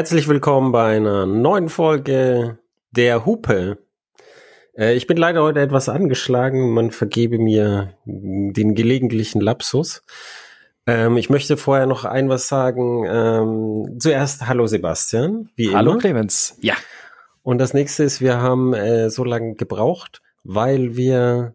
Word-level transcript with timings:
Herzlich 0.00 0.28
willkommen 0.28 0.72
bei 0.72 0.96
einer 0.96 1.26
neuen 1.26 1.68
Folge 1.68 2.56
der 2.90 3.26
Hupe. 3.26 3.76
Äh, 4.74 4.94
ich 4.94 5.06
bin 5.06 5.18
leider 5.18 5.42
heute 5.42 5.60
etwas 5.60 5.90
angeschlagen. 5.90 6.70
Man 6.70 6.90
vergebe 6.90 7.38
mir 7.38 7.92
den 8.06 8.74
gelegentlichen 8.74 9.42
Lapsus. 9.42 10.02
Ähm, 10.86 11.18
ich 11.18 11.28
möchte 11.28 11.58
vorher 11.58 11.84
noch 11.84 12.06
ein 12.06 12.30
was 12.30 12.48
sagen. 12.48 13.04
Ähm, 13.06 13.98
zuerst 14.00 14.48
Hallo 14.48 14.66
Sebastian. 14.66 15.50
Wie 15.54 15.74
Hallo 15.76 15.90
immer. 15.90 16.00
Clemens. 16.00 16.56
Ja. 16.62 16.76
Und 17.42 17.58
das 17.58 17.74
nächste 17.74 18.02
ist, 18.02 18.22
wir 18.22 18.40
haben 18.40 18.72
äh, 18.72 19.10
so 19.10 19.22
lange 19.22 19.54
gebraucht, 19.54 20.22
weil 20.44 20.96
wir 20.96 21.54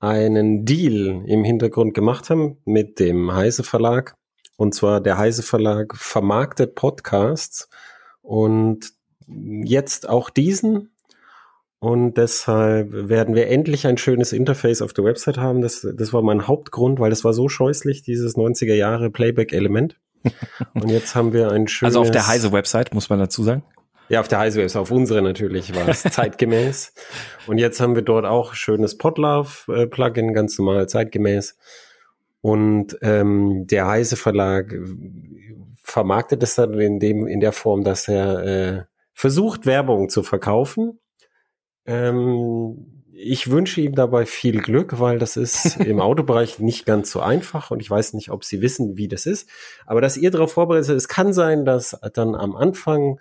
einen 0.00 0.64
Deal 0.64 1.22
im 1.26 1.44
Hintergrund 1.44 1.92
gemacht 1.92 2.30
haben 2.30 2.56
mit 2.64 2.98
dem 2.98 3.34
Heise 3.34 3.62
Verlag. 3.62 4.14
Und 4.56 4.74
zwar 4.74 5.00
der 5.00 5.18
Heise 5.18 5.42
Verlag 5.42 5.96
vermarktet 5.96 6.74
Podcasts 6.74 7.68
und 8.22 8.92
jetzt 9.26 10.08
auch 10.08 10.30
diesen. 10.30 10.90
Und 11.80 12.14
deshalb 12.14 12.88
werden 12.92 13.34
wir 13.34 13.48
endlich 13.48 13.86
ein 13.86 13.98
schönes 13.98 14.32
Interface 14.32 14.80
auf 14.80 14.94
der 14.94 15.04
Website 15.04 15.36
haben. 15.36 15.60
Das, 15.60 15.86
das 15.94 16.12
war 16.14 16.22
mein 16.22 16.46
Hauptgrund, 16.46 16.98
weil 16.98 17.10
das 17.10 17.24
war 17.24 17.34
so 17.34 17.48
scheußlich, 17.48 18.02
dieses 18.02 18.36
90er 18.36 18.74
Jahre 18.74 19.10
Playback-Element. 19.10 19.96
Und 20.74 20.88
jetzt 20.88 21.14
haben 21.14 21.34
wir 21.34 21.50
ein 21.50 21.68
schönes. 21.68 21.94
Also 21.94 22.00
auf 22.00 22.10
der 22.10 22.26
Heise-Website, 22.26 22.94
muss 22.94 23.10
man 23.10 23.18
dazu 23.18 23.42
sagen. 23.42 23.62
Ja, 24.08 24.20
auf 24.20 24.28
der 24.28 24.38
Heise-Website, 24.38 24.80
auf 24.80 24.90
unsere 24.90 25.20
natürlich 25.20 25.74
war 25.74 25.88
es 25.88 26.02
zeitgemäß. 26.10 26.94
Und 27.46 27.58
jetzt 27.58 27.80
haben 27.80 27.94
wir 27.94 28.02
dort 28.02 28.24
auch 28.24 28.54
schönes 28.54 28.96
Podlove-Plugin, 28.96 30.32
ganz 30.32 30.58
normal 30.58 30.88
zeitgemäß. 30.88 31.56
Und 32.44 32.98
ähm, 33.00 33.66
der 33.68 33.86
Heise 33.86 34.16
Verlag 34.16 34.74
vermarktet 35.82 36.42
es 36.42 36.56
dann 36.56 36.78
in 36.78 37.00
dem 37.00 37.26
in 37.26 37.40
der 37.40 37.52
Form, 37.52 37.84
dass 37.84 38.06
er 38.06 38.44
äh, 38.44 38.82
versucht 39.14 39.64
Werbung 39.64 40.10
zu 40.10 40.22
verkaufen. 40.22 41.00
Ähm, 41.86 43.02
ich 43.14 43.50
wünsche 43.50 43.80
ihm 43.80 43.94
dabei 43.94 44.26
viel 44.26 44.60
Glück, 44.60 45.00
weil 45.00 45.18
das 45.18 45.38
ist 45.38 45.76
im 45.80 46.00
Autobereich 46.00 46.58
nicht 46.58 46.84
ganz 46.84 47.10
so 47.10 47.20
einfach 47.20 47.70
und 47.70 47.80
ich 47.80 47.88
weiß 47.88 48.12
nicht, 48.12 48.30
ob 48.30 48.44
Sie 48.44 48.60
wissen, 48.60 48.98
wie 48.98 49.08
das 49.08 49.24
ist. 49.24 49.48
Aber 49.86 50.02
dass 50.02 50.18
ihr 50.18 50.30
darauf 50.30 50.52
vorbereitet 50.52 50.84
seid, 50.84 50.96
es 50.96 51.08
kann 51.08 51.32
sein, 51.32 51.64
dass 51.64 51.98
dann 52.12 52.34
am 52.34 52.56
Anfang 52.56 53.20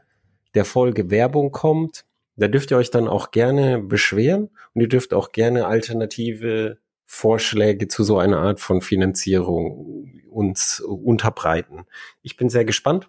der 0.54 0.66
Folge 0.66 1.10
Werbung 1.10 1.54
kommt. 1.54 2.04
Da 2.36 2.50
dürft 2.50 2.72
ihr 2.72 2.78
euch 2.78 2.92
dann 2.92 3.08
auch 3.08 3.32
gerne 3.32 3.80
beschweren 3.80 4.50
und 4.74 4.82
ihr 4.82 4.90
dürft 4.90 5.14
auch 5.14 5.32
gerne 5.32 5.66
alternative 5.66 6.80
Vorschläge 7.14 7.88
zu 7.88 8.04
so 8.04 8.18
einer 8.18 8.40
Art 8.40 8.60
von 8.60 8.82
Finanzierung 8.82 10.12
uns 10.32 10.80
unterbreiten. 10.80 11.86
Ich 12.24 12.38
bin 12.38 12.50
sehr 12.50 12.66
gespannt. 12.66 13.08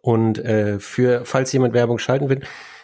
Und 0.00 0.38
äh, 0.38 0.80
für, 0.80 1.24
falls 1.24 1.52
jemand 1.52 1.74
Werbung 1.74 2.00
schalten 2.00 2.28
will, 2.28 2.40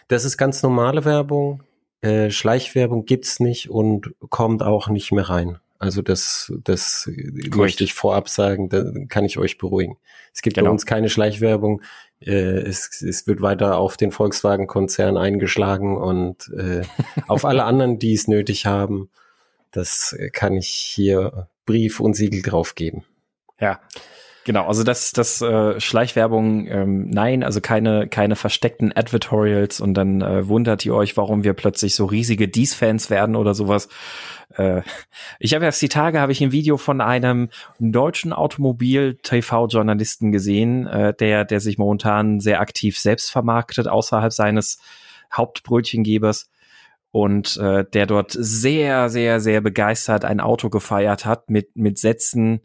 das 0.07 0.23
ist 0.23 0.37
ganz 0.37 0.63
normale 0.63 1.03
Werbung. 1.03 1.63
Äh, 1.99 2.31
Schleichwerbung 2.31 3.03
gibt's 3.03 3.41
nicht 3.41 3.69
und 3.69 4.15
kommt 4.29 4.63
auch 4.63 4.87
nicht 4.87 5.11
mehr 5.11 5.29
rein. 5.29 5.59
Also 5.79 6.01
das, 6.01 6.53
das 6.63 7.11
Gut. 7.13 7.57
möchte 7.57 7.83
ich 7.83 7.93
vorab 7.93 8.29
sagen, 8.29 8.69
da 8.69 8.85
kann 9.09 9.25
ich 9.25 9.37
euch 9.37 9.57
beruhigen. 9.57 9.97
Es 10.33 10.41
gibt 10.41 10.55
genau. 10.55 10.67
bei 10.67 10.71
uns 10.71 10.85
keine 10.85 11.09
Schleichwerbung. 11.09 11.81
Äh, 12.21 12.31
es, 12.31 13.01
es 13.01 13.27
wird 13.27 13.41
weiter 13.41 13.77
auf 13.77 13.97
den 13.97 14.11
Volkswagen-Konzern 14.11 15.17
eingeschlagen 15.17 15.97
und 15.97 16.49
äh, 16.57 16.83
auf 17.27 17.43
alle 17.43 17.63
anderen, 17.65 17.99
die 17.99 18.13
es 18.13 18.29
nötig 18.29 18.65
haben. 18.65 19.09
Das 19.71 20.15
kann 20.33 20.57
ich 20.57 20.67
hier 20.67 21.47
Brief 21.65 21.99
und 21.99 22.15
Siegel 22.15 22.41
drauf 22.41 22.75
geben. 22.75 23.05
Ja. 23.59 23.79
Genau, 24.43 24.65
also 24.67 24.83
das, 24.83 25.11
das 25.11 25.39
äh, 25.41 25.79
Schleichwerbung, 25.79 26.65
ähm, 26.67 27.09
nein, 27.11 27.43
also 27.43 27.61
keine, 27.61 28.07
keine 28.07 28.35
versteckten 28.35 28.91
Advertorials 28.95 29.79
und 29.79 29.93
dann 29.93 30.21
äh, 30.21 30.47
wundert 30.47 30.83
ihr 30.83 30.95
euch, 30.95 31.15
warum 31.15 31.43
wir 31.43 31.53
plötzlich 31.53 31.93
so 31.93 32.05
riesige 32.05 32.47
Dies-Fans 32.47 33.11
werden 33.11 33.35
oder 33.35 33.53
sowas. 33.53 33.87
Äh, 34.57 34.81
ich 35.39 35.53
habe 35.53 35.65
erst 35.65 35.79
die 35.83 35.89
Tage 35.89 36.19
habe 36.19 36.31
ich 36.31 36.41
ein 36.41 36.51
Video 36.51 36.77
von 36.77 37.01
einem 37.01 37.49
deutschen 37.77 38.33
Automobil-TV-Journalisten 38.33 40.31
gesehen, 40.31 40.87
äh, 40.87 41.13
der, 41.13 41.45
der 41.45 41.59
sich 41.59 41.77
momentan 41.77 42.39
sehr 42.39 42.61
aktiv 42.61 42.97
selbst 42.97 43.29
vermarktet 43.29 43.87
außerhalb 43.87 44.33
seines 44.33 44.79
Hauptbrötchengebers 45.31 46.49
und 47.11 47.57
äh, 47.57 47.85
der 47.85 48.05
dort 48.05 48.31
sehr, 48.31 49.09
sehr, 49.09 49.39
sehr 49.39 49.61
begeistert 49.61 50.25
ein 50.25 50.39
Auto 50.39 50.69
gefeiert 50.69 51.25
hat 51.25 51.49
mit, 51.49 51.75
mit 51.75 51.99
Sätzen, 51.99 52.61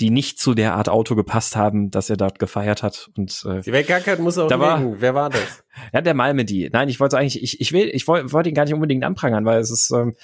die 0.00 0.10
nicht 0.10 0.40
zu 0.40 0.54
der 0.54 0.74
Art 0.74 0.88
Auto 0.88 1.14
gepasst 1.14 1.54
haben, 1.54 1.92
dass 1.92 2.10
er 2.10 2.16
dort 2.16 2.40
gefeiert 2.40 2.82
hat. 2.82 3.10
Und 3.16 3.46
äh, 3.48 3.60
die 3.60 3.72
Weggackert 3.72 4.18
muss 4.18 4.36
auch 4.38 4.48
da 4.48 4.58
war, 4.58 5.00
Wer 5.00 5.14
war 5.14 5.30
das? 5.30 5.62
Ja, 5.92 6.00
der 6.00 6.14
Malmedy. 6.14 6.70
Nein, 6.72 6.88
ich 6.88 7.00
wollte 7.00 7.18
eigentlich, 7.18 7.42
ich, 7.42 7.60
ich 7.60 7.72
will, 7.72 7.90
ich 7.92 8.06
wollte 8.06 8.32
wollt 8.32 8.46
ihn 8.46 8.54
gar 8.54 8.64
nicht 8.64 8.74
unbedingt 8.74 9.04
anprangern, 9.04 9.44
weil 9.44 9.60
es 9.60 9.70
ist 9.72 9.90
ähm, 9.90 10.14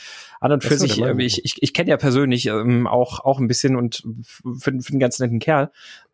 an 0.40 0.52
und 0.52 0.64
für 0.64 0.76
so, 0.76 0.86
sich, 0.86 1.00
äh, 1.00 1.14
ich, 1.22 1.44
ich, 1.44 1.60
ich 1.60 1.74
kenne 1.74 1.90
ja 1.90 1.96
persönlich 1.96 2.46
ähm, 2.46 2.86
auch, 2.86 3.20
auch 3.20 3.38
ein 3.38 3.48
bisschen 3.48 3.76
und 3.76 4.04
für, 4.24 4.72
für 4.80 4.90
einen 4.90 5.00
ganz 5.00 5.18
netten 5.18 5.40
Kerl. 5.40 5.70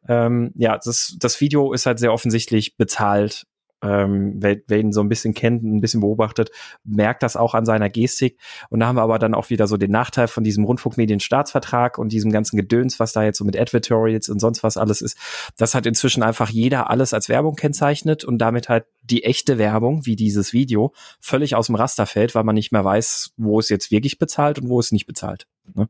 Ähm, 0.09 0.53
ja, 0.55 0.79
das, 0.83 1.17
das 1.19 1.41
Video 1.41 1.73
ist 1.73 1.87
halt 1.87 1.99
sehr 1.99 2.13
offensichtlich 2.13 2.77
bezahlt 2.77 3.47
ähm, 3.87 4.35
wer, 4.37 4.57
wer 4.67 4.79
ihn 4.79 4.93
so 4.93 5.01
ein 5.01 5.09
bisschen 5.09 5.35
kennt, 5.35 5.63
ein 5.63 5.81
bisschen 5.81 6.01
beobachtet, 6.01 6.51
merkt 6.85 7.23
das 7.23 7.37
auch 7.37 7.55
an 7.55 7.65
seiner 7.65 7.89
Gestik. 7.89 8.39
Und 8.69 8.81
da 8.81 8.87
haben 8.87 8.97
wir 8.97 9.03
aber 9.03 9.19
dann 9.19 9.35
auch 9.35 9.51
wieder 9.51 9.67
so 9.67 9.77
den 9.77 9.91
Nachteil 9.91 10.29
von 10.29 10.45
diesem 10.45 10.65
Rundfunkmedienstaatsvertrag 10.65 11.99
und 11.99 12.13
diesem 12.13 12.33
ganzen 12.33 12.57
Gedöns, 12.57 12.99
was 12.99 13.13
da 13.13 13.23
jetzt 13.23 13.39
so 13.39 13.45
mit 13.45 13.59
Advertorials 13.59 14.29
und 14.29 14.41
sonst 14.41 14.63
was 14.63 14.77
alles 14.77 15.01
ist, 15.01 15.17
dass 15.57 15.75
halt 15.75 15.87
inzwischen 15.87 16.23
einfach 16.23 16.51
jeder 16.51 16.91
alles 16.91 17.15
als 17.15 17.29
Werbung 17.29 17.55
kennzeichnet 17.55 18.25
und 18.25 18.39
damit 18.39 18.69
halt 18.69 18.87
die 19.05 19.25
echte 19.25 19.59
Werbung, 19.59 20.05
wie 20.07 20.17
dieses 20.17 20.53
Video, 20.53 20.93
völlig 21.21 21.55
aus 21.55 21.67
dem 21.67 21.77
Raster 21.77 22.07
fällt, 22.07 22.35
weil 22.35 22.45
man 22.45 22.55
nicht 22.55 22.73
mehr 22.73 22.85
weiß, 22.85 23.33
wo 23.37 23.61
es 23.61 23.69
jetzt 23.69 23.91
wirklich 23.91 24.19
bezahlt 24.19 24.59
und 24.59 24.69
wo 24.69 24.81
es 24.81 24.93
nicht 24.93 25.07
bezahlt. 25.07 25.47
Ne? 25.75 25.89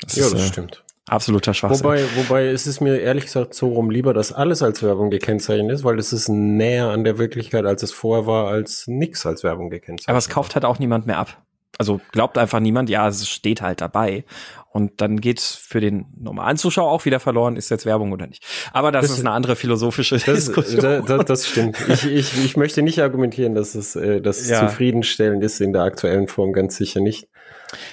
Das 0.00 0.16
ja, 0.16 0.26
ist, 0.26 0.34
das 0.34 0.42
äh, 0.42 0.46
stimmt. 0.46 0.85
Absoluter 1.08 1.54
Schwachsinn. 1.54 1.84
Wobei, 1.84 2.04
wobei 2.16 2.48
ist 2.50 2.66
es 2.66 2.80
mir 2.80 2.98
ehrlich 2.98 3.24
gesagt 3.24 3.54
so 3.54 3.68
rum 3.68 3.90
lieber, 3.90 4.12
dass 4.12 4.32
alles 4.32 4.62
als 4.62 4.82
Werbung 4.82 5.10
gekennzeichnet 5.10 5.70
ist, 5.70 5.84
weil 5.84 5.96
das 5.96 6.12
ist 6.12 6.28
näher 6.28 6.88
an 6.88 7.04
der 7.04 7.18
Wirklichkeit, 7.18 7.64
als 7.64 7.84
es 7.84 7.92
vorher 7.92 8.26
war, 8.26 8.48
als 8.48 8.88
nix 8.88 9.24
als 9.24 9.44
Werbung 9.44 9.70
gekennzeichnet. 9.70 10.08
Aber 10.08 10.18
es 10.18 10.28
kauft 10.28 10.56
halt 10.56 10.64
auch 10.64 10.80
niemand 10.80 11.06
mehr 11.06 11.18
ab. 11.18 11.42
Also 11.78 12.00
glaubt 12.10 12.38
einfach 12.38 12.58
niemand, 12.58 12.88
ja, 12.90 13.06
es 13.06 13.28
steht 13.28 13.60
halt 13.60 13.80
dabei. 13.80 14.24
Und 14.70 15.00
dann 15.00 15.20
geht's 15.20 15.54
für 15.54 15.80
den 15.80 16.06
normalen 16.18 16.56
Zuschauer 16.56 16.90
auch 16.90 17.04
wieder 17.04 17.20
verloren, 17.20 17.56
ist 17.56 17.70
jetzt 17.70 17.86
Werbung 17.86 18.12
oder 18.12 18.26
nicht. 18.26 18.44
Aber 18.72 18.92
das, 18.92 19.02
das 19.02 19.12
ist 19.12 19.20
eine 19.20 19.30
andere 19.30 19.56
philosophische 19.56 20.16
das, 20.16 20.24
Diskussion. 20.24 20.82
Da, 20.82 21.00
da, 21.00 21.18
das 21.18 21.46
stimmt. 21.46 21.76
Ich, 21.88 22.04
ich, 22.04 22.44
ich 22.44 22.56
möchte 22.56 22.82
nicht 22.82 23.00
argumentieren, 23.00 23.54
dass 23.54 23.74
es, 23.74 23.94
äh, 23.96 24.20
dass 24.20 24.40
es 24.40 24.50
ja. 24.50 24.66
zufriedenstellend 24.66 25.42
ist 25.44 25.60
in 25.60 25.72
der 25.72 25.82
aktuellen 25.82 26.28
Form, 26.28 26.52
ganz 26.52 26.76
sicher 26.76 27.00
nicht. 27.00 27.28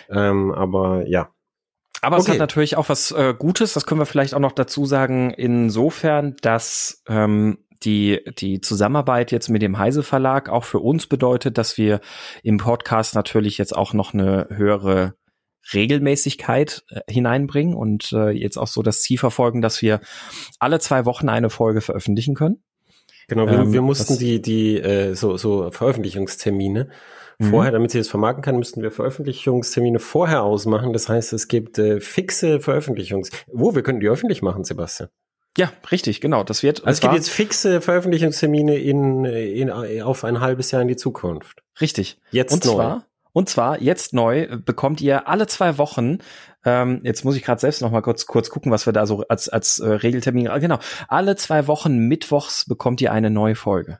Ähm, 0.09 0.51
aber 0.51 1.07
ja, 1.07 1.29
aber 2.03 2.17
okay. 2.17 2.25
es 2.25 2.29
hat 2.31 2.39
natürlich 2.39 2.77
auch 2.77 2.89
was 2.89 3.11
äh, 3.11 3.33
Gutes, 3.37 3.73
das 3.73 3.85
können 3.85 4.01
wir 4.01 4.05
vielleicht 4.05 4.33
auch 4.33 4.39
noch 4.39 4.51
dazu 4.51 4.85
sagen, 4.85 5.31
insofern, 5.31 6.35
dass 6.41 7.01
ähm, 7.07 7.59
die, 7.83 8.21
die 8.37 8.61
Zusammenarbeit 8.61 9.31
jetzt 9.31 9.49
mit 9.49 9.61
dem 9.61 9.77
Heise 9.77 10.03
Verlag 10.03 10.49
auch 10.49 10.63
für 10.63 10.79
uns 10.79 11.07
bedeutet, 11.07 11.57
dass 11.57 11.77
wir 11.77 12.01
im 12.43 12.57
Podcast 12.57 13.15
natürlich 13.15 13.57
jetzt 13.57 13.75
auch 13.75 13.93
noch 13.93 14.13
eine 14.13 14.47
höhere 14.49 15.15
Regelmäßigkeit 15.73 16.83
äh, 16.89 17.01
hineinbringen 17.09 17.73
und 17.73 18.11
äh, 18.11 18.31
jetzt 18.31 18.57
auch 18.57 18.67
so 18.67 18.81
das 18.81 19.01
Ziel 19.01 19.17
verfolgen, 19.17 19.61
dass 19.61 19.81
wir 19.81 20.01
alle 20.59 20.79
zwei 20.79 21.05
Wochen 21.05 21.29
eine 21.29 21.49
Folge 21.49 21.81
veröffentlichen 21.81 22.35
können. 22.35 22.63
Genau, 23.27 23.45
wir, 23.47 23.59
ähm, 23.59 23.73
wir 23.73 23.81
mussten 23.81 24.17
die, 24.17 24.41
die 24.41 24.77
äh, 24.77 25.13
so, 25.13 25.37
so 25.37 25.71
Veröffentlichungstermine 25.71 26.89
Mhm. 27.39 27.49
Vorher, 27.49 27.71
damit 27.71 27.91
sie 27.91 27.99
es 27.99 28.09
vermarkten 28.09 28.43
kann, 28.43 28.57
müssten 28.57 28.81
wir 28.81 28.91
Veröffentlichungstermine 28.91 29.99
vorher 29.99 30.43
ausmachen. 30.43 30.93
Das 30.93 31.09
heißt, 31.09 31.33
es 31.33 31.47
gibt 31.47 31.77
äh, 31.79 31.99
fixe 31.99 32.59
Veröffentlichungs... 32.59 33.31
Wo, 33.51 33.75
wir 33.75 33.83
können 33.83 33.99
die 33.99 34.07
öffentlich 34.07 34.41
machen, 34.41 34.63
Sebastian. 34.63 35.09
Ja, 35.57 35.71
richtig, 35.91 36.19
genau. 36.19 36.43
Das 36.43 36.63
wird. 36.63 36.79
Also 36.79 36.97
es 36.97 37.01
gibt 37.01 37.13
jetzt 37.13 37.29
fixe 37.29 37.79
Veröffentlichungstermine 37.79 38.77
in, 38.77 39.25
in, 39.25 39.69
auf 39.69 40.23
ein 40.23 40.39
halbes 40.39 40.71
Jahr 40.71 40.81
in 40.81 40.87
die 40.87 40.95
Zukunft. 40.95 41.61
Richtig. 41.79 42.19
Jetzt 42.31 42.53
und 42.53 42.65
neu. 42.65 42.73
Zwar, 42.73 43.05
und 43.33 43.49
zwar 43.49 43.81
jetzt 43.81 44.13
neu 44.13 44.47
bekommt 44.57 44.99
ihr 45.01 45.27
alle 45.27 45.45
zwei 45.45 45.77
Wochen. 45.77 46.19
Ähm, 46.65 47.01
jetzt 47.03 47.23
muss 47.23 47.35
ich 47.35 47.43
gerade 47.43 47.61
selbst 47.61 47.81
noch 47.81 47.91
mal 47.91 48.01
kurz 48.01 48.25
kurz 48.25 48.49
gucken, 48.49 48.71
was 48.71 48.87
wir 48.87 48.93
da 48.93 49.05
so 49.05 49.23
als 49.27 49.47
als 49.47 49.79
äh, 49.79 49.89
Regeltermin. 49.89 50.49
Genau. 50.59 50.79
Alle 51.07 51.35
zwei 51.35 51.67
Wochen 51.67 52.07
mittwochs 52.07 52.65
bekommt 52.65 52.99
ihr 53.01 53.11
eine 53.11 53.29
neue 53.29 53.55
Folge. 53.55 53.99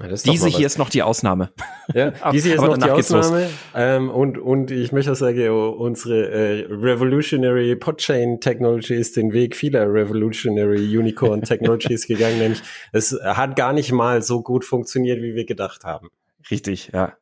Ja, 0.00 0.08
diese 0.08 0.48
hier 0.48 0.66
ist 0.66 0.78
noch 0.78 0.88
die 0.88 1.02
Ausnahme. 1.02 1.50
Ja, 1.94 2.12
diese 2.32 2.48
hier 2.48 2.56
ist 2.56 2.62
noch 2.62 2.78
die 2.78 2.90
Ausnahme. 2.90 3.50
Ähm, 3.74 4.08
und, 4.08 4.38
und 4.38 4.70
ich 4.70 4.92
möchte 4.92 5.12
auch 5.12 5.16
sagen, 5.16 5.50
unsere 5.50 6.30
äh, 6.30 6.66
Revolutionary 6.70 7.74
Podchain 7.74 8.40
Technology 8.40 8.94
ist 8.94 9.16
den 9.16 9.32
Weg 9.32 9.56
vieler 9.56 9.92
Revolutionary 9.92 10.96
Unicorn 10.96 11.42
Technologies 11.42 12.06
gegangen, 12.06 12.38
nämlich 12.38 12.62
es 12.92 13.18
hat 13.22 13.56
gar 13.56 13.72
nicht 13.72 13.90
mal 13.92 14.22
so 14.22 14.42
gut 14.42 14.64
funktioniert, 14.64 15.20
wie 15.20 15.34
wir 15.34 15.44
gedacht 15.44 15.84
haben. 15.84 16.08
Richtig, 16.50 16.92
ja. 16.94 17.14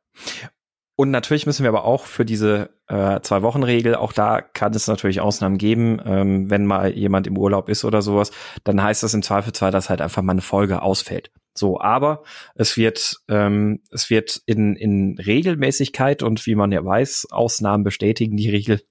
und 0.95 1.11
natürlich 1.11 1.47
müssen 1.47 1.63
wir 1.63 1.71
aber 1.71 1.85
auch 1.85 2.05
für 2.05 2.27
diese 2.27 2.71
äh, 2.87 3.21
Zwei-Wochen-Regel, 3.21 3.95
auch 3.95 4.13
da 4.13 4.43
kann 4.43 4.75
es 4.75 4.87
natürlich 4.87 5.21
Ausnahmen 5.21 5.57
geben, 5.57 6.01
ähm, 6.05 6.51
wenn 6.51 6.67
mal 6.67 6.93
jemand 6.93 7.27
im 7.27 7.39
Urlaub 7.39 7.71
ist 7.71 7.85
oder 7.85 8.03
sowas, 8.03 8.31
dann 8.63 8.81
heißt 8.83 9.03
das 9.03 9.15
im 9.15 9.23
Zweifelsfall, 9.23 9.73
dass 9.73 9.89
halt 9.89 10.03
einfach 10.03 10.23
mal 10.23 10.33
eine 10.33 10.43
Folge 10.43 10.83
ausfällt. 10.83 11.31
So, 11.55 11.81
aber 11.81 12.23
es 12.55 12.77
wird, 12.77 13.17
ähm, 13.29 13.83
es 13.91 14.09
wird 14.09 14.41
in, 14.47 14.77
in 14.77 15.19
Regelmäßigkeit 15.19 16.23
und 16.23 16.47
wie 16.47 16.55
man 16.55 16.73
ja 16.73 16.85
weiß, 16.85 17.29
Ausnahmen 17.31 17.85
bestätigen 17.85 18.37
die 18.37 18.51
Regel, 18.51 18.83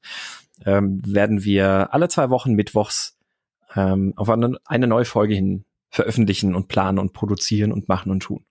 ähm, 0.65 1.01
werden 1.05 1.43
wir 1.43 1.93
alle 1.93 2.09
zwei 2.09 2.29
Wochen 2.29 2.53
mittwochs 2.53 3.17
ähm, 3.75 4.13
auf 4.17 4.29
eine, 4.29 4.57
eine 4.65 4.87
neue 4.87 5.05
Folge 5.05 5.35
hin 5.35 5.65
veröffentlichen 5.89 6.53
und 6.53 6.67
planen 6.67 6.99
und 6.99 7.13
produzieren 7.13 7.71
und 7.71 7.87
machen 7.87 8.11
und 8.11 8.21
tun. 8.21 8.45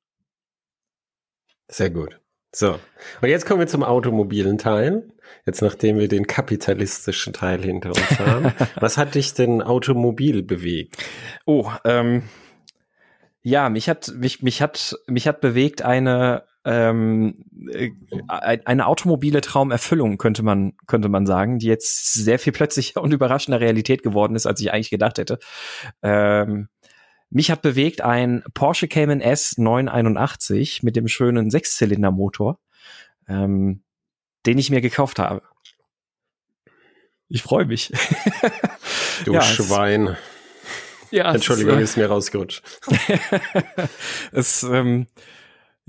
Sehr 1.68 1.90
gut. 1.90 2.20
So, 2.54 2.78
und 3.20 3.28
jetzt 3.28 3.44
kommen 3.44 3.60
wir 3.60 3.66
zum 3.66 3.84
automobilen 3.84 4.56
Teil. 4.56 5.12
Jetzt 5.44 5.60
nachdem 5.60 5.98
wir 5.98 6.08
den 6.08 6.26
kapitalistischen 6.26 7.34
Teil 7.34 7.62
hinter 7.62 7.90
uns 7.90 8.18
haben. 8.18 8.52
Was 8.80 8.96
hat 8.96 9.14
dich 9.14 9.34
denn 9.34 9.60
automobil 9.60 10.42
bewegt? 10.42 10.96
Oh, 11.44 11.70
ähm, 11.84 12.22
ja, 13.48 13.70
mich 13.70 13.88
hat 13.88 14.12
mich 14.14 14.42
mich 14.42 14.60
hat 14.60 14.96
mich 15.06 15.26
hat 15.26 15.40
bewegt 15.40 15.82
eine 15.82 16.44
ähm, 16.64 17.44
äh, 17.72 17.90
eine 18.28 18.86
automobile 18.86 19.40
Traumerfüllung 19.40 20.18
könnte 20.18 20.42
man 20.42 20.74
könnte 20.86 21.08
man 21.08 21.24
sagen, 21.24 21.58
die 21.58 21.66
jetzt 21.66 22.12
sehr 22.12 22.38
viel 22.38 22.52
plötzlicher 22.52 23.02
und 23.02 23.12
überraschender 23.12 23.60
Realität 23.60 24.02
geworden 24.02 24.36
ist, 24.36 24.46
als 24.46 24.60
ich 24.60 24.72
eigentlich 24.72 24.90
gedacht 24.90 25.18
hätte. 25.18 25.38
Ähm, 26.02 26.68
mich 27.30 27.50
hat 27.50 27.62
bewegt 27.62 28.02
ein 28.02 28.42
Porsche 28.54 28.88
Cayman 28.88 29.20
S 29.20 29.56
981 29.56 30.82
mit 30.82 30.96
dem 30.96 31.08
schönen 31.08 31.50
Sechszylindermotor, 31.50 32.58
ähm, 33.28 33.82
den 34.46 34.58
ich 34.58 34.70
mir 34.70 34.80
gekauft 34.80 35.18
habe. 35.18 35.42
Ich 37.28 37.42
freue 37.42 37.64
mich. 37.64 37.92
Du 39.24 39.32
ja, 39.32 39.42
Schwein. 39.42 40.16
Ja, 41.10 41.32
Entschuldigung, 41.32 41.74
es, 41.74 41.80
äh, 41.80 41.84
ist 41.84 41.96
mir 41.96 42.06
rausgerutscht. 42.06 42.62
es, 44.32 44.62
ähm, 44.62 45.06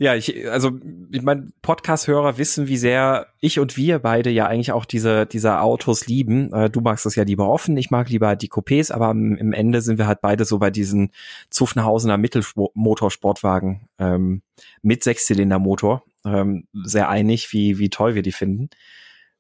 ja, 0.02 0.16
ich, 0.16 0.50
also 0.50 0.72
ich 1.12 1.22
mein 1.24 1.52
Podcast-Hörer 1.62 2.38
wissen, 2.38 2.70
wie 2.70 2.78
sehr 2.78 3.28
ich 3.42 3.60
und 3.60 3.76
wir 3.76 4.00
beide 4.00 4.30
ja 4.30 4.48
eigentlich 4.48 4.72
auch 4.72 4.86
diese, 4.86 5.26
diese 5.26 5.60
Autos 5.60 6.08
lieben. 6.08 6.54
Äh, 6.54 6.70
du 6.70 6.80
magst 6.80 7.06
das 7.06 7.16
ja 7.16 7.24
lieber 7.24 7.50
offen, 7.50 7.76
ich 7.76 7.92
mag 7.92 8.10
lieber 8.10 8.38
die 8.38 8.50
Coupés, 8.50 8.94
aber 8.94 9.12
im, 9.12 9.36
im 9.36 9.52
Ende 9.52 9.82
sind 9.82 9.98
wir 9.98 10.08
halt 10.08 10.22
beide 10.22 10.46
so 10.46 10.58
bei 10.58 10.72
diesen 10.72 11.12
Zuffenhausener 11.50 12.18
Mittelmotorsportwagen 12.18 13.90
ähm, 14.00 14.42
mit 14.82 15.04
Sechszylindermotor 15.04 16.04
ähm, 16.24 16.68
sehr 16.74 17.10
einig, 17.10 17.52
wie, 17.52 17.78
wie 17.78 17.90
toll 17.90 18.16
wir 18.16 18.22
die 18.22 18.32
finden. 18.32 18.70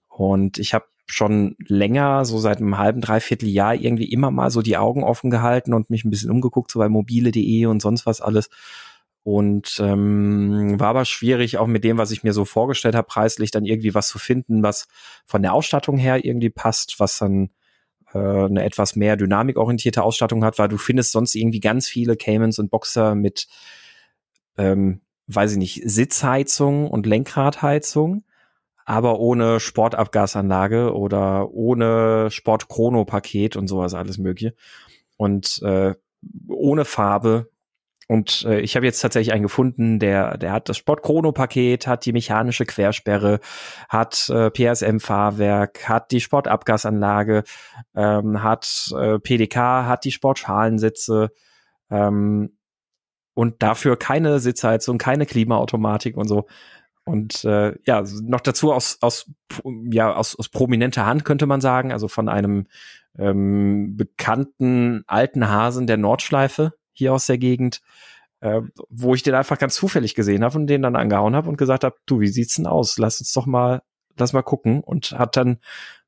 Und 0.10 0.60
ich 0.60 0.74
habe 0.74 0.88
schon 1.12 1.56
länger, 1.68 2.24
so 2.26 2.38
seit 2.38 2.60
einem 2.60 2.78
halben, 2.78 3.02
dreiviertel 3.02 3.50
Jahr 3.50 3.76
irgendwie 3.76 4.12
immer 4.12 4.32
mal 4.32 4.52
so 4.52 4.62
die 4.62 4.78
Augen 4.78 5.04
offen 5.04 5.30
gehalten 5.32 5.74
und 5.74 5.90
mich 5.90 6.06
ein 6.06 6.10
bisschen 6.10 6.32
umgeguckt, 6.32 6.72
so 6.72 6.80
bei 6.80 6.90
mobile.de 6.90 7.66
und 7.66 7.82
sonst 7.82 8.06
was 8.06 8.22
alles. 8.22 8.50
Und 9.24 9.80
ähm, 9.84 10.80
war 10.80 10.90
aber 10.90 11.06
schwierig, 11.06 11.58
auch 11.58 11.68
mit 11.68 11.84
dem, 11.84 11.98
was 11.98 12.12
ich 12.12 12.24
mir 12.24 12.34
so 12.34 12.46
vorgestellt 12.46 12.96
habe, 12.96 13.08
preislich 13.08 13.52
dann 13.52 13.66
irgendwie 13.66 13.94
was 13.94 14.08
zu 14.08 14.18
finden, 14.18 14.64
was 14.64 14.88
von 15.26 15.42
der 15.42 15.54
Ausstattung 15.54 15.98
her 15.98 16.24
irgendwie 16.24 16.50
passt, 16.50 17.00
was 17.00 17.18
dann 17.18 17.50
äh, 18.14 18.18
eine 18.18 18.64
etwas 18.64 18.96
mehr 18.96 19.18
dynamikorientierte 19.18 20.04
Ausstattung 20.04 20.44
hat, 20.44 20.58
weil 20.58 20.70
du 20.70 20.78
findest 20.78 21.12
sonst 21.12 21.36
irgendwie 21.36 21.60
ganz 21.60 21.88
viele 21.88 22.16
Caymans 22.16 22.60
und 22.60 22.72
Boxer 22.72 23.16
mit, 23.16 23.48
ähm, 24.58 25.02
weiß 25.28 25.54
ich 25.54 25.58
nicht, 25.58 25.82
Sitzheizung 25.86 26.90
und 26.90 27.06
Lenkradheizung, 27.06 28.24
aber 28.89 29.19
ohne 29.19 29.59
Sportabgasanlage 29.59 30.95
oder 30.95 31.51
ohne 31.51 32.31
Sport-Chrono-Paket 32.31 33.56
und 33.56 33.68
sowas 33.68 33.94
alles 33.94 34.18
mögliche. 34.18 34.56
Und 35.15 35.62
äh, 35.62 35.94
ohne 36.47 36.86
Farbe 36.86 37.51
und 38.07 38.44
äh, 38.45 38.62
ich 38.62 38.75
habe 38.75 38.88
jetzt 38.88 39.00
tatsächlich 39.01 39.31
einen 39.31 39.44
gefunden, 39.44 40.00
der, 40.00 40.39
der 40.39 40.53
hat 40.53 40.69
das 40.69 40.77
Sport-Chrono-Paket, 40.77 41.86
hat 41.86 42.03
die 42.07 42.13
mechanische 42.13 42.65
Quersperre, 42.65 43.41
hat 43.89 44.27
äh, 44.30 44.50
PSM-Fahrwerk, 44.50 45.88
hat 45.88 46.09
die 46.09 46.19
Sportabgasanlage, 46.19 47.44
ähm, 47.95 48.41
hat 48.41 48.91
äh, 48.97 49.19
PDK, 49.19 49.86
hat 49.86 50.03
die 50.03 50.12
Sportschalensitze 50.12 51.30
ähm, 51.91 52.57
und 53.36 53.62
dafür 53.62 53.97
keine 53.97 54.39
Sitzheizung, 54.39 54.97
keine 54.97 55.27
Klimaautomatik 55.27 56.18
und 56.18 56.27
so. 56.27 56.47
Und 57.10 57.44
äh, 57.44 57.74
ja, 57.86 58.04
noch 58.22 58.42
dazu 58.42 58.72
aus, 58.72 59.00
aus, 59.02 59.32
ja, 59.90 60.14
aus, 60.14 60.38
aus 60.38 60.50
prominenter 60.50 61.08
Hand 61.08 61.26
könnte 61.26 61.48
man 61.48 61.60
sagen, 61.60 61.92
also 61.92 62.08
von 62.08 62.30
einem 62.30 62.68
ähm, 63.18 63.98
bekannten 63.98 65.04
alten 65.08 65.50
Hasen 65.50 65.88
der 65.88 65.98
Nordschleife, 65.98 66.74
hier 66.94 67.12
aus 67.14 67.26
der 67.26 67.40
Gegend, 67.40 67.82
äh, 68.42 68.62
wo 68.90 69.16
ich 69.16 69.24
den 69.24 69.34
einfach 69.34 69.58
ganz 69.58 69.74
zufällig 69.74 70.14
gesehen 70.14 70.44
habe 70.44 70.58
und 70.60 70.68
den 70.68 70.84
dann 70.84 70.96
angehauen 70.96 71.36
habe 71.36 71.50
und 71.50 71.58
gesagt 71.58 71.84
habe, 71.84 71.96
du, 72.06 72.20
wie 72.20 72.28
sieht's 72.28 72.56
denn 72.56 72.68
aus? 72.68 73.00
Lass 73.00 73.20
uns 73.20 73.34
doch 73.34 73.48
mal, 73.48 73.82
lass 74.16 74.34
mal 74.34 74.44
gucken. 74.44 74.82
Und 74.82 75.14
hat 75.14 75.36
dann 75.36 75.58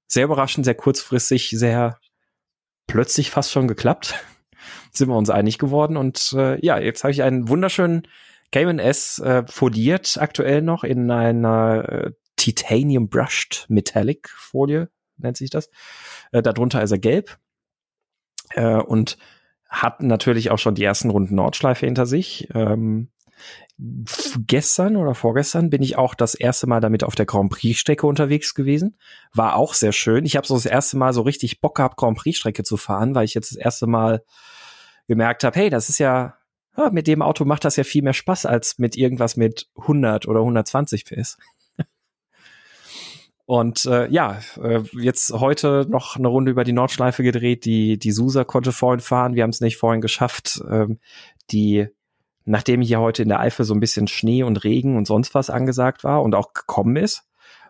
sehr 0.06 0.26
überraschend, 0.26 0.66
sehr 0.66 0.76
kurzfristig, 0.76 1.50
sehr 1.50 2.00
plötzlich 2.86 3.32
fast 3.32 3.52
schon 3.52 3.68
geklappt. 3.68 4.14
Sind 4.92 5.10
wir 5.10 5.18
uns 5.18 5.32
einig 5.32 5.58
geworden. 5.58 5.98
Und 5.98 6.34
äh, 6.38 6.64
ja, 6.64 6.78
jetzt 6.78 7.04
habe 7.04 7.12
ich 7.12 7.24
einen 7.24 7.50
wunderschönen 7.50 8.04
Cayman 8.52 8.80
S 8.80 9.20
äh, 9.20 9.44
foliert, 9.48 10.18
aktuell 10.20 10.62
noch 10.62 10.84
in 10.84 11.10
einer 11.10 11.90
äh, 11.90 12.12
Titanium 12.36 13.10
Brushed 13.10 13.66
Metallic 13.70 14.30
Folie, 14.30 14.90
nennt 15.18 15.38
sich 15.38 15.50
das. 15.50 15.70
Äh, 16.32 16.42
darunter 16.42 16.82
ist 16.82 16.92
er 16.92 17.00
gelb. 17.00 17.38
Äh, 18.54 18.76
und 18.76 19.18
hat 19.70 20.04
natürlich 20.04 20.52
auch 20.52 20.60
schon 20.60 20.76
die 20.76 20.84
ersten 20.84 21.10
Runden 21.10 21.36
Nordschleife 21.36 21.86
hinter 21.86 22.06
sich. 22.06 22.50
Ähm, 22.54 23.10
gestern 23.78 24.98
oder 24.98 25.16
vorgestern 25.16 25.70
bin 25.70 25.82
ich 25.82 25.98
auch 25.98 26.14
das 26.14 26.36
erste 26.36 26.68
Mal 26.68 26.82
damit 26.82 27.04
auf 27.04 27.16
der 27.16 27.26
Grand 27.26 27.52
Prix 27.52 27.80
Strecke 27.80 28.06
unterwegs 28.06 28.54
gewesen. 28.54 28.98
War 29.34 29.56
auch 29.56 29.74
sehr 29.74 29.94
schön. 29.94 30.26
Ich 30.26 30.36
habe 30.36 30.46
so 30.46 30.56
das 30.56 30.66
erste 30.66 30.98
Mal 30.98 31.14
so 31.14 31.22
richtig 31.22 31.62
Bock 31.62 31.76
gehabt, 31.76 31.98
Grand 31.98 32.18
Prix 32.18 32.38
Strecke 32.38 32.64
zu 32.64 32.78
fahren, 32.78 33.16
weil 33.16 33.26
ich 33.26 33.34
jetzt 33.34 33.52
das 33.52 33.58
erste 33.58 33.88
Mal 33.88 34.24
gemerkt 35.08 35.44
habe, 35.44 35.58
hey, 35.58 35.70
das 35.70 35.90
ist 35.90 35.98
ja, 35.98 36.36
ja, 36.78 36.90
mit 36.90 37.08
dem 37.08 37.22
Auto 37.22 37.46
macht 37.46 37.66
das 37.66 37.76
ja 37.76 37.84
viel 37.84 38.04
mehr 38.04 38.14
Spaß 38.14 38.46
als 38.46 38.80
mit 38.80 38.96
irgendwas 38.96 39.36
mit 39.36 39.70
100 39.78 40.28
oder 40.28 40.40
120 40.40 41.06
PS. 41.06 41.38
Und 43.46 43.86
äh, 43.86 44.10
ja, 44.10 44.40
äh, 44.62 44.82
jetzt 44.94 45.32
heute 45.34 45.86
noch 45.90 46.16
eine 46.16 46.30
Runde 46.30 46.52
über 46.52 46.64
die 46.64 46.74
Nordschleife 46.74 47.24
gedreht. 47.24 47.66
Die, 47.66 47.98
die 47.98 48.12
Susa 48.12 48.44
konnte 48.46 48.72
vorhin 48.72 49.02
fahren. 49.02 49.36
Wir 49.36 49.44
haben 49.44 49.50
es 49.50 49.62
nicht 49.62 49.78
vorhin 49.78 50.02
geschafft. 50.02 50.62
Ähm, 50.70 51.00
die, 51.52 51.88
nachdem 52.46 52.82
hier 52.82 53.02
heute 53.02 53.24
in 53.24 53.30
der 53.30 53.42
Eifel 53.42 53.66
so 53.66 53.74
ein 53.74 53.82
bisschen 53.82 54.08
Schnee 54.08 54.44
und 54.44 54.64
Regen 54.64 54.96
und 54.96 55.06
sonst 55.06 55.36
was 55.36 55.50
angesagt 55.50 56.04
war 56.06 56.24
und 56.24 56.36
auch 56.36 56.54
gekommen 56.54 56.96
ist, 56.96 57.24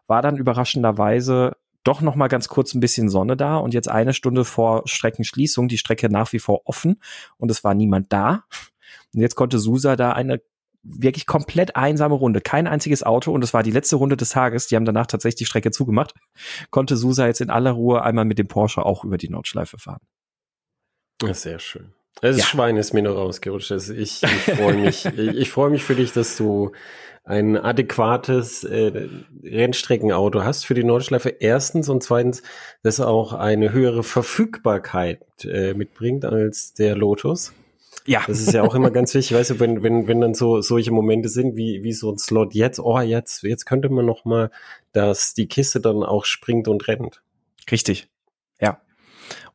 war 0.06 0.22
dann 0.22 0.38
überraschenderweise 0.38 1.56
doch 1.84 2.02
noch 2.02 2.16
mal 2.16 2.28
ganz 2.28 2.48
kurz 2.48 2.74
ein 2.74 2.80
bisschen 2.80 3.10
Sonne 3.10 3.36
da 3.36 3.58
und 3.58 3.74
jetzt 3.74 3.90
eine 3.90 4.14
Stunde 4.14 4.46
vor 4.46 4.84
Streckenschließung 4.86 5.68
die 5.68 5.78
Strecke 5.78 6.10
nach 6.10 6.32
wie 6.34 6.40
vor 6.40 6.62
offen 6.66 7.02
und 7.38 7.50
es 7.50 7.64
war 7.64 7.74
niemand 7.74 8.14
da. 8.14 8.44
Und 9.14 9.22
jetzt 9.22 9.36
konnte 9.36 9.60
Susa 9.60 9.96
da 9.96 10.14
eine 10.14 10.42
wirklich 10.84 11.28
komplett 11.28 11.76
einsame 11.76 12.16
Runde. 12.16 12.42
Kein 12.42 12.68
einziges 12.68 13.04
Auto 13.04 13.32
und 13.32 13.44
es 13.44 13.54
war 13.54 13.64
die 13.64 13.72
letzte 13.72 13.98
Runde 13.98 14.18
des 14.18 14.30
Tages. 14.30 14.68
Die 14.68 14.76
haben 14.76 14.86
danach 14.86 15.08
tatsächlich 15.08 15.40
die 15.40 15.46
Strecke 15.46 15.72
zugemacht. 15.72 16.14
Konnte 16.72 16.98
Susa 16.98 17.28
jetzt 17.28 17.42
in 17.42 17.50
aller 17.50 17.72
Ruhe 17.72 18.02
einmal 18.02 18.26
mit 18.26 18.40
dem 18.40 18.48
Porsche 18.48 18.86
auch 18.86 19.04
über 19.04 19.18
die 19.18 19.30
Nordschleife 19.30 19.78
fahren. 19.78 20.02
Ja, 21.22 21.34
sehr 21.34 21.60
schön. 21.60 21.94
Das 22.20 22.38
ja. 22.38 22.44
Schwein 22.44 22.78
ist 22.78 22.94
mir 22.94 23.04
noch 23.04 23.16
rausgerutscht. 23.16 23.72
Also 23.72 23.94
ich, 23.94 24.24
ich 24.24 24.56
freue 24.56 24.76
mich, 24.76 25.06
ich, 25.18 25.18
ich 25.18 25.52
freue 25.52 25.70
mich 25.70 25.84
für 25.84 25.96
dich, 25.96 26.14
dass 26.14 26.36
du 26.36 26.72
ein 27.24 27.56
adäquates 27.56 28.64
äh, 28.64 29.08
Rennstreckenauto 29.44 30.44
hast 30.44 30.66
für 30.66 30.74
die 30.74 30.84
Nordschleife. 30.84 31.30
Erstens 31.30 31.88
und 31.88 32.02
zweitens, 32.02 32.42
dass 32.82 33.00
auch 33.00 33.34
eine 33.34 33.72
höhere 33.72 34.04
Verfügbarkeit 34.04 35.22
äh, 35.46 35.76
mitbringt 35.76 36.26
als 36.26 36.74
der 36.74 36.96
Lotus. 36.96 37.54
Ja. 38.06 38.24
Das 38.28 38.40
ist 38.40 38.54
ja 38.54 38.64
auch 38.64 38.76
immer 38.76 38.92
ganz 38.92 39.14
wichtig, 39.14 39.38
weißt 39.38 39.52
du, 39.52 39.60
wenn, 39.60 39.84
wenn, 39.84 40.08
wenn 40.08 40.22
dann 40.22 40.34
so 40.34 40.62
solche 40.62 40.92
Momente 40.92 41.30
sind, 41.30 41.56
wie, 41.56 41.84
wie 41.84 41.94
so 41.94 42.12
ein 42.12 42.18
Slot 42.18 42.54
jetzt, 42.54 42.80
oh, 42.80 43.00
jetzt, 43.00 43.44
jetzt 43.44 43.66
könnte 43.66 43.90
man 43.90 44.06
noch 44.06 44.26
mal, 44.26 44.50
dass 44.92 45.34
die 45.34 45.48
Kiste 45.48 45.80
dann 45.80 46.04
auch 46.04 46.26
springt 46.26 46.68
und 46.68 46.88
rennt. 46.88 47.22
Richtig. 47.70 48.10
Ja. 48.60 48.82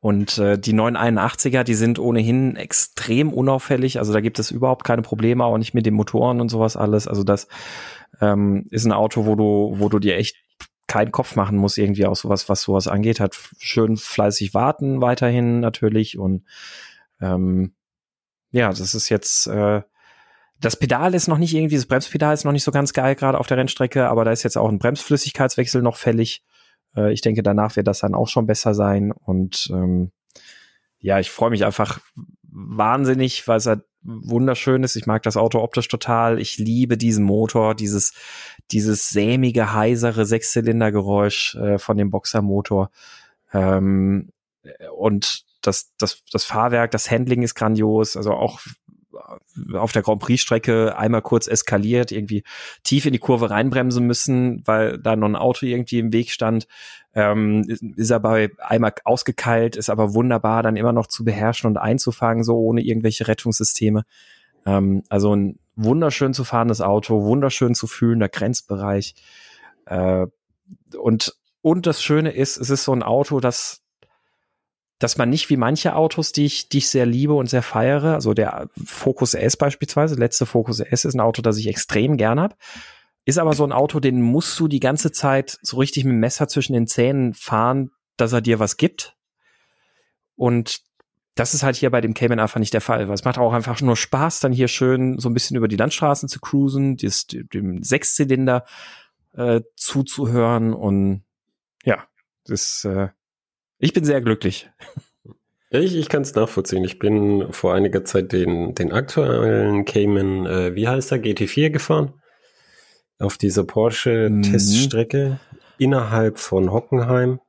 Und 0.00 0.38
äh, 0.38 0.58
die 0.58 0.74
981er, 0.74 1.64
die 1.64 1.74
sind 1.74 1.98
ohnehin 1.98 2.56
extrem 2.56 3.32
unauffällig. 3.32 3.98
Also 3.98 4.12
da 4.12 4.20
gibt 4.20 4.38
es 4.38 4.50
überhaupt 4.50 4.84
keine 4.84 5.02
Probleme, 5.02 5.44
auch 5.44 5.58
nicht 5.58 5.74
mit 5.74 5.86
den 5.86 5.94
Motoren 5.94 6.40
und 6.40 6.48
sowas 6.48 6.76
alles. 6.76 7.08
Also 7.08 7.24
das 7.24 7.48
ähm, 8.20 8.66
ist 8.70 8.84
ein 8.84 8.92
Auto, 8.92 9.26
wo 9.26 9.34
du, 9.34 9.74
wo 9.78 9.88
du 9.88 9.98
dir 9.98 10.16
echt 10.16 10.36
keinen 10.86 11.10
Kopf 11.10 11.34
machen 11.34 11.58
musst, 11.58 11.78
irgendwie 11.78 12.06
auch 12.06 12.14
sowas, 12.14 12.48
was 12.48 12.62
sowas 12.62 12.86
angeht. 12.86 13.18
Hat 13.20 13.36
schön 13.58 13.96
fleißig 13.96 14.54
warten 14.54 15.00
weiterhin 15.00 15.60
natürlich 15.60 16.16
und 16.18 16.44
ähm, 17.20 17.72
ja, 18.56 18.70
das 18.70 18.94
ist 18.94 19.10
jetzt 19.10 19.46
äh, 19.48 19.82
Das 20.60 20.76
Pedal 20.76 21.14
ist 21.14 21.28
noch 21.28 21.38
nicht 21.38 21.54
irgendwie, 21.54 21.76
das 21.76 21.86
Bremspedal 21.86 22.32
ist 22.32 22.44
noch 22.44 22.52
nicht 22.52 22.64
so 22.64 22.70
ganz 22.70 22.94
geil 22.94 23.14
gerade 23.14 23.38
auf 23.38 23.46
der 23.46 23.58
Rennstrecke, 23.58 24.08
aber 24.08 24.24
da 24.24 24.32
ist 24.32 24.42
jetzt 24.42 24.56
auch 24.56 24.68
ein 24.68 24.78
Bremsflüssigkeitswechsel 24.78 25.82
noch 25.82 25.96
fällig. 25.96 26.42
Äh, 26.96 27.12
ich 27.12 27.20
denke, 27.20 27.42
danach 27.42 27.76
wird 27.76 27.86
das 27.86 28.00
dann 28.00 28.14
auch 28.14 28.28
schon 28.28 28.46
besser 28.46 28.74
sein. 28.74 29.12
Und 29.12 29.68
ähm, 29.70 30.10
ja, 30.98 31.20
ich 31.20 31.30
freue 31.30 31.50
mich 31.50 31.66
einfach 31.66 32.00
wahnsinnig, 32.42 33.46
weil 33.46 33.58
es 33.58 33.66
halt 33.66 33.82
wunderschön 34.00 34.82
ist. 34.84 34.96
Ich 34.96 35.06
mag 35.06 35.22
das 35.22 35.36
Auto 35.36 35.60
optisch 35.60 35.88
total. 35.88 36.40
Ich 36.40 36.56
liebe 36.56 36.96
diesen 36.96 37.24
Motor, 37.24 37.74
dieses, 37.74 38.14
dieses 38.70 39.10
sämige, 39.10 39.74
heisere 39.74 40.24
Sechszylindergeräusch 40.24 41.56
äh, 41.56 41.78
von 41.78 41.98
dem 41.98 42.10
Boxermotor. 42.10 42.90
Ähm, 43.52 44.30
und 44.96 45.44
das, 45.66 45.94
das, 45.98 46.22
das 46.32 46.44
Fahrwerk, 46.44 46.90
das 46.90 47.10
Handling 47.10 47.42
ist 47.42 47.54
grandios. 47.54 48.16
Also 48.16 48.32
auch 48.32 48.60
auf 49.74 49.92
der 49.92 50.02
Grand 50.02 50.20
Prix-Strecke 50.20 50.96
einmal 50.96 51.22
kurz 51.22 51.46
eskaliert, 51.46 52.12
irgendwie 52.12 52.44
tief 52.84 53.06
in 53.06 53.12
die 53.12 53.18
Kurve 53.18 53.50
reinbremsen 53.50 54.06
müssen, 54.06 54.62
weil 54.66 54.98
da 54.98 55.16
noch 55.16 55.28
ein 55.28 55.36
Auto 55.36 55.66
irgendwie 55.66 55.98
im 55.98 56.12
Weg 56.12 56.30
stand. 56.30 56.66
Ähm, 57.14 57.66
ist 57.96 58.12
aber 58.12 58.48
einmal 58.58 58.92
ausgekeilt, 59.04 59.76
ist 59.76 59.88
aber 59.88 60.14
wunderbar 60.14 60.62
dann 60.62 60.76
immer 60.76 60.92
noch 60.92 61.06
zu 61.06 61.24
beherrschen 61.24 61.68
und 61.68 61.78
einzufangen, 61.78 62.44
so 62.44 62.58
ohne 62.58 62.82
irgendwelche 62.82 63.26
Rettungssysteme. 63.26 64.04
Ähm, 64.66 65.02
also 65.08 65.34
ein 65.34 65.58
wunderschön 65.76 66.34
zu 66.34 66.44
fahrendes 66.44 66.80
Auto, 66.80 67.24
wunderschön 67.24 67.74
zu 67.74 67.86
fühlender 67.86 68.28
Grenzbereich. 68.28 69.14
Äh, 69.86 70.26
und, 70.98 71.34
und 71.62 71.86
das 71.86 72.02
Schöne 72.02 72.32
ist, 72.32 72.58
es 72.58 72.70
ist 72.70 72.84
so 72.84 72.92
ein 72.92 73.02
Auto, 73.02 73.40
das 73.40 73.82
dass 74.98 75.18
man 75.18 75.28
nicht 75.28 75.50
wie 75.50 75.56
manche 75.56 75.94
Autos, 75.94 76.32
die 76.32 76.46
ich, 76.46 76.68
die 76.68 76.78
ich 76.78 76.88
sehr 76.88 77.06
liebe 77.06 77.34
und 77.34 77.50
sehr 77.50 77.62
feiere, 77.62 78.14
also 78.14 78.32
der 78.32 78.68
Focus 78.84 79.34
S 79.34 79.56
beispielsweise, 79.56 80.14
letzte 80.14 80.46
Focus 80.46 80.80
S 80.80 81.04
ist 81.04 81.14
ein 81.14 81.20
Auto, 81.20 81.42
das 81.42 81.58
ich 81.58 81.66
extrem 81.66 82.16
gern 82.16 82.40
habe, 82.40 82.56
ist 83.24 83.38
aber 83.38 83.54
so 83.54 83.64
ein 83.64 83.72
Auto, 83.72 84.00
den 84.00 84.22
musst 84.22 84.58
du 84.58 84.68
die 84.68 84.80
ganze 84.80 85.12
Zeit 85.12 85.58
so 85.60 85.76
richtig 85.78 86.04
mit 86.04 86.12
dem 86.12 86.20
Messer 86.20 86.48
zwischen 86.48 86.72
den 86.72 86.86
Zähnen 86.86 87.34
fahren, 87.34 87.90
dass 88.16 88.32
er 88.32 88.40
dir 88.40 88.58
was 88.58 88.76
gibt. 88.76 89.16
Und 90.36 90.80
das 91.34 91.52
ist 91.52 91.62
halt 91.62 91.76
hier 91.76 91.90
bei 91.90 92.00
dem 92.00 92.14
Cayman 92.14 92.40
einfach 92.40 92.60
nicht 92.60 92.72
der 92.72 92.80
Fall, 92.80 93.08
weil 93.08 93.14
es 93.14 93.24
macht 93.24 93.36
auch 93.36 93.52
einfach 93.52 93.80
nur 93.82 93.96
Spaß, 93.96 94.40
dann 94.40 94.52
hier 94.52 94.68
schön 94.68 95.18
so 95.18 95.28
ein 95.28 95.34
bisschen 95.34 95.56
über 95.56 95.68
die 95.68 95.76
Landstraßen 95.76 96.28
zu 96.28 96.40
cruisen, 96.40 96.96
das, 96.96 97.26
dem 97.26 97.82
Sechszylinder 97.82 98.64
äh, 99.34 99.60
zuzuhören 99.74 100.72
und 100.72 101.24
ja, 101.84 102.04
das 102.44 102.84
äh, 102.84 103.08
ich 103.78 103.92
bin 103.92 104.04
sehr 104.04 104.20
glücklich. 104.20 104.70
Ich, 105.70 105.96
ich 105.96 106.08
kann 106.08 106.22
es 106.22 106.34
nachvollziehen. 106.34 106.84
Ich 106.84 106.98
bin 106.98 107.52
vor 107.52 107.74
einiger 107.74 108.04
Zeit 108.04 108.32
den, 108.32 108.74
den 108.74 108.92
aktuellen 108.92 109.84
Cayman, 109.84 110.46
äh, 110.46 110.74
wie 110.74 110.86
heißt 110.86 111.10
er, 111.12 111.18
GT4 111.18 111.70
gefahren. 111.70 112.14
Auf 113.18 113.36
dieser 113.36 113.64
Porsche-Teststrecke 113.64 115.40
mhm. 115.50 115.58
innerhalb 115.78 116.38
von 116.38 116.70
Hockenheim. 116.70 117.40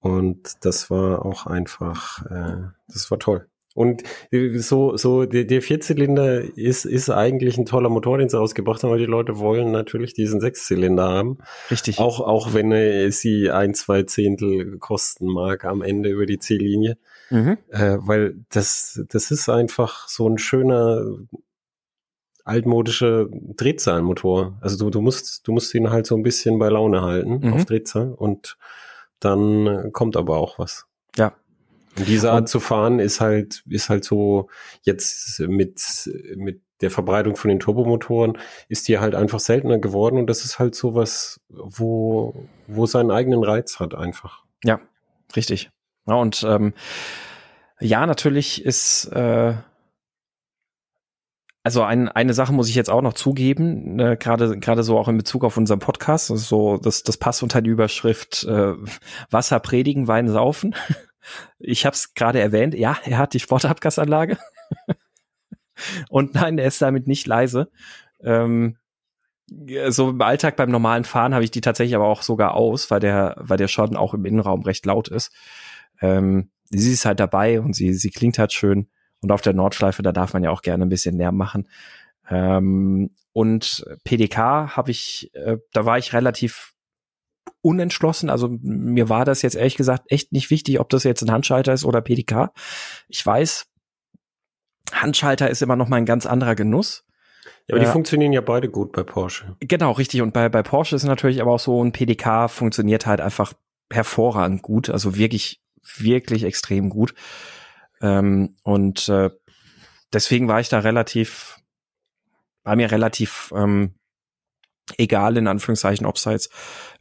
Und 0.00 0.64
das 0.64 0.90
war 0.90 1.24
auch 1.24 1.46
einfach, 1.46 2.26
äh, 2.26 2.68
das 2.88 3.10
war 3.10 3.18
toll. 3.18 3.48
Und 3.74 4.04
so, 4.30 4.96
so, 4.96 5.24
der, 5.26 5.44
der 5.44 5.60
Vierzylinder 5.60 6.42
ist, 6.56 6.84
ist 6.84 7.10
eigentlich 7.10 7.58
ein 7.58 7.66
toller 7.66 7.88
Motor, 7.88 8.18
den 8.18 8.28
sie 8.28 8.38
ausgebracht 8.38 8.82
haben, 8.82 8.90
weil 8.90 9.00
die 9.00 9.04
Leute 9.04 9.38
wollen 9.38 9.72
natürlich 9.72 10.14
diesen 10.14 10.40
Sechszylinder 10.40 11.08
haben. 11.08 11.38
Richtig. 11.70 11.98
Auch, 11.98 12.20
auch 12.20 12.54
wenn 12.54 13.10
sie 13.10 13.50
ein, 13.50 13.74
zwei 13.74 14.04
Zehntel 14.04 14.78
kosten 14.78 15.26
mag 15.26 15.64
am 15.64 15.82
Ende 15.82 16.10
über 16.10 16.24
die 16.24 16.38
Ziellinie. 16.38 16.96
Mhm. 17.30 17.58
Äh, 17.70 17.96
weil 17.98 18.36
das, 18.50 19.02
das 19.08 19.32
ist 19.32 19.48
einfach 19.48 20.08
so 20.08 20.28
ein 20.28 20.38
schöner, 20.38 21.04
altmodischer 22.44 23.26
Drehzahlmotor. 23.30 24.56
Also 24.60 24.76
du, 24.78 24.90
du 24.90 25.00
musst, 25.00 25.48
du 25.48 25.52
musst 25.52 25.74
ihn 25.74 25.90
halt 25.90 26.06
so 26.06 26.14
ein 26.14 26.22
bisschen 26.22 26.58
bei 26.58 26.68
Laune 26.68 27.02
halten 27.02 27.40
mhm. 27.42 27.54
auf 27.54 27.64
Drehzahl 27.64 28.12
und 28.12 28.56
dann 29.18 29.90
kommt 29.92 30.16
aber 30.16 30.36
auch 30.36 30.58
was. 30.58 30.86
Ja, 31.16 31.32
diese 31.96 32.30
Art 32.30 32.42
und, 32.42 32.46
zu 32.48 32.60
fahren 32.60 32.98
ist 32.98 33.20
halt, 33.20 33.62
ist 33.68 33.88
halt 33.88 34.04
so 34.04 34.48
jetzt 34.82 35.40
mit, 35.40 35.80
mit 36.36 36.62
der 36.80 36.90
Verbreitung 36.90 37.36
von 37.36 37.48
den 37.48 37.60
Turbomotoren 37.60 38.38
ist 38.68 38.88
die 38.88 38.98
halt 38.98 39.14
einfach 39.14 39.40
seltener 39.40 39.78
geworden 39.78 40.18
und 40.18 40.26
das 40.28 40.44
ist 40.44 40.58
halt 40.58 40.74
so 40.74 40.94
was, 40.94 41.40
wo, 41.48 42.46
wo 42.66 42.86
seinen 42.86 43.10
eigenen 43.10 43.42
Reiz 43.44 43.80
hat 43.80 43.94
einfach. 43.94 44.44
Ja, 44.64 44.80
richtig. 45.36 45.70
Ja, 46.06 46.14
und 46.14 46.44
ähm, 46.46 46.74
ja, 47.80 48.06
natürlich 48.06 48.64
ist 48.64 49.06
äh, 49.06 49.54
also 51.62 51.82
ein, 51.82 52.08
eine 52.08 52.34
Sache 52.34 52.52
muss 52.52 52.68
ich 52.68 52.74
jetzt 52.74 52.90
auch 52.90 53.00
noch 53.00 53.14
zugeben, 53.14 53.98
äh, 53.98 54.16
gerade 54.18 54.58
gerade 54.58 54.82
so 54.82 54.98
auch 54.98 55.08
in 55.08 55.16
Bezug 55.16 55.44
auf 55.44 55.56
unseren 55.56 55.78
Podcast, 55.78 56.30
also 56.30 56.44
so 56.44 56.76
das 56.76 57.02
das 57.04 57.16
passt 57.16 57.42
unter 57.42 57.62
die 57.62 57.70
Überschrift 57.70 58.44
äh, 58.44 58.74
Wasser 59.30 59.60
predigen, 59.60 60.06
Wein 60.06 60.28
saufen. 60.28 60.74
Ich 61.58 61.86
habe 61.86 61.94
es 61.94 62.14
gerade 62.14 62.40
erwähnt, 62.40 62.74
ja, 62.74 62.98
er 63.04 63.18
hat 63.18 63.34
die 63.34 63.40
Sportabgasanlage. 63.40 64.38
Und 66.08 66.34
nein, 66.34 66.58
er 66.58 66.66
ist 66.66 66.82
damit 66.82 67.06
nicht 67.06 67.26
leise. 67.26 67.70
Ähm, 68.22 68.76
so 69.88 70.10
im 70.10 70.22
Alltag 70.22 70.56
beim 70.56 70.70
normalen 70.70 71.04
Fahren 71.04 71.34
habe 71.34 71.44
ich 71.44 71.50
die 71.50 71.60
tatsächlich 71.60 71.94
aber 71.94 72.06
auch 72.06 72.22
sogar 72.22 72.54
aus, 72.54 72.90
weil 72.90 73.00
der, 73.00 73.36
weil 73.38 73.58
der 73.58 73.68
schon 73.68 73.96
auch 73.96 74.14
im 74.14 74.24
Innenraum 74.24 74.62
recht 74.62 74.86
laut 74.86 75.08
ist. 75.08 75.32
Ähm, 76.00 76.50
sie 76.70 76.92
ist 76.92 77.04
halt 77.04 77.20
dabei 77.20 77.60
und 77.60 77.74
sie, 77.74 77.92
sie 77.94 78.10
klingt 78.10 78.38
halt 78.38 78.52
schön. 78.52 78.88
Und 79.20 79.32
auf 79.32 79.42
der 79.42 79.54
Nordschleife, 79.54 80.02
da 80.02 80.12
darf 80.12 80.34
man 80.34 80.44
ja 80.44 80.50
auch 80.50 80.62
gerne 80.62 80.84
ein 80.84 80.90
bisschen 80.90 81.16
Lärm 81.16 81.36
machen. 81.36 81.68
Ähm, 82.28 83.10
und 83.32 83.84
PDK 84.04 84.76
habe 84.76 84.90
ich, 84.90 85.30
äh, 85.34 85.58
da 85.72 85.84
war 85.84 85.98
ich 85.98 86.12
relativ 86.12 86.73
unentschlossen. 87.60 88.30
Also 88.30 88.56
mir 88.60 89.08
war 89.08 89.24
das 89.24 89.42
jetzt 89.42 89.56
ehrlich 89.56 89.76
gesagt 89.76 90.04
echt 90.08 90.32
nicht 90.32 90.50
wichtig, 90.50 90.80
ob 90.80 90.88
das 90.90 91.04
jetzt 91.04 91.22
ein 91.22 91.30
Handschalter 91.30 91.72
ist 91.72 91.84
oder 91.84 92.00
PDK. 92.00 92.52
Ich 93.08 93.24
weiß, 93.24 93.66
Handschalter 94.92 95.48
ist 95.50 95.62
immer 95.62 95.76
noch 95.76 95.88
mal 95.88 95.96
ein 95.96 96.06
ganz 96.06 96.26
anderer 96.26 96.54
Genuss. 96.54 97.04
Ja, 97.66 97.74
aber 97.74 97.80
die 97.80 97.86
äh, 97.86 97.92
funktionieren 97.92 98.32
ja 98.32 98.40
beide 98.40 98.68
gut 98.68 98.92
bei 98.92 99.02
Porsche. 99.02 99.56
Genau, 99.60 99.92
richtig. 99.92 100.20
Und 100.22 100.32
bei, 100.32 100.48
bei 100.48 100.62
Porsche 100.62 100.96
ist 100.96 101.04
natürlich 101.04 101.40
aber 101.40 101.52
auch 101.52 101.60
so, 101.60 101.82
ein 101.82 101.92
PDK 101.92 102.48
funktioniert 102.48 103.06
halt 103.06 103.20
einfach 103.20 103.54
hervorragend 103.90 104.62
gut. 104.62 104.90
Also 104.90 105.16
wirklich, 105.16 105.62
wirklich 105.96 106.44
extrem 106.44 106.90
gut. 106.90 107.14
Ähm, 108.00 108.56
und 108.62 109.08
äh, 109.08 109.30
deswegen 110.12 110.48
war 110.48 110.60
ich 110.60 110.68
da 110.68 110.80
relativ, 110.80 111.58
war 112.62 112.76
mir 112.76 112.90
relativ 112.90 113.52
ähm, 113.56 113.94
egal 114.98 115.36
in 115.36 115.46
Anführungszeichen, 115.46 116.06
ob 116.06 116.16
es 116.16 116.24
jetzt 116.24 116.52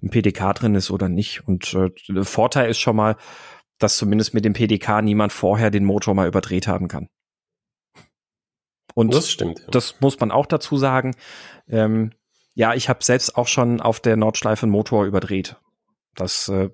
ein 0.01 0.09
PDK 0.09 0.53
drin 0.53 0.75
ist 0.75 0.91
oder 0.91 1.09
nicht. 1.09 1.47
Und 1.47 1.73
äh, 1.73 1.89
der 2.09 2.25
Vorteil 2.25 2.69
ist 2.69 2.79
schon 2.79 2.95
mal, 2.95 3.17
dass 3.79 3.97
zumindest 3.97 4.33
mit 4.33 4.45
dem 4.45 4.53
PDK 4.53 5.01
niemand 5.01 5.33
vorher 5.33 5.69
den 5.71 5.85
Motor 5.85 6.13
mal 6.13 6.27
überdreht 6.27 6.67
haben 6.67 6.87
kann. 6.87 7.09
Und 8.95 9.13
das 9.13 9.31
stimmt. 9.31 9.59
Ja. 9.59 9.65
Das 9.71 9.99
muss 10.01 10.19
man 10.19 10.31
auch 10.31 10.45
dazu 10.45 10.77
sagen. 10.77 11.15
Ähm, 11.67 12.11
ja, 12.53 12.73
ich 12.73 12.89
habe 12.89 13.03
selbst 13.03 13.35
auch 13.35 13.47
schon 13.47 13.81
auf 13.81 13.99
der 13.99 14.15
Nordschleife 14.15 14.63
einen 14.63 14.71
Motor 14.71 15.05
überdreht. 15.05 15.57
Das 16.15 16.47
äh, 16.49 16.69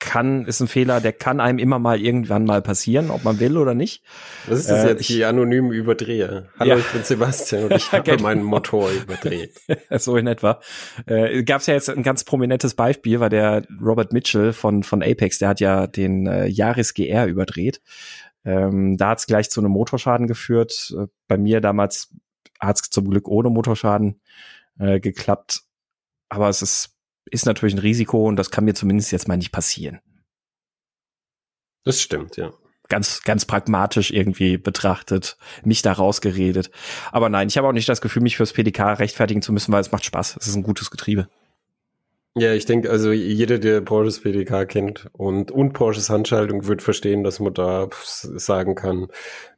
kann, 0.00 0.46
ist 0.46 0.60
ein 0.60 0.66
Fehler, 0.66 1.00
der 1.00 1.12
kann 1.12 1.38
einem 1.38 1.58
immer 1.58 1.78
mal 1.78 2.00
irgendwann 2.00 2.44
mal 2.44 2.62
passieren, 2.62 3.10
ob 3.10 3.22
man 3.22 3.38
will 3.38 3.56
oder 3.56 3.74
nicht. 3.74 4.02
Was 4.46 4.60
ist 4.60 4.70
das 4.70 4.84
äh, 4.84 4.88
jetzt, 4.88 5.08
die 5.08 5.24
anonymen 5.24 5.70
Überdreher? 5.70 6.48
Hallo, 6.58 6.70
ja. 6.70 6.78
ich 6.78 6.86
bin 6.86 7.04
Sebastian 7.04 7.64
und 7.64 7.72
ich 7.74 7.92
habe 7.92 8.02
genau. 8.02 8.22
meinen 8.22 8.42
Motor 8.42 8.90
überdreht. 8.90 9.60
so 9.90 10.16
in 10.16 10.26
etwa. 10.26 10.60
Äh, 11.06 11.44
Gab 11.44 11.60
es 11.60 11.66
ja 11.66 11.74
jetzt 11.74 11.90
ein 11.90 12.02
ganz 12.02 12.24
prominentes 12.24 12.74
Beispiel, 12.74 13.20
war 13.20 13.28
der 13.28 13.62
Robert 13.80 14.12
Mitchell 14.12 14.52
von, 14.52 14.82
von 14.82 15.02
Apex, 15.02 15.38
der 15.38 15.50
hat 15.50 15.60
ja 15.60 15.86
den 15.86 16.26
äh, 16.26 16.46
Yaris 16.46 16.94
GR 16.94 17.26
überdreht. 17.26 17.80
Ähm, 18.44 18.96
da 18.96 19.10
hat 19.10 19.18
es 19.18 19.26
gleich 19.26 19.50
zu 19.50 19.60
einem 19.60 19.70
Motorschaden 19.70 20.26
geführt. 20.26 20.94
Äh, 20.98 21.06
bei 21.28 21.36
mir 21.36 21.60
damals 21.60 22.12
hat 22.58 22.80
es 22.80 22.90
zum 22.90 23.08
Glück 23.08 23.28
ohne 23.28 23.50
Motorschaden 23.50 24.20
äh, 24.78 24.98
geklappt. 24.98 25.62
Aber 26.28 26.48
es 26.48 26.62
ist 26.62 26.96
ist 27.26 27.46
natürlich 27.46 27.74
ein 27.74 27.80
Risiko 27.80 28.26
und 28.26 28.36
das 28.36 28.50
kann 28.50 28.64
mir 28.64 28.74
zumindest 28.74 29.12
jetzt 29.12 29.28
mal 29.28 29.36
nicht 29.36 29.52
passieren. 29.52 30.00
Das 31.84 32.00
stimmt, 32.00 32.36
ja. 32.36 32.52
Ganz, 32.88 33.22
ganz 33.22 33.44
pragmatisch 33.44 34.10
irgendwie 34.10 34.58
betrachtet, 34.58 35.36
mich 35.64 35.80
da 35.80 35.92
rausgeredet. 35.92 36.70
Aber 37.12 37.28
nein, 37.28 37.48
ich 37.48 37.56
habe 37.56 37.68
auch 37.68 37.72
nicht 37.72 37.88
das 37.88 38.00
Gefühl, 38.00 38.22
mich 38.22 38.36
fürs 38.36 38.52
PDK 38.52 38.98
rechtfertigen 38.98 39.42
zu 39.42 39.52
müssen, 39.52 39.72
weil 39.72 39.80
es 39.80 39.92
macht 39.92 40.04
Spaß. 40.04 40.36
Es 40.40 40.48
ist 40.48 40.56
ein 40.56 40.64
gutes 40.64 40.90
Getriebe. 40.90 41.28
Ja, 42.36 42.52
ich 42.52 42.64
denke, 42.64 42.90
also 42.90 43.10
jeder, 43.12 43.58
der 43.58 43.80
Porsches 43.80 44.20
PDK 44.20 44.64
kennt 44.68 45.08
und, 45.12 45.50
und 45.50 45.72
Porsches 45.72 46.10
Handschaltung, 46.10 46.66
wird 46.66 46.80
verstehen, 46.80 47.24
dass 47.24 47.40
man 47.40 47.54
da 47.54 47.88
sagen 48.02 48.76
kann, 48.76 49.08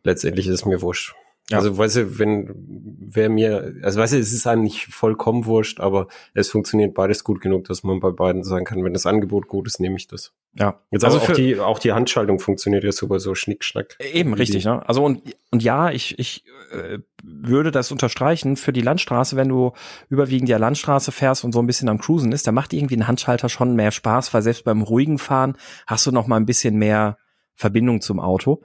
letztendlich 0.05 0.47
ist 0.47 0.55
es 0.55 0.65
mir 0.65 0.81
wurscht. 0.81 1.15
Ja. 1.53 1.59
Also, 1.59 1.77
weißt 1.77 1.97
du, 1.97 2.19
wenn, 2.19 2.51
wer 2.99 3.29
mir, 3.29 3.75
also 3.83 4.01
weißt 4.01 4.15
du, 4.15 4.19
es 4.19 4.33
ist 4.33 4.47
eigentlich 4.47 4.87
vollkommen 4.87 5.47
wurscht, 5.47 5.81
aber 5.81 6.09
es 6.35 6.51
funktioniert 6.51 6.95
beides 6.95 7.25
gut 7.25 7.41
genug, 7.41 7.65
dass 7.65 7.83
man 7.83 8.01
bei 8.01 8.11
beiden 8.11 8.43
sagen 8.43 8.65
kann, 8.65 8.83
wenn 8.85 8.93
das 8.93 9.07
Angebot 9.07 9.49
gut 9.49 9.67
ist, 9.67 9.81
nehme 9.81 9.97
ich 9.97 10.07
das. 10.09 10.33
Ja. 10.55 10.81
Jetzt 10.91 11.05
also 11.05 11.19
auch 11.19 11.33
die, 11.33 11.59
auch 11.59 11.79
die 11.79 11.93
Handschaltung 11.93 12.39
funktioniert 12.39 12.85
ja 12.85 12.93
super 12.93 13.21
so 13.21 13.35
schnickschnack. 13.35 13.97
Eben, 14.13 14.35
richtig, 14.35 14.65
ne? 14.65 14.87
Also 14.89 15.05
und, 15.05 15.23
und 15.51 15.63
ja, 15.63 15.91
ich, 15.91 16.19
ich 16.19 16.45
äh, 16.73 16.99
würde 17.23 17.71
das 17.71 17.93
unterstreichen 17.93 18.57
für 18.57 18.73
die 18.73 18.81
Landstraße, 18.81 19.37
wenn 19.37 19.49
du 19.49 19.73
überwiegend 20.09 20.49
ja 20.49 20.57
Landstraße 20.57 21.13
fährst 21.13 21.45
und 21.45 21.53
so 21.53 21.61
ein 21.61 21.67
bisschen 21.67 21.89
am 21.89 21.99
Cruisen 21.99 22.33
ist, 22.33 22.47
da 22.47 22.53
macht 22.53 22.73
irgendwie 22.73 22.97
ein 22.97 23.07
Handschalter 23.07 23.49
schon 23.49 23.77
mehr 23.77 23.91
Spaß, 23.91 24.35
weil 24.35 24.43
selbst 24.43 24.65
beim 24.65 24.83
ruhigen 24.83 25.19
Fahren 25.19 25.57
hast 25.87 26.07
du 26.07 26.13
noch 26.13 26.27
mal 26.27 26.37
ein 26.37 26.47
bisschen 26.47 26.77
mehr 26.77 27.19
Verbindung 27.55 28.01
zum 28.01 28.21
Auto. 28.21 28.63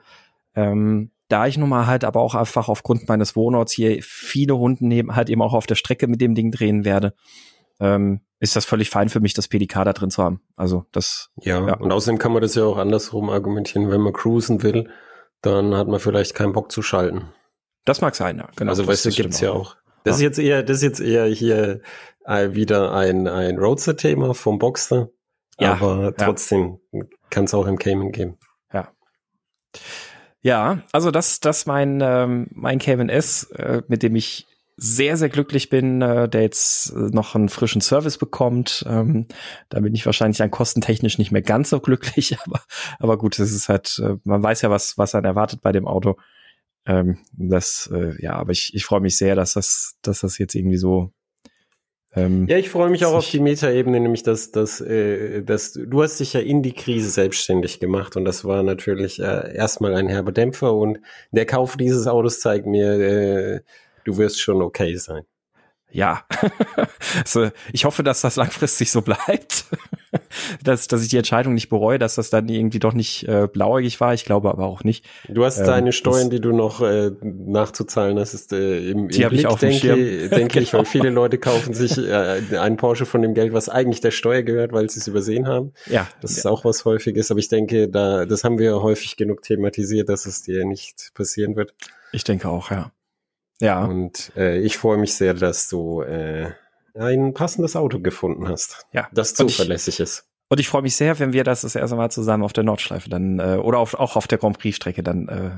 Ähm, 0.54 1.10
da 1.28 1.46
ich 1.46 1.58
nun 1.58 1.68
mal 1.68 1.86
halt 1.86 2.04
aber 2.04 2.20
auch 2.20 2.34
einfach 2.34 2.68
aufgrund 2.68 3.08
meines 3.08 3.36
Wohnorts 3.36 3.72
hier 3.72 3.98
viele 4.02 4.56
Hunden 4.56 4.88
neben 4.88 5.14
halt 5.14 5.30
eben 5.30 5.42
auch 5.42 5.54
auf 5.54 5.66
der 5.66 5.74
Strecke 5.74 6.06
mit 6.06 6.20
dem 6.20 6.34
Ding 6.34 6.50
drehen 6.50 6.84
werde, 6.84 7.14
ähm, 7.80 8.20
ist 8.40 8.56
das 8.56 8.64
völlig 8.64 8.90
fein 8.90 9.08
für 9.08 9.20
mich, 9.20 9.34
das 9.34 9.48
PDK 9.48 9.84
da 9.84 9.92
drin 9.92 10.10
zu 10.10 10.22
haben. 10.22 10.40
Also 10.56 10.86
das. 10.92 11.30
Ja, 11.40 11.66
ja, 11.66 11.76
und 11.76 11.92
außerdem 11.92 12.18
kann 12.18 12.32
man 12.32 12.42
das 12.42 12.54
ja 12.54 12.64
auch 12.64 12.78
andersrum 12.78 13.30
argumentieren, 13.30 13.90
wenn 13.90 14.00
man 14.00 14.12
cruisen 14.12 14.62
will, 14.62 14.90
dann 15.42 15.74
hat 15.74 15.88
man 15.88 16.00
vielleicht 16.00 16.34
keinen 16.34 16.52
Bock 16.52 16.72
zu 16.72 16.82
schalten. 16.82 17.28
Das 17.84 18.00
mag 18.00 18.14
sein, 18.14 18.38
ja. 18.38 18.48
Genau. 18.56 18.70
Also 18.70 18.86
weißt 18.86 19.06
du, 19.06 19.10
gibt's 19.10 19.40
ja 19.40 19.52
auch. 19.52 19.76
Das 20.04 20.16
ist 20.16 20.22
jetzt 20.22 20.38
eher, 20.38 20.62
das 20.62 20.78
ist 20.78 20.82
jetzt 20.82 21.00
eher 21.00 21.26
hier 21.26 21.80
äh, 22.24 22.54
wieder 22.54 22.92
ein, 22.94 23.26
ein 23.26 23.58
Roadster-Thema 23.58 24.34
vom 24.34 24.58
Boxster. 24.58 25.10
Ja, 25.58 25.72
aber 25.72 26.14
trotzdem 26.14 26.78
ja. 26.92 27.02
kann 27.30 27.44
es 27.44 27.54
auch 27.54 27.66
im 27.66 27.78
Cayman 27.78 28.12
geben. 28.12 28.38
Ja. 28.72 28.92
Ja, 30.42 30.82
also 30.92 31.10
das, 31.10 31.40
das 31.40 31.66
mein, 31.66 32.00
ähm, 32.00 32.48
mein 32.52 32.78
Cayman 32.78 33.08
S, 33.08 33.44
äh, 33.50 33.82
mit 33.88 34.02
dem 34.02 34.14
ich 34.14 34.46
sehr, 34.80 35.16
sehr 35.16 35.28
glücklich 35.28 35.70
bin, 35.70 36.00
äh, 36.02 36.28
der 36.28 36.42
jetzt 36.42 36.92
äh, 36.92 37.10
noch 37.10 37.34
einen 37.34 37.48
frischen 37.48 37.80
Service 37.80 38.16
bekommt. 38.16 38.84
Ähm, 38.88 39.26
da 39.70 39.80
bin 39.80 39.92
ich 39.94 40.06
wahrscheinlich 40.06 40.38
dann 40.38 40.52
kostentechnisch 40.52 41.18
nicht 41.18 41.32
mehr 41.32 41.42
ganz 41.42 41.70
so 41.70 41.80
glücklich, 41.80 42.38
aber, 42.46 42.62
aber 43.00 43.18
gut, 43.18 43.38
es 43.40 43.52
ist 43.52 43.68
halt, 43.68 44.00
äh, 44.02 44.16
man 44.22 44.42
weiß 44.42 44.62
ja, 44.62 44.70
was, 44.70 44.96
was 44.96 45.16
einen 45.16 45.24
erwartet 45.24 45.60
bei 45.62 45.72
dem 45.72 45.88
Auto. 45.88 46.16
Ähm, 46.86 47.18
das, 47.32 47.90
äh, 47.92 48.14
ja, 48.22 48.34
aber 48.34 48.52
ich, 48.52 48.72
ich 48.72 48.84
freue 48.84 49.00
mich 49.00 49.18
sehr, 49.18 49.34
dass 49.34 49.54
das, 49.54 49.96
dass 50.02 50.20
das 50.20 50.38
jetzt 50.38 50.54
irgendwie 50.54 50.78
so 50.78 51.12
ähm, 52.18 52.46
ja, 52.48 52.56
ich 52.56 52.70
freue 52.70 52.90
mich 52.90 53.04
auch 53.04 53.14
auf 53.14 53.28
die 53.30 53.40
Metaebene, 53.40 54.00
nämlich 54.00 54.22
dass, 54.22 54.50
dass, 54.50 54.80
äh, 54.80 55.42
dass 55.42 55.72
du 55.72 56.02
hast 56.02 56.20
dich 56.20 56.32
ja 56.32 56.40
in 56.40 56.62
die 56.62 56.72
Krise 56.72 57.10
selbstständig 57.10 57.80
gemacht 57.80 58.16
und 58.16 58.24
das 58.24 58.44
war 58.44 58.62
natürlich 58.62 59.20
äh, 59.20 59.54
erstmal 59.54 59.94
ein 59.94 60.08
herber 60.08 60.32
Dämpfer 60.32 60.74
und 60.74 61.00
der 61.30 61.46
Kauf 61.46 61.76
dieses 61.76 62.06
Autos 62.06 62.40
zeigt 62.40 62.66
mir, 62.66 62.92
äh, 62.92 63.60
du 64.04 64.16
wirst 64.16 64.40
schon 64.40 64.62
okay 64.62 64.96
sein. 64.96 65.24
Ja, 65.90 66.24
also 67.20 67.50
ich 67.72 67.84
hoffe, 67.84 68.02
dass 68.02 68.20
das 68.20 68.36
langfristig 68.36 68.90
so 68.90 69.00
bleibt, 69.00 69.64
dass, 70.62 70.88
dass 70.88 71.02
ich 71.02 71.08
die 71.08 71.16
Entscheidung 71.16 71.54
nicht 71.54 71.68
bereue, 71.68 71.98
dass 71.98 72.14
das 72.14 72.30
dann 72.30 72.48
irgendwie 72.48 72.78
doch 72.78 72.92
nicht 72.92 73.26
äh, 73.28 73.48
blauäugig 73.50 74.00
war. 74.00 74.14
Ich 74.14 74.24
glaube 74.24 74.50
aber 74.50 74.66
auch 74.66 74.84
nicht. 74.84 75.04
Du 75.28 75.44
hast 75.44 75.58
ähm, 75.58 75.66
deine 75.66 75.92
Steuern, 75.92 76.30
die 76.30 76.40
du 76.40 76.52
noch 76.52 76.80
äh, 76.80 77.10
nachzuzahlen 77.22 78.18
hast, 78.18 78.34
ist 78.34 78.52
äh, 78.52 78.90
im, 78.90 79.08
die 79.08 79.22
im 79.22 79.28
Blick, 79.28 79.40
ich 79.40 79.46
auf 79.46 79.60
denke, 79.60 80.28
denke 80.28 80.28
genau. 80.30 80.62
ich, 80.62 80.72
weil 80.72 80.84
viele 80.84 81.10
Leute 81.10 81.38
kaufen 81.38 81.74
sich 81.74 81.98
äh, 81.98 82.58
einen 82.58 82.76
Porsche 82.76 83.06
von 83.06 83.22
dem 83.22 83.34
Geld, 83.34 83.52
was 83.52 83.68
eigentlich 83.68 84.00
der 84.00 84.10
Steuer 84.10 84.42
gehört, 84.42 84.72
weil 84.72 84.88
sie 84.90 85.00
es 85.00 85.06
übersehen 85.06 85.46
haben. 85.46 85.72
Ja. 85.86 86.08
Das 86.20 86.32
ist 86.32 86.46
auch 86.46 86.64
was 86.64 86.84
häufiges, 86.84 87.30
aber 87.30 87.40
ich 87.40 87.48
denke, 87.48 87.88
da 87.88 88.26
das 88.26 88.44
haben 88.44 88.58
wir 88.58 88.82
häufig 88.82 89.16
genug 89.16 89.42
thematisiert, 89.42 90.08
dass 90.08 90.26
es 90.26 90.42
dir 90.42 90.64
nicht 90.64 91.10
passieren 91.14 91.56
wird. 91.56 91.74
Ich 92.12 92.24
denke 92.24 92.48
auch, 92.48 92.70
ja. 92.70 92.92
Ja. 93.60 93.84
Und 93.84 94.32
äh, 94.36 94.58
ich 94.58 94.78
freue 94.78 94.98
mich 94.98 95.14
sehr, 95.14 95.34
dass 95.34 95.68
du 95.68 96.02
äh, 96.02 96.52
ein 96.94 97.34
passendes 97.34 97.76
Auto 97.76 98.00
gefunden 98.00 98.48
hast. 98.48 98.86
Ja. 98.92 99.08
Das 99.12 99.34
zuverlässig 99.34 100.00
ist. 100.00 100.27
Und 100.48 100.60
ich 100.60 100.68
freue 100.68 100.82
mich 100.82 100.96
sehr, 100.96 101.18
wenn 101.18 101.32
wir 101.32 101.44
das 101.44 101.60
das 101.60 101.74
erste 101.74 101.96
Mal 101.96 102.10
zusammen 102.10 102.42
auf 102.42 102.52
der 102.52 102.64
Nordschleife 102.64 103.10
dann 103.10 103.38
äh, 103.38 103.56
oder 103.56 103.78
auf, 103.78 103.94
auch 103.94 104.16
auf 104.16 104.26
der 104.26 104.38
Grand 104.38 104.58
Prix 104.58 104.76
Strecke 104.76 105.02
dann 105.02 105.28
äh, 105.28 105.50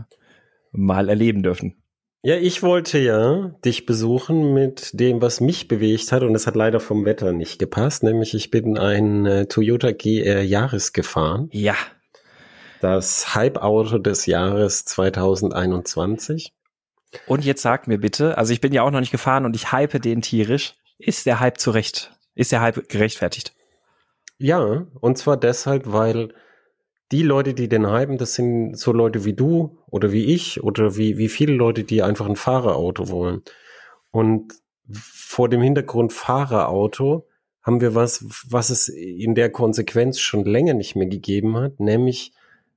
mal 0.73 1.09
erleben 1.09 1.43
dürfen. 1.43 1.83
Ja, 2.23 2.37
ich 2.37 2.63
wollte 2.63 2.99
ja 2.99 3.55
dich 3.65 3.87
besuchen 3.87 4.53
mit 4.53 4.91
dem, 4.93 5.23
was 5.23 5.41
mich 5.41 5.69
bewegt 5.69 6.13
hat 6.13 6.23
und 6.23 6.35
es 6.35 6.47
hat 6.47 6.55
leider 6.55 6.79
vom 6.79 7.07
Wetter 7.07 7.33
nicht 7.33 7.59
gepasst, 7.59 8.03
nämlich 8.03 8.35
ich 8.35 8.51
bin 8.51 8.77
ein 8.77 9.25
äh, 9.25 9.47
Toyota 9.47 9.93
GR 9.93 10.43
Jahres 10.43 10.93
gefahren. 10.93 11.49
Ja. 11.53 11.77
Das 12.83 13.35
Hype-Auto 13.35 13.99
des 13.99 14.27
Jahres 14.27 14.85
2021. 14.85 16.53
Und 17.27 17.45
jetzt 17.45 17.63
sag 17.63 17.89
mir 17.89 17.99
bitte, 17.99 18.37
also 18.37 18.53
ich 18.53 18.61
bin 18.61 18.73
ja 18.73 18.83
auch 18.83 18.91
noch 18.91 19.01
nicht 19.01 19.13
gefahren 19.13 19.47
und 19.47 19.57
ich 19.57 19.73
hype 19.73 20.01
den 20.03 20.21
tierisch. 20.21 20.75
Ist 20.99 21.25
der 21.25 21.41
Hype 21.41 21.59
zurecht? 21.59 22.13
Ist 22.35 22.53
der 22.53 22.61
Hype 22.61 22.89
gerechtfertigt? 22.89 23.55
Ja, 24.41 24.87
und 25.01 25.19
zwar 25.19 25.37
deshalb, 25.37 25.93
weil 25.93 26.33
die 27.13 27.23
Leute, 27.23 27.53
die 27.53 27.69
den 27.69 27.91
hypen, 27.91 28.17
das 28.17 28.35
sind 28.35 28.75
so 28.77 28.91
Leute 28.93 29.25
wie 29.27 29.35
du 29.35 29.79
oder 29.87 30.13
wie 30.13 30.25
ich 30.25 30.63
oder 30.63 30.97
wie, 30.97 31.19
wie 31.19 31.29
viele 31.29 31.53
Leute, 31.53 31.85
die 31.85 32.03
einfach 32.03 32.27
ein 32.27 32.37
Fahrerauto 32.37 33.11
wollen. 33.11 33.43
Und 34.11 34.55
vor 34.91 35.49
dem 35.51 35.61
Hintergrund 35.61 36.15
Fahrerauto 36.15 37.27
haben 37.63 37.83
wir 37.83 37.95
was, 37.95 38.25
was 38.49 38.71
es 38.71 38.89
in 38.89 39.35
der 39.35 39.51
Konsequenz 39.51 40.19
schon 40.19 40.45
länger 40.47 40.73
nicht 40.73 40.97
mehr 40.97 41.07
gegeben 41.07 41.59
hat, 41.59 41.79
nämlich 41.79 42.33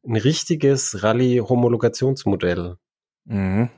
ein 0.06 0.17
richtiges 0.17 1.02
Rallye-Homologationsmodell. 1.02 2.76
Mhm. 3.23 3.69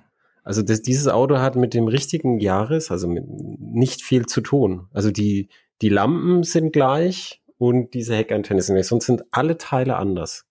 Also 0.44 0.64
das, 0.64 0.82
dieses 0.82 1.08
Auto 1.08 1.38
hat 1.38 1.56
mit 1.56 1.76
dem 1.76 1.88
richtigen 1.88 2.40
Jahres, 2.40 2.90
also 2.90 3.08
mit, 3.08 3.26
nicht 3.28 4.02
viel 4.02 4.26
zu 4.26 4.42
tun. 4.42 4.88
Also 4.92 5.12
die, 5.12 5.50
die 5.82 5.90
Lampen 5.90 6.42
sind 6.42 6.74
gleich 6.74 7.44
und 7.58 7.94
diese 7.94 8.16
Heckantenne 8.16 8.62
sind 8.62 8.76
gleich, 8.76 8.88
sonst 8.88 9.06
sind 9.06 9.24
alle 9.32 9.58
Teile 9.58 9.98
anders. 9.98 10.46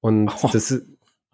Und 0.00 0.30
oh. 0.42 0.48
das, 0.52 0.82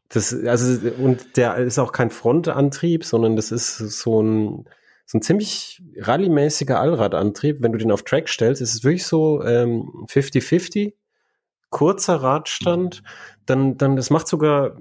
das, 0.09 0.35
also, 0.45 0.91
und 0.99 1.37
der 1.37 1.57
ist 1.57 1.79
auch 1.79 1.93
kein 1.93 2.11
Frontantrieb, 2.11 3.05
sondern 3.05 3.37
das 3.37 3.53
ist 3.53 3.77
so 3.77 4.23
ein, 4.23 4.65
so 5.05 5.19
ein 5.19 5.23
ziemlich 5.23 5.83
rallymäßiger 5.99 6.81
Allradantrieb. 6.81 7.59
Wenn 7.61 7.73
du 7.73 7.79
den 7.79 7.93
auf 7.93 8.03
Track 8.03 8.29
stellst, 8.29 8.61
ist 8.61 8.75
es 8.75 8.85
wirklich 8.85 9.07
so 9.07 9.41
50-50, 9.41 10.79
ähm, 10.79 10.93
kurzer 11.71 12.17
Radstand, 12.17 13.03
dann, 13.45 13.77
dann, 13.77 13.97
das 13.97 14.11
macht 14.11 14.29
sogar 14.29 14.77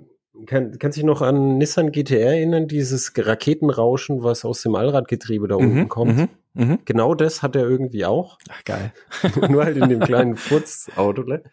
kann, 0.45 0.77
kannst 0.79 0.97
du 0.97 1.01
dich 1.01 1.05
noch 1.05 1.21
an 1.21 1.57
Nissan 1.57 1.91
GTR 1.91 2.33
erinnern, 2.33 2.67
dieses 2.67 3.13
Raketenrauschen, 3.15 4.23
was 4.23 4.45
aus 4.45 4.61
dem 4.61 4.75
Allradgetriebe 4.75 5.47
da 5.47 5.55
unten 5.55 5.79
mhm, 5.79 5.89
kommt? 5.89 6.17
Mhm, 6.55 6.67
mh. 6.67 6.77
Genau 6.85 7.13
das 7.13 7.43
hat 7.43 7.55
er 7.55 7.63
irgendwie 7.63 8.05
auch. 8.05 8.37
Ach, 8.49 8.63
geil. 8.63 8.93
Nur 9.49 9.63
halt 9.63 9.77
in 9.77 9.89
dem 9.89 9.99
kleinen 9.99 10.35
Furzauto. 10.35 11.23
Ne? 11.23 11.43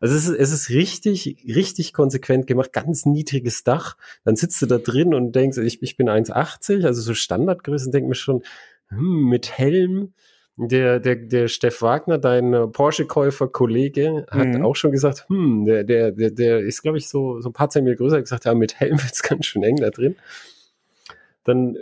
Also 0.00 0.14
es 0.14 0.28
ist, 0.28 0.36
es 0.36 0.52
ist 0.52 0.70
richtig, 0.70 1.44
richtig 1.46 1.92
konsequent 1.92 2.46
gemacht, 2.46 2.72
ganz 2.72 3.06
niedriges 3.06 3.64
Dach. 3.64 3.96
Dann 4.24 4.36
sitzt 4.36 4.60
du 4.62 4.66
da 4.66 4.78
drin 4.78 5.14
und 5.14 5.32
denkst, 5.32 5.58
ich, 5.58 5.82
ich 5.82 5.96
bin 5.96 6.08
1,80, 6.08 6.84
also 6.84 7.00
so 7.00 7.14
Standardgröße, 7.14 7.90
denk 7.90 8.08
mir 8.08 8.14
schon, 8.14 8.42
hm, 8.88 9.28
mit 9.28 9.56
Helm, 9.58 10.12
der, 10.56 11.00
der, 11.00 11.16
der 11.16 11.48
Steff 11.48 11.80
Wagner, 11.82 12.18
dein 12.18 12.72
Porsche-Käufer-Kollege, 12.72 14.26
hat 14.30 14.48
mhm. 14.48 14.64
auch 14.64 14.76
schon 14.76 14.92
gesagt, 14.92 15.28
hm, 15.28 15.64
der, 15.64 15.84
der, 15.84 16.12
der, 16.12 16.30
der 16.30 16.60
ist, 16.60 16.82
glaube 16.82 16.98
ich, 16.98 17.08
so, 17.08 17.40
so 17.40 17.48
ein 17.48 17.52
paar 17.52 17.70
Zentimeter 17.70 17.98
größer, 17.98 18.16
hat 18.16 18.24
gesagt, 18.24 18.44
ja, 18.44 18.54
mit 18.54 18.78
Helm 18.78 19.02
wird's 19.02 19.22
ganz 19.28 19.46
schön 19.46 19.62
eng 19.62 19.76
da 19.76 19.90
drin. 19.90 20.16
Dann 21.44 21.76
äh, 21.76 21.78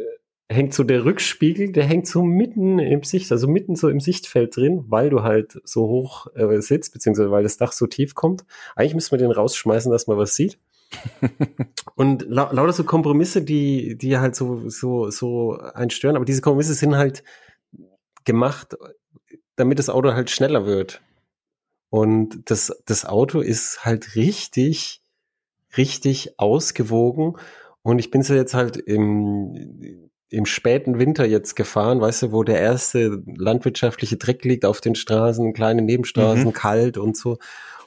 hängt 0.50 0.74
so 0.74 0.82
der 0.82 1.04
Rückspiegel, 1.04 1.70
der 1.70 1.84
hängt 1.84 2.08
so 2.08 2.24
mitten 2.24 2.80
im 2.80 3.04
Sicht, 3.04 3.30
also 3.30 3.46
mitten 3.46 3.76
so 3.76 3.88
im 3.88 4.00
Sichtfeld 4.00 4.56
drin, 4.56 4.84
weil 4.88 5.08
du 5.08 5.22
halt 5.22 5.60
so 5.64 5.82
hoch 5.86 6.26
äh, 6.34 6.60
sitzt, 6.60 6.92
beziehungsweise 6.92 7.30
weil 7.30 7.44
das 7.44 7.56
Dach 7.56 7.72
so 7.72 7.86
tief 7.86 8.16
kommt. 8.16 8.44
Eigentlich 8.74 8.94
müssen 8.94 9.12
wir 9.12 9.18
den 9.18 9.30
rausschmeißen, 9.30 9.92
dass 9.92 10.08
man 10.08 10.18
was 10.18 10.34
sieht. 10.34 10.58
und 11.94 12.22
la 12.28 12.50
lauter 12.50 12.72
so 12.72 12.82
Kompromisse, 12.82 13.42
die, 13.42 13.96
die 13.96 14.18
halt 14.18 14.34
so, 14.34 14.68
so, 14.68 15.08
so 15.10 15.52
einstören, 15.56 16.16
aber 16.16 16.24
diese 16.24 16.42
Kompromisse 16.42 16.74
sind 16.74 16.96
halt 16.96 17.22
gemacht, 18.24 18.76
damit 19.54 19.78
das 19.78 19.88
Auto 19.88 20.12
halt 20.14 20.30
schneller 20.30 20.66
wird. 20.66 21.00
Und 21.90 22.50
das, 22.50 22.72
das 22.86 23.04
Auto 23.04 23.40
ist 23.40 23.84
halt 23.84 24.16
richtig, 24.16 25.00
richtig 25.76 26.40
ausgewogen. 26.40 27.36
Und 27.82 28.00
ich 28.00 28.10
bin 28.10 28.22
so 28.22 28.34
jetzt 28.34 28.54
halt 28.54 28.76
im, 28.76 30.09
im 30.30 30.46
späten 30.46 30.98
Winter 30.98 31.26
jetzt 31.26 31.56
gefahren, 31.56 32.00
weißt 32.00 32.22
du, 32.22 32.32
wo 32.32 32.44
der 32.44 32.60
erste 32.60 33.22
landwirtschaftliche 33.26 34.16
Dreck 34.16 34.44
liegt 34.44 34.64
auf 34.64 34.80
den 34.80 34.94
Straßen, 34.94 35.52
kleine 35.52 35.82
Nebenstraßen, 35.82 36.46
mhm. 36.46 36.52
kalt 36.52 36.98
und 36.98 37.16
so. 37.16 37.38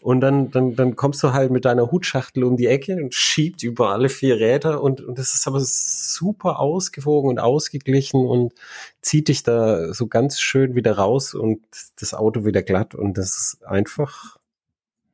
Und 0.01 0.19
dann, 0.19 0.51
dann, 0.51 0.75
dann 0.75 0.97
kommst 0.97 1.23
du 1.23 1.31
halt 1.31 1.49
mit 1.49 1.63
deiner 1.63 1.89
Hutschachtel 1.89 2.43
um 2.43 2.57
die 2.57 2.67
Ecke 2.67 2.97
und 2.97 3.13
schiebt 3.13 3.63
über 3.63 3.91
alle 3.91 4.09
vier 4.09 4.35
Räder 4.35 4.83
und, 4.83 4.99
und 4.99 5.17
das 5.17 5.33
ist 5.33 5.47
aber 5.47 5.61
super 5.61 6.59
ausgewogen 6.59 7.29
und 7.29 7.39
ausgeglichen 7.39 8.25
und 8.25 8.51
zieht 9.01 9.29
dich 9.29 9.43
da 9.43 9.93
so 9.93 10.07
ganz 10.07 10.41
schön 10.41 10.75
wieder 10.75 10.97
raus 10.97 11.33
und 11.33 11.61
das 12.01 12.13
Auto 12.13 12.43
wieder 12.43 12.63
glatt 12.63 12.95
und 12.95 13.17
das 13.17 13.37
ist 13.37 13.65
einfach 13.65 14.37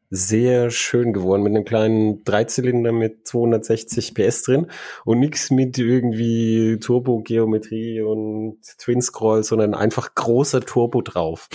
sehr 0.10 0.72
schön 0.72 1.14
geworden 1.14 1.44
mit 1.44 1.56
einem 1.56 1.66
kleinen 1.66 2.24
Dreizylinder 2.24 2.92
mit 2.92 3.28
260 3.28 4.16
PS 4.16 4.44
drin 4.44 4.68
und 5.06 5.20
nichts 5.20 5.52
mit 5.52 5.78
irgendwie 5.78 6.78
Turbo-Geometrie 6.80 8.02
und 8.02 8.58
Twin-Scroll, 8.80 9.44
sondern 9.44 9.76
einfach 9.76 10.16
großer 10.16 10.62
Turbo 10.62 11.02
drauf. 11.02 11.48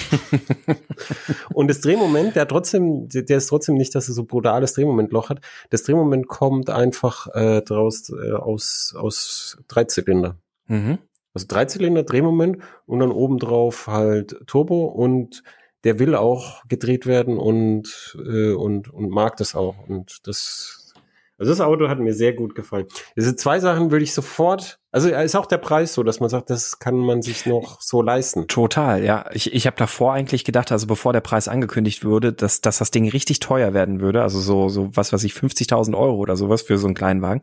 und 1.53 1.69
das 1.69 1.81
Drehmoment, 1.81 2.37
der 2.37 2.47
trotzdem, 2.47 3.09
der 3.09 3.37
ist 3.37 3.49
trotzdem 3.49 3.75
nicht, 3.75 3.95
dass 3.95 4.09
er 4.09 4.15
so 4.15 4.25
brutales 4.25 4.75
Drehmomentloch 4.75 5.31
hat. 5.31 5.41
Das 5.71 5.83
Drehmoment 5.83 6.29
kommt 6.29 6.71
einfach 6.71 7.27
äh, 7.35 7.61
draus 7.63 8.11
äh, 8.11 8.33
aus, 8.33 8.95
aus 8.97 9.59
Dreizylinder. 9.67 10.39
Mhm. 10.69 10.99
Also 11.35 11.49
Dreizylinder, 11.49 12.05
Drehmoment 12.05 12.59
und 12.87 13.01
dann 13.01 13.11
obendrauf 13.11 13.89
halt 13.89 14.37
Turbo 14.47 14.85
und 14.85 15.43
der 15.85 15.99
will 15.99 16.15
auch 16.15 16.63
gedreht 16.69 17.07
werden 17.07 17.39
und, 17.39 18.17
äh, 18.19 18.53
und, 18.53 18.93
und 18.93 19.11
mag 19.11 19.37
das 19.37 19.55
auch. 19.55 19.77
Und 19.87 20.27
das, 20.27 20.93
also 21.37 21.53
das 21.53 21.61
Auto 21.61 21.89
hat 21.89 21.99
mir 21.99 22.15
sehr 22.15 22.33
gut 22.33 22.55
gefallen. 22.55 22.87
Diese 23.17 23.37
zwei 23.37 23.61
Sachen 23.61 23.91
würde 23.91 24.05
ich 24.05 24.15
sofort, 24.15 24.79
also 24.93 25.11
ist 25.11 25.37
auch 25.37 25.47
der 25.47 25.59
Preis 25.59 25.93
so, 25.93 26.03
dass 26.03 26.21
man 26.21 26.31
sagt, 26.31 26.49
das 26.49 26.79
kann 26.79 26.97
man 26.97 27.21
sich 27.21 27.45
noch 27.45 27.81
so 27.81 28.01
leisten. 28.01 28.49
Total, 28.49 29.05
ja. 29.05 29.27
Ich, 29.33 29.53
ich 29.53 29.67
habe 29.67 29.77
davor 29.77 30.15
eigentlich 30.15 30.45
gedacht, 30.45 30.73
also 30.73 30.87
bevor 30.87 31.13
der 31.13 31.21
Preis 31.21 31.49
angekündigt 31.49 32.05
wurde, 32.05 32.33
dass, 32.33 32.61
dass 32.61 32.79
das 32.79 32.91
Ding 32.91 33.09
richtig 33.09 33.41
teuer 33.41 33.75
werden 33.75 34.01
würde. 34.01 34.23
Also 34.23 34.41
so, 34.41 34.69
so 34.69 34.97
was 34.97 35.13
weiß 35.13 35.25
ich, 35.25 35.33
50.000 35.33 35.99
Euro 35.99 36.17
oder 36.17 36.37
sowas 36.37 36.63
für 36.63 36.79
so 36.79 36.87
einen 36.87 36.95
kleinen 36.95 37.21
Wagen. 37.21 37.43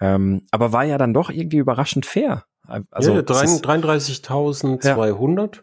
Ähm, 0.00 0.46
aber 0.50 0.72
war 0.72 0.84
ja 0.84 0.96
dann 0.96 1.12
doch 1.12 1.30
irgendwie 1.30 1.58
überraschend 1.58 2.06
fair. 2.06 2.44
Also 2.90 3.12
ja, 3.12 3.20
33.200. 3.20 5.56
Ja. 5.56 5.62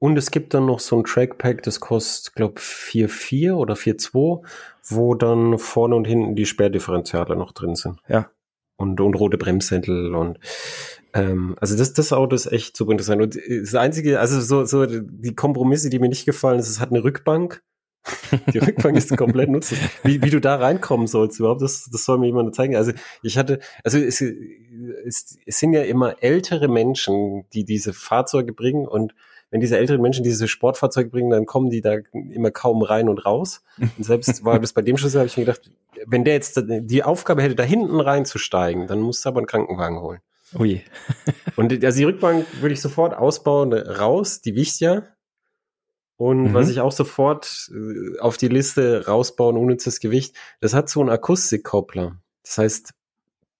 Und 0.00 0.16
es 0.16 0.30
gibt 0.30 0.54
dann 0.54 0.64
noch 0.64 0.80
so 0.80 0.96
ein 0.96 1.04
Trackpack, 1.04 1.62
das 1.62 1.78
kostet, 1.78 2.34
glaube 2.34 2.58
4,4 2.58 3.52
oder 3.52 3.74
4,2, 3.74 4.42
wo 4.84 5.14
dann 5.14 5.58
vorne 5.58 5.94
und 5.94 6.06
hinten 6.06 6.34
die 6.34 6.46
Sperrdifferenziale 6.46 7.36
noch 7.36 7.52
drin 7.52 7.74
sind. 7.74 8.00
Ja. 8.08 8.30
Und, 8.76 8.98
und 8.98 9.14
rote 9.14 9.36
Bremssättel 9.36 10.14
und 10.14 10.38
ähm, 11.12 11.54
also 11.60 11.76
das, 11.76 11.92
das 11.92 12.14
Auto 12.14 12.34
ist 12.34 12.50
echt 12.50 12.78
super 12.78 12.92
interessant. 12.92 13.20
Und 13.20 13.36
das 13.36 13.74
einzige, 13.74 14.20
also 14.20 14.40
so, 14.40 14.64
so 14.64 14.86
die 14.86 15.34
Kompromisse, 15.34 15.90
die 15.90 15.98
mir 15.98 16.08
nicht 16.08 16.24
gefallen 16.24 16.58
ist, 16.58 16.70
es 16.70 16.80
hat 16.80 16.90
eine 16.90 17.04
Rückbank. 17.04 17.62
Die 18.54 18.58
Rückbank 18.58 18.96
ist 18.96 19.14
komplett 19.18 19.50
nutzlos. 19.50 19.78
Wie, 20.02 20.22
wie 20.22 20.30
du 20.30 20.40
da 20.40 20.56
reinkommen 20.56 21.08
sollst 21.08 21.38
überhaupt, 21.38 21.60
das, 21.60 21.90
das 21.92 22.06
soll 22.06 22.16
mir 22.16 22.26
jemand 22.26 22.54
zeigen. 22.54 22.74
Also 22.74 22.92
ich 23.22 23.36
hatte, 23.36 23.60
also 23.84 23.98
es, 23.98 24.22
es, 24.22 25.36
es 25.44 25.58
sind 25.58 25.74
ja 25.74 25.82
immer 25.82 26.22
ältere 26.22 26.68
Menschen, 26.68 27.44
die 27.52 27.64
diese 27.64 27.92
Fahrzeuge 27.92 28.54
bringen 28.54 28.88
und 28.88 29.14
wenn 29.50 29.60
diese 29.60 29.76
älteren 29.76 30.00
Menschen 30.00 30.22
diese 30.22 30.48
Sportfahrzeuge 30.48 31.10
bringen, 31.10 31.30
dann 31.30 31.46
kommen 31.46 31.70
die 31.70 31.80
da 31.80 31.96
immer 32.12 32.50
kaum 32.50 32.82
rein 32.82 33.08
und 33.08 33.24
raus. 33.26 33.62
Und 33.78 34.04
selbst 34.04 34.44
war 34.44 34.60
das 34.60 34.72
bei 34.72 34.82
dem 34.82 34.96
Schlüssel, 34.96 35.18
habe 35.18 35.26
ich 35.26 35.36
mir 35.36 35.44
gedacht, 35.44 35.70
wenn 36.06 36.24
der 36.24 36.34
jetzt 36.34 36.62
die 36.66 37.02
Aufgabe 37.02 37.42
hätte, 37.42 37.56
da 37.56 37.64
hinten 37.64 38.00
reinzusteigen, 38.00 38.86
dann 38.86 39.00
musst 39.00 39.24
du 39.24 39.28
aber 39.28 39.38
einen 39.38 39.46
Krankenwagen 39.46 40.00
holen. 40.00 40.20
Ui. 40.58 40.82
und 41.56 41.84
also 41.84 41.98
die 41.98 42.04
Rückbank 42.04 42.46
würde 42.60 42.72
ich 42.72 42.80
sofort 42.80 43.14
ausbauen, 43.14 43.72
raus, 43.72 44.40
die 44.40 44.54
wiegt 44.54 44.80
ja. 44.80 45.02
Und 46.16 46.50
mhm. 46.50 46.54
was 46.54 46.68
ich 46.68 46.80
auch 46.80 46.92
sofort 46.92 47.70
äh, 47.72 48.18
auf 48.18 48.36
die 48.36 48.48
Liste 48.48 49.06
rausbauen, 49.06 49.56
unnützes 49.56 50.00
Gewicht, 50.00 50.36
das 50.60 50.74
hat 50.74 50.88
so 50.88 51.00
einen 51.00 51.10
Akustikkoppler. 51.10 52.20
Das 52.42 52.58
heißt, 52.58 52.92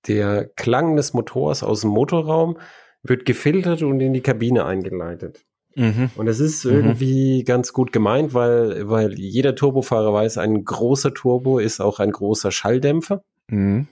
der 0.09 0.47
Klang 0.57 0.97
des 0.97 1.15
Motors 1.15 1.63
aus 1.63 1.83
dem 1.83 1.91
Motorraum 1.91 2.59
wird 3.03 3.25
gefiltert 3.25 3.83
und 3.83 4.01
in 4.01 4.13
die 4.13 4.21
Kabine 4.21 4.67
eingeleitet. 4.67 5.45
Mhm. 5.75 6.11
Und 6.17 6.27
es 6.29 6.41
ist 6.41 6.65
irgendwie 6.65 7.41
mhm. 7.41 7.45
ganz 7.45 7.73
gut 7.73 7.93
gemeint, 7.93 8.35
weil, 8.35 8.89
weil 8.89 9.19
jeder 9.19 9.55
Turbofahrer 9.55 10.13
weiß, 10.13 10.39
ein 10.39 10.65
großer 10.65 11.15
Turbo 11.15 11.59
ist 11.59 11.81
auch 11.81 12.01
ein 12.01 12.13
großer 12.13 12.51
Schalldämpfer. 12.51 13.23
Mhm. 13.49 13.87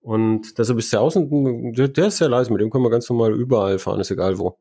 Und 0.00 0.58
deshalb 0.58 0.78
ist 0.78 0.92
der 0.92 1.00
außen, 1.00 1.72
der, 1.72 1.88
der 1.88 2.06
ist 2.08 2.18
sehr 2.18 2.28
leise, 2.28 2.52
mit 2.52 2.60
dem 2.60 2.70
kann 2.70 2.82
man 2.82 2.90
ganz 2.90 3.08
normal 3.08 3.32
überall 3.32 3.78
fahren, 3.78 4.00
ist 4.00 4.10
egal 4.10 4.38
wo. 4.38 4.58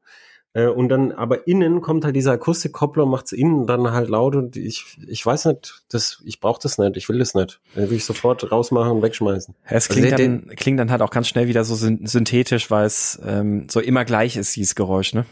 Äh, 0.54 0.68
und 0.68 0.90
dann, 0.90 1.12
aber 1.12 1.48
innen 1.48 1.82
kommt 1.82 2.06
halt 2.06 2.16
dieser 2.16 2.34
Akustikkoppler, 2.34 3.06
macht's 3.06 3.32
innen 3.32 3.68
dann 3.68 3.92
halt 3.92 4.10
laut 4.10 4.36
und 4.36 4.56
ich, 4.56 4.98
ich 5.08 5.26
weiß 5.26 5.46
nicht, 5.46 5.84
das, 5.90 6.22
ich 6.26 6.40
brauche 6.40 6.62
das 6.62 6.78
nicht, 6.78 6.96
ich 6.96 7.10
will 7.10 7.20
das 7.20 7.34
nicht. 7.34 7.60
Dann 7.76 7.90
will 7.90 7.98
ich 7.98 8.06
sofort 8.06 8.50
rausmachen 8.52 8.92
und 8.92 9.02
wegschmeißen. 9.02 9.56
Es 9.66 9.90
also 9.90 9.94
klingt, 9.94 10.14
also 10.14 10.24
dann, 10.24 10.56
klingt 10.56 10.80
dann 10.80 10.92
halt 10.92 11.02
auch 11.02 11.10
ganz 11.10 11.28
schnell 11.28 11.48
wieder 11.48 11.64
so 11.64 11.76
synthetisch, 11.76 12.70
weil 12.72 12.86
es 12.86 13.20
ähm, 13.26 13.68
so 13.70 13.80
immer 13.80 14.06
gleich 14.06 14.38
ist, 14.38 14.56
dieses 14.56 14.76
Geräusch, 14.76 15.14
ne? 15.14 15.26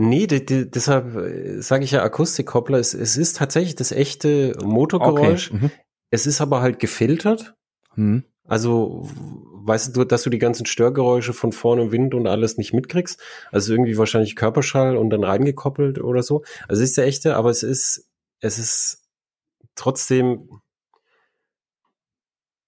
Nee, 0.00 0.26
de, 0.26 0.40
de, 0.40 0.64
deshalb 0.64 1.14
äh, 1.14 1.60
sage 1.60 1.84
ich 1.84 1.90
ja 1.90 2.02
Akustikkoppler. 2.02 2.78
Es, 2.78 2.94
es 2.94 3.18
ist 3.18 3.36
tatsächlich 3.36 3.74
das 3.74 3.92
echte 3.92 4.56
Motorgeräusch. 4.64 5.50
Okay. 5.50 5.64
Mhm. 5.64 5.70
Es 6.10 6.26
ist 6.26 6.40
aber 6.40 6.62
halt 6.62 6.78
gefiltert. 6.78 7.54
Mhm. 7.96 8.24
Also 8.44 9.06
weißt 9.62 9.94
du, 9.94 10.04
dass 10.04 10.22
du 10.22 10.30
die 10.30 10.38
ganzen 10.38 10.64
Störgeräusche 10.64 11.34
von 11.34 11.52
vorne 11.52 11.82
im 11.82 11.92
Wind 11.92 12.14
und 12.14 12.26
alles 12.26 12.56
nicht 12.56 12.72
mitkriegst. 12.72 13.20
Also 13.52 13.74
irgendwie 13.74 13.98
wahrscheinlich 13.98 14.36
Körperschall 14.36 14.96
und 14.96 15.10
dann 15.10 15.22
reingekoppelt 15.22 16.00
oder 16.00 16.22
so. 16.22 16.44
Also 16.66 16.82
es 16.82 16.88
ist 16.88 16.96
der 16.96 17.04
echte, 17.04 17.36
aber 17.36 17.50
es 17.50 17.62
ist, 17.62 18.08
es 18.40 18.58
ist 18.58 19.04
trotzdem 19.74 20.48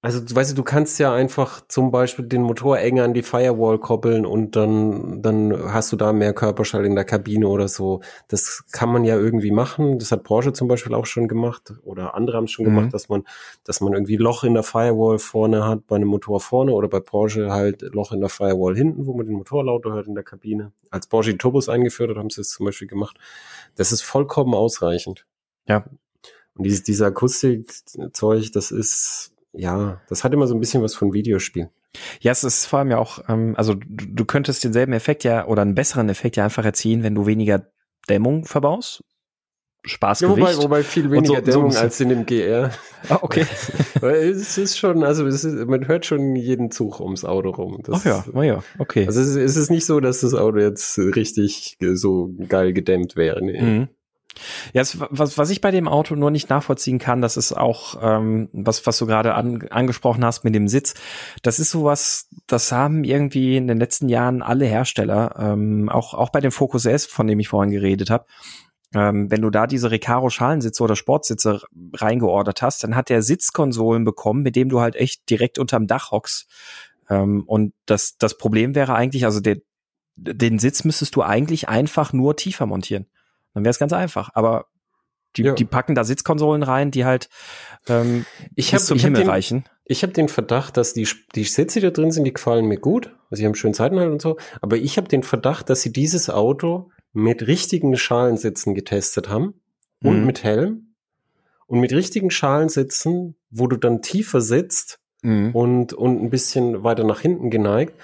also, 0.05 0.21
weißt 0.35 0.51
du, 0.51 0.57
du 0.57 0.65
kannst 0.65 0.99
ja 0.99 1.15
einfach 1.15 1.61
zum 1.69 1.93
Beispiel 1.93 2.25
den 2.27 2.43
Motor 2.43 2.77
enger 2.79 3.05
an 3.05 3.15
die 3.15 3.23
Firewall 3.23 3.79
koppeln 3.79 4.27
und 4.27 4.57
dann, 4.57 5.23
dann 5.23 5.73
hast 5.73 5.93
du 5.93 5.97
da 5.97 6.13
mehr 6.13 6.33
Körperschall 6.33 6.85
in 6.85 6.97
der 6.97 7.05
Kabine 7.05 7.47
oder 7.47 7.69
so. 7.69 8.01
Das 8.27 8.65
kann 8.73 8.89
man 8.89 9.05
ja 9.05 9.17
irgendwie 9.17 9.53
machen. 9.53 10.01
Das 10.01 10.11
hat 10.11 10.25
Porsche 10.25 10.53
zum 10.53 10.67
Beispiel 10.67 10.93
auch 10.93 11.07
schon 11.07 11.29
gemacht 11.29 11.75
oder 11.85 12.17
andere 12.17 12.37
haben 12.37 12.45
es 12.47 12.51
schon 12.51 12.65
mhm. 12.65 12.75
gemacht, 12.75 12.95
dass 12.95 13.09
man, 13.09 13.23
dass 13.63 13.81
man 13.81 13.93
irgendwie 13.93 14.17
Loch 14.17 14.43
in 14.43 14.55
der 14.55 14.65
Firewall 14.65 15.21
vorne 15.21 15.65
hat 15.65 15.87
bei 15.87 15.95
einem 15.95 16.09
Motor 16.09 16.41
vorne 16.41 16.73
oder 16.73 16.89
bei 16.89 16.99
Porsche 16.99 17.53
halt 17.53 17.83
Loch 17.83 18.11
in 18.11 18.19
der 18.19 18.29
Firewall 18.29 18.75
hinten, 18.75 19.07
wo 19.07 19.15
man 19.15 19.27
den 19.27 19.37
Motor 19.37 19.65
lauter 19.65 19.93
hört 19.93 20.09
in 20.09 20.17
der 20.17 20.25
Kabine. 20.25 20.73
Als 20.91 21.07
Porsche 21.07 21.31
die 21.31 21.39
Turbos 21.39 21.69
eingeführt 21.69 22.11
hat, 22.11 22.17
haben 22.17 22.31
sie 22.31 22.41
es 22.41 22.49
zum 22.49 22.67
Beispiel 22.67 22.89
gemacht. 22.89 23.19
Das 23.77 23.93
ist 23.93 24.03
vollkommen 24.03 24.55
ausreichend. 24.55 25.27
Ja. 25.69 25.85
Und 26.55 26.65
dieses, 26.65 26.83
dieser 26.83 27.07
Akustikzeug, 27.07 28.51
das 28.53 28.73
ist, 28.73 29.32
ja, 29.53 30.01
das 30.09 30.25
hat 30.25 30.33
immer 30.33 30.47
so 30.47 30.55
ein 30.55 30.61
bisschen 30.61 30.83
was 30.83 30.95
von 30.95 31.13
Videospiel. 31.13 31.71
Ja, 32.21 32.33
es 32.33 32.43
ist 32.43 32.67
vor 32.67 32.79
allem 32.79 32.91
ja 32.91 32.99
auch, 32.99 33.21
ähm, 33.29 33.55
also 33.57 33.75
du, 33.75 34.07
du 34.07 34.25
könntest 34.25 34.65
denselben 34.65 34.93
Effekt 34.93 35.25
ja 35.25 35.47
oder 35.47 35.63
einen 35.63 35.75
besseren 35.75 36.09
Effekt 36.09 36.37
ja 36.37 36.45
einfach 36.45 36.65
erzielen, 36.65 37.03
wenn 37.03 37.15
du 37.15 37.27
weniger 37.27 37.67
Dämmung 38.09 38.45
verbaust. 38.45 39.05
Spaßgewicht. 39.85 40.39
Ja, 40.39 40.45
wobei, 40.45 40.63
wobei 40.63 40.83
viel 40.85 41.11
weniger 41.11 41.37
so, 41.37 41.41
Dämmung 41.41 41.71
so 41.73 41.81
als 41.81 42.01
in 42.01 42.09
dem 42.09 42.25
GR. 42.25 42.71
Ah, 43.09 43.19
okay. 43.21 43.45
Es 44.01 44.59
ist 44.59 44.79
schon, 44.79 45.03
also 45.05 45.27
es 45.27 45.45
ist, 45.45 45.67
man 45.67 45.87
hört 45.89 46.07
schon 46.07 46.37
jeden 46.37 46.71
Zug 46.71 47.01
ums 47.01 47.25
Auto 47.25 47.51
rum. 47.51 47.81
Das, 47.83 48.01
Ach 48.01 48.05
ja, 48.05 48.25
oh 48.33 48.43
ja, 48.43 48.63
okay. 48.79 49.07
Also 49.07 49.21
es 49.21 49.29
ist, 49.29 49.37
es 49.37 49.57
ist 49.57 49.71
nicht 49.71 49.85
so, 49.85 50.01
dass 50.01 50.21
das 50.21 50.35
Auto 50.35 50.59
jetzt 50.59 50.99
richtig 50.99 51.79
so 51.95 52.31
geil 52.49 52.73
gedämmt 52.73 53.17
wäre. 53.17 53.45
Nee. 53.45 53.61
Mhm. 53.61 53.89
Ja, 54.73 54.83
es, 54.83 54.99
was, 54.99 55.39
was 55.39 55.51
ich 55.51 55.61
bei 55.61 55.71
dem 55.71 55.89
Auto 55.89 56.15
nur 56.15 56.31
nicht 56.31 56.49
nachvollziehen 56.49 56.99
kann, 56.99 57.21
das 57.21 57.37
ist 57.37 57.53
auch, 57.53 57.97
ähm, 58.01 58.49
was, 58.53 58.87
was 58.87 58.99
du 58.99 59.07
gerade 59.07 59.35
an, 59.35 59.67
angesprochen 59.71 60.25
hast 60.25 60.45
mit 60.45 60.55
dem 60.55 60.69
Sitz. 60.69 60.95
Das 61.43 61.59
ist 61.59 61.71
sowas, 61.71 62.29
das 62.47 62.73
haben 62.73 63.05
irgendwie 63.05 63.57
in 63.57 63.69
den 63.69 63.79
letzten 63.79 64.09
Jahren 64.09 64.43
alle 64.43 64.67
Hersteller, 64.67 65.37
ähm, 65.39 65.89
auch, 65.89 66.15
auch 66.15 66.31
bei 66.31 66.41
dem 66.41 66.53
Focus 66.53 66.87
S, 66.87 67.07
von 67.07 67.27
dem 67.27 67.41
ich 67.41 67.49
vorhin 67.49 67.73
geredet 67.73 68.11
habe. 68.11 68.27
Ähm, 68.95 69.31
wenn 69.31 69.41
du 69.41 69.51
da 69.51 69.67
diese 69.67 69.91
Recaro 69.91 70.29
Schalensitze 70.29 70.83
oder 70.83 70.97
Sportsitze 70.97 71.63
reingeordert 71.95 72.61
hast, 72.61 72.85
dann 72.85 72.95
hat 72.95 73.09
der 73.09 73.23
Sitzkonsolen 73.23 74.05
bekommen, 74.05 74.43
mit 74.43 74.55
dem 74.55 74.69
du 74.69 74.81
halt 74.81 74.97
echt 74.97 75.29
direkt 75.31 75.59
unterm 75.59 75.87
Dach 75.87 76.11
hockst. 76.11 76.47
Ähm, 77.09 77.45
und 77.47 77.73
das, 77.87 78.17
das 78.19 78.37
Problem 78.37 78.75
wäre 78.75 78.95
eigentlich, 78.95 79.25
also 79.25 79.41
der, 79.41 79.59
den 80.17 80.59
Sitz 80.59 80.85
müsstest 80.85 81.17
du 81.17 81.23
eigentlich 81.23 81.69
einfach 81.69 82.13
nur 82.13 82.37
tiefer 82.37 82.67
montieren. 82.67 83.07
Dann 83.55 83.65
wäre 83.65 83.71
es 83.71 83.79
ganz 83.79 83.93
einfach. 83.93 84.31
Aber 84.35 84.67
die, 85.37 85.43
ja. 85.45 85.55
die 85.55 85.65
packen 85.65 85.95
da 85.95 86.05
Sitzkonsolen 86.05 86.63
rein, 86.63 86.91
die 86.91 87.05
halt 87.05 87.29
ähm, 87.89 88.27
ich 88.55 88.75
hab, 88.75 88.81
zum 88.81 88.97
ich 88.97 89.05
Himmel 89.05 89.21
hab 89.21 89.25
den, 89.25 89.31
reichen. 89.31 89.65
Ich 89.85 90.03
habe 90.03 90.13
den 90.13 90.29
Verdacht, 90.29 90.77
dass 90.77 90.93
die, 90.93 91.09
die 91.35 91.45
Sitze, 91.45 91.81
die 91.81 91.87
da 91.87 91.91
drin 91.91 92.13
sind, 92.13 92.25
die 92.25 92.33
gefallen 92.33 92.67
mir 92.67 92.79
gut. 92.79 93.15
Also 93.31 93.41
sie 93.41 93.47
haben 93.47 93.55
schön 93.55 93.75
Seitenhalt 93.75 94.11
und 94.11 94.21
so. 94.21 94.37
Aber 94.61 94.77
ich 94.77 94.99
habe 94.99 95.09
den 95.09 95.23
Verdacht, 95.23 95.71
dass 95.71 95.83
sie 95.83 95.93
dieses 95.93 96.29
Auto 96.29 96.91
mit 97.13 97.47
richtigen 97.47 97.97
Schalensitzen 97.97 98.75
getestet 98.75 99.29
haben 99.29 99.55
und 100.03 100.21
mhm. 100.21 100.27
mit 100.27 100.43
Helm 100.45 100.95
und 101.67 101.81
mit 101.81 101.93
richtigen 101.93 102.31
Schalensitzen, 102.31 103.37
wo 103.51 103.67
du 103.67 103.77
dann 103.77 104.03
tiefer 104.03 104.41
sitzt 104.41 104.99
mhm. 105.23 105.51
und, 105.55 105.93
und 105.95 106.23
ein 106.23 106.31
bisschen 106.31 106.85
weiter 106.85 107.05
nach 107.05 107.21
hinten 107.21 107.51
geneigt. 107.51 107.95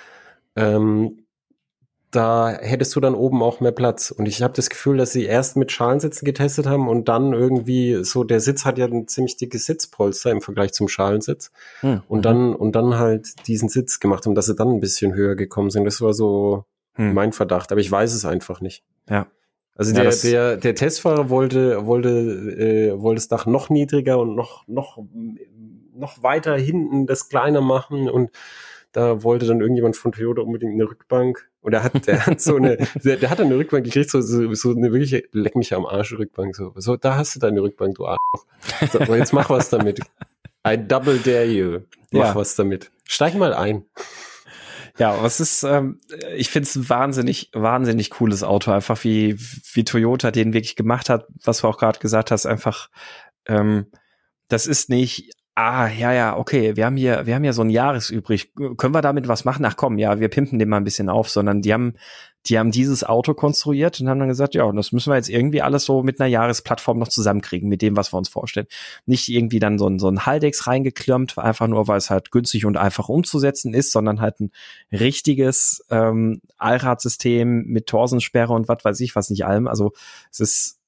Ähm, 0.57 1.27
da 2.11 2.51
hättest 2.51 2.97
du 2.97 3.01
dann 3.01 3.14
oben 3.14 3.42
auch 3.42 3.61
mehr 3.61 3.73
Platz. 3.73 4.11
Und 4.11 4.27
ich 4.27 4.42
habe 4.42 4.55
das 4.55 4.71
Gefühl, 4.71 4.97
dass 4.97 5.12
sie 5.12 5.25
erst 5.25 5.57
mit 5.57 5.71
Schalensitzen 5.71 6.25
getestet 6.25 6.66
haben 6.66 6.88
und 6.88 7.09
dann 7.09 7.35
irgendwie 7.35 8.03
so, 8.03 8.25
der 8.25 8.40
Sitz 8.40 8.64
hat 8.64 8.79
ja 8.79 8.87
ein 8.87 9.09
ziemlich 9.09 9.37
dickes 9.37 9.66
Sitzpolster 9.66 10.31
im 10.31 10.40
Vergleich 10.40 10.73
zum 10.73 10.88
Schalensitz. 10.88 11.51
Hm. 11.81 12.03
Und 12.09 12.25
dann, 12.25 12.55
und 12.55 12.73
dann 12.75 12.99
halt 12.99 13.47
diesen 13.47 13.68
Sitz 13.68 14.01
gemacht 14.01 14.25
haben, 14.25 14.35
dass 14.35 14.47
sie 14.47 14.55
dann 14.55 14.68
ein 14.68 14.81
bisschen 14.81 15.14
höher 15.14 15.35
gekommen 15.35 15.71
sind. 15.71 15.85
Das 15.85 16.01
war 16.01 16.14
so 16.14 16.64
hm. 16.94 17.12
mein 17.12 17.33
Verdacht, 17.33 17.73
aber 17.73 17.81
ich 17.81 17.90
weiß 17.90 18.14
es 18.14 18.25
einfach 18.25 18.61
nicht. 18.62 18.85
Ja. 19.09 19.27
Also 19.75 19.94
der, 19.94 20.11
der, 20.11 20.57
der 20.57 20.75
Testfahrer 20.75 21.31
wollte, 21.31 21.87
wollte, 21.87 22.09
äh, 22.09 23.01
wollte 23.01 23.21
das 23.21 23.29
Dach 23.29 23.47
noch 23.47 23.71
niedriger 23.71 24.18
und 24.18 24.35
noch, 24.35 24.66
noch, 24.66 24.99
noch 25.94 26.23
weiter 26.23 26.57
hinten 26.57 27.07
das 27.07 27.29
kleiner 27.29 27.61
machen 27.61 28.09
und 28.11 28.31
da 28.92 29.23
wollte 29.23 29.47
dann 29.47 29.61
irgendjemand 29.61 29.97
von 29.97 30.12
Toyota 30.12 30.42
unbedingt 30.42 30.73
eine 30.73 30.90
Rückbank. 30.90 31.49
Und 31.68 31.74
er 31.74 31.83
hat, 31.83 32.07
der 32.07 32.24
hat 32.26 32.40
so 32.40 32.57
eine, 32.57 32.78
der, 33.04 33.28
hat 33.28 33.42
eine 33.42 33.54
Rückbank 33.54 33.85
gekriegt, 33.85 34.09
so, 34.09 34.22
so, 34.22 34.54
so 34.54 34.70
eine 34.70 34.90
wirkliche 34.90 35.24
Leck 35.33 35.54
mich 35.54 35.74
am 35.74 35.85
Arsch 35.85 36.14
Rückbank. 36.14 36.57
So, 36.57 36.72
so 36.76 36.96
da 36.96 37.16
hast 37.16 37.37
du 37.37 37.40
deine 37.40 37.61
Rückbank, 37.61 37.96
du 37.96 38.07
Arsch. 38.07 38.18
So, 38.90 39.00
aber 39.00 39.18
jetzt 39.18 39.35
mach 39.35 39.50
was 39.50 39.68
damit. 39.68 40.00
I 40.66 40.78
double 40.78 41.18
dare 41.18 41.44
you. 41.44 41.81
Mach 42.11 42.28
ja. 42.28 42.35
was 42.35 42.54
damit. 42.54 42.90
Steig 43.04 43.35
mal 43.35 43.52
ein. 43.52 43.85
Ja, 44.96 45.22
was 45.22 45.40
ist, 45.40 45.62
ähm, 45.62 46.00
ich 46.35 46.48
finde 46.48 46.68
es 46.68 46.74
ein 46.74 46.88
wahnsinnig, 46.88 47.50
wahnsinnig 47.52 48.09
cooles 48.09 48.42
Auto, 48.42 48.70
einfach 48.70 49.04
wie, 49.04 49.38
wie 49.74 49.85
Toyota 49.85 50.31
den 50.31 50.54
wirklich 50.54 50.74
gemacht 50.74 51.11
hat, 51.11 51.26
was 51.44 51.61
du 51.61 51.66
auch 51.66 51.76
gerade 51.76 51.98
gesagt 51.98 52.31
hast, 52.31 52.46
einfach, 52.46 52.88
ähm, 53.44 53.88
das 54.48 54.66
ist 54.66 54.88
nicht 54.88 55.35
ah, 55.59 55.88
ja, 55.88 56.12
ja, 56.12 56.37
okay, 56.37 56.77
wir 56.77 56.87
haben 56.87 56.97
hier, 56.97 57.27
wir 57.27 57.35
haben 57.35 57.42
ja 57.42 57.53
so 57.53 57.62
ein 57.62 57.71
Jahres 57.71 58.11
übrig. 58.11 58.55
Können 58.55 58.94
wir 58.94 59.03
damit 59.03 59.27
was 59.27 59.44
machen? 59.44 59.64
Ach 59.64 59.77
komm, 59.77 59.99
ja, 59.99 60.21
wir 60.21 60.29
pimpen 60.29 60.61
den 60.61 60.68
mal 60.68 60.77
ein 60.77 60.85
bisschen 60.85 61.09
auf, 61.09 61.29
sondern 61.29 61.62
die 61.62 61.73
haben, 61.73 61.94
die 62.47 62.61
haben 62.61 62.71
dieses 62.71 63.03
Auto 63.03 63.35
konstruiert 63.35 64.01
und 64.01 64.09
haben 64.09 64.21
dann 64.21 64.29
gesagt, 64.29 64.55
ja, 64.55 64.71
das 64.71 64.92
müssen 64.92 65.11
wir 65.11 65.16
jetzt 65.16 65.29
irgendwie 65.29 65.61
alles 65.61 65.85
so 65.85 66.05
mit 66.05 66.21
einer 66.21 66.29
Jahresplattform 66.29 67.01
noch 67.01 67.09
zusammenkriegen, 67.09 67.68
mit 67.68 67.83
dem, 67.83 67.97
was 67.97 68.12
wir 68.12 68.18
uns 68.18 68.29
vorstellen. 68.29 68.68
Nicht 69.05 69.29
irgendwie 69.29 69.59
dann 69.59 69.79
so 69.79 69.88
ein, 69.88 69.99
so 69.99 70.09
ein 70.09 70.27
Haldex 70.27 70.68
reingeklirmt, 70.68 71.37
einfach 71.38 71.66
nur, 71.66 71.88
weil 71.88 71.99
es 71.99 72.09
halt 72.09 72.31
günstig 72.31 72.64
und 72.64 72.77
einfach 72.77 73.09
umzusetzen 73.09 73.75
ist, 73.75 73.90
sondern 73.90 74.21
halt 74.21 74.38
ein 74.38 74.53
richtiges 74.92 75.85
ähm, 75.90 76.40
Allradsystem 76.57 77.64
mit 77.64 77.87
Torsensperre 77.87 78.53
und 78.53 78.68
was 78.68 78.85
weiß 78.85 79.01
ich, 79.01 79.16
was 79.16 79.29
nicht 79.29 79.44
allem. 79.44 79.66
Also 79.66 79.92
es 80.31 80.38
ist 80.38 80.79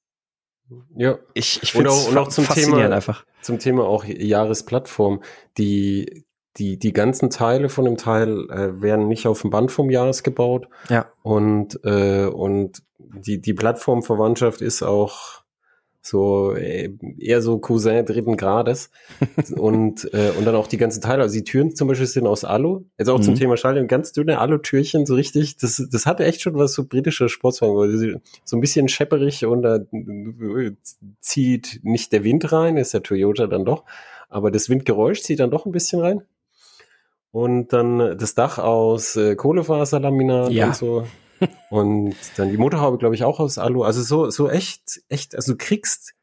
ja. 0.95 1.19
Ich, 1.35 1.61
ich 1.65 1.73
finde 1.73 1.91
es 1.91 2.35
zum 2.35 2.47
Thema, 2.47 2.89
einfach. 2.89 3.25
Zum 3.43 3.59
Thema 3.59 3.85
auch 3.85 4.05
Jahresplattform. 4.05 5.23
Die, 5.59 6.25
die, 6.57 6.79
die 6.79 6.93
ganzen 6.93 7.31
Teile 7.31 7.69
von 7.69 7.85
dem 7.85 7.97
Teil 7.97 8.49
äh, 8.51 8.83
werden 8.83 9.09
nicht 9.09 9.27
auf 9.27 9.41
dem 9.41 9.51
Band 9.51 9.71
vom 9.73 9.91
Jahres 9.91 10.23
gebaut. 10.23 10.69
Ja. 10.89 11.07
Und, 11.23 11.81
äh, 11.85 12.27
und 12.27 12.83
die, 12.99 13.41
die 13.41 13.55
Plattformverwandtschaft 13.55 14.61
ist 14.61 14.83
auch 14.83 15.40
so 16.03 16.55
äh, 16.55 16.91
eher 17.19 17.43
so 17.43 17.59
Cousin 17.59 18.07
dritten 18.07 18.37
Grades 18.37 18.91
und 19.57 20.13
äh, 20.15 20.33
und 20.39 20.45
dann 20.45 20.55
auch 20.55 20.67
die 20.67 20.79
ganzen 20.79 21.01
Teile, 21.01 21.23
also 21.23 21.35
die 21.35 21.45
Türen 21.45 21.75
zum 21.75 21.89
Beispiel 21.89 22.07
sind 22.07 22.27
aus 22.27 22.45
Alu, 22.45 22.85
jetzt 22.99 23.09
auch 23.09 23.19
mhm. 23.19 23.23
zum 23.23 23.35
Thema 23.35 23.57
Schaltung, 23.57 23.87
ganz 23.87 24.13
dünne 24.13 24.39
Alu-Türchen, 24.39 25.07
so 25.07 25.15
richtig, 25.15 25.57
das 25.57 25.87
das 25.91 26.07
hatte 26.07 26.25
echt 26.25 26.41
schon 26.41 26.55
was 26.55 26.73
so 26.73 26.85
britische 26.85 27.29
Sportswagen, 27.29 28.21
so 28.45 28.57
ein 28.57 28.61
bisschen 28.61 28.89
schepperig 28.89 29.45
und 29.45 29.63
da 29.63 29.81
zieht 31.21 31.81
nicht 31.83 32.13
der 32.13 32.25
Wind 32.25 32.51
rein, 32.53 32.77
ist 32.77 32.95
der 32.95 33.03
Toyota 33.03 33.47
dann 33.47 33.65
doch, 33.65 33.85
aber 34.29 34.51
das 34.51 34.69
Windgeräusch 34.69 35.23
zieht 35.23 35.41
dann 35.41 35.51
doch 35.51 35.67
ein 35.67 35.73
bisschen 35.73 36.01
rein. 36.01 36.23
Und 37.33 37.73
dann 37.73 38.19
das 38.19 38.35
Dach 38.35 38.59
aus 38.59 39.15
äh, 39.15 39.37
Kohlefaserlaminat 39.37 40.51
ja. 40.51 40.67
und 40.67 40.75
so. 40.75 41.05
Und 41.71 42.17
dann 42.37 42.51
die 42.51 42.57
Motorhaube, 42.57 42.99
glaube 42.99 43.15
ich, 43.15 43.25
auch 43.25 43.39
aus 43.39 43.57
Alu. 43.57 43.85
Also 43.85 44.03
so, 44.03 44.29
so 44.29 44.51
echt, 44.51 45.03
echt, 45.09 45.37
also 45.37 45.53
du 45.53 45.59
kriegst 45.59 46.15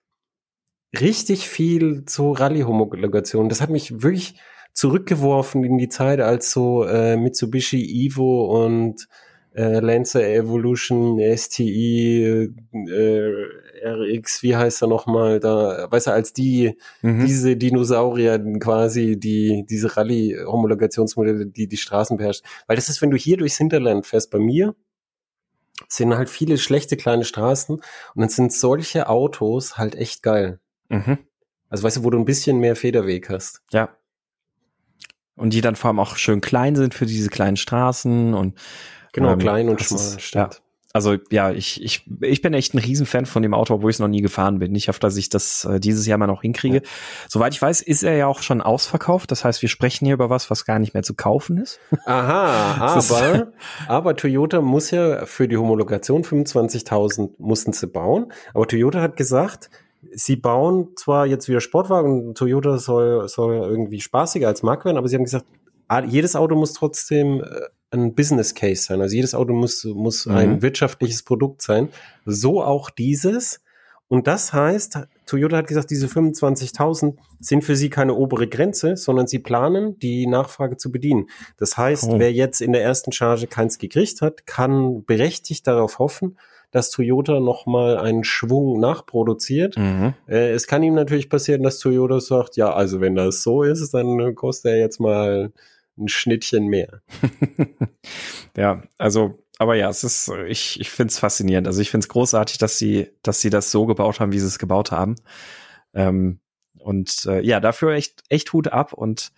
richtig 1.00 1.48
viel 1.48 2.04
zu 2.06 2.34
Rallye-Homologation. 2.34 3.50
Das 3.50 3.62
hat 3.62 3.70
mich 3.70 4.04
wirklich 4.04 4.40
zurückgeworfen 4.74 5.64
in 5.64 5.78
die 5.78 5.90
Zeit, 5.90 6.20
als 6.20 6.52
so 6.52 6.84
äh, 6.84 7.16
Mitsubishi 7.16 7.82
Evo 7.82 8.64
und 8.66 9.08
äh, 9.56 9.80
Lancer 9.80 10.28
Evolution, 10.28 11.20
STI, 11.20 12.52
äh, 12.74 13.32
RX, 13.84 14.44
wie 14.44 14.56
heißt 14.56 14.82
er 14.82 14.88
nochmal, 14.88 15.40
da, 15.40 15.88
weißt 15.90 16.08
du, 16.08 16.12
als 16.12 16.34
die, 16.34 16.78
mhm. 17.02 17.26
diese 17.26 17.56
Dinosaurier 17.56 18.38
quasi, 18.60 19.18
die, 19.20 19.66
diese 19.68 19.96
Rallye-Homologationsmodelle, 19.96 21.48
die 21.48 21.68
die 21.68 21.78
Straßen 21.78 22.18
beherrscht. 22.18 22.44
Weil 22.68 22.76
das 22.76 22.90
ist, 22.90 23.02
wenn 23.02 23.12
du 23.12 23.18
hier 23.18 23.38
durchs 23.38 23.58
Hinterland 23.58 24.06
fährst, 24.06 24.30
bei 24.30 24.40
mir, 24.40 24.76
sind 25.88 26.16
halt 26.16 26.30
viele 26.30 26.58
schlechte 26.58 26.98
kleine 26.98 27.26
Straßen 27.26 27.76
und 27.76 27.84
dann 28.16 28.30
sind 28.30 28.54
solche 28.54 29.10
Autos 29.10 29.78
halt 29.78 29.96
echt 29.96 30.24
geil. 30.24 30.60
Mhm. 30.90 31.20
Also 31.70 31.84
weißt 31.84 31.98
du, 31.98 32.04
wo 32.04 32.10
du 32.10 32.18
ein 32.18 32.26
bisschen 32.26 32.60
mehr 32.60 32.76
Federweg 32.76 33.30
hast. 33.30 33.62
Ja. 33.72 33.90
Und 35.36 35.52
die 35.52 35.62
dann 35.62 35.76
vor 35.76 35.90
allem 35.90 36.00
auch 36.00 36.16
schön 36.16 36.42
klein 36.42 36.76
sind 36.76 36.94
für 36.94 37.06
diese 37.06 37.30
kleinen 37.30 37.58
Straßen 37.58 38.34
und 38.34 38.58
genau 39.14 39.34
ähm, 39.34 39.40
klein 39.40 39.70
und 39.70 39.82
schmal. 39.82 40.18
Ja 40.32 40.50
also 40.98 41.16
ja, 41.30 41.52
ich, 41.52 41.84
ich, 41.84 42.04
ich 42.22 42.42
bin 42.42 42.56
echt 42.56 42.74
ein 42.74 42.80
Riesenfan 42.80 43.28
von 43.28 43.44
dem 43.44 43.54
Auto, 43.54 43.76
obwohl 43.76 43.92
ich 43.92 43.98
es 43.98 44.00
noch 44.00 44.08
nie 44.08 44.22
gefahren 44.22 44.58
bin. 44.58 44.74
Ich 44.74 44.88
hoffe, 44.88 45.00
dass 45.00 45.16
ich 45.16 45.30
das 45.30 45.64
äh, 45.66 45.80
dieses 45.80 46.08
Jahr 46.08 46.18
mal 46.18 46.26
noch 46.26 46.42
hinkriege. 46.42 46.78
Ja. 46.78 46.82
Soweit 47.28 47.54
ich 47.54 47.62
weiß, 47.62 47.82
ist 47.82 48.02
er 48.02 48.16
ja 48.16 48.26
auch 48.26 48.42
schon 48.42 48.62
ausverkauft. 48.62 49.30
Das 49.32 49.46
heißt, 49.46 49.62
wir 49.62 49.70
sprechen 49.70 50.06
hier 50.06 50.16
über 50.16 50.32
was, 50.32 50.50
was 50.50 50.66
gar 50.66 50.80
nicht 50.80 50.96
mehr 50.96 51.04
zu 51.04 51.14
kaufen 51.14 51.58
ist. 51.58 51.80
Aha, 52.06 52.78
aber, 52.98 53.48
aber 53.88 54.16
Toyota 54.16 54.62
muss 54.62 54.90
ja 54.90 55.28
für 55.28 55.48
die 55.48 55.58
Homologation 55.58 56.24
25.000 56.24 57.30
mussten 57.38 57.74
sie 57.74 57.86
bauen. 57.86 58.34
Aber 58.56 58.68
Toyota 58.68 59.00
hat 59.00 59.16
gesagt, 59.16 59.70
sie 60.14 60.36
bauen 60.36 60.90
zwar 60.96 61.28
jetzt 61.28 61.48
wieder 61.48 61.62
Sportwagen, 61.62 62.34
Toyota 62.34 62.80
soll, 62.80 63.28
soll 63.28 63.56
irgendwie 63.56 64.02
spaßiger 64.02 64.48
als 64.48 64.64
Mark 64.64 64.86
werden, 64.86 64.98
aber 64.98 65.08
sie 65.08 65.16
haben 65.16 65.24
gesagt, 65.24 65.46
jedes 66.08 66.36
Auto 66.36 66.56
muss 66.56 66.74
trotzdem 66.74 67.42
äh, 67.42 67.46
ein 67.92 68.16
Business 68.16 68.54
Case 68.54 68.84
sein. 68.84 69.02
Also 69.02 69.16
jedes 69.16 69.34
Auto 69.34 69.54
muss, 69.54 69.84
muss 69.86 70.26
mhm. 70.26 70.36
ein 70.36 70.62
wirtschaftliches 70.62 71.24
Produkt 71.24 71.62
sein. 71.62 71.90
So 72.26 72.64
auch 72.64 72.90
dieses. 72.90 73.62
Und 74.10 74.28
das 74.28 74.54
heißt, 74.54 75.00
Toyota 75.26 75.58
hat 75.58 75.68
gesagt, 75.68 75.90
diese 75.90 76.08
25.000 76.08 77.18
sind 77.40 77.64
für 77.64 77.76
sie 77.76 77.90
keine 77.90 78.14
obere 78.14 78.48
Grenze, 78.48 78.96
sondern 78.96 79.28
sie 79.28 79.40
planen, 79.40 80.00
die 80.00 80.28
Nachfrage 80.28 80.78
zu 80.78 80.92
bedienen. 80.92 81.30
Das 81.58 81.78
heißt, 81.78 82.06
oh. 82.06 82.20
wer 82.20 82.32
jetzt 82.32 82.62
in 82.62 82.72
der 82.72 82.84
ersten 82.84 83.12
Charge 83.12 83.48
keins 83.48 83.78
gekriegt 83.78 84.22
hat, 84.22 84.46
kann 84.46 85.04
berechtigt 85.04 85.68
darauf 85.68 86.00
hoffen, 86.00 86.38
dass 86.72 86.90
Toyota 86.90 87.42
nochmal 87.42 87.98
einen 87.98 88.24
Schwung 88.24 88.80
nachproduziert. 88.80 89.78
Mhm. 89.78 90.14
Äh, 90.28 90.52
es 90.52 90.68
kann 90.68 90.84
ihm 90.84 90.96
natürlich 90.96 91.30
passieren, 91.30 91.64
dass 91.64 91.80
Toyota 91.80 92.22
sagt, 92.22 92.56
ja, 92.56 92.74
also 92.74 93.02
wenn 93.02 93.16
das 93.16 93.44
so 93.44 93.64
ist, 93.64 93.94
dann 93.94 94.36
kostet 94.36 94.72
er 94.72 94.78
jetzt 94.78 95.00
mal 95.00 95.52
ein 95.98 96.08
Schnittchen 96.08 96.68
mehr. 96.68 97.02
ja, 98.58 98.84
also, 98.98 99.44
aber 99.58 99.76
ja, 99.76 99.90
es 99.90 100.04
ist, 100.04 100.32
ich, 100.48 100.80
ich 100.80 100.90
finde 100.90 101.12
es 101.12 101.20
faszinierend. 101.20 101.68
Also 101.68 101.82
ich 101.82 101.90
finde 101.90 102.06
es 102.06 102.10
großartig, 102.10 102.58
dass 102.58 102.78
sie, 102.78 103.10
dass 103.24 103.42
sie 103.42 103.50
das 103.50 103.72
so 103.72 103.86
gebaut 103.86 104.20
haben, 104.20 104.32
wie 104.32 104.40
sie 104.40 104.48
es 104.48 104.60
gebaut 104.60 104.92
haben. 104.92 105.16
Ähm, 105.94 106.40
und 106.80 107.26
äh, 107.26 107.42
ja, 107.42 107.60
dafür 107.60 107.94
echt, 107.94 108.24
echt 108.30 108.54
Hut 108.54 108.70
ab 108.70 108.94
und 108.94 109.32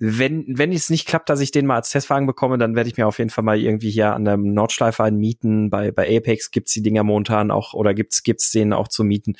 wenn, 0.00 0.44
wenn 0.46 0.70
es 0.70 0.90
nicht 0.90 1.08
klappt, 1.08 1.28
dass 1.28 1.40
ich 1.40 1.50
den 1.50 1.66
mal 1.66 1.74
als 1.74 1.90
Testwagen 1.90 2.28
bekomme, 2.28 2.56
dann 2.56 2.76
werde 2.76 2.88
ich 2.88 2.96
mir 2.96 3.08
auf 3.08 3.18
jeden 3.18 3.30
Fall 3.30 3.42
mal 3.42 3.58
irgendwie 3.58 3.90
hier 3.90 4.14
an 4.14 4.24
der 4.24 4.36
Nordschleife 4.36 5.02
einen 5.02 5.18
mieten. 5.18 5.70
Bei, 5.70 5.90
bei 5.90 6.16
Apex 6.16 6.52
gibt's 6.52 6.72
die 6.72 6.82
Dinger 6.82 7.02
momentan 7.02 7.50
auch 7.50 7.74
oder 7.74 7.94
gibt's 7.94 8.22
gibt's 8.22 8.52
den 8.52 8.72
auch 8.72 8.86
zu 8.86 9.02
mieten 9.02 9.34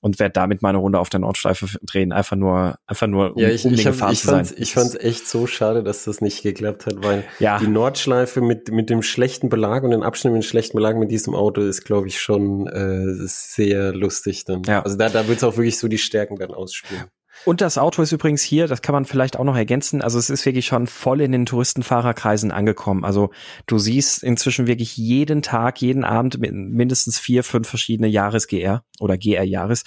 und 0.00 0.20
werde 0.20 0.34
damit 0.34 0.62
meine 0.62 0.78
Runde 0.78 1.00
auf 1.00 1.08
der 1.08 1.18
Nordschleife 1.18 1.66
drehen. 1.82 2.12
Einfach 2.12 2.36
nur, 2.36 2.78
einfach 2.86 3.08
nur, 3.08 3.34
um, 3.34 3.42
ja, 3.42 3.48
ich, 3.48 3.64
um 3.64 3.74
ich, 3.74 3.86
hab, 3.86 4.12
ich 4.12 4.20
zu 4.20 4.26
sein. 4.28 4.48
Ich 4.56 4.72
fand's 4.72 4.94
echt 4.94 5.26
so 5.26 5.48
schade, 5.48 5.82
dass 5.82 6.04
das 6.04 6.20
nicht 6.20 6.44
geklappt 6.44 6.86
hat, 6.86 7.02
weil 7.02 7.24
ja. 7.40 7.58
die 7.58 7.66
Nordschleife 7.66 8.40
mit, 8.40 8.70
mit 8.70 8.90
dem 8.90 9.02
schlechten 9.02 9.48
Belag 9.48 9.82
und 9.82 9.90
den 9.90 10.04
Abschnitt 10.04 10.32
mit 10.32 10.42
dem 10.42 10.46
schlechten 10.46 10.76
Belag 10.76 10.96
mit 10.96 11.10
diesem 11.10 11.34
Auto 11.34 11.60
ist, 11.60 11.84
glaube 11.84 12.06
ich, 12.06 12.20
schon 12.20 12.68
äh, 12.68 13.26
sehr 13.26 13.92
lustig 13.92 14.44
dann. 14.44 14.62
Ja. 14.62 14.82
Also 14.82 14.96
da, 14.96 15.08
da 15.08 15.26
wird's 15.26 15.42
auch 15.42 15.56
wirklich 15.56 15.78
so 15.78 15.88
die 15.88 15.98
Stärken 15.98 16.36
dann 16.36 16.52
ausspielen. 16.52 17.04
Und 17.44 17.60
das 17.60 17.78
Auto 17.78 18.00
ist 18.02 18.12
übrigens 18.12 18.42
hier, 18.42 18.66
das 18.66 18.80
kann 18.80 18.94
man 18.94 19.04
vielleicht 19.04 19.38
auch 19.38 19.44
noch 19.44 19.56
ergänzen, 19.56 20.00
also 20.00 20.18
es 20.18 20.30
ist 20.30 20.46
wirklich 20.46 20.66
schon 20.66 20.86
voll 20.86 21.20
in 21.20 21.32
den 21.32 21.46
Touristenfahrerkreisen 21.46 22.50
angekommen. 22.50 23.04
Also 23.04 23.30
du 23.66 23.78
siehst 23.78 24.22
inzwischen 24.22 24.66
wirklich 24.66 24.96
jeden 24.96 25.42
Tag, 25.42 25.80
jeden 25.80 26.04
Abend 26.04 26.38
mindestens 26.40 27.18
vier, 27.18 27.44
fünf 27.44 27.68
verschiedene 27.68 28.08
Jahres-GR 28.08 28.82
oder 29.00 29.18
GR-Jahres. 29.18 29.84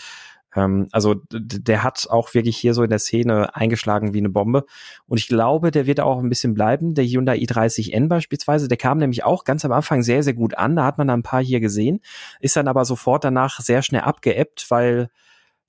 Ähm, 0.55 0.87
also 0.91 1.15
der 1.31 1.83
hat 1.83 2.07
auch 2.09 2.33
wirklich 2.33 2.57
hier 2.57 2.73
so 2.73 2.83
in 2.83 2.89
der 2.89 2.99
Szene 2.99 3.55
eingeschlagen 3.55 4.13
wie 4.13 4.19
eine 4.19 4.29
Bombe. 4.29 4.65
Und 5.07 5.19
ich 5.19 5.27
glaube, 5.27 5.71
der 5.71 5.85
wird 5.85 5.99
auch 5.99 6.19
ein 6.19 6.29
bisschen 6.29 6.53
bleiben. 6.53 6.93
Der 6.93 7.05
Hyundai 7.05 7.37
i30N 7.37 8.07
beispielsweise, 8.07 8.67
der 8.67 8.77
kam 8.77 8.97
nämlich 8.97 9.23
auch 9.23 9.43
ganz 9.43 9.63
am 9.65 9.71
Anfang 9.71 10.03
sehr, 10.03 10.23
sehr 10.23 10.33
gut 10.33 10.57
an. 10.57 10.75
Da 10.75 10.85
hat 10.85 10.97
man 10.97 11.09
ein 11.09 11.23
paar 11.23 11.43
hier 11.43 11.59
gesehen, 11.59 12.01
ist 12.39 12.55
dann 12.55 12.67
aber 12.67 12.85
sofort 12.85 13.23
danach 13.23 13.59
sehr 13.59 13.81
schnell 13.81 14.01
abgeebbt, 14.01 14.65
weil 14.69 15.09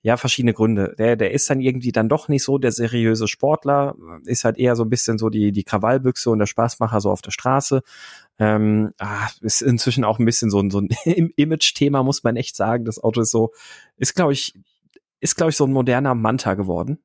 ja, 0.01 0.15
verschiedene 0.15 0.53
Gründe. 0.53 0.95
Der, 0.97 1.15
der 1.15 1.31
ist 1.31 1.49
dann 1.49 1.59
irgendwie 1.59 1.91
dann 1.91 2.07
doch 2.07 2.29
nicht 2.29 2.43
so 2.43 2.57
der 2.57 2.71
seriöse 2.71 3.27
Sportler, 3.27 3.95
ist 4.25 4.45
halt 4.45 4.57
eher 4.57 4.75
so 4.75 4.83
ein 4.83 4.89
bisschen 4.89 5.17
so 5.17 5.29
die, 5.29 5.51
die 5.51 5.63
Krawallbüchse 5.63 6.29
und 6.29 6.39
der 6.39 6.45
Spaßmacher 6.45 7.01
so 7.01 7.11
auf 7.11 7.21
der 7.21 7.31
Straße. 7.31 7.81
Ähm, 8.37 8.91
ah, 8.99 9.27
ist 9.41 9.61
inzwischen 9.61 10.05
auch 10.05 10.17
ein 10.17 10.25
bisschen 10.25 10.49
so 10.49 10.59
ein, 10.59 10.71
so 10.71 10.79
ein 10.79 10.87
Image-Thema, 11.35 12.03
muss 12.03 12.23
man 12.23 12.37
echt 12.37 12.55
sagen. 12.55 12.85
Das 12.85 13.03
Auto 13.03 13.21
ist 13.21 13.31
so, 13.31 13.51
ist, 13.97 14.15
glaube 14.15 14.31
ich, 14.31 14.53
ist, 15.19 15.35
glaube 15.35 15.49
ich, 15.49 15.57
so 15.57 15.65
ein 15.65 15.73
moderner 15.73 16.15
Manta 16.15 16.53
geworden. 16.53 16.99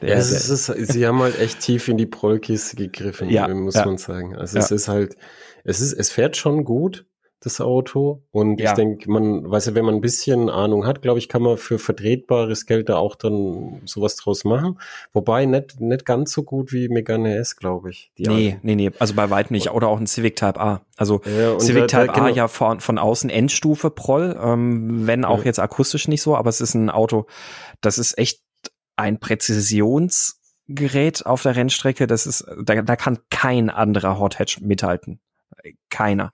Der, 0.00 0.10
ja, 0.10 0.14
es 0.16 0.48
ist, 0.48 0.66
sie 0.66 1.06
haben 1.06 1.18
halt 1.20 1.38
echt 1.38 1.60
tief 1.60 1.88
in 1.88 1.98
die 1.98 2.06
Prollkiste 2.06 2.76
gegriffen, 2.76 3.28
ja, 3.28 3.48
muss 3.48 3.74
ja. 3.74 3.84
man 3.84 3.98
sagen. 3.98 4.36
Also 4.36 4.56
ja. 4.56 4.64
es 4.64 4.70
ist 4.70 4.88
halt, 4.88 5.16
es 5.64 5.80
ist, 5.80 5.92
es 5.92 6.10
fährt 6.10 6.36
schon 6.36 6.64
gut, 6.64 7.04
das 7.44 7.60
Auto. 7.60 8.22
Und 8.30 8.60
ja. 8.60 8.70
ich 8.70 8.76
denke, 8.76 9.10
man, 9.10 9.50
weiß 9.50 9.66
ja, 9.66 9.74
wenn 9.74 9.84
man 9.84 9.96
ein 9.96 10.00
bisschen 10.00 10.48
Ahnung 10.48 10.86
hat, 10.86 11.02
glaube 11.02 11.18
ich, 11.18 11.28
kann 11.28 11.42
man 11.42 11.56
für 11.56 11.78
vertretbares 11.78 12.66
Geld 12.66 12.88
da 12.88 12.96
auch 12.96 13.14
dann 13.14 13.80
sowas 13.84 14.16
draus 14.16 14.44
machen. 14.44 14.78
Wobei 15.12 15.46
nicht, 15.46 15.80
nicht 15.80 16.04
ganz 16.04 16.32
so 16.32 16.42
gut 16.42 16.72
wie 16.72 16.88
Megane 16.88 17.36
S, 17.36 17.56
glaube 17.56 17.90
ich. 17.90 18.12
Die 18.18 18.28
nee, 18.28 18.52
Art. 18.52 18.64
nee, 18.64 18.74
nee, 18.74 18.90
also 18.98 19.14
bei 19.14 19.30
weitem 19.30 19.54
nicht. 19.54 19.70
Oder 19.70 19.88
auch 19.88 19.98
ein 19.98 20.06
Civic 20.06 20.36
Type 20.36 20.60
A. 20.60 20.82
Also 20.96 21.20
ja, 21.24 21.58
Civic 21.58 21.88
da, 21.88 22.00
Type 22.00 22.06
da, 22.06 22.12
genau. 22.12 22.26
A 22.26 22.30
ja 22.30 22.48
von, 22.48 22.80
von 22.80 22.98
außen 22.98 23.30
Endstufe 23.30 23.90
Proll, 23.90 24.38
ähm, 24.40 25.06
wenn 25.06 25.24
auch 25.24 25.40
ja. 25.40 25.46
jetzt 25.46 25.58
akustisch 25.58 26.08
nicht 26.08 26.22
so, 26.22 26.36
aber 26.36 26.48
es 26.48 26.60
ist 26.60 26.74
ein 26.74 26.90
Auto, 26.90 27.26
das 27.80 27.98
ist 27.98 28.18
echt 28.18 28.40
ein 28.96 29.18
Präzisionsgerät 29.18 31.26
auf 31.26 31.42
der 31.42 31.56
Rennstrecke. 31.56 32.06
Das 32.06 32.26
ist, 32.26 32.44
da, 32.62 32.82
da 32.82 32.96
kann 32.96 33.18
kein 33.30 33.70
anderer 33.70 34.18
Hot 34.18 34.38
Hatch 34.38 34.60
mithalten. 34.60 35.20
Keiner. 35.90 36.32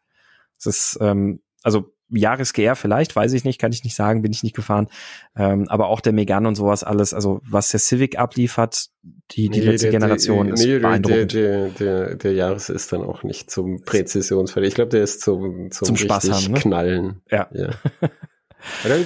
Es 0.58 0.66
ist, 0.66 0.98
ähm, 1.00 1.40
also 1.62 1.92
Jahres-GR 2.10 2.74
vielleicht, 2.74 3.14
weiß 3.14 3.32
ich 3.34 3.44
nicht, 3.44 3.60
kann 3.60 3.72
ich 3.72 3.84
nicht 3.84 3.94
sagen, 3.94 4.22
bin 4.22 4.32
ich 4.32 4.42
nicht 4.42 4.56
gefahren. 4.56 4.88
Ähm, 5.36 5.68
aber 5.68 5.88
auch 5.88 6.00
der 6.00 6.12
Megane 6.12 6.48
und 6.48 6.54
sowas 6.54 6.82
alles, 6.84 7.12
also 7.12 7.40
was 7.44 7.70
der 7.70 7.80
Civic 7.80 8.18
abliefert, 8.18 8.88
die, 9.32 9.48
die 9.48 9.60
nee, 9.60 9.66
letzte 9.66 9.90
der, 9.90 10.00
Generation 10.00 10.46
der, 10.46 10.54
ist 10.54 10.64
nee, 10.64 10.78
beeindruckend. 10.78 11.34
Der, 11.34 11.68
der, 11.68 12.14
der, 12.14 12.32
Jahres 12.32 12.70
ist 12.70 12.92
dann 12.92 13.02
auch 13.02 13.22
nicht 13.24 13.50
zum 13.50 13.82
Präzisionsfall. 13.82 14.64
Ich 14.64 14.74
glaube, 14.74 14.90
der 14.90 15.02
ist 15.02 15.20
zum, 15.20 15.70
zum, 15.70 15.86
zum 15.86 15.96
Spaß 15.96 16.30
haben, 16.30 16.52
ne? 16.52 16.58
Knallen. 16.60 17.20
Ja. 17.30 17.48
ja. 17.52 17.70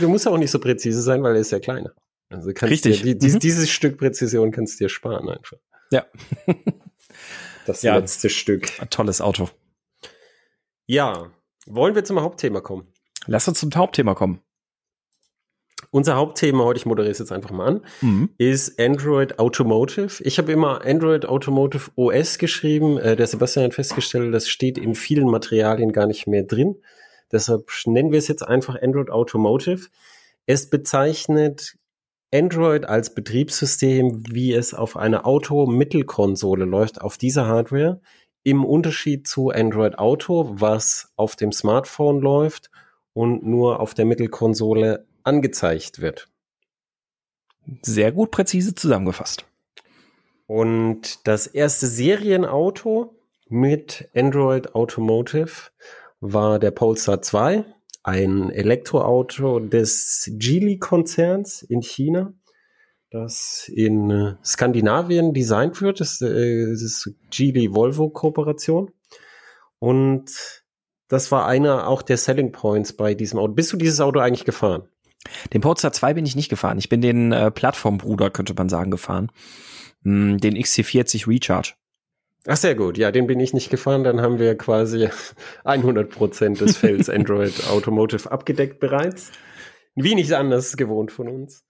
du 0.00 0.08
musst 0.08 0.28
auch 0.28 0.38
nicht 0.38 0.50
so 0.50 0.60
präzise 0.60 1.02
sein, 1.02 1.22
weil 1.22 1.34
er 1.34 1.40
ist 1.40 1.50
ja 1.50 1.58
kleiner. 1.58 1.92
Also 2.30 2.52
kannst 2.54 2.72
Richtig. 2.72 3.02
Dir, 3.02 3.16
die, 3.16 3.28
mhm. 3.28 3.38
Dieses 3.40 3.70
Stück 3.70 3.98
Präzision 3.98 4.52
kannst 4.52 4.78
du 4.78 4.84
dir 4.84 4.88
sparen 4.88 5.28
einfach. 5.28 5.58
Ja. 5.90 6.06
das 7.66 7.82
ja. 7.82 7.96
letzte 7.96 8.30
Stück. 8.30 8.68
Ein 8.80 8.90
tolles 8.90 9.20
Auto. 9.20 9.48
Ja, 10.86 11.30
wollen 11.66 11.94
wir 11.94 12.04
zum 12.04 12.20
Hauptthema 12.20 12.60
kommen? 12.60 12.86
Lass 13.26 13.48
uns 13.48 13.60
zum 13.60 13.70
Hauptthema 13.74 14.14
kommen. 14.14 14.40
Unser 15.90 16.16
Hauptthema 16.16 16.64
heute, 16.64 16.78
ich 16.78 16.86
moderiere 16.86 17.12
es 17.12 17.18
jetzt 17.18 17.32
einfach 17.32 17.50
mal 17.50 17.66
an, 17.66 17.84
mhm. 18.00 18.30
ist 18.38 18.80
Android 18.80 19.38
Automotive. 19.38 20.22
Ich 20.24 20.38
habe 20.38 20.50
immer 20.50 20.84
Android 20.84 21.26
Automotive 21.26 21.90
OS 21.96 22.38
geschrieben. 22.38 22.98
Äh, 22.98 23.14
der 23.14 23.26
Sebastian 23.26 23.66
hat 23.66 23.74
festgestellt, 23.74 24.32
das 24.32 24.48
steht 24.48 24.78
in 24.78 24.94
vielen 24.94 25.28
Materialien 25.28 25.92
gar 25.92 26.06
nicht 26.06 26.26
mehr 26.26 26.44
drin. 26.44 26.76
Deshalb 27.30 27.70
nennen 27.86 28.10
wir 28.10 28.18
es 28.18 28.28
jetzt 28.28 28.42
einfach 28.42 28.80
Android 28.80 29.10
Automotive. 29.10 29.88
Es 30.46 30.70
bezeichnet 30.70 31.76
Android 32.32 32.86
als 32.86 33.14
Betriebssystem, 33.14 34.22
wie 34.30 34.54
es 34.54 34.72
auf 34.72 34.96
einer 34.96 35.26
Auto-Mittelkonsole 35.26 36.64
läuft, 36.64 37.02
auf 37.02 37.18
dieser 37.18 37.46
Hardware 37.46 38.00
im 38.42 38.64
Unterschied 38.64 39.26
zu 39.26 39.50
Android 39.50 39.98
Auto, 39.98 40.50
was 40.54 41.12
auf 41.16 41.36
dem 41.36 41.52
Smartphone 41.52 42.20
läuft 42.20 42.70
und 43.12 43.44
nur 43.44 43.80
auf 43.80 43.94
der 43.94 44.04
Mittelkonsole 44.04 45.06
angezeigt 45.22 46.00
wird. 46.00 46.28
Sehr 47.82 48.10
gut 48.12 48.30
präzise 48.30 48.74
zusammengefasst. 48.74 49.44
Und 50.46 51.26
das 51.26 51.46
erste 51.46 51.86
Serienauto 51.86 53.14
mit 53.48 54.08
Android 54.14 54.74
Automotive 54.74 55.70
war 56.20 56.58
der 56.58 56.72
Polestar 56.72 57.22
2, 57.22 57.64
ein 58.02 58.50
Elektroauto 58.50 59.60
des 59.60 60.28
Geely-Konzerns 60.32 61.62
in 61.62 61.82
China 61.82 62.34
das 63.12 63.70
in 63.74 64.10
äh, 64.10 64.34
Skandinavien 64.44 65.34
designt 65.34 65.80
wird. 65.82 66.00
Das, 66.00 66.20
äh, 66.20 66.66
das 66.70 66.82
ist 66.82 67.10
Geely-Volvo-Kooperation. 67.30 68.90
Und 69.78 70.30
das 71.08 71.30
war 71.30 71.46
einer 71.46 71.88
auch 71.88 72.02
der 72.02 72.16
Selling 72.16 72.52
Points 72.52 72.94
bei 72.94 73.14
diesem 73.14 73.38
Auto. 73.38 73.52
Bist 73.52 73.72
du 73.72 73.76
dieses 73.76 74.00
Auto 74.00 74.20
eigentlich 74.20 74.46
gefahren? 74.46 74.84
Den 75.52 75.60
Polestar 75.60 75.92
2 75.92 76.14
bin 76.14 76.26
ich 76.26 76.36
nicht 76.36 76.48
gefahren. 76.48 76.78
Ich 76.78 76.88
bin 76.88 77.00
den 77.00 77.32
äh, 77.32 77.50
Plattformbruder, 77.50 78.30
könnte 78.30 78.54
man 78.54 78.68
sagen, 78.68 78.90
gefahren. 78.90 79.30
Mm, 80.02 80.38
den 80.38 80.56
XC40 80.56 81.28
Recharge. 81.28 81.74
Ach, 82.46 82.56
sehr 82.56 82.74
gut. 82.74 82.98
Ja, 82.98 83.12
den 83.12 83.26
bin 83.26 83.38
ich 83.38 83.52
nicht 83.52 83.70
gefahren. 83.70 84.04
Dann 84.04 84.20
haben 84.20 84.38
wir 84.38 84.56
quasi 84.56 85.10
100 85.64 86.10
Prozent 86.10 86.60
des 86.60 86.78
Felds 86.78 87.08
Android 87.08 87.68
Automotive 87.68 88.30
abgedeckt 88.32 88.80
bereits. 88.80 89.30
Wie 89.94 90.14
nicht 90.14 90.32
anders 90.32 90.76
gewohnt 90.76 91.12
von 91.12 91.28
uns. 91.28 91.64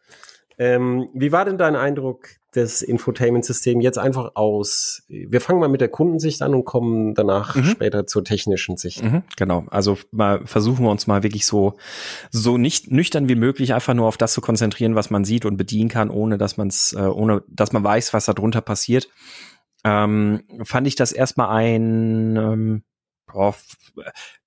Ähm, 0.58 1.08
wie 1.14 1.32
war 1.32 1.44
denn 1.44 1.58
dein 1.58 1.76
Eindruck 1.76 2.28
des 2.54 2.82
Infotainment-Systems 2.82 3.82
jetzt 3.82 3.98
einfach 3.98 4.32
aus? 4.34 5.02
Wir 5.08 5.40
fangen 5.40 5.60
mal 5.60 5.68
mit 5.68 5.80
der 5.80 5.88
Kundensicht 5.88 6.42
an 6.42 6.54
und 6.54 6.64
kommen 6.64 7.14
danach 7.14 7.56
mhm. 7.56 7.64
später 7.64 8.06
zur 8.06 8.24
technischen 8.24 8.76
Sicht. 8.76 9.02
Mhm, 9.02 9.22
genau. 9.36 9.64
Also 9.70 9.98
mal 10.10 10.46
versuchen 10.46 10.84
wir 10.84 10.90
uns 10.90 11.06
mal 11.06 11.22
wirklich 11.22 11.46
so, 11.46 11.74
so 12.30 12.58
nicht 12.58 12.90
nüchtern 12.90 13.28
wie 13.28 13.34
möglich 13.34 13.74
einfach 13.74 13.94
nur 13.94 14.06
auf 14.06 14.16
das 14.16 14.32
zu 14.32 14.40
konzentrieren, 14.40 14.94
was 14.94 15.10
man 15.10 15.24
sieht 15.24 15.44
und 15.44 15.56
bedienen 15.56 15.88
kann, 15.88 16.10
ohne 16.10 16.38
dass 16.38 16.56
man 16.56 16.68
es, 16.68 16.92
äh, 16.92 17.00
ohne 17.00 17.42
dass 17.48 17.72
man 17.72 17.84
weiß, 17.84 18.12
was 18.12 18.26
da 18.26 18.34
drunter 18.34 18.60
passiert. 18.60 19.08
Ähm, 19.84 20.42
fand 20.62 20.86
ich 20.86 20.94
das 20.94 21.12
erstmal 21.12 21.48
ein, 21.48 22.36
ähm, 22.36 22.82
boah, 23.32 23.54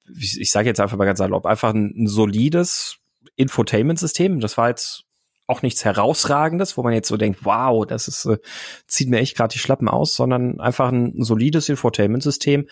ich 0.07 0.51
sage 0.51 0.69
jetzt 0.69 0.79
einfach 0.79 0.97
mal 0.97 1.05
ganz 1.05 1.17
salopp, 1.17 1.45
einfach 1.45 1.73
ein, 1.73 1.93
ein 1.97 2.07
solides 2.07 2.97
Infotainment-System. 3.35 4.39
Das 4.39 4.57
war 4.57 4.69
jetzt 4.69 5.05
auch 5.47 5.61
nichts 5.61 5.85
herausragendes, 5.85 6.75
wo 6.75 6.83
man 6.83 6.93
jetzt 6.93 7.07
so 7.07 7.17
denkt, 7.17 7.45
wow, 7.45 7.85
das 7.85 8.07
ist 8.07 8.25
äh, 8.25 8.37
zieht 8.87 9.09
mir 9.09 9.19
echt 9.19 9.37
gerade 9.37 9.53
die 9.53 9.59
Schlappen 9.59 9.87
aus, 9.87 10.15
sondern 10.15 10.59
einfach 10.59 10.91
ein, 10.91 11.13
solides 11.23 11.69
Infotainment-System. 11.69 12.67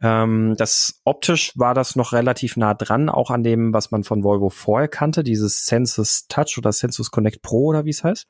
Ähm, 0.00 0.54
das 0.56 1.00
optisch 1.04 1.52
war 1.56 1.74
das 1.74 1.96
noch 1.96 2.12
relativ 2.12 2.56
nah 2.56 2.74
dran, 2.74 3.08
auch 3.08 3.30
an 3.30 3.42
dem, 3.42 3.74
was 3.74 3.90
man 3.90 4.04
von 4.04 4.24
Volvo 4.24 4.48
vorher 4.48 4.88
kannte, 4.88 5.22
dieses 5.22 5.66
Sensus 5.66 6.26
Touch 6.28 6.56
oder 6.56 6.72
Sensus 6.72 7.10
Connect 7.10 7.42
Pro 7.42 7.66
oder 7.66 7.84
wie 7.84 7.90
es 7.90 8.04
heißt. 8.04 8.26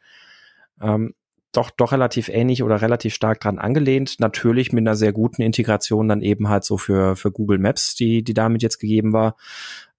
Ähm, 0.80 1.14
doch, 1.52 1.70
doch 1.70 1.92
relativ 1.92 2.28
ähnlich 2.28 2.64
oder 2.64 2.83
relativ 2.83 3.14
stark 3.14 3.40
dran 3.40 3.61
angelehnt. 3.61 4.16
Natürlich 4.18 4.72
mit 4.72 4.83
einer 4.83 4.96
sehr 4.96 5.12
guten 5.12 5.40
Integration 5.42 6.09
dann 6.09 6.20
eben 6.20 6.48
halt 6.48 6.64
so 6.64 6.78
für, 6.78 7.14
für 7.14 7.30
Google 7.30 7.59
Maps, 7.59 7.94
die, 7.94 8.24
die 8.24 8.35
damit 8.35 8.62
jetzt 8.62 8.78
gegeben 8.78 9.12
war. 9.12 9.37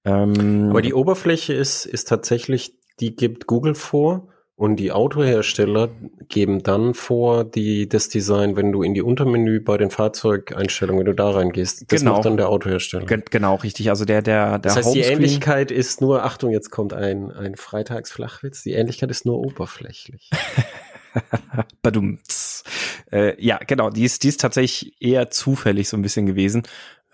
Ähm, 0.04 0.68
Aber 0.70 0.82
die 0.82 0.94
Oberfläche 0.94 1.54
ist, 1.54 1.86
ist 1.86 2.10
tatsächlich 2.10 2.78
die 3.00 3.16
gibt 3.16 3.48
Google 3.48 3.76
vor 3.76 4.28
und 4.58 4.78
die 4.78 4.94
Autohersteller 4.94 5.90
geben 6.30 6.64
dann 6.64 6.94
vor, 6.94 7.44
die, 7.44 7.90
das 7.90 8.08
Design, 8.08 8.56
wenn 8.56 8.72
du 8.72 8.84
in 8.84 8.94
die 8.94 9.02
Untermenü 9.02 9.60
bei 9.60 9.78
den 9.78 9.90
Fahrzeugeinstellungen, 9.90 11.00
wenn 11.00 11.08
du 11.08 11.14
da 11.14 11.32
reingehst, 11.32 11.92
das 11.92 12.00
genau. 12.00 12.14
macht 12.14 12.26
dann 12.26 12.38
der 12.38 12.48
Autohersteller. 12.48 13.06
Genau, 13.06 13.56
richtig. 13.56 13.90
Also 13.90 14.06
der, 14.06 14.22
der, 14.22 14.52
der 14.52 14.60
Das 14.60 14.78
heißt, 14.78 14.88
Homescreen 14.88 15.20
die 15.20 15.26
Ähnlichkeit 15.26 15.72
ist 15.72 16.00
nur, 16.00 16.24
Achtung, 16.24 16.52
jetzt 16.52 16.70
kommt 16.70 16.94
ein, 16.94 17.32
ein 17.32 17.56
Freitagsflachwitz, 17.56 18.64
die 18.64 18.72
Ähnlichkeit 18.72 19.12
ist 19.12 19.26
nur 19.26 19.40
oberflächlich. 19.40 20.30
Badumts. 21.82 22.64
Äh, 23.12 23.42
ja, 23.44 23.60
genau, 23.66 23.90
die 23.90 24.06
ist, 24.06 24.24
die 24.24 24.30
ist 24.30 24.40
tatsächlich 24.40 25.02
eher 25.02 25.30
zufällig 25.30 25.90
so 25.90 25.98
ein 25.98 26.02
bisschen 26.02 26.26
gewesen, 26.26 26.64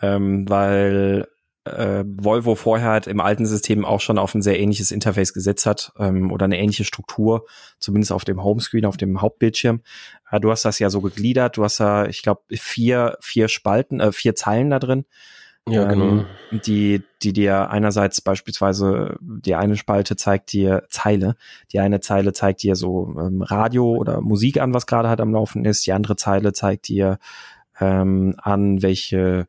ähm, 0.01 0.47
weil 0.47 1.27
äh, 1.65 2.03
Volvo 2.05 2.55
vorher 2.55 2.89
halt 2.89 3.07
im 3.07 3.19
alten 3.19 3.45
System 3.45 3.85
auch 3.85 4.01
schon 4.01 4.17
auf 4.17 4.33
ein 4.33 4.41
sehr 4.41 4.59
ähnliches 4.59 4.91
Interface 4.91 5.33
gesetzt 5.33 5.65
hat 5.65 5.93
ähm, 5.99 6.31
oder 6.31 6.45
eine 6.45 6.59
ähnliche 6.59 6.85
Struktur, 6.85 7.45
zumindest 7.79 8.11
auf 8.11 8.25
dem 8.25 8.43
Homescreen, 8.43 8.85
auf 8.85 8.97
dem 8.97 9.21
Hauptbildschirm. 9.21 9.81
Äh, 10.31 10.39
du 10.39 10.49
hast 10.51 10.65
das 10.65 10.79
ja 10.79 10.89
so 10.89 11.01
gegliedert, 11.01 11.57
du 11.57 11.63
hast 11.63 11.79
da, 11.79 12.05
ich 12.05 12.23
glaube, 12.23 12.41
vier, 12.49 13.17
vier 13.21 13.47
Spalten, 13.47 13.99
äh, 13.99 14.11
vier 14.11 14.35
Zeilen 14.35 14.69
da 14.69 14.79
drin. 14.79 15.05
Ja, 15.69 15.85
genau. 15.85 16.05
Ähm, 16.05 16.25
die, 16.65 17.03
die 17.21 17.33
dir 17.33 17.69
einerseits 17.69 18.19
beispielsweise, 18.21 19.17
die 19.21 19.53
eine 19.53 19.77
Spalte 19.77 20.15
zeigt 20.15 20.51
dir 20.53 20.85
Zeile, 20.89 21.35
die 21.71 21.79
eine 21.79 21.99
Zeile 21.99 22.33
zeigt 22.33 22.63
dir 22.63 22.75
so 22.75 23.13
ähm, 23.19 23.43
Radio 23.43 23.95
oder 23.95 24.21
Musik 24.21 24.59
an, 24.59 24.73
was 24.73 24.87
gerade 24.87 25.07
halt 25.07 25.21
am 25.21 25.31
Laufen 25.31 25.63
ist, 25.65 25.85
die 25.85 25.93
andere 25.93 26.15
Zeile 26.15 26.53
zeigt 26.53 26.87
dir 26.87 27.19
ähm, 27.79 28.33
an, 28.41 28.81
welche 28.81 29.47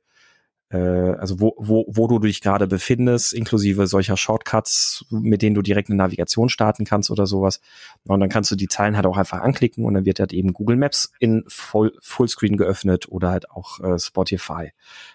äh, 0.73 0.77
also 0.77 1.39
wo, 1.39 1.55
wo, 1.59 1.85
wo 1.87 2.09
du 2.09 2.19
dich 2.19 2.41
gerade 2.41 2.67
befindest, 2.67 3.35
inklusive 3.35 3.87
solcher 3.87 4.17
Shortcuts, 4.17 5.05
mit 5.11 5.43
denen 5.43 5.55
du 5.55 5.61
direkt 5.61 5.91
eine 5.91 5.97
Navigation 5.97 6.49
starten 6.49 6.85
kannst 6.85 7.11
oder 7.11 7.27
sowas. 7.27 7.61
Und 8.07 8.21
dann 8.21 8.31
kannst 8.31 8.51
du 8.51 8.57
die 8.57 8.69
Zeilen 8.69 8.97
halt 8.97 9.07
auch 9.07 9.19
einfach 9.19 9.41
anklicken 9.41 9.85
und 9.85 9.95
dann 9.95 10.07
wird 10.07 10.19
halt 10.19 10.33
eben 10.33 10.55
Google 10.55 10.77
Maps 10.77 11.13
in 11.21 11.45
Full, 11.47 11.93
Fullscreen 12.01 12.57
geöffnet 12.57 13.07
oder 13.09 13.31
halt 13.31 13.51
auch 13.51 13.81
äh, 13.81 13.99
Spotify 13.99 14.71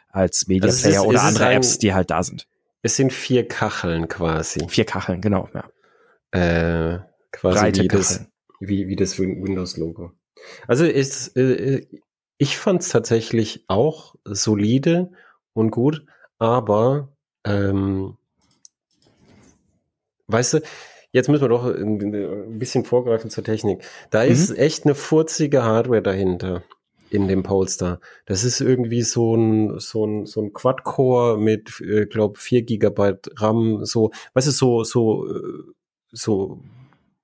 als 0.10 0.48
Media 0.48 0.70
also 0.70 0.88
Player 0.88 1.02
ist, 1.02 1.08
oder 1.08 1.24
andere 1.24 1.54
Apps, 1.54 1.80
die 1.80 1.94
halt 1.94 2.12
da 2.12 2.22
sind. 2.22 2.48
Es 2.84 2.96
sind 2.96 3.12
vier 3.12 3.48
Kacheln 3.48 4.08
quasi. 4.08 4.66
Vier 4.70 4.86
Kacheln, 4.86 5.22
genau, 5.22 5.50
ja. 5.54 5.64
Äh, 6.32 7.00
quasi 7.32 7.60
Breite 7.60 7.82
wie 7.82 7.88
das, 7.88 8.26
wie, 8.60 8.88
wie 8.88 8.96
das 8.96 9.18
Windows-Logo. 9.18 10.12
Also 10.68 10.86
ist, 10.86 11.36
äh, 11.36 11.88
ich 12.38 12.58
fand 12.58 12.82
es 12.82 12.90
tatsächlich 12.90 13.66
auch 13.68 14.16
solide 14.24 15.12
und 15.58 15.72
gut, 15.72 16.06
aber 16.38 17.10
ähm, 17.44 18.16
weißt 20.28 20.54
du, 20.54 20.62
jetzt 21.12 21.30
müssen 21.30 21.42
wir 21.42 21.50
doch 21.50 21.66
ein 21.66 22.60
bisschen 22.60 22.86
vorgreifen 22.86 23.30
zur 23.30 23.44
Technik. 23.44 23.84
Da 24.12 24.24
mhm. 24.24 24.32
ist 24.32 24.52
echt 24.58 24.86
eine 24.86 24.96
furzige 24.96 25.64
Hardware 25.64 26.02
dahinter. 26.02 26.64
in 27.10 27.30
dem 27.30 27.42
Polestar. 27.42 28.02
Das 28.26 28.44
ist 28.44 28.60
irgendwie 28.60 29.02
so 29.02 29.34
ein, 29.34 29.80
so 29.80 30.06
ein, 30.06 30.26
so 30.26 30.42
ein 30.42 30.52
Quad-Core 30.52 31.38
mit, 31.38 31.80
äh, 31.80 32.06
glaube 32.06 32.38
4 32.38 32.64
Gigabyte 32.64 33.32
RAM, 33.38 33.86
so, 33.86 34.12
weißt 34.34 34.48
du, 34.48 34.52
so, 34.52 34.84
so, 34.84 35.26
äh, 35.26 35.64
so 36.12 36.60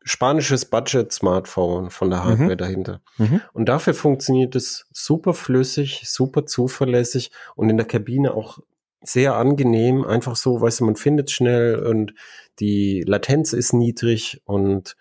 spanisches 0.04 0.66
Budget-Smartphone 0.66 1.90
von 1.90 2.10
der 2.10 2.24
Hardware 2.24 2.54
mhm. 2.54 2.58
dahinter. 2.58 3.02
Mhm. 3.18 3.42
Und 3.54 3.70
dafür 3.70 3.94
funktioniert 3.94 4.56
es 4.56 4.86
super 4.92 5.34
flüssig, 5.34 6.04
super 6.06 6.46
zuverlässig 6.46 7.32
und 7.56 7.70
in 7.70 7.78
der 7.78 7.88
Kabine 7.88 8.34
auch 8.34 8.60
sehr 9.02 9.36
angenehm, 9.36 10.06
einfach 10.06 10.36
so, 10.36 10.62
weißt 10.62 10.80
du, 10.80 10.86
man 10.86 10.96
findet 10.96 11.32
schnell 11.32 11.80
und 11.80 12.14
die 12.60 13.04
Latenz 13.06 13.54
ist 13.54 13.74
niedrig 13.74 14.42
und 14.46 14.96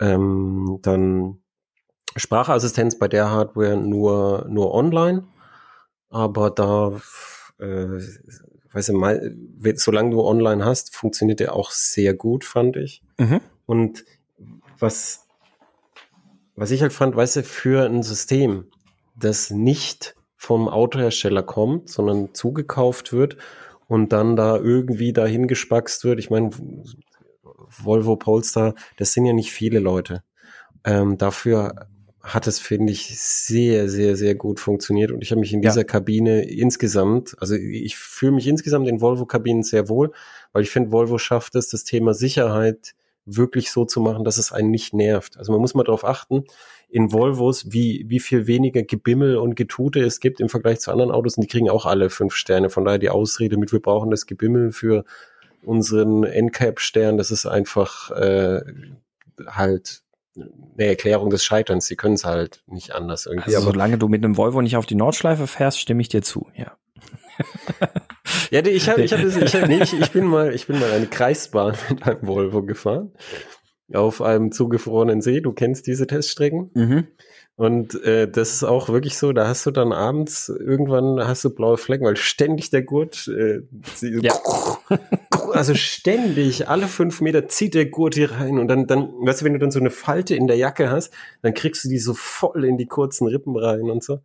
ähm, 0.00 0.78
dann 0.82 1.38
Sprachassistenz 2.16 2.98
bei 2.98 3.08
der 3.08 3.30
Hardware 3.30 3.76
nur, 3.76 4.46
nur 4.48 4.74
online, 4.74 5.24
aber 6.08 6.50
da, 6.50 7.00
äh, 7.58 8.00
weißt 8.72 8.90
du, 8.90 8.92
mal, 8.94 9.34
solange 9.74 10.10
du 10.10 10.22
online 10.22 10.64
hast, 10.64 10.94
funktioniert 10.94 11.40
der 11.40 11.54
auch 11.54 11.70
sehr 11.70 12.14
gut, 12.14 12.44
fand 12.44 12.76
ich. 12.76 13.02
Mhm. 13.18 13.40
Und 13.66 14.04
was, 14.82 15.26
was 16.56 16.70
ich 16.70 16.82
halt 16.82 16.92
fand, 16.92 17.16
weißt 17.16 17.36
du, 17.36 17.42
für 17.44 17.86
ein 17.86 18.02
System, 18.02 18.66
das 19.16 19.50
nicht 19.50 20.14
vom 20.36 20.68
Autohersteller 20.68 21.42
kommt, 21.42 21.88
sondern 21.88 22.34
zugekauft 22.34 23.12
wird 23.12 23.36
und 23.86 24.12
dann 24.12 24.36
da 24.36 24.56
irgendwie 24.56 25.12
dahin 25.12 25.46
gespackst 25.46 26.04
wird. 26.04 26.18
Ich 26.18 26.30
meine, 26.30 26.50
Volvo 27.68 28.16
Polestar, 28.16 28.74
das 28.96 29.12
sind 29.12 29.24
ja 29.24 29.32
nicht 29.32 29.52
viele 29.52 29.78
Leute. 29.78 30.22
Ähm, 30.84 31.16
dafür 31.16 31.86
hat 32.22 32.46
es, 32.46 32.58
finde 32.58 32.92
ich, 32.92 33.18
sehr, 33.18 33.88
sehr, 33.88 34.16
sehr 34.16 34.34
gut 34.34 34.60
funktioniert. 34.60 35.10
Und 35.10 35.22
ich 35.22 35.30
habe 35.30 35.40
mich 35.40 35.52
in 35.52 35.60
dieser 35.60 35.80
ja. 35.80 35.84
Kabine 35.84 36.42
insgesamt, 36.42 37.34
also 37.40 37.54
ich 37.54 37.96
fühle 37.96 38.32
mich 38.32 38.46
insgesamt 38.46 38.88
in 38.88 39.00
Volvo-Kabinen 39.00 39.62
sehr 39.62 39.88
wohl, 39.88 40.12
weil 40.52 40.62
ich 40.62 40.70
finde, 40.70 40.92
Volvo 40.92 41.18
schafft 41.18 41.54
es, 41.56 41.68
das 41.68 41.84
Thema 41.84 42.14
Sicherheit 42.14 42.94
wirklich 43.24 43.70
so 43.70 43.84
zu 43.84 44.00
machen, 44.00 44.24
dass 44.24 44.38
es 44.38 44.52
einen 44.52 44.70
nicht 44.70 44.94
nervt. 44.94 45.36
Also 45.36 45.52
man 45.52 45.60
muss 45.60 45.74
mal 45.74 45.84
darauf 45.84 46.04
achten, 46.04 46.44
in 46.88 47.12
Volvos, 47.12 47.72
wie, 47.72 48.04
wie 48.08 48.20
viel 48.20 48.46
weniger 48.46 48.82
Gebimmel 48.82 49.36
und 49.36 49.54
Getute 49.54 50.00
es 50.00 50.20
gibt 50.20 50.40
im 50.40 50.48
Vergleich 50.48 50.80
zu 50.80 50.90
anderen 50.90 51.10
Autos 51.10 51.36
und 51.36 51.42
die 51.42 51.48
kriegen 51.48 51.70
auch 51.70 51.86
alle 51.86 52.10
fünf 52.10 52.34
Sterne. 52.34 52.68
Von 52.68 52.84
daher 52.84 52.98
die 52.98 53.10
Ausrede 53.10 53.56
mit, 53.56 53.72
wir 53.72 53.80
brauchen 53.80 54.10
das 54.10 54.26
Gebimmel 54.26 54.72
für 54.72 55.04
unseren 55.64 56.24
NCAP-Stern, 56.24 57.16
das 57.16 57.30
ist 57.30 57.46
einfach 57.46 58.10
äh, 58.10 58.60
halt 59.46 60.02
eine 60.34 60.86
Erklärung 60.86 61.30
des 61.30 61.44
Scheiterns. 61.44 61.86
Sie 61.86 61.96
können 61.96 62.14
es 62.14 62.24
halt 62.24 62.62
nicht 62.66 62.94
anders 62.94 63.26
irgendwie. 63.26 63.54
Also, 63.54 63.70
solange 63.70 63.98
du 63.98 64.08
mit 64.08 64.24
einem 64.24 64.36
Volvo 64.36 64.60
nicht 64.62 64.76
auf 64.76 64.86
die 64.86 64.94
Nordschleife 64.94 65.46
fährst, 65.46 65.78
stimme 65.78 66.02
ich 66.02 66.08
dir 66.08 66.22
zu, 66.22 66.48
ja. 66.56 66.76
ja, 68.50 68.64
ich 68.64 68.88
habe, 68.88 69.02
ich 69.02 69.12
habe, 69.12 69.22
ich, 69.22 69.54
hab, 69.54 69.68
nee, 69.68 69.82
ich, 69.82 69.98
ich 69.98 70.10
bin 70.10 70.26
mal, 70.26 70.54
ich 70.54 70.66
bin 70.66 70.78
mal 70.78 70.90
eine 70.90 71.06
Kreisbahn 71.06 71.76
mit 71.88 72.02
einem 72.02 72.26
Volvo 72.26 72.62
gefahren 72.62 73.12
auf 73.94 74.22
einem 74.22 74.52
zugefrorenen 74.52 75.20
See. 75.20 75.40
Du 75.40 75.52
kennst 75.52 75.86
diese 75.86 76.06
Teststrecken. 76.06 76.70
Mhm. 76.74 77.06
Und 77.54 78.02
äh, 78.02 78.28
das 78.30 78.54
ist 78.54 78.64
auch 78.64 78.88
wirklich 78.88 79.18
so, 79.18 79.32
da 79.32 79.46
hast 79.46 79.66
du 79.66 79.70
dann 79.70 79.92
abends 79.92 80.48
irgendwann 80.48 81.20
hast 81.20 81.44
du 81.44 81.50
blaue 81.50 81.76
Flecken, 81.76 82.06
weil 82.06 82.16
ständig 82.16 82.70
der 82.70 82.82
Gurt, 82.82 83.28
äh, 83.28 83.60
ja. 84.00 84.32
also 85.52 85.74
ständig, 85.74 86.68
alle 86.68 86.86
fünf 86.86 87.20
Meter 87.20 87.48
zieht 87.48 87.74
der 87.74 87.86
Gurt 87.86 88.14
hier 88.14 88.32
rein 88.32 88.58
und 88.58 88.68
dann, 88.68 88.86
dann, 88.86 89.12
weißt 89.20 89.42
du, 89.42 89.44
wenn 89.44 89.52
du 89.52 89.58
dann 89.58 89.70
so 89.70 89.80
eine 89.80 89.90
Falte 89.90 90.34
in 90.34 90.46
der 90.46 90.56
Jacke 90.56 90.90
hast, 90.90 91.12
dann 91.42 91.52
kriegst 91.52 91.84
du 91.84 91.90
die 91.90 91.98
so 91.98 92.14
voll 92.14 92.64
in 92.64 92.78
die 92.78 92.86
kurzen 92.86 93.26
Rippen 93.26 93.56
rein 93.56 93.90
und 93.90 94.02
so. 94.02 94.20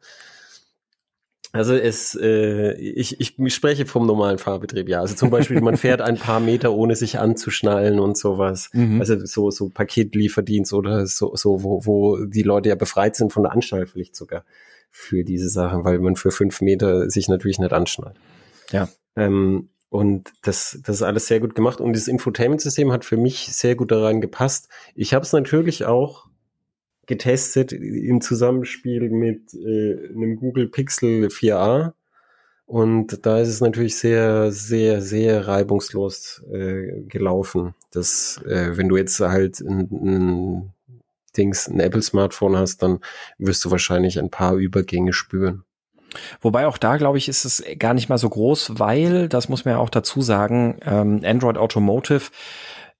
Also 1.53 1.73
es, 1.73 2.13
äh, 2.15 2.73
ich, 2.73 3.19
ich 3.19 3.55
spreche 3.55 3.85
vom 3.85 4.05
normalen 4.05 4.37
Fahrbetrieb, 4.37 4.89
ja. 4.89 4.99
Also 4.99 5.15
zum 5.15 5.29
Beispiel, 5.29 5.61
man 5.61 5.77
fährt 5.77 6.01
ein 6.01 6.17
paar 6.17 6.39
Meter, 6.39 6.73
ohne 6.73 6.95
sich 6.95 7.19
anzuschnallen 7.19 7.99
und 7.99 8.17
sowas. 8.17 8.69
Mhm. 8.73 8.99
Also 8.99 9.25
so, 9.25 9.49
so 9.49 9.69
Paketlieferdienst 9.69 10.73
oder 10.73 11.07
so, 11.07 11.35
so 11.35 11.63
wo, 11.63 11.85
wo 11.85 12.25
die 12.25 12.43
Leute 12.43 12.69
ja 12.69 12.75
befreit 12.75 13.15
sind 13.15 13.31
von 13.31 13.43
der 13.43 13.53
Anschnallpflicht 13.53 14.15
sogar 14.15 14.43
für 14.91 15.23
diese 15.23 15.49
Sachen, 15.49 15.85
weil 15.85 15.99
man 15.99 16.15
für 16.15 16.31
fünf 16.31 16.61
Meter 16.61 17.09
sich 17.09 17.29
natürlich 17.29 17.59
nicht 17.59 17.73
anschnallt. 17.73 18.17
Ja. 18.71 18.89
Ähm, 19.15 19.69
und 19.89 20.33
das, 20.43 20.79
das 20.83 20.97
ist 20.97 21.01
alles 21.01 21.27
sehr 21.27 21.39
gut 21.39 21.55
gemacht. 21.55 21.79
Und 21.79 21.95
das 21.95 22.07
Infotainment-System 22.07 22.91
hat 22.91 23.05
für 23.05 23.17
mich 23.17 23.55
sehr 23.55 23.75
gut 23.75 23.91
daran 23.91 24.19
gepasst. 24.19 24.69
Ich 24.95 25.13
habe 25.13 25.23
es 25.23 25.31
natürlich 25.31 25.85
auch 25.85 26.27
getestet 27.07 27.71
im 27.71 28.21
Zusammenspiel 28.21 29.09
mit 29.09 29.53
äh, 29.53 30.09
einem 30.09 30.35
Google 30.35 30.67
Pixel 30.67 31.27
4a. 31.27 31.93
Und 32.65 33.25
da 33.25 33.39
ist 33.39 33.47
es 33.47 33.61
natürlich 33.61 33.97
sehr, 33.97 34.51
sehr, 34.51 35.01
sehr 35.01 35.47
reibungslos 35.47 36.43
äh, 36.51 37.01
gelaufen. 37.07 37.73
Das, 37.91 38.41
äh, 38.45 38.75
wenn 38.75 38.89
du 38.89 38.97
jetzt 38.97 39.19
halt 39.21 39.61
ein, 39.61 39.87
ein 39.89 40.73
Dings, 41.37 41.67
ein 41.67 41.79
Apple-Smartphone 41.79 42.57
hast, 42.57 42.83
dann 42.83 42.99
wirst 43.37 43.63
du 43.63 43.71
wahrscheinlich 43.71 44.19
ein 44.19 44.29
paar 44.29 44.55
Übergänge 44.55 45.13
spüren. 45.13 45.63
Wobei 46.41 46.67
auch 46.67 46.77
da, 46.77 46.97
glaube 46.97 47.17
ich, 47.17 47.29
ist 47.29 47.45
es 47.45 47.63
gar 47.79 47.93
nicht 47.93 48.09
mal 48.09 48.17
so 48.17 48.29
groß, 48.29 48.79
weil, 48.79 49.29
das 49.29 49.47
muss 49.47 49.63
man 49.63 49.75
ja 49.75 49.79
auch 49.79 49.89
dazu 49.89 50.21
sagen, 50.21 50.77
ähm, 50.85 51.21
Android 51.23 51.57
Automotive 51.57 52.31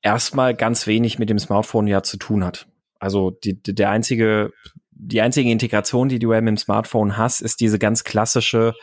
erstmal 0.02 0.56
ganz 0.56 0.88
wenig 0.88 1.20
mit 1.20 1.30
dem 1.30 1.40
Smartphone 1.40 1.88
ja 1.88 2.04
zu 2.04 2.18
tun 2.18 2.46
hat. 2.46 2.68
Also 3.00 3.32
die, 3.32 3.62
der 3.62 3.90
einzige, 3.90 4.52
die 4.92 5.22
einzige 5.22 5.50
Integration, 5.52 6.10
die 6.10 6.20
du 6.20 6.30
mit 6.30 6.48
dem 6.48 6.58
Smartphone 6.58 7.18
hast, 7.18 7.42
ist 7.42 7.60
diese 7.60 7.80
ganz 7.80 8.04
klassische 8.04 8.74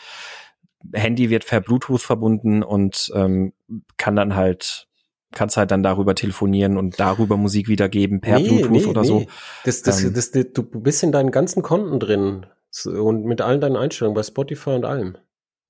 Handy 0.93 1.31
wird 1.31 1.47
per 1.47 1.61
Bluetooth 1.61 2.03
verbunden 2.03 2.63
und 2.63 3.11
ähm, 3.15 3.53
kann 3.97 4.17
dann 4.17 4.37
halt 4.37 4.87
kannst 5.33 5.57
halt 5.57 5.71
dann 5.71 5.83
darüber 5.83 6.15
telefonieren 6.15 6.79
und 6.79 7.01
darüber 7.01 7.37
Musik 7.37 7.69
wiedergeben 7.69 8.21
per 8.21 8.39
nee, 8.39 8.49
Bluetooth 8.49 8.71
nee, 8.71 8.85
oder 8.85 9.01
nee. 9.03 9.09
so. 9.09 9.27
Das, 9.65 9.83
das, 9.83 10.05
ähm, 10.05 10.15
das, 10.15 10.31
du 10.31 10.63
bist 10.63 11.03
in 11.03 11.11
deinen 11.11 11.33
ganzen 11.33 11.63
Konten 11.63 11.99
drin 11.99 12.47
und 12.85 13.25
mit 13.25 13.41
allen 13.41 13.61
deinen 13.61 13.77
Einstellungen 13.77 14.15
bei 14.15 14.23
Spotify 14.23 14.71
und 14.71 14.85
allem. 14.85 15.17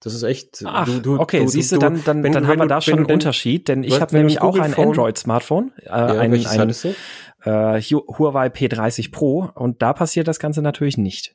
Das 0.00 0.12
ist 0.12 0.22
echt. 0.22 0.62
Ach, 0.66 0.84
du, 0.84 1.00
du, 1.00 1.18
okay, 1.18 1.40
du, 1.40 1.48
siehst 1.48 1.72
du, 1.72 1.78
dann, 1.78 2.04
dann, 2.04 2.22
dann 2.22 2.46
haben 2.46 2.58
wir 2.58 2.66
da 2.66 2.82
schon 2.82 2.98
einen 2.98 3.06
Unterschied, 3.06 3.68
denn 3.68 3.82
ich 3.82 4.00
habe 4.00 4.14
nämlich 4.14 4.42
auch 4.42 4.58
ein 4.58 4.74
Android-Smartphone, 4.74 5.72
äh, 5.80 5.86
ja, 5.86 6.06
ein, 6.06 6.46
ein 6.46 6.74
äh, 7.44 7.80
Huawei 7.80 8.48
P30 8.48 9.12
Pro 9.12 9.50
und 9.54 9.82
da 9.82 9.92
passiert 9.92 10.28
das 10.28 10.38
Ganze 10.38 10.62
natürlich 10.62 10.98
nicht. 10.98 11.34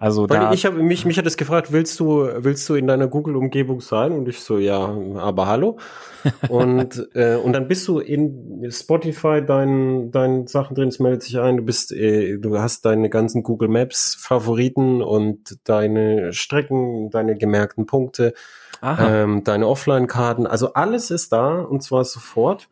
Also 0.00 0.28
Weil 0.30 0.38
da 0.38 0.52
ich 0.52 0.64
habe 0.64 0.80
mich 0.80 1.04
mich 1.04 1.18
hat 1.18 1.26
es 1.26 1.36
gefragt, 1.36 1.72
willst 1.72 1.98
du 1.98 2.28
willst 2.36 2.68
du 2.68 2.76
in 2.76 2.86
deiner 2.86 3.08
Google 3.08 3.34
Umgebung 3.34 3.80
sein 3.80 4.12
und 4.12 4.28
ich 4.28 4.40
so 4.40 4.58
ja, 4.58 4.96
aber 5.16 5.48
hallo. 5.48 5.78
und 6.48 7.08
äh, 7.14 7.34
und 7.34 7.52
dann 7.52 7.66
bist 7.66 7.88
du 7.88 7.98
in 7.98 8.70
Spotify 8.70 9.42
dein 9.44 10.12
dein 10.12 10.46
Sachen 10.46 10.76
drin, 10.76 10.88
es 10.88 11.00
meldet 11.00 11.24
sich 11.24 11.40
ein, 11.40 11.56
du 11.56 11.64
bist 11.64 11.90
äh, 11.92 12.38
du 12.38 12.58
hast 12.58 12.84
deine 12.84 13.10
ganzen 13.10 13.42
Google 13.42 13.68
Maps 13.68 14.16
Favoriten 14.20 15.02
und 15.02 15.58
deine 15.64 16.32
Strecken, 16.32 17.10
deine 17.10 17.36
gemerkten 17.36 17.86
Punkte, 17.86 18.34
ähm, 18.82 19.42
deine 19.42 19.66
Offline 19.66 20.06
Karten, 20.06 20.46
also 20.46 20.74
alles 20.74 21.10
ist 21.10 21.32
da 21.32 21.60
und 21.60 21.82
zwar 21.82 22.04
sofort. 22.04 22.68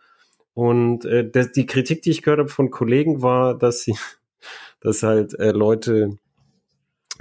Und 0.57 1.05
äh, 1.05 1.29
das, 1.31 1.53
die 1.53 1.67
Kritik, 1.67 2.01
die 2.01 2.09
ich 2.09 2.23
gehört 2.23 2.41
habe 2.41 2.49
von 2.49 2.71
Kollegen, 2.71 3.21
war, 3.21 3.59
dass 3.59 3.83
sie, 3.83 3.95
dass 4.81 5.03
halt 5.03 5.39
äh, 5.39 5.51
Leute 5.51 6.17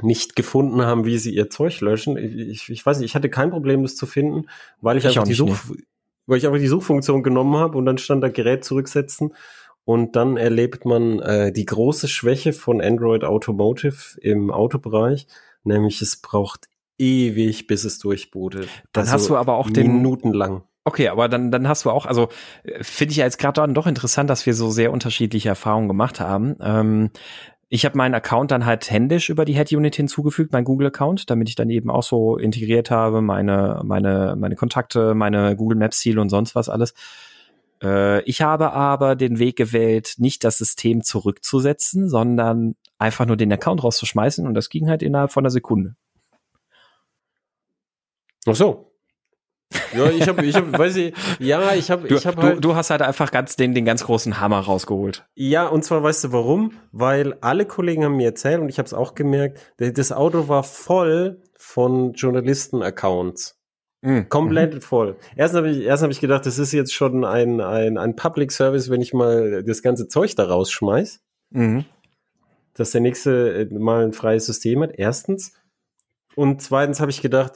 nicht 0.02 0.38
gefunden 0.38 0.82
haben, 0.84 1.04
wie 1.04 1.18
sie 1.18 1.36
ihr 1.36 1.50
Zeug 1.50 1.82
löschen. 1.82 2.16
Ich, 2.16 2.70
ich 2.70 2.86
weiß 2.86 3.00
nicht, 3.00 3.10
ich 3.10 3.16
hatte 3.16 3.30
kein 3.30 3.50
Problem, 3.50 3.84
das 3.84 3.98
zu 3.98 4.06
finden, 4.06 4.48
weil 4.80 4.96
ich, 4.96 5.04
ich 5.04 5.10
einfach 5.10 5.26
die 5.28 5.34
Such, 5.34 5.50
nee. 5.70 5.84
weil 6.28 6.38
ich 6.38 6.48
einfach 6.48 6.60
die 6.60 6.68
Suchfunktion 6.68 7.24
genommen 7.24 7.58
habe 7.58 7.78
und 7.78 7.86
dann 7.86 7.98
stand 7.98 8.24
da 8.24 8.30
Gerät 8.30 8.64
zurücksetzen 8.64 9.34
und 9.84 10.16
dann 10.16 10.38
erlebt 10.38 10.86
man 10.86 11.20
äh, 11.20 11.52
die 11.52 11.66
große 11.66 12.08
Schwäche 12.08 12.54
von 12.54 12.80
Android 12.80 13.26
Automotive 13.26 14.18
im 14.22 14.50
Autobereich, 14.50 15.28
nämlich 15.66 16.02
es 16.02 16.16
braucht 16.16 16.70
ewig, 16.98 17.68
bis 17.68 17.84
es 17.84 18.00
durchbootet. 18.00 18.70
Dann 18.94 19.02
also 19.02 19.14
hast 19.14 19.30
du 19.30 19.36
aber 19.36 19.56
auch 19.56 19.70
den 19.70 19.92
minutenlang. 19.92 20.64
Okay, 20.88 21.08
aber 21.08 21.28
dann, 21.28 21.50
dann 21.50 21.68
hast 21.68 21.86
du 21.86 21.90
auch, 21.90 22.06
also 22.06 22.30
äh, 22.64 22.84
finde 22.84 23.12
ich 23.12 23.18
ja 23.18 23.26
jetzt 23.26 23.40
gerade 23.40 23.60
dann 23.60 23.74
doch 23.74 23.88
interessant, 23.88 24.30
dass 24.30 24.46
wir 24.46 24.54
so 24.54 24.70
sehr 24.70 24.92
unterschiedliche 24.92 25.50
Erfahrungen 25.50 25.88
gemacht 25.88 26.20
haben. 26.20 26.56
Ähm, 26.62 27.10
ich 27.70 27.86
habe 27.86 27.98
meinen 27.98 28.14
Account 28.14 28.52
dann 28.52 28.68
halt 28.68 28.92
händisch 28.92 29.30
über 29.30 29.46
die 29.46 29.56
Head 29.56 29.74
Unit 29.74 29.96
hinzugefügt, 29.96 30.54
mein 30.54 30.64
Google 30.64 30.88
Account, 30.88 31.32
damit 31.32 31.50
ich 31.50 31.56
dann 31.56 31.72
eben 31.72 31.90
auch 31.90 32.04
so 32.04 32.38
integriert 32.38 32.92
habe, 32.92 33.22
meine, 33.22 33.82
meine, 33.84 34.36
meine 34.38 34.56
Kontakte, 34.56 35.16
meine 35.16 35.56
Google 35.56 35.78
Maps 35.80 36.00
Ziele 36.00 36.22
und 36.22 36.30
sonst 36.30 36.54
was 36.54 36.70
alles. 36.70 36.94
Äh, 37.82 38.22
ich 38.24 38.44
habe 38.44 38.72
aber 38.74 39.16
den 39.16 39.40
Weg 39.40 39.56
gewählt, 39.58 40.16
nicht 40.18 40.44
das 40.44 40.60
System 40.60 41.04
zurückzusetzen, 41.04 42.10
sondern 42.10 42.76
einfach 43.00 43.26
nur 43.26 43.38
den 43.38 43.52
Account 43.52 43.84
rauszuschmeißen 43.84 44.46
und 44.46 44.54
das 44.54 44.70
ging 44.70 44.88
halt 44.88 45.02
innerhalb 45.02 45.32
von 45.32 45.44
einer 45.44 45.50
Sekunde. 45.50 45.96
Ach 48.48 48.56
so. 48.56 48.95
Ja, 49.94 50.10
ich 50.10 50.28
habe, 50.28 50.46
ich 50.46 50.56
habe, 50.56 50.78
weiß 50.78 50.96
ich, 50.98 51.14
ja, 51.40 51.74
ich 51.74 51.92
habe, 51.92 52.08
ich 52.08 52.26
habe 52.26 52.42
halt. 52.42 52.56
Du, 52.58 52.62
du 52.62 52.76
hast 52.76 52.90
halt 52.90 53.02
einfach 53.02 53.32
ganz 53.32 53.56
den, 53.56 53.74
den 53.74 53.86
ganz 53.86 54.04
großen 54.04 54.40
Hammer 54.40 54.60
rausgeholt. 54.60 55.26
Ja, 55.36 55.68
und 55.68 55.84
zwar 55.84 56.04
weißt 56.04 56.26
du 56.26 56.32
warum? 56.32 56.74
Weil 56.92 57.36
alle 57.42 57.66
Kollegen 57.66 58.04
haben 58.04 58.18
mir 58.18 58.28
erzählt 58.28 58.60
und 58.62 58.70
ich 58.70 58.78
habe 58.78 58.88
es 58.88 58.94
auch 58.94 59.16
gemerkt, 59.16 59.60
das 59.78 60.12
Auto 60.12 60.48
war 60.48 60.64
voll 60.64 61.42
von 61.58 62.14
Journalisten-Accounts. 62.14 63.60
Mhm. 64.06 64.30
Komplett 64.30 64.76
mhm. 64.76 64.82
voll. 64.82 65.18
Erst 65.36 65.56
habe 65.56 65.70
ich, 65.70 65.84
erst 65.84 66.04
habe 66.04 66.14
ich 66.14 66.20
gedacht, 66.20 66.46
das 66.46 66.60
ist 66.60 66.72
jetzt 66.72 66.94
schon 66.94 67.26
ein, 67.26 67.60
ein, 67.60 67.98
ein 67.98 68.16
Public 68.16 68.52
Service, 68.52 68.90
wenn 68.90 69.02
ich 69.02 69.14
mal 69.14 69.64
das 69.64 69.82
ganze 69.82 70.08
Zeug 70.08 70.36
da 70.36 70.46
rausschmeiß. 70.46 71.22
Mhm. 71.50 71.86
Dass 72.76 72.92
der 72.92 73.02
nächste 73.02 73.68
äh, 73.72 73.74
mal 73.74 74.06
ein 74.06 74.14
freies 74.14 74.46
System 74.46 74.84
hat. 74.84 74.92
Erstens. 74.94 75.54
Und 76.36 76.62
zweitens 76.62 77.00
habe 77.00 77.10
ich 77.10 77.22
gedacht, 77.22 77.54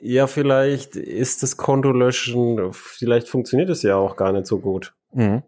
ja, 0.00 0.26
vielleicht 0.26 0.96
ist 0.96 1.42
das 1.42 1.56
Konto 1.56 1.92
löschen, 1.92 2.72
vielleicht 2.72 3.28
funktioniert 3.28 3.68
es 3.68 3.82
ja 3.82 3.96
auch 3.96 4.16
gar 4.16 4.32
nicht 4.32 4.46
so 4.46 4.58
gut. 4.58 4.94
Mhm. 5.12 5.42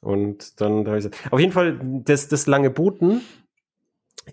Und 0.00 0.60
dann 0.60 0.86
habe 0.86 0.98
ich 0.98 1.04
gesagt, 1.04 1.32
auf 1.32 1.40
jeden 1.40 1.52
Fall, 1.52 1.80
das, 2.04 2.28
das 2.28 2.46
lange 2.46 2.70
Booten 2.70 3.22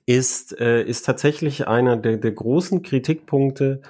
ist, 0.05 0.59
äh, 0.59 0.83
ist 0.83 1.05
tatsächlich 1.05 1.67
einer 1.67 1.97
der, 1.97 2.17
der 2.17 2.31
großen 2.31 2.81
Kritikpunkte 2.81 3.81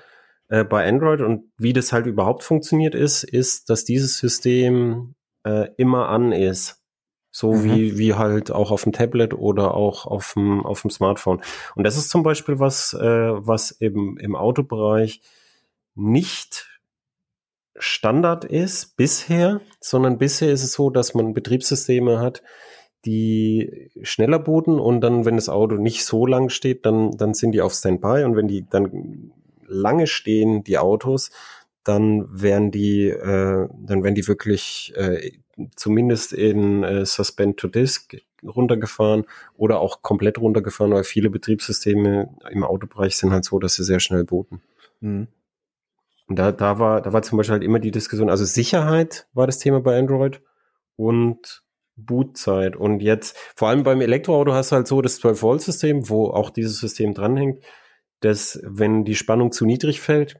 äh, 0.47 0.63
bei 0.63 0.87
Android 0.87 1.21
und 1.21 1.51
wie 1.57 1.73
das 1.73 1.91
halt 1.91 2.05
überhaupt 2.05 2.43
funktioniert 2.43 2.95
ist, 2.95 3.23
ist, 3.23 3.69
dass 3.69 3.83
dieses 3.83 4.17
System 4.17 5.15
äh, 5.43 5.69
immer 5.77 6.09
an 6.09 6.31
ist. 6.31 6.80
So 7.31 7.53
mhm. 7.53 7.63
wie, 7.63 7.97
wie 7.97 8.13
halt 8.13 8.51
auch 8.51 8.71
auf 8.71 8.83
dem 8.83 8.91
Tablet 8.91 9.33
oder 9.33 9.73
auch 9.73 10.05
auf 10.05 10.33
dem, 10.33 10.65
auf 10.65 10.81
dem 10.81 10.91
Smartphone. 10.91 11.41
Und 11.75 11.85
das 11.85 11.97
ist 11.97 12.09
zum 12.09 12.23
Beispiel 12.23 12.59
was, 12.59 12.93
äh, 12.93 12.99
was 13.01 13.79
eben 13.79 14.17
im 14.17 14.35
Autobereich 14.35 15.21
nicht 15.95 16.67
Standard 17.75 18.45
ist 18.45 18.97
bisher, 18.97 19.61
sondern 19.79 20.17
bisher 20.17 20.51
ist 20.51 20.63
es 20.63 20.73
so, 20.73 20.89
dass 20.89 21.13
man 21.13 21.33
Betriebssysteme 21.33 22.19
hat, 22.19 22.43
die 23.05 23.89
schneller 24.03 24.39
booten 24.39 24.79
und 24.79 25.01
dann, 25.01 25.25
wenn 25.25 25.35
das 25.35 25.49
Auto 25.49 25.75
nicht 25.75 26.05
so 26.05 26.25
lang 26.25 26.49
steht, 26.49 26.85
dann, 26.85 27.11
dann 27.17 27.33
sind 27.33 27.53
die 27.53 27.61
auf 27.61 27.73
Standby 27.73 28.23
und 28.23 28.35
wenn 28.35 28.47
die 28.47 28.67
dann 28.69 29.31
lange 29.65 30.05
stehen, 30.05 30.63
die 30.63 30.77
Autos, 30.77 31.31
dann 31.83 32.27
werden 32.29 32.69
die, 32.71 33.07
äh, 33.07 33.67
dann 33.71 34.03
werden 34.03 34.15
die 34.15 34.27
wirklich 34.27 34.93
äh, 34.95 35.31
zumindest 35.75 36.33
in 36.33 36.83
äh, 36.83 37.05
Suspend 37.05 37.57
to 37.57 37.67
Disk 37.67 38.17
runtergefahren 38.43 39.25
oder 39.55 39.79
auch 39.79 40.01
komplett 40.01 40.39
runtergefahren, 40.39 40.93
weil 40.93 41.03
viele 41.03 41.29
Betriebssysteme 41.29 42.35
im 42.49 42.63
Autobereich 42.63 43.15
sind 43.15 43.31
halt 43.31 43.45
so, 43.45 43.59
dass 43.59 43.75
sie 43.75 43.83
sehr 43.83 43.99
schnell 43.99 44.23
booten. 44.23 44.61
Mhm. 44.99 45.27
Und 46.27 46.39
da, 46.39 46.51
da 46.51 46.79
war, 46.79 47.01
da 47.01 47.13
war 47.13 47.21
zum 47.21 47.37
Beispiel 47.37 47.53
halt 47.53 47.63
immer 47.63 47.79
die 47.79 47.91
Diskussion, 47.91 48.29
also 48.29 48.45
Sicherheit 48.45 49.27
war 49.33 49.47
das 49.47 49.59
Thema 49.59 49.81
bei 49.81 49.97
Android 49.97 50.41
und 50.95 51.63
Bootzeit. 51.95 52.75
Und 52.75 53.01
jetzt, 53.01 53.37
vor 53.55 53.67
allem 53.67 53.83
beim 53.83 54.01
Elektroauto 54.01 54.53
hast 54.53 54.71
du 54.71 54.77
halt 54.77 54.87
so 54.87 55.01
das 55.01 55.21
12-Volt-System, 55.21 56.09
wo 56.09 56.27
auch 56.27 56.49
dieses 56.49 56.79
System 56.79 57.13
dranhängt, 57.13 57.63
dass 58.21 58.59
wenn 58.63 59.03
die 59.03 59.15
Spannung 59.15 59.51
zu 59.51 59.65
niedrig 59.65 59.99
fällt, 59.99 60.39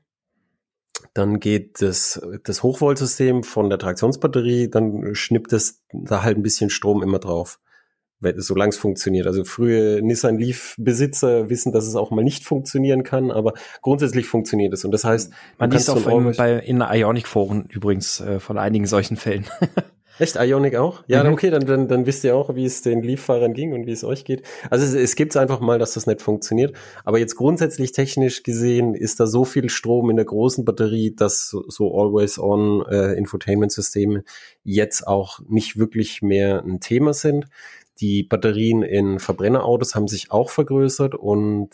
dann 1.14 1.40
geht 1.40 1.82
das, 1.82 2.22
das 2.44 2.64
Hochvoltsystem 2.64 3.44
von 3.44 3.70
der 3.70 3.80
Traktionsbatterie, 3.80 4.70
dann 4.70 5.16
schnippt 5.16 5.54
es 5.54 5.84
da 5.92 6.24
halt 6.24 6.38
ein 6.38 6.44
bisschen 6.44 6.70
Strom 6.70 7.04
immer 7.04 7.20
drauf, 7.20 7.60
solange 8.38 8.70
es 8.70 8.78
funktioniert. 8.78 9.28
Also 9.28 9.44
frühe 9.44 10.02
Nissan 10.02 10.38
Leaf-Besitzer 10.38 11.50
wissen, 11.50 11.72
dass 11.72 11.88
es 11.88 11.96
auch 11.96 12.12
mal 12.12 12.24
nicht 12.24 12.46
funktionieren 12.46 13.04
kann, 13.04 13.32
aber 13.32 13.54
grundsätzlich 13.82 14.28
funktioniert 14.28 14.74
es. 14.74 14.86
Und 14.86 14.92
das 14.92 15.04
heißt, 15.04 15.32
man 15.58 15.72
liest 15.72 15.90
auch 15.90 16.06
in, 16.08 16.32
bei, 16.36 16.58
in 16.60 16.82
Ionic-Foren 16.82 17.66
übrigens 17.70 18.20
äh, 18.20 18.40
von 18.40 18.58
einigen 18.58 18.86
solchen 18.86 19.18
Fällen. 19.18 19.46
Echt? 20.20 20.36
Ionic 20.36 20.76
auch? 20.76 21.04
Ja, 21.08 21.24
mhm. 21.24 21.34
okay, 21.34 21.50
dann, 21.50 21.66
dann, 21.66 21.88
dann 21.88 22.06
wisst 22.06 22.24
ihr 22.24 22.36
auch, 22.36 22.56
wie 22.56 22.66
es 22.66 22.82
den 22.82 23.02
Leaf-Fahrern 23.02 23.54
ging 23.54 23.74
und 23.74 23.88
wie 23.88 23.92
es 23.92 24.04
euch 24.04 24.26
geht. 24.26 24.44
Also 24.70 24.86
es, 24.86 24.94
es 24.94 25.16
gibt 25.16 25.36
einfach 25.36 25.60
mal, 25.60 25.80
dass 25.80 25.94
das 25.94 26.08
nicht 26.08 26.22
funktioniert. 26.22 26.76
Aber 27.04 27.18
jetzt 27.20 27.36
grundsätzlich 27.36 27.92
technisch 27.92 28.44
gesehen 28.44 28.94
ist 28.94 29.20
da 29.20 29.26
so 29.26 29.46
viel 29.46 29.70
Strom 29.70 30.10
in 30.10 30.18
der 30.18 30.26
großen 30.26 30.66
Batterie, 30.66 31.16
dass 31.16 31.50
so, 31.50 31.64
so 31.68 31.94
Always-On 31.94 32.86
äh, 32.88 33.14
Infotainment-Systeme 33.14 34.24
jetzt 34.64 35.08
auch 35.08 35.40
nicht 35.48 35.78
wirklich 35.78 36.22
mehr 36.22 36.64
ein 36.64 36.80
Thema 36.80 37.14
sind. 37.14 37.48
Die 38.00 38.24
Batterien 38.24 38.84
in 38.84 39.20
Verbrennerautos 39.20 39.96
haben 39.96 40.08
sich 40.08 40.32
auch 40.32 40.50
vergrößert 40.50 41.16
und 41.16 41.70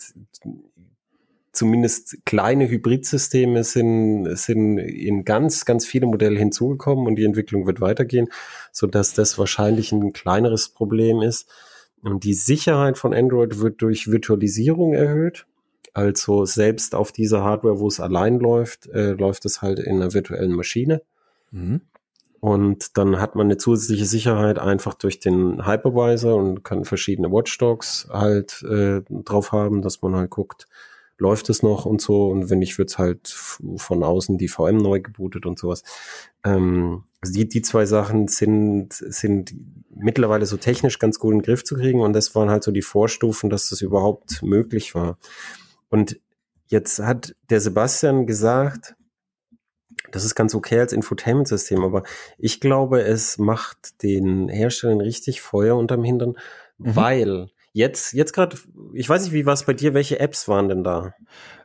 zumindest 1.58 2.24
kleine 2.24 2.68
Hybridsysteme 2.68 3.64
sind, 3.64 4.26
sind 4.38 4.78
in 4.78 5.24
ganz, 5.24 5.64
ganz 5.64 5.84
viele 5.84 6.06
Modelle 6.06 6.38
hinzugekommen 6.38 7.06
und 7.06 7.16
die 7.16 7.24
Entwicklung 7.24 7.66
wird 7.66 7.80
weitergehen, 7.80 8.28
so 8.72 8.86
dass 8.86 9.12
das 9.12 9.38
wahrscheinlich 9.38 9.90
ein 9.92 10.12
kleineres 10.12 10.68
Problem 10.68 11.20
ist. 11.20 11.50
Und 12.00 12.22
die 12.22 12.34
Sicherheit 12.34 12.96
von 12.96 13.12
Android 13.12 13.58
wird 13.58 13.82
durch 13.82 14.10
Virtualisierung 14.10 14.94
erhöht. 14.94 15.46
Also 15.94 16.44
selbst 16.44 16.94
auf 16.94 17.10
dieser 17.10 17.42
Hardware, 17.42 17.80
wo 17.80 17.88
es 17.88 17.98
allein 17.98 18.38
läuft, 18.38 18.86
äh, 18.86 19.12
läuft 19.12 19.44
es 19.44 19.60
halt 19.60 19.80
in 19.80 19.96
einer 19.96 20.14
virtuellen 20.14 20.52
Maschine. 20.52 21.02
Mhm. 21.50 21.80
Und 22.38 22.96
dann 22.96 23.20
hat 23.20 23.34
man 23.34 23.48
eine 23.48 23.56
zusätzliche 23.56 24.04
Sicherheit 24.04 24.60
einfach 24.60 24.94
durch 24.94 25.18
den 25.18 25.66
Hypervisor 25.66 26.36
und 26.36 26.62
kann 26.62 26.84
verschiedene 26.84 27.32
Watchdogs 27.32 28.06
halt 28.12 28.62
äh, 28.62 29.00
drauf 29.10 29.50
haben, 29.50 29.82
dass 29.82 30.02
man 30.02 30.14
halt 30.14 30.30
guckt, 30.30 30.68
läuft 31.18 31.50
es 31.50 31.62
noch 31.62 31.84
und 31.84 32.00
so. 32.00 32.28
Und 32.28 32.48
wenn 32.48 32.60
nicht, 32.60 32.78
wird's 32.78 32.98
halt 32.98 33.28
von 33.28 34.02
außen 34.02 34.38
die 34.38 34.48
VM 34.48 34.78
neu 34.78 35.00
gebootet 35.00 35.46
und 35.46 35.58
sowas. 35.58 35.82
Ähm, 36.44 37.04
also 37.20 37.34
die, 37.34 37.48
die 37.48 37.62
zwei 37.62 37.84
Sachen 37.84 38.28
sind, 38.28 38.92
sind 38.92 39.54
mittlerweile 39.90 40.46
so 40.46 40.56
technisch 40.56 40.98
ganz 40.98 41.18
gut 41.18 41.32
in 41.32 41.38
den 41.38 41.44
Griff 41.44 41.64
zu 41.64 41.74
kriegen. 41.74 42.00
Und 42.00 42.12
das 42.12 42.34
waren 42.34 42.50
halt 42.50 42.62
so 42.62 42.70
die 42.70 42.82
Vorstufen, 42.82 43.50
dass 43.50 43.68
das 43.68 43.80
überhaupt 43.80 44.42
möglich 44.42 44.94
war. 44.94 45.18
Und 45.90 46.20
jetzt 46.68 47.00
hat 47.00 47.34
der 47.50 47.60
Sebastian 47.60 48.26
gesagt, 48.26 48.94
das 50.12 50.24
ist 50.24 50.34
ganz 50.34 50.54
okay 50.54 50.78
als 50.80 50.92
Infotainment-System, 50.92 51.82
aber 51.82 52.02
ich 52.38 52.60
glaube, 52.60 53.02
es 53.02 53.36
macht 53.36 54.02
den 54.02 54.48
Herstellern 54.48 55.00
richtig 55.00 55.40
Feuer 55.40 55.76
unterm 55.76 56.04
Hintern, 56.04 56.38
mhm. 56.78 56.96
weil 56.96 57.50
Jetzt, 57.72 58.12
jetzt 58.12 58.32
gerade, 58.32 58.56
ich 58.92 59.08
weiß 59.08 59.24
nicht, 59.24 59.32
wie 59.32 59.46
war 59.46 59.54
es 59.54 59.64
bei 59.64 59.74
dir, 59.74 59.94
welche 59.94 60.20
Apps 60.20 60.48
waren 60.48 60.68
denn 60.68 60.84
da? 60.84 61.14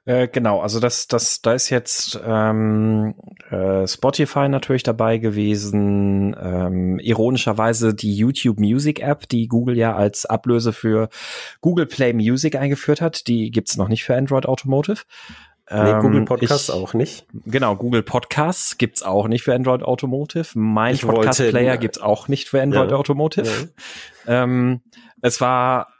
Äh, 0.05 0.27
genau, 0.27 0.59
also 0.59 0.81
das, 0.81 1.07
das, 1.07 1.41
da 1.41 1.53
ist 1.53 1.69
jetzt 1.69 2.19
ähm, 2.25 3.15
äh, 3.49 3.87
Spotify 3.87 4.49
natürlich 4.49 4.83
dabei 4.83 5.17
gewesen, 5.17 6.35
ähm, 6.39 6.99
ironischerweise 6.99 7.93
die 7.93 8.13
YouTube 8.13 8.59
Music 8.59 8.99
App, 8.99 9.29
die 9.29 9.47
Google 9.47 9.77
ja 9.77 9.95
als 9.95 10.25
Ablöse 10.25 10.73
für 10.73 11.07
Google 11.61 11.85
Play 11.85 12.11
Music 12.11 12.57
eingeführt 12.57 12.99
hat, 12.99 13.27
die 13.27 13.49
gibt's 13.49 13.77
noch 13.77 13.87
nicht 13.87 14.03
für 14.03 14.15
Android 14.15 14.45
Automotive. 14.45 15.03
Nee, 15.71 15.93
Google 16.01 16.19
ähm, 16.19 16.25
Podcasts 16.25 16.67
ich, 16.67 16.75
auch 16.75 16.93
nicht. 16.93 17.25
Genau, 17.45 17.77
Google 17.77 18.03
Podcasts 18.03 18.77
gibt's 18.77 19.01
auch 19.01 19.29
nicht 19.29 19.43
für 19.43 19.55
Android 19.55 19.81
Automotive. 19.81 20.47
Mein 20.55 20.97
Podcast 20.97 21.39
Player 21.39 21.77
gibt's 21.77 22.01
auch 22.01 22.27
nicht 22.27 22.49
für 22.49 22.61
Android 22.61 22.91
ja, 22.91 22.97
Automotive. 22.97 23.69
Ja. 24.27 24.43
Ähm, 24.43 24.81
es 25.21 25.39
war 25.39 25.92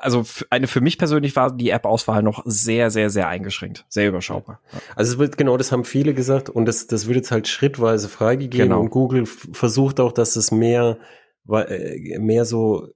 also 0.00 0.24
eine 0.50 0.66
für 0.66 0.80
mich 0.80 0.98
persönlich 0.98 1.36
war 1.36 1.54
die 1.54 1.70
App-Auswahl 1.70 2.22
noch 2.22 2.42
sehr, 2.44 2.90
sehr, 2.90 3.10
sehr 3.10 3.28
eingeschränkt, 3.28 3.84
sehr 3.88 4.08
überschaubar. 4.08 4.60
Also 4.96 5.12
es 5.12 5.18
wird 5.18 5.38
genau, 5.38 5.56
das 5.56 5.72
haben 5.72 5.84
viele 5.84 6.14
gesagt 6.14 6.48
und 6.48 6.66
das, 6.66 6.86
das 6.86 7.06
wird 7.06 7.16
jetzt 7.16 7.30
halt 7.30 7.48
schrittweise 7.48 8.08
freigegeben 8.08 8.68
genau. 8.68 8.80
und 8.80 8.90
Google 8.90 9.26
versucht 9.26 10.00
auch, 10.00 10.12
dass 10.12 10.36
es 10.36 10.50
mehr, 10.50 10.98
äh, 11.48 12.18
mehr 12.18 12.44
so 12.44 12.88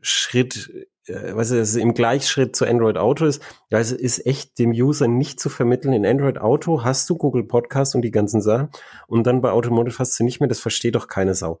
Schritt, 0.00 0.86
äh, 1.06 1.34
weißt 1.34 1.52
du, 1.52 1.56
dass 1.56 1.70
es 1.70 1.76
im 1.76 1.94
Gleichschritt 1.94 2.54
zu 2.54 2.66
Android 2.66 2.98
Auto 2.98 3.24
ist. 3.24 3.42
Also 3.70 3.96
ist 3.96 4.26
echt 4.26 4.58
dem 4.58 4.72
User 4.72 5.08
nicht 5.08 5.40
zu 5.40 5.48
vermitteln. 5.48 5.94
In 5.94 6.06
Android 6.06 6.38
Auto 6.38 6.84
hast 6.84 7.08
du 7.08 7.16
Google 7.16 7.44
Podcast 7.44 7.94
und 7.94 8.02
die 8.02 8.10
ganzen 8.10 8.42
Sachen 8.42 8.68
und 9.06 9.26
dann 9.26 9.40
bei 9.40 9.50
Automotive 9.50 9.98
hast 9.98 10.18
du 10.18 10.24
nicht 10.24 10.40
mehr. 10.40 10.48
Das 10.48 10.60
versteht 10.60 10.94
doch 10.94 11.08
keine 11.08 11.34
Sau. 11.34 11.60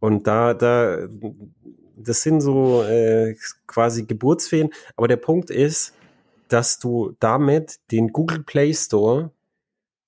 Und 0.00 0.26
da, 0.26 0.54
da, 0.54 1.06
das 2.02 2.22
sind 2.22 2.40
so 2.40 2.82
äh, 2.82 3.36
quasi 3.66 4.04
Geburtsfehlen. 4.04 4.70
Aber 4.96 5.08
der 5.08 5.16
Punkt 5.16 5.50
ist, 5.50 5.94
dass 6.48 6.78
du 6.78 7.14
damit 7.20 7.78
den 7.90 8.08
Google 8.08 8.42
Play 8.42 8.74
Store 8.74 9.30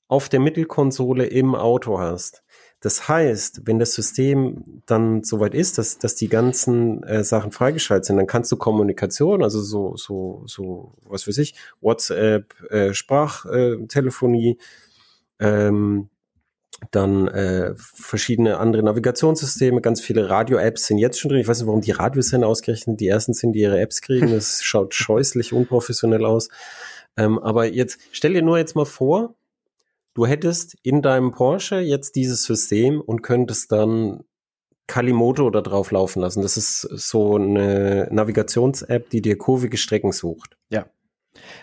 auf 0.08 0.28
der 0.28 0.40
Mittelkonsole 0.40 1.26
im 1.26 1.54
Auto 1.54 1.98
hast. 1.98 2.42
Das 2.80 3.06
heißt, 3.08 3.62
wenn 3.64 3.78
das 3.78 3.94
System 3.94 4.82
dann 4.86 5.22
soweit 5.22 5.54
ist, 5.54 5.78
dass, 5.78 5.98
dass 5.98 6.16
die 6.16 6.28
ganzen 6.28 7.04
äh, 7.04 7.22
Sachen 7.22 7.52
freigeschaltet 7.52 8.06
sind, 8.06 8.16
dann 8.16 8.26
kannst 8.26 8.50
du 8.50 8.56
Kommunikation, 8.56 9.44
also 9.44 9.62
so, 9.62 9.96
so, 9.96 10.42
so, 10.46 10.94
was 11.04 11.28
weiß 11.28 11.38
ich, 11.38 11.54
WhatsApp, 11.80 12.52
äh, 12.70 12.92
Sprachtelefonie, 12.92 14.58
ähm, 15.38 16.08
dann 16.90 17.28
äh, 17.28 17.74
verschiedene 17.76 18.58
andere 18.58 18.82
Navigationssysteme, 18.82 19.80
ganz 19.80 20.00
viele 20.00 20.28
Radio-Apps 20.28 20.86
sind 20.86 20.98
jetzt 20.98 21.20
schon 21.20 21.30
drin. 21.30 21.40
Ich 21.40 21.48
weiß 21.48 21.60
nicht, 21.60 21.66
warum 21.66 21.80
die 21.80 21.92
Radiosender 21.92 22.48
ausgerechnet 22.48 23.00
die 23.00 23.08
ersten 23.08 23.34
sind, 23.34 23.52
die 23.52 23.60
ihre 23.60 23.80
Apps 23.80 24.00
kriegen. 24.00 24.28
Das 24.32 24.62
schaut 24.62 24.94
scheußlich 24.94 25.52
unprofessionell 25.52 26.24
aus. 26.24 26.48
Ähm, 27.16 27.38
aber 27.38 27.66
jetzt 27.66 28.00
stell 28.10 28.32
dir 28.32 28.42
nur 28.42 28.58
jetzt 28.58 28.74
mal 28.74 28.86
vor, 28.86 29.34
du 30.14 30.26
hättest 30.26 30.76
in 30.82 31.02
deinem 31.02 31.30
Porsche 31.30 31.78
jetzt 31.78 32.16
dieses 32.16 32.44
System 32.44 33.00
und 33.00 33.22
könntest 33.22 33.70
dann 33.72 34.24
Kalimoto 34.86 35.50
da 35.50 35.60
drauf 35.60 35.90
laufen 35.90 36.20
lassen. 36.20 36.42
Das 36.42 36.56
ist 36.56 36.80
so 36.80 37.36
eine 37.36 38.08
Navigations-App, 38.10 39.10
die 39.10 39.22
dir 39.22 39.38
kurvige 39.38 39.76
Strecken 39.76 40.12
sucht. 40.12 40.56
Ja. 40.70 40.86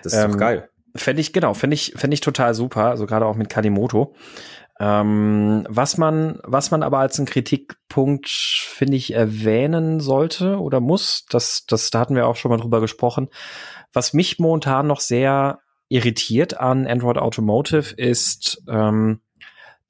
Das 0.03 0.14
ist 0.14 0.20
ähm, 0.24 0.32
doch 0.32 0.39
geil. 0.39 0.70
Fände 0.95 1.22
ich, 1.22 1.34
genau, 1.34 1.53
fände 1.53 1.76
ich, 1.76 1.93
fände 1.95 2.16
ich 2.16 2.22
total 2.22 2.53
super, 2.55 2.86
also 2.86 3.05
gerade 3.05 3.26
auch 3.26 3.36
mit 3.36 3.49
Kalimoto. 3.49 4.16
Ähm, 4.80 5.65
was 5.69 5.97
man, 5.97 6.39
was 6.43 6.71
man 6.71 6.84
aber 6.84 6.99
als 6.99 7.19
einen 7.19 7.25
Kritikpunkt, 7.25 8.30
finde 8.30 8.95
ich, 8.95 9.13
erwähnen 9.13 9.99
sollte 9.99 10.57
oder 10.59 10.80
muss, 10.80 11.25
das, 11.30 11.65
das, 11.67 11.89
da 11.91 11.99
hatten 11.99 12.15
wir 12.15 12.27
auch 12.27 12.38
schon 12.38 12.49
mal 12.49 12.57
drüber 12.57 12.80
gesprochen. 12.80 13.30
Was 13.91 14.13
mich 14.13 14.39
momentan 14.39 14.88
noch 14.88 15.01
sehr 15.01 15.59
irritiert 15.89 16.59
an 16.59 16.88
Android 16.88 17.17
Automotive 17.17 17.93
ist 17.95 18.63
ähm, 18.69 19.21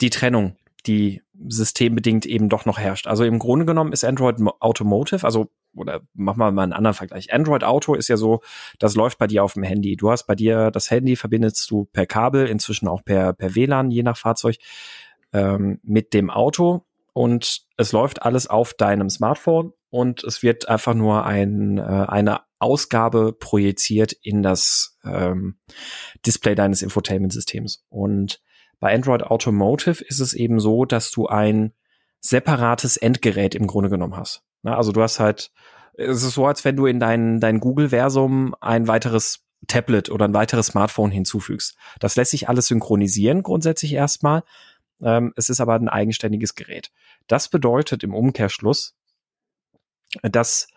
die 0.02 0.10
Trennung, 0.10 0.56
die 0.88 1.22
systembedingt 1.48 2.26
eben 2.26 2.50
doch 2.50 2.66
noch 2.66 2.80
herrscht. 2.80 3.06
Also 3.06 3.26
im 3.26 3.38
Grunde 3.38 3.66
genommen 3.66 3.92
ist 3.92 4.04
Android 4.04 4.38
Automotive, 4.60 5.26
also 5.26 5.52
oder 5.76 6.02
machen 6.14 6.40
wir 6.40 6.52
mal 6.52 6.64
einen 6.64 6.74
anderen 6.74 6.96
Vergleich. 6.96 7.34
Android 7.34 7.64
Auto 7.64 7.94
ist 7.96 8.08
ja 8.08 8.18
so, 8.18 8.42
das 8.80 8.96
läuft 8.96 9.18
bei 9.18 9.28
dir 9.28 9.44
auf 9.44 9.54
dem 9.54 9.64
Handy. 9.64 9.96
Du 9.96 10.12
hast 10.12 10.26
bei 10.26 10.36
dir 10.36 10.72
das 10.72 10.92
Handy 10.92 11.16
verbindest 11.16 11.70
du 11.70 11.86
per 11.86 12.06
Kabel, 12.06 12.48
inzwischen 12.48 12.88
auch 12.88 13.04
per, 13.04 13.34
per 13.34 13.56
WLAN, 13.56 13.92
je 13.92 14.04
nach 14.04 14.18
Fahrzeug, 14.18 14.58
ähm, 15.34 15.80
mit 15.84 16.14
dem 16.14 16.30
Auto 16.30 16.86
und 17.14 17.62
es 17.78 17.92
läuft 17.92 18.22
alles 18.22 18.48
auf 18.48 18.74
deinem 18.74 19.10
Smartphone 19.10 19.74
und 19.90 20.24
es 20.24 20.44
wird 20.44 20.70
einfach 20.70 20.94
nur 20.94 21.26
ein, 21.26 21.78
äh, 21.78 21.82
eine 21.82 22.42
Ausgabe 22.60 23.34
projiziert 23.34 24.14
in 24.14 24.44
das 24.44 24.98
ähm, 25.04 25.58
Display 26.26 26.56
deines 26.56 26.82
Infotainment-Systems. 26.82 27.86
Und 27.90 28.42
bei 28.80 28.94
Android 28.94 29.24
Automotive 29.24 30.04
ist 30.04 30.20
es 30.20 30.34
eben 30.34 30.60
so, 30.60 30.86
dass 30.86 31.12
du 31.12 31.28
ein 31.28 31.74
separates 32.22 32.98
Endgerät 32.98 33.56
im 33.56 33.68
Grunde 33.68 33.90
genommen 33.90 34.18
hast. 34.18 34.44
Na, 34.64 34.76
also 34.76 34.92
du 34.92 35.02
hast 35.02 35.20
halt, 35.20 35.52
es 35.94 36.24
ist 36.24 36.34
so, 36.34 36.46
als 36.46 36.66
wenn 36.66 36.76
du 36.76 36.86
in 36.86 37.00
dein, 37.00 37.40
dein 37.40 37.60
Google-Versum 37.60 38.56
ein 38.62 38.88
weiteres 38.88 39.46
Tablet 39.68 40.10
oder 40.10 40.26
ein 40.26 40.34
weiteres 40.34 40.68
Smartphone 40.68 41.12
hinzufügst. 41.12 41.76
Das 42.00 42.16
lässt 42.16 42.32
sich 42.32 42.48
alles 42.48 42.68
synchronisieren 42.68 43.44
grundsätzlich 43.44 43.94
erstmal. 43.94 44.44
Ähm, 45.02 45.34
es 45.36 45.50
ist 45.50 45.60
aber 45.60 45.76
ein 45.76 45.90
eigenständiges 45.90 46.56
Gerät. 46.56 46.92
Das 47.28 47.50
bedeutet 47.50 48.04
im 48.04 48.14
Umkehrschluss, 48.14 48.96
dass, 50.22 50.68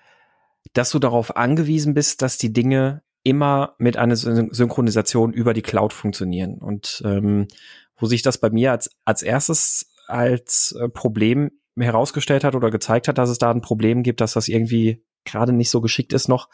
dass 0.73 0.91
du 0.91 0.99
darauf 0.99 1.37
angewiesen 1.37 1.95
bist, 1.95 2.23
dass 2.23 2.39
die 2.39 2.53
Dinge 2.53 3.03
immer 3.25 3.75
mit 3.79 3.97
einer 3.97 4.17
Synchronisation 4.17 5.33
über 5.33 5.55
die 5.55 5.63
Cloud 5.63 5.93
funktionieren. 5.93 6.59
Und 6.59 7.03
ähm, 7.05 7.47
wo 7.97 8.07
sich 8.07 8.23
das 8.23 8.39
bei 8.39 8.51
mir 8.51 8.73
als, 8.73 8.91
als 9.05 9.23
erstes 9.23 9.93
als 10.09 10.77
äh, 10.79 10.89
Problem 10.89 11.53
herausgestellt 11.79 12.45
hat 12.45 12.55
oder 12.55 12.71
gezeigt 12.71 13.09
hat, 13.09 13.19
dass 13.19 13.31
es 13.31 13.39
da 13.39 13.51
ein 13.51 13.61
Problem 13.61 14.03
gibt, 14.03 14.21
dass 14.21 14.35
das 14.35 14.49
irgendwie 14.49 15.05
gerade 15.25 15.53
nicht 15.53 15.71
so 15.71 15.81
geschickt 15.81 16.13
ist 16.13 16.29
noch. 16.29 16.49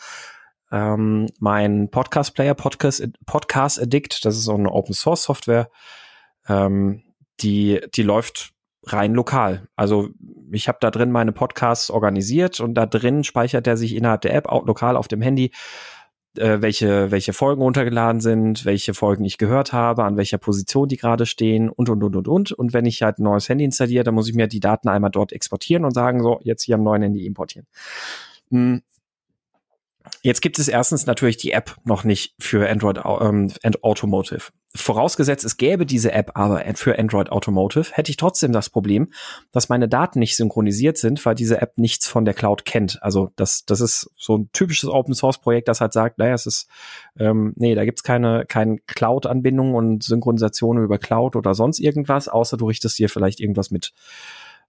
Ähm, 0.71 1.27
mein 1.41 1.91
Podcast-Player, 1.91 2.55
Podcast, 2.55 3.09
Podcast 3.27 3.81
Addict, 3.81 4.25
das 4.25 4.37
ist 4.37 4.45
so 4.45 4.55
eine 4.55 4.71
Open-Source-Software, 4.71 5.71
ähm, 6.47 7.03
die, 7.41 7.81
die 7.95 8.03
läuft 8.03 8.53
rein 8.85 9.15
lokal. 9.15 9.69
Also 9.77 10.11
ich 10.51 10.69
habe 10.69 10.79
da 10.81 10.91
drin 10.91 11.11
meine 11.11 11.33
Podcasts 11.33 11.91
organisiert 11.91 12.61
und 12.61 12.75
da 12.75 12.87
drin 12.87 13.25
speichert 13.25 13.67
er 13.67 13.77
sich 13.77 13.95
innerhalb 13.95 14.23
der 14.23 14.35
App 14.35 14.47
auch 14.47 14.67
lokal 14.67 14.97
auf 14.97 15.09
dem 15.09 15.21
Handy 15.21 15.53
äh, 16.39 16.63
welche, 16.63 17.11
welche 17.11 17.33
Folgen 17.33 17.63
runtergeladen 17.63 18.21
sind, 18.21 18.65
welche 18.65 18.95
Folgen 18.95 19.25
ich 19.25 19.39
gehört 19.39 19.73
habe, 19.73 20.05
an 20.05 20.17
welcher 20.17 20.39
Position 20.39 20.89
die 20.89 20.97
gerade 20.97 21.27
stehen 21.27 21.69
und, 21.69 21.89
und, 21.89 22.03
und, 22.03 22.17
und, 22.17 22.29
und. 22.29 22.53
Und 22.53 22.73
wenn 22.73 22.87
ich 22.87 23.03
halt 23.03 23.19
ein 23.19 23.25
neues 23.25 23.49
Handy 23.49 23.65
installiere, 23.65 24.05
dann 24.05 24.15
muss 24.15 24.29
ich 24.29 24.35
mir 24.35 24.47
die 24.47 24.61
Daten 24.61 24.89
einmal 24.89 25.11
dort 25.11 25.33
exportieren 25.33 25.85
und 25.85 25.93
sagen, 25.93 26.23
so, 26.23 26.41
jetzt 26.43 26.63
hier 26.63 26.77
am 26.77 26.83
neuen 26.83 27.03
Handy 27.03 27.27
importieren. 27.27 27.67
Hm. 28.51 28.83
Jetzt 30.23 30.41
gibt 30.41 30.59
es 30.59 30.69
erstens 30.69 31.07
natürlich 31.07 31.37
die 31.37 31.53
App 31.53 31.77
noch 31.85 32.05
nicht 32.05 32.35
für 32.39 32.69
Android 32.69 32.99
ähm, 33.05 33.53
Automotive. 33.83 34.51
Vorausgesetzt, 34.75 35.45
es 35.47 35.57
gäbe 35.57 35.87
diese 35.87 36.13
App 36.13 36.33
aber 36.35 36.63
für 36.75 36.99
Android 36.99 37.31
Automotive, 37.31 37.91
hätte 37.93 38.11
ich 38.11 38.17
trotzdem 38.17 38.53
das 38.53 38.69
Problem, 38.69 39.13
dass 39.51 39.71
meine 39.71 39.89
Daten 39.89 40.19
nicht 40.19 40.37
synchronisiert 40.37 40.99
sind, 40.99 41.25
weil 41.25 41.35
diese 41.35 41.63
App 41.63 41.79
nichts 41.79 42.07
von 42.07 42.27
der 42.27 42.35
Cloud 42.35 42.67
kennt. 42.67 43.03
Also 43.03 43.33
das, 43.37 43.65
das 43.65 43.81
ist 43.81 44.11
so 44.17 44.37
ein 44.37 44.51
typisches 44.53 44.91
Open 44.91 45.15
Source 45.15 45.39
Projekt, 45.39 45.69
das 45.69 45.81
halt 45.81 45.95
sagt, 45.95 46.19
naja, 46.19 46.35
es 46.35 46.45
ist, 46.45 46.69
ähm, 47.19 47.55
nee, 47.57 47.75
da 47.75 47.87
gibt's 47.87 48.03
keine, 48.03 48.45
keine 48.47 48.79
Cloud-Anbindung 48.87 49.75
und 49.75 50.03
Synchronisation 50.03 50.85
über 50.85 50.99
Cloud 50.99 51.35
oder 51.35 51.55
sonst 51.55 51.79
irgendwas, 51.79 52.29
außer 52.29 52.59
du 52.59 52.67
richtest 52.67 52.99
dir 52.99 53.09
vielleicht 53.09 53.41
irgendwas 53.41 53.71
mit 53.71 53.95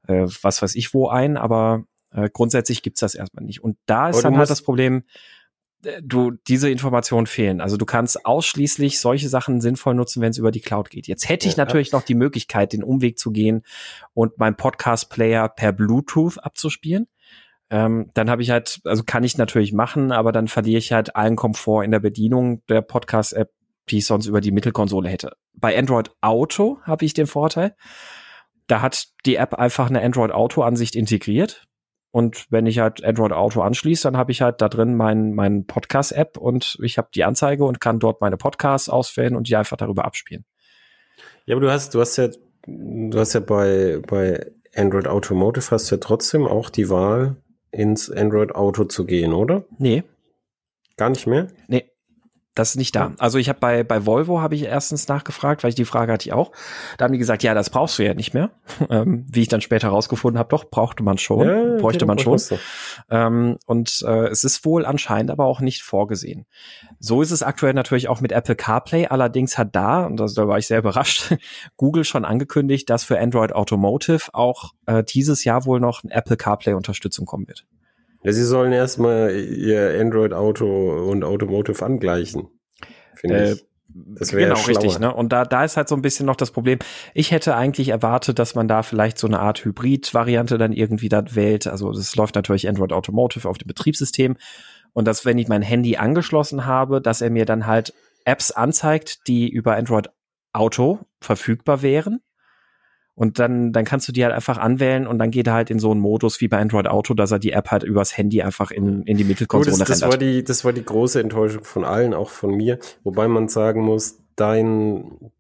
äh, 0.07 0.25
was 0.41 0.61
weiß 0.61 0.75
ich 0.75 0.93
wo 0.93 1.09
ein, 1.09 1.37
aber 1.37 1.83
äh, 2.11 2.29
grundsätzlich 2.31 2.81
gibt's 2.81 3.01
das 3.01 3.15
erstmal 3.15 3.45
nicht. 3.45 3.63
Und 3.63 3.77
da 3.85 4.09
ist 4.09 4.23
dann 4.23 4.37
halt 4.37 4.49
das 4.49 4.61
Problem, 4.61 5.03
du 6.01 6.31
diese 6.47 6.69
Informationen 6.69 7.27
fehlen. 7.27 7.61
Also 7.61 7.77
du 7.77 7.85
kannst 7.85 8.25
ausschließlich 8.25 8.99
solche 8.99 9.29
Sachen 9.29 9.61
sinnvoll 9.61 9.95
nutzen, 9.95 10.21
wenn 10.21 10.31
es 10.31 10.37
über 10.37 10.51
die 10.51 10.59
Cloud 10.59 10.89
geht. 10.89 11.07
Jetzt 11.07 11.29
hätte 11.29 11.47
ich 11.47 11.55
ja, 11.55 11.63
natürlich 11.63 11.91
noch 11.91 12.03
die 12.03 12.15
Möglichkeit, 12.15 12.73
den 12.73 12.83
Umweg 12.83 13.17
zu 13.17 13.31
gehen 13.31 13.63
und 14.13 14.37
meinen 14.37 14.55
Podcast-Player 14.55 15.47
per 15.49 15.71
Bluetooth 15.71 16.37
abzuspielen. 16.39 17.07
Ähm, 17.69 18.09
dann 18.13 18.29
habe 18.29 18.41
ich 18.41 18.49
halt, 18.49 18.81
also 18.83 19.03
kann 19.03 19.23
ich 19.23 19.37
natürlich 19.37 19.73
machen, 19.73 20.11
aber 20.11 20.31
dann 20.31 20.47
verliere 20.47 20.79
ich 20.79 20.91
halt 20.91 21.15
allen 21.15 21.35
Komfort 21.35 21.83
in 21.83 21.91
der 21.91 21.99
Bedienung 21.99 22.65
der 22.67 22.81
Podcast-App, 22.81 23.51
die 23.89 23.99
ich 23.99 24.05
sonst 24.05 24.25
über 24.25 24.41
die 24.41 24.51
Mittelkonsole 24.51 25.07
hätte. 25.07 25.33
Bei 25.53 25.77
Android 25.77 26.11
Auto 26.21 26.79
habe 26.83 27.05
ich 27.05 27.13
den 27.13 27.27
Vorteil, 27.27 27.75
da 28.67 28.81
hat 28.81 29.07
die 29.25 29.35
App 29.35 29.53
einfach 29.53 29.89
eine 29.89 30.01
Android 30.01 30.31
Auto-Ansicht 30.31 30.95
integriert. 30.95 31.67
Und 32.11 32.47
wenn 32.49 32.65
ich 32.65 32.79
halt 32.79 33.03
Android 33.03 33.31
Auto 33.31 33.61
anschließe, 33.61 34.03
dann 34.03 34.17
habe 34.17 34.31
ich 34.31 34.41
halt 34.41 34.61
da 34.61 34.69
drin 34.69 34.95
mein, 34.95 35.33
mein 35.33 35.65
Podcast-App 35.65 36.37
und 36.37 36.77
ich 36.81 36.97
habe 36.97 37.09
die 37.13 37.23
Anzeige 37.23 37.65
und 37.65 37.79
kann 37.79 37.99
dort 37.99 38.19
meine 38.21 38.37
Podcasts 38.37 38.89
auswählen 38.89 39.35
und 39.35 39.47
die 39.47 39.55
einfach 39.55 39.77
darüber 39.77 40.05
abspielen. 40.05 40.45
Ja, 41.45 41.55
aber 41.55 41.65
du 41.65 41.71
hast, 41.71 41.93
du 41.93 41.99
hast 41.99 42.17
ja, 42.17 42.29
du 42.65 43.19
hast 43.19 43.33
ja 43.33 43.39
bei, 43.39 44.01
bei 44.07 44.51
Android 44.75 45.07
Automotive 45.07 45.71
hast 45.71 45.89
ja 45.91 45.97
trotzdem 45.97 46.47
auch 46.47 46.69
die 46.69 46.89
Wahl, 46.89 47.35
ins 47.71 48.09
Android 48.09 48.55
Auto 48.55 48.85
zu 48.85 49.05
gehen, 49.05 49.33
oder? 49.33 49.65
Nee. 49.77 50.03
Gar 50.97 51.09
nicht 51.09 51.27
mehr? 51.27 51.47
Nee. 51.67 51.88
Das 52.55 52.71
ist 52.71 52.75
nicht 52.77 52.95
da. 52.95 53.13
Also 53.19 53.37
ich 53.37 53.47
habe 53.47 53.59
bei, 53.59 53.83
bei 53.83 54.05
Volvo 54.05 54.41
habe 54.41 54.55
ich 54.55 54.63
erstens 54.63 55.07
nachgefragt, 55.07 55.63
weil 55.63 55.69
ich 55.69 55.75
die 55.75 55.85
Frage 55.85 56.11
hatte 56.11 56.27
ich 56.27 56.33
auch. 56.33 56.51
Da 56.97 57.05
haben 57.05 57.13
die 57.13 57.19
gesagt, 57.19 57.43
ja, 57.43 57.53
das 57.53 57.69
brauchst 57.69 57.97
du 57.99 58.03
ja 58.03 58.13
nicht 58.13 58.33
mehr. 58.33 58.51
Ähm, 58.89 59.27
wie 59.29 59.41
ich 59.41 59.49
dann 59.49 59.61
später 59.61 59.89
herausgefunden 59.89 60.39
habe, 60.39 60.49
doch, 60.49 60.69
brauchte 60.69 61.03
man 61.03 61.19
schon, 61.19 61.47
ja, 61.47 61.77
bräuchte 61.77 62.07
man 62.07 62.17
schon. 62.17 62.39
Ähm, 63.11 63.57
und 63.67 64.03
äh, 64.07 64.27
es 64.27 64.43
ist 64.43 64.65
wohl 64.65 64.85
anscheinend 64.85 65.29
aber 65.29 65.45
auch 65.45 65.59
nicht 65.59 65.83
vorgesehen. 65.83 66.45
So 66.99 67.21
ist 67.21 67.29
es 67.29 67.43
aktuell 67.43 67.73
natürlich 67.73 68.07
auch 68.07 68.19
mit 68.21 68.31
Apple 68.31 68.55
CarPlay. 68.55 69.07
Allerdings 69.07 69.57
hat 69.57 69.75
da, 69.75 70.05
und 70.05 70.17
das, 70.17 70.33
da 70.33 70.47
war 70.47 70.57
ich 70.57 70.65
sehr 70.65 70.79
überrascht, 70.79 71.35
Google 71.77 72.03
schon 72.03 72.25
angekündigt, 72.25 72.89
dass 72.89 73.03
für 73.03 73.19
Android 73.19 73.51
Automotive 73.53 74.29
auch 74.33 74.73
äh, 74.87 75.03
dieses 75.03 75.43
Jahr 75.43 75.65
wohl 75.65 75.79
noch 75.79 76.03
Apple 76.09 76.37
CarPlay-Unterstützung 76.37 77.25
kommen 77.25 77.47
wird. 77.47 77.65
Ja, 78.23 78.33
sie 78.33 78.43
sollen 78.43 78.73
erstmal 78.73 79.33
ihr 79.35 79.99
Android 79.99 80.33
Auto 80.33 81.09
und 81.09 81.23
Automotive 81.23 81.85
angleichen. 81.85 82.49
Finde 83.15 83.37
äh, 83.37 83.53
ich. 83.53 83.65
Das 83.91 84.33
wäre 84.33 84.49
genau, 84.49 84.61
richtig, 84.67 84.99
ne? 84.99 85.11
Und 85.13 85.33
da, 85.33 85.45
da 85.45 85.63
ist 85.63 85.75
halt 85.75 85.89
so 85.89 85.95
ein 85.95 86.03
bisschen 86.03 86.27
noch 86.27 86.35
das 86.35 86.51
Problem. 86.51 86.77
Ich 87.15 87.31
hätte 87.31 87.55
eigentlich 87.55 87.89
erwartet, 87.89 88.37
dass 88.37 88.53
man 88.53 88.67
da 88.67 88.83
vielleicht 88.83 89.17
so 89.17 89.25
eine 89.25 89.39
Art 89.39 89.65
Hybrid-Variante 89.65 90.59
dann 90.59 90.73
irgendwie 90.73 91.09
da 91.09 91.23
wählt. 91.33 91.65
Also 91.65 91.91
das 91.91 92.15
läuft 92.15 92.35
natürlich 92.35 92.67
Android 92.69 92.93
Automotive 92.93 93.49
auf 93.49 93.57
dem 93.57 93.67
Betriebssystem. 93.67 94.37
Und 94.93 95.07
dass, 95.07 95.25
wenn 95.25 95.39
ich 95.39 95.47
mein 95.47 95.63
Handy 95.63 95.97
angeschlossen 95.97 96.65
habe, 96.65 97.01
dass 97.01 97.21
er 97.21 97.31
mir 97.31 97.45
dann 97.45 97.65
halt 97.65 97.93
Apps 98.25 98.51
anzeigt, 98.51 99.27
die 99.27 99.49
über 99.49 99.75
Android 99.75 100.09
Auto 100.53 100.99
verfügbar 101.19 101.81
wären. 101.81 102.21
Und 103.19 103.37
dann, 103.37 103.73
dann 103.73 103.83
kannst 103.83 104.07
du 104.07 104.13
die 104.13 104.23
halt 104.23 104.33
einfach 104.33 104.57
anwählen 104.57 105.05
und 105.05 105.19
dann 105.19 105.29
geht 105.29 105.45
er 105.47 105.51
halt 105.51 105.69
in 105.69 105.77
so 105.77 105.91
einen 105.91 105.99
Modus 105.99 106.39
wie 106.39 106.47
bei 106.47 106.57
Android 106.57 106.87
Auto, 106.87 107.13
dass 107.13 107.31
er 107.31 107.39
die 107.39 107.51
App 107.51 107.69
halt 107.69 107.83
übers 107.83 108.15
Handy 108.15 108.41
einfach 108.41 108.71
in, 108.71 109.03
in 109.03 109.17
die 109.17 109.25
Mittelkonsole 109.25 109.73
Gut, 109.73 109.81
das, 109.81 109.99
das 109.99 110.09
war 110.09 110.17
die, 110.17 110.41
das 110.41 110.63
war 110.63 110.71
die 110.71 110.85
große 110.85 111.19
Enttäuschung 111.19 111.65
von 111.65 111.83
allen, 111.83 112.13
auch 112.13 112.29
von 112.29 112.55
mir. 112.55 112.79
Wobei 113.03 113.27
man 113.27 113.49
sagen 113.49 113.81
muss, 113.81 114.19
dein, 114.37 115.31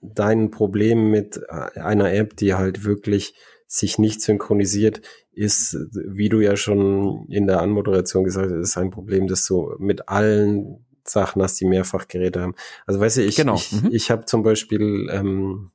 dein 0.00 0.52
Problem 0.52 1.10
mit 1.10 1.50
einer 1.50 2.12
App, 2.12 2.36
die 2.36 2.54
halt 2.54 2.84
wirklich 2.84 3.34
sich 3.66 3.98
nicht 3.98 4.22
synchronisiert, 4.22 5.00
ist, 5.32 5.76
wie 5.94 6.28
du 6.28 6.38
ja 6.38 6.56
schon 6.56 7.26
in 7.28 7.48
der 7.48 7.60
Anmoderation 7.60 8.22
gesagt 8.22 8.52
hast, 8.52 8.60
ist 8.60 8.78
ein 8.78 8.92
Problem, 8.92 9.26
das 9.26 9.44
du 9.46 9.74
mit 9.80 10.08
allen 10.08 10.86
Sachen 11.02 11.42
hast, 11.42 11.60
die 11.60 11.66
Mehrfachgeräte 11.66 12.40
haben. 12.40 12.54
Also 12.86 13.00
weißt 13.00 13.16
du, 13.16 13.24
ich, 13.24 13.34
genau. 13.34 13.56
ich, 13.56 13.72
mhm. 13.72 13.88
ich 13.90 14.12
habe 14.12 14.26
zum 14.26 14.44
Beispiel 14.44 15.08
ähm, 15.10 15.72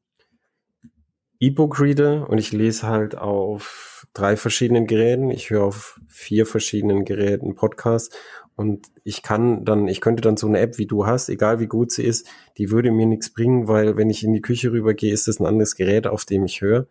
E-Book-Reader 1.41 2.29
und 2.29 2.37
ich 2.37 2.51
lese 2.53 2.87
halt 2.87 3.17
auf 3.17 4.07
drei 4.13 4.37
verschiedenen 4.37 4.85
Geräten. 4.85 5.31
Ich 5.31 5.49
höre 5.49 5.63
auf 5.63 5.99
vier 6.07 6.45
verschiedenen 6.45 7.03
Geräten 7.03 7.55
Podcasts 7.55 8.15
und 8.55 8.87
ich 9.03 9.23
kann 9.23 9.65
dann, 9.65 9.87
ich 9.87 10.01
könnte 10.01 10.21
dann 10.21 10.37
so 10.37 10.47
eine 10.47 10.59
App, 10.59 10.77
wie 10.77 10.85
du 10.85 11.07
hast, 11.07 11.29
egal 11.29 11.59
wie 11.59 11.67
gut 11.67 11.91
sie 11.91 12.03
ist, 12.03 12.27
die 12.57 12.69
würde 12.69 12.91
mir 12.91 13.07
nichts 13.07 13.31
bringen, 13.31 13.67
weil 13.67 13.97
wenn 13.97 14.11
ich 14.11 14.23
in 14.23 14.33
die 14.33 14.41
Küche 14.41 14.71
rübergehe, 14.71 15.11
ist 15.11 15.27
das 15.27 15.39
ein 15.39 15.47
anderes 15.47 15.75
Gerät, 15.75 16.05
auf 16.05 16.25
dem 16.25 16.45
ich 16.45 16.61
höre. 16.61 16.87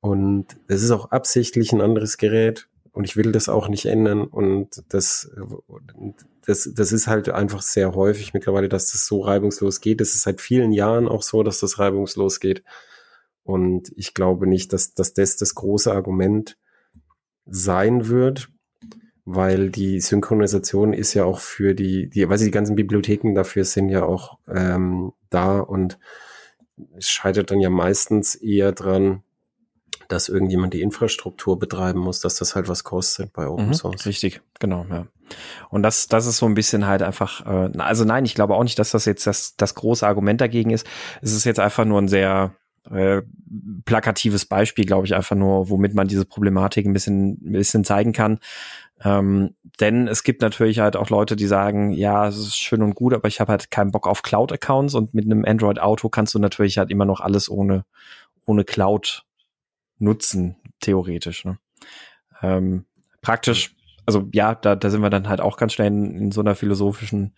Und 0.00 0.58
es 0.68 0.82
ist 0.82 0.90
auch 0.90 1.10
absichtlich 1.10 1.72
ein 1.72 1.80
anderes 1.80 2.18
Gerät 2.18 2.68
und 2.92 3.04
ich 3.04 3.16
will 3.16 3.32
das 3.32 3.48
auch 3.48 3.68
nicht 3.68 3.86
ändern. 3.86 4.24
Und 4.24 4.82
das, 4.90 5.30
das, 6.44 6.70
das 6.74 6.92
ist 6.92 7.06
halt 7.06 7.30
einfach 7.30 7.62
sehr 7.62 7.94
häufig 7.94 8.34
mittlerweile, 8.34 8.68
dass 8.68 8.92
das 8.92 9.06
so 9.06 9.22
reibungslos 9.22 9.80
geht. 9.80 10.02
Es 10.02 10.14
ist 10.14 10.24
seit 10.24 10.42
vielen 10.42 10.72
Jahren 10.72 11.08
auch 11.08 11.22
so, 11.22 11.42
dass 11.42 11.60
das 11.60 11.78
reibungslos 11.78 12.38
geht. 12.38 12.62
Und 13.48 13.92
ich 13.96 14.12
glaube 14.12 14.46
nicht, 14.46 14.72
dass, 14.72 14.92
dass 14.92 15.14
das 15.14 15.36
das 15.36 15.54
große 15.54 15.90
Argument 15.90 16.58
sein 17.46 18.08
wird 18.08 18.50
weil 19.30 19.68
die 19.68 20.00
Synchronisation 20.00 20.94
ist 20.94 21.12
ja 21.12 21.24
auch 21.24 21.40
für 21.40 21.74
die, 21.74 22.08
die, 22.08 22.26
weil 22.30 22.38
sie 22.38 22.46
die 22.46 22.50
ganzen 22.50 22.76
Bibliotheken 22.76 23.34
dafür 23.34 23.64
sind 23.64 23.90
ja 23.90 24.04
auch 24.04 24.38
ähm, 24.48 25.12
da 25.28 25.60
und 25.60 25.98
es 26.96 27.10
scheitert 27.10 27.50
dann 27.50 27.60
ja 27.60 27.68
meistens 27.68 28.34
eher 28.34 28.72
dran, 28.72 29.22
dass 30.08 30.30
irgendjemand 30.30 30.72
die 30.72 30.80
Infrastruktur 30.80 31.58
betreiben 31.58 32.00
muss, 32.00 32.20
dass 32.20 32.36
das 32.36 32.54
halt 32.54 32.68
was 32.68 32.84
kostet 32.84 33.34
bei 33.34 33.46
Open 33.46 33.66
mhm, 33.66 33.74
Source. 33.74 34.06
Richtig, 34.06 34.40
genau, 34.60 34.86
ja. 34.88 35.06
Und 35.68 35.82
das, 35.82 36.06
das 36.06 36.26
ist 36.26 36.38
so 36.38 36.46
ein 36.46 36.54
bisschen 36.54 36.86
halt 36.86 37.02
einfach, 37.02 37.44
äh, 37.44 37.78
also 37.78 38.06
nein, 38.06 38.24
ich 38.24 38.34
glaube 38.34 38.54
auch 38.54 38.62
nicht, 38.62 38.78
dass 38.78 38.92
das 38.92 39.04
jetzt 39.04 39.26
das, 39.26 39.56
das 39.56 39.74
große 39.74 40.06
Argument 40.06 40.40
dagegen 40.40 40.70
ist. 40.70 40.86
Es 41.20 41.32
ist 41.32 41.44
jetzt 41.44 41.60
einfach 41.60 41.84
nur 41.84 42.00
ein 42.00 42.08
sehr 42.08 42.54
äh, 42.90 43.22
plakatives 43.84 44.46
Beispiel, 44.46 44.84
glaube 44.84 45.06
ich, 45.06 45.14
einfach 45.14 45.36
nur, 45.36 45.70
womit 45.70 45.94
man 45.94 46.08
diese 46.08 46.24
Problematik 46.24 46.86
ein 46.86 46.92
bisschen, 46.92 47.38
ein 47.44 47.52
bisschen 47.52 47.84
zeigen 47.84 48.12
kann. 48.12 48.40
Ähm, 49.04 49.54
denn 49.80 50.08
es 50.08 50.24
gibt 50.24 50.42
natürlich 50.42 50.80
halt 50.80 50.96
auch 50.96 51.10
Leute, 51.10 51.36
die 51.36 51.46
sagen, 51.46 51.92
ja, 51.92 52.26
es 52.26 52.36
ist 52.36 52.56
schön 52.56 52.82
und 52.82 52.94
gut, 52.94 53.14
aber 53.14 53.28
ich 53.28 53.40
habe 53.40 53.52
halt 53.52 53.70
keinen 53.70 53.92
Bock 53.92 54.08
auf 54.08 54.22
Cloud-Accounts 54.22 54.94
und 54.94 55.14
mit 55.14 55.24
einem 55.24 55.44
Android-Auto 55.44 56.08
kannst 56.08 56.34
du 56.34 56.38
natürlich 56.38 56.78
halt 56.78 56.90
immer 56.90 57.04
noch 57.04 57.20
alles 57.20 57.48
ohne, 57.48 57.84
ohne 58.44 58.64
Cloud 58.64 59.24
nutzen, 59.98 60.56
theoretisch. 60.80 61.44
Ne? 61.44 61.58
Ähm, 62.42 62.86
praktisch, 63.22 63.76
also 64.08 64.26
ja, 64.32 64.54
da, 64.54 64.74
da 64.74 64.88
sind 64.88 65.02
wir 65.02 65.10
dann 65.10 65.28
halt 65.28 65.42
auch 65.42 65.58
ganz 65.58 65.74
schnell 65.74 65.88
in, 65.88 66.14
in 66.16 66.32
so 66.32 66.40
einer 66.40 66.54
philosophischen 66.54 67.34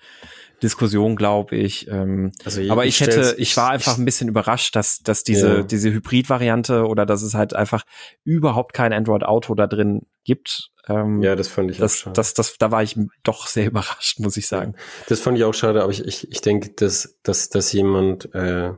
Diskussion, 0.63 1.17
glaube 1.17 1.57
ich. 1.57 1.89
Ähm, 1.89 2.31
also 2.45 2.63
aber 2.71 2.87
ich, 2.87 3.01
hätte, 3.01 3.35
ich 3.39 3.57
war 3.57 3.71
einfach 3.71 3.99
ein 3.99 4.05
bisschen 4.05 4.29
überrascht, 4.29 4.77
dass, 4.77 5.01
dass 5.01 5.25
diese, 5.25 5.49
ja. 5.49 5.63
diese 5.65 5.91
Hybrid-Variante 5.91 6.87
oder 6.87 7.07
dass 7.07 7.23
es 7.23 7.35
halt 7.35 7.57
einfach 7.57 7.83
überhaupt 8.23 8.73
kein 8.73 8.93
Android-Auto 8.93 9.57
da 9.57 9.67
drin 9.67 10.03
gibt. 10.23 10.71
Ähm, 10.87 11.21
ja, 11.23 11.35
das 11.35 11.49
fand 11.49 11.73
ich 11.73 11.79
das, 11.79 11.95
auch 11.95 11.97
schade. 11.97 12.15
Das, 12.15 12.35
das, 12.35 12.57
da 12.57 12.71
war 12.71 12.85
ich 12.85 12.97
doch 13.25 13.49
sehr 13.49 13.67
überrascht, 13.67 14.21
muss 14.21 14.37
ich 14.37 14.47
sagen. 14.47 14.77
Das 15.09 15.19
fand 15.19 15.37
ich 15.39 15.43
auch 15.43 15.55
schade, 15.55 15.83
aber 15.83 15.91
ich, 15.91 16.05
ich, 16.07 16.31
ich 16.31 16.41
denke, 16.41 16.71
dass, 16.71 17.19
dass, 17.25 17.49
dass 17.49 17.73
jemand, 17.73 18.33
äh, 18.33 18.75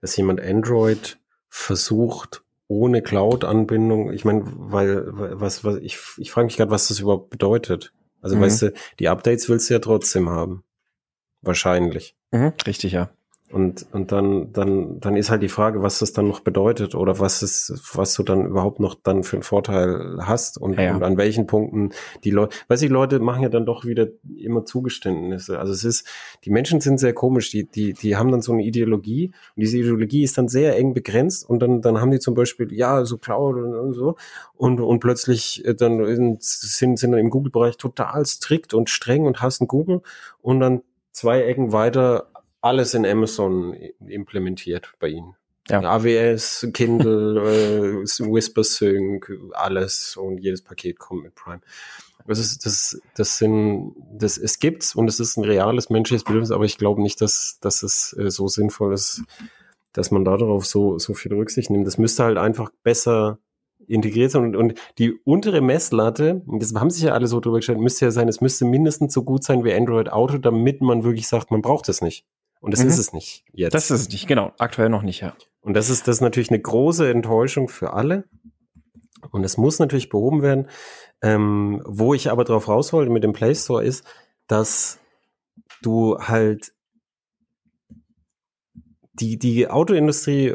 dass 0.00 0.16
jemand 0.16 0.40
Android 0.40 1.20
versucht, 1.48 2.42
ohne 2.72 3.02
Cloud-Anbindung, 3.02 4.12
ich 4.12 4.24
meine, 4.24 4.44
weil, 4.46 5.04
was, 5.12 5.62
was, 5.62 5.76
ich, 5.76 5.98
ich 6.16 6.30
frage 6.30 6.46
mich 6.46 6.56
gerade, 6.56 6.70
was 6.70 6.88
das 6.88 7.00
überhaupt 7.00 7.28
bedeutet. 7.28 7.92
Also, 8.22 8.36
mhm. 8.36 8.40
weißt 8.40 8.62
du, 8.62 8.72
die 8.98 9.08
Updates 9.08 9.48
willst 9.48 9.68
du 9.68 9.74
ja 9.74 9.80
trotzdem 9.80 10.30
haben. 10.30 10.64
Wahrscheinlich. 11.42 12.16
Mhm, 12.30 12.54
richtig, 12.66 12.92
ja. 12.92 13.10
Und, 13.52 13.86
und 13.92 14.12
dann, 14.12 14.52
dann, 14.52 14.98
dann 15.00 15.16
ist 15.16 15.30
halt 15.30 15.42
die 15.42 15.50
Frage, 15.50 15.82
was 15.82 15.98
das 15.98 16.14
dann 16.14 16.26
noch 16.26 16.40
bedeutet 16.40 16.94
oder 16.94 17.18
was 17.18 17.42
ist, 17.42 17.72
was 17.94 18.14
du 18.14 18.22
dann 18.22 18.46
überhaupt 18.46 18.80
noch 18.80 18.94
dann 18.94 19.24
für 19.24 19.36
einen 19.36 19.42
Vorteil 19.42 20.16
hast 20.20 20.56
und, 20.56 20.78
ja. 20.78 20.94
und 20.94 21.02
an 21.02 21.18
welchen 21.18 21.46
Punkten 21.46 21.90
die 22.24 22.30
Leute, 22.30 22.56
weiß 22.68 22.80
ich, 22.80 22.90
Leute 22.90 23.20
machen 23.20 23.42
ja 23.42 23.50
dann 23.50 23.66
doch 23.66 23.84
wieder 23.84 24.08
immer 24.36 24.64
Zugeständnisse. 24.64 25.58
Also 25.58 25.72
es 25.74 25.84
ist, 25.84 26.08
die 26.44 26.50
Menschen 26.50 26.80
sind 26.80 26.98
sehr 26.98 27.12
komisch, 27.12 27.50
die, 27.50 27.64
die, 27.64 27.92
die 27.92 28.16
haben 28.16 28.30
dann 28.32 28.40
so 28.40 28.52
eine 28.52 28.62
Ideologie 28.62 29.32
und 29.54 29.60
diese 29.60 29.76
Ideologie 29.76 30.22
ist 30.22 30.38
dann 30.38 30.48
sehr 30.48 30.78
eng 30.78 30.94
begrenzt 30.94 31.48
und 31.48 31.60
dann, 31.60 31.82
dann 31.82 32.00
haben 32.00 32.10
die 32.10 32.20
zum 32.20 32.34
Beispiel, 32.34 32.72
ja, 32.72 33.04
so 33.04 33.18
Cloud 33.18 33.56
und, 33.56 33.74
und 33.74 33.92
so 33.92 34.16
und, 34.54 34.80
und 34.80 35.00
plötzlich 35.00 35.62
äh, 35.66 35.74
dann 35.74 36.02
sind, 36.40 36.42
sind 36.42 37.02
dann 37.02 37.14
im 37.14 37.28
Google-Bereich 37.28 37.76
total 37.76 38.24
strikt 38.24 38.72
und 38.72 38.88
streng 38.88 39.26
und 39.26 39.42
hassen 39.42 39.68
Google 39.68 40.00
und 40.40 40.60
dann 40.60 40.80
zwei 41.12 41.42
Ecken 41.42 41.72
weiter 41.72 42.31
alles 42.62 42.94
in 42.94 43.04
Amazon 43.04 43.74
implementiert 44.06 44.94
bei 44.98 45.08
ihnen. 45.08 45.34
Ja. 45.68 45.80
AWS, 45.80 46.68
Kindle, 46.72 47.40
äh, 48.02 48.04
Whisper 48.04 48.64
Sync, 48.64 49.30
alles 49.52 50.16
und 50.16 50.38
jedes 50.38 50.62
Paket 50.62 50.98
kommt 50.98 51.22
mit 51.22 51.34
Prime. 51.34 51.60
Das 52.26 52.38
ist, 52.38 52.64
das, 52.66 53.00
das 53.16 53.38
sind, 53.38 53.94
das, 54.12 54.38
es 54.38 54.60
gibt's 54.60 54.94
und 54.94 55.08
es 55.08 55.18
ist 55.18 55.36
ein 55.36 55.44
reales 55.44 55.90
menschliches 55.90 56.24
Bedürfnis, 56.24 56.52
aber 56.52 56.64
ich 56.64 56.78
glaube 56.78 57.02
nicht, 57.02 57.20
dass, 57.20 57.58
dass 57.60 57.82
es 57.82 58.16
äh, 58.16 58.30
so 58.30 58.48
sinnvoll 58.48 58.94
ist, 58.94 59.22
dass 59.92 60.10
man 60.10 60.24
darauf 60.24 60.64
so, 60.64 60.98
so 60.98 61.14
viel 61.14 61.34
Rücksicht 61.34 61.70
nimmt. 61.70 61.86
Das 61.86 61.98
müsste 61.98 62.24
halt 62.24 62.38
einfach 62.38 62.70
besser 62.82 63.38
integriert 63.88 64.30
sein 64.30 64.44
und, 64.44 64.56
und 64.56 64.74
die 64.98 65.12
untere 65.24 65.60
Messlatte, 65.60 66.42
das 66.46 66.72
haben 66.74 66.90
sich 66.90 67.02
ja 67.02 67.12
alle 67.12 67.26
so 67.26 67.40
drüber 67.40 67.56
gestellt, 67.56 67.80
müsste 67.80 68.04
ja 68.04 68.10
sein, 68.12 68.28
es 68.28 68.40
müsste 68.40 68.64
mindestens 68.64 69.12
so 69.12 69.24
gut 69.24 69.42
sein 69.42 69.64
wie 69.64 69.74
Android 69.74 70.10
Auto, 70.10 70.38
damit 70.38 70.80
man 70.80 71.02
wirklich 71.02 71.26
sagt, 71.26 71.50
man 71.50 71.62
braucht 71.62 71.88
es 71.88 72.00
nicht. 72.00 72.24
Und 72.62 72.70
das 72.70 72.82
mhm. 72.82 72.90
ist 72.90 72.98
es 72.98 73.12
nicht 73.12 73.44
jetzt. 73.52 73.74
Das 73.74 73.90
ist 73.90 74.00
es 74.00 74.08
nicht, 74.08 74.28
genau. 74.28 74.52
Aktuell 74.58 74.88
noch 74.88 75.02
nicht, 75.02 75.20
ja. 75.20 75.34
Und 75.60 75.74
das 75.74 75.90
ist, 75.90 76.06
das 76.06 76.16
ist 76.16 76.20
natürlich 76.20 76.50
eine 76.50 76.60
große 76.60 77.10
Enttäuschung 77.10 77.68
für 77.68 77.92
alle. 77.92 78.24
Und 79.32 79.44
es 79.44 79.56
muss 79.56 79.80
natürlich 79.80 80.08
behoben 80.08 80.42
werden. 80.42 80.68
Ähm, 81.22 81.82
wo 81.84 82.14
ich 82.14 82.30
aber 82.30 82.44
drauf 82.44 82.68
raus 82.68 82.92
wollte 82.92 83.10
mit 83.10 83.24
dem 83.24 83.32
Play 83.32 83.54
Store 83.54 83.84
ist, 83.84 84.04
dass 84.46 85.00
du 85.82 86.18
halt 86.18 86.72
die, 89.14 89.38
die 89.38 89.68
Autoindustrie 89.68 90.54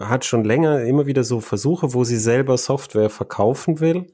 hat 0.00 0.24
schon 0.24 0.44
länger 0.44 0.82
immer 0.82 1.06
wieder 1.06 1.24
so 1.24 1.40
Versuche, 1.40 1.94
wo 1.94 2.04
sie 2.04 2.18
selber 2.18 2.58
Software 2.58 3.10
verkaufen 3.10 3.80
will 3.80 4.13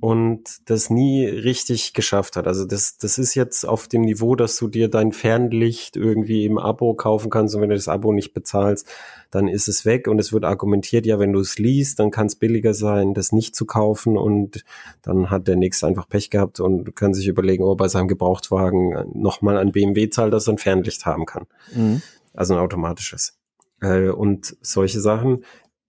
und 0.00 0.68
das 0.68 0.90
nie 0.90 1.26
richtig 1.26 1.92
geschafft 1.92 2.36
hat. 2.36 2.46
Also 2.46 2.64
das, 2.64 2.98
das 2.98 3.18
ist 3.18 3.34
jetzt 3.34 3.64
auf 3.64 3.88
dem 3.88 4.02
Niveau, 4.02 4.34
dass 4.34 4.56
du 4.56 4.68
dir 4.68 4.88
dein 4.88 5.12
Fernlicht 5.12 5.96
irgendwie 5.96 6.44
im 6.44 6.58
Abo 6.58 6.94
kaufen 6.94 7.30
kannst 7.30 7.54
und 7.54 7.60
wenn 7.60 7.70
du 7.70 7.74
das 7.76 7.88
Abo 7.88 8.12
nicht 8.12 8.34
bezahlst, 8.34 8.88
dann 9.30 9.48
ist 9.48 9.68
es 9.68 9.84
weg 9.84 10.06
und 10.08 10.18
es 10.18 10.32
wird 10.32 10.44
argumentiert, 10.44 11.06
ja, 11.06 11.18
wenn 11.18 11.32
du 11.32 11.40
es 11.40 11.58
liest, 11.58 11.98
dann 11.98 12.10
kann 12.10 12.26
es 12.26 12.36
billiger 12.36 12.74
sein, 12.74 13.14
das 13.14 13.32
nicht 13.32 13.56
zu 13.56 13.66
kaufen 13.66 14.16
und 14.16 14.64
dann 15.02 15.30
hat 15.30 15.48
der 15.48 15.56
Nächste 15.56 15.86
einfach 15.86 16.08
Pech 16.08 16.30
gehabt 16.30 16.60
und 16.60 16.94
kann 16.96 17.14
sich 17.14 17.26
überlegen, 17.26 17.64
ob 17.64 17.80
er 17.80 17.88
seinem 17.88 18.08
Gebrauchtwagen 18.08 19.10
nochmal 19.14 19.58
ein 19.58 19.72
BMW 19.72 20.08
zahlt, 20.08 20.32
dass 20.32 20.48
er 20.48 20.54
ein 20.54 20.58
Fernlicht 20.58 21.06
haben 21.06 21.26
kann. 21.26 21.46
Mhm. 21.74 22.02
Also 22.32 22.54
ein 22.54 22.60
automatisches. 22.60 23.38
Äh, 23.80 24.08
und 24.08 24.56
solche 24.60 25.00
Sachen, 25.00 25.44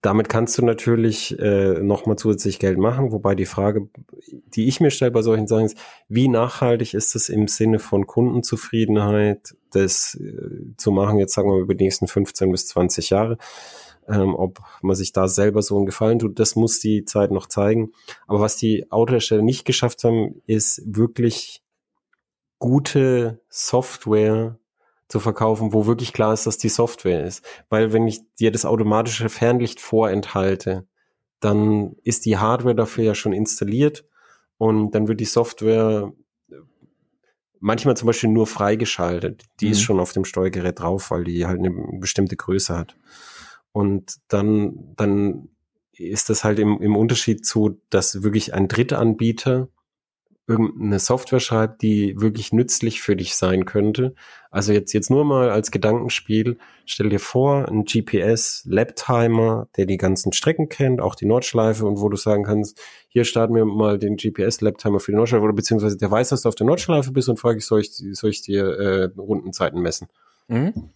damit 0.06 0.28
kannst 0.28 0.56
du 0.56 0.64
natürlich 0.64 1.36
äh, 1.40 1.80
nochmal 1.82 2.14
zusätzlich 2.14 2.60
Geld 2.60 2.78
machen, 2.78 3.10
wobei 3.10 3.34
die 3.34 3.44
Frage, 3.44 3.88
die 4.54 4.68
ich 4.68 4.78
mir 4.78 4.92
stelle 4.92 5.10
bei 5.10 5.22
solchen 5.22 5.48
Sachen 5.48 5.64
ist, 5.64 5.76
wie 6.08 6.28
nachhaltig 6.28 6.94
ist 6.94 7.16
es 7.16 7.28
im 7.28 7.48
Sinne 7.48 7.80
von 7.80 8.06
Kundenzufriedenheit, 8.06 9.56
das 9.72 10.14
äh, 10.14 10.76
zu 10.76 10.92
machen, 10.92 11.18
jetzt 11.18 11.34
sagen 11.34 11.50
wir 11.50 11.58
über 11.58 11.74
die 11.74 11.82
nächsten 11.82 12.06
15 12.06 12.52
bis 12.52 12.68
20 12.68 13.10
Jahre, 13.10 13.36
ähm, 14.06 14.36
ob 14.36 14.60
man 14.80 14.94
sich 14.94 15.10
da 15.10 15.26
selber 15.26 15.60
so 15.60 15.76
einen 15.76 15.86
Gefallen 15.86 16.20
tut, 16.20 16.38
das 16.38 16.54
muss 16.54 16.78
die 16.78 17.04
Zeit 17.04 17.32
noch 17.32 17.46
zeigen. 17.48 17.90
Aber 18.28 18.38
was 18.38 18.56
die 18.56 18.88
Autohersteller 18.92 19.42
nicht 19.42 19.64
geschafft 19.64 20.04
haben, 20.04 20.40
ist 20.46 20.82
wirklich 20.86 21.64
gute 22.60 23.40
Software 23.48 24.56
zu 25.08 25.20
verkaufen, 25.20 25.72
wo 25.72 25.86
wirklich 25.86 26.12
klar 26.12 26.32
ist, 26.32 26.46
dass 26.46 26.58
die 26.58 26.68
Software 26.68 27.24
ist. 27.24 27.44
Weil 27.68 27.92
wenn 27.92 28.06
ich 28.06 28.20
dir 28.34 28.50
das 28.50 28.64
automatische 28.64 29.28
Fernlicht 29.28 29.80
vorenthalte, 29.80 30.86
dann 31.40 31.94
ist 32.02 32.26
die 32.26 32.38
Hardware 32.38 32.74
dafür 32.74 33.04
ja 33.04 33.14
schon 33.14 33.32
installiert 33.32 34.04
und 34.58 34.92
dann 34.92 35.06
wird 35.06 35.20
die 35.20 35.26
Software 35.26 36.12
manchmal 37.60 37.96
zum 37.96 38.06
Beispiel 38.06 38.30
nur 38.30 38.46
freigeschaltet. 38.46 39.44
Die 39.60 39.66
mhm. 39.66 39.72
ist 39.72 39.82
schon 39.82 40.00
auf 40.00 40.12
dem 40.12 40.24
Steuergerät 40.24 40.80
drauf, 40.80 41.10
weil 41.10 41.24
die 41.24 41.46
halt 41.46 41.58
eine 41.58 41.70
bestimmte 41.98 42.36
Größe 42.36 42.76
hat. 42.76 42.96
Und 43.72 44.16
dann, 44.28 44.94
dann 44.96 45.48
ist 45.92 46.30
das 46.30 46.44
halt 46.44 46.58
im, 46.58 46.80
im 46.80 46.96
Unterschied 46.96 47.44
zu, 47.44 47.80
dass 47.90 48.22
wirklich 48.22 48.54
ein 48.54 48.68
Drittanbieter 48.68 49.68
irgendeine 50.48 50.98
Software 51.00 51.40
schreibt, 51.40 51.82
die 51.82 52.20
wirklich 52.20 52.52
nützlich 52.52 53.02
für 53.02 53.16
dich 53.16 53.34
sein 53.34 53.64
könnte. 53.64 54.14
Also 54.50 54.72
jetzt, 54.72 54.92
jetzt 54.92 55.10
nur 55.10 55.24
mal 55.24 55.50
als 55.50 55.70
Gedankenspiel, 55.70 56.56
stell 56.84 57.08
dir 57.08 57.18
vor, 57.18 57.68
ein 57.68 57.84
GPS-Lab-Timer, 57.84 59.68
der 59.76 59.86
die 59.86 59.96
ganzen 59.96 60.32
Strecken 60.32 60.68
kennt, 60.68 61.00
auch 61.00 61.16
die 61.16 61.26
Nordschleife 61.26 61.84
und 61.84 62.00
wo 62.00 62.08
du 62.08 62.16
sagen 62.16 62.44
kannst, 62.44 62.80
hier 63.08 63.24
starten 63.24 63.54
wir 63.54 63.64
mal 63.64 63.98
den 63.98 64.16
GPS-Lab-Timer 64.16 65.00
für 65.00 65.10
die 65.10 65.16
Nordschleife 65.16 65.44
oder 65.44 65.52
beziehungsweise 65.52 65.96
der 65.96 66.10
weiß, 66.10 66.28
dass 66.28 66.42
du 66.42 66.48
auf 66.48 66.54
der 66.54 66.66
Nordschleife 66.66 67.10
bist 67.12 67.28
und 67.28 67.38
frage 67.38 67.58
ich, 67.58 67.66
soll 67.66 67.80
ich, 67.80 67.92
soll 67.92 68.30
ich 68.30 68.42
dir 68.42 68.64
äh, 68.64 69.04
Rundenzeiten 69.18 69.82
messen? 69.82 70.08
Mhm. 70.46 70.90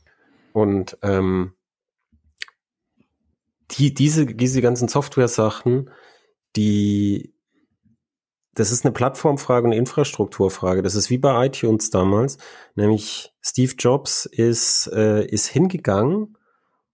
Und 0.52 0.96
ähm, 1.02 1.54
die, 3.72 3.94
diese, 3.94 4.26
diese 4.26 4.62
ganzen 4.62 4.88
Software-Sachen, 4.88 5.90
die 6.56 7.34
das 8.54 8.72
ist 8.72 8.84
eine 8.84 8.92
Plattformfrage 8.92 9.66
und 9.66 9.72
Infrastrukturfrage. 9.72 10.82
Das 10.82 10.94
ist 10.94 11.10
wie 11.10 11.18
bei 11.18 11.46
iTunes 11.46 11.90
damals, 11.90 12.38
nämlich 12.74 13.32
Steve 13.40 13.74
Jobs 13.78 14.26
ist, 14.26 14.90
äh, 14.92 15.24
ist 15.24 15.46
hingegangen 15.46 16.36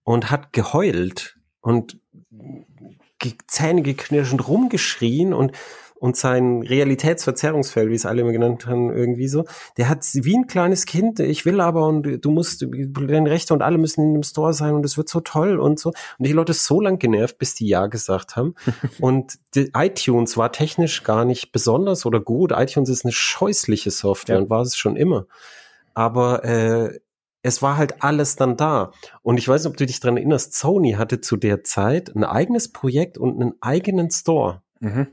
und 0.03 0.29
hat 0.29 0.53
geheult 0.53 1.37
und 1.61 1.99
Zähne 3.47 3.81
geknirscht 3.81 4.31
und 4.31 4.47
rumgeschrien 4.47 5.33
und 5.33 5.51
und 5.99 6.15
sein 6.15 6.61
Realitätsverzerrungsfeld, 6.61 7.89
wie 7.89 7.95
es 7.95 8.05
alle 8.05 8.21
immer 8.21 8.31
genannt 8.31 8.67
haben, 8.67 8.91
irgendwie 8.91 9.27
so, 9.27 9.45
der 9.77 9.89
hat 9.89 10.05
wie 10.13 10.35
ein 10.35 10.47
kleines 10.47 10.85
Kind, 10.85 11.19
ich 11.19 11.45
will 11.45 11.59
aber 11.59 11.87
und 11.87 12.23
du 12.23 12.31
musst 12.31 12.65
deine 12.65 13.29
Rechte 13.29 13.53
und 13.53 13.61
alle 13.61 13.77
müssen 13.77 14.03
in 14.03 14.13
dem 14.13 14.23
Store 14.23 14.53
sein 14.53 14.73
und 14.73 14.85
es 14.85 14.97
wird 14.97 15.09
so 15.09 15.19
toll 15.19 15.59
und 15.59 15.79
so. 15.79 15.89
Und 16.17 16.27
die 16.27 16.33
Leute 16.33 16.53
so 16.53 16.81
lang 16.81 16.99
genervt, 16.99 17.37
bis 17.37 17.55
die 17.55 17.67
Ja 17.67 17.87
gesagt 17.87 18.35
haben. 18.35 18.55
und 18.99 19.39
iTunes 19.55 20.37
war 20.37 20.51
technisch 20.51 21.03
gar 21.03 21.25
nicht 21.25 21.51
besonders 21.51 22.05
oder 22.05 22.19
gut. 22.19 22.51
iTunes 22.55 22.89
ist 22.89 23.05
eine 23.05 23.11
scheußliche 23.11 23.91
Software 23.91 24.35
ja. 24.35 24.41
und 24.41 24.49
war 24.49 24.61
es 24.61 24.77
schon 24.77 24.95
immer. 24.95 25.25
Aber 25.93 26.43
äh, 26.43 26.99
es 27.41 27.61
war 27.61 27.77
halt 27.77 28.03
alles 28.03 28.35
dann 28.35 28.57
da. 28.57 28.91
Und 29.23 29.37
ich 29.37 29.47
weiß 29.47 29.63
nicht, 29.63 29.71
ob 29.71 29.77
du 29.77 29.85
dich 29.85 29.99
dran 29.99 30.17
erinnerst, 30.17 30.53
Sony 30.53 30.93
hatte 30.93 31.21
zu 31.21 31.37
der 31.37 31.63
Zeit 31.63 32.15
ein 32.15 32.23
eigenes 32.23 32.71
Projekt 32.71 33.17
und 33.17 33.41
einen 33.41 33.53
eigenen 33.61 34.11
Store. 34.11 34.61
Mhm. 34.79 35.07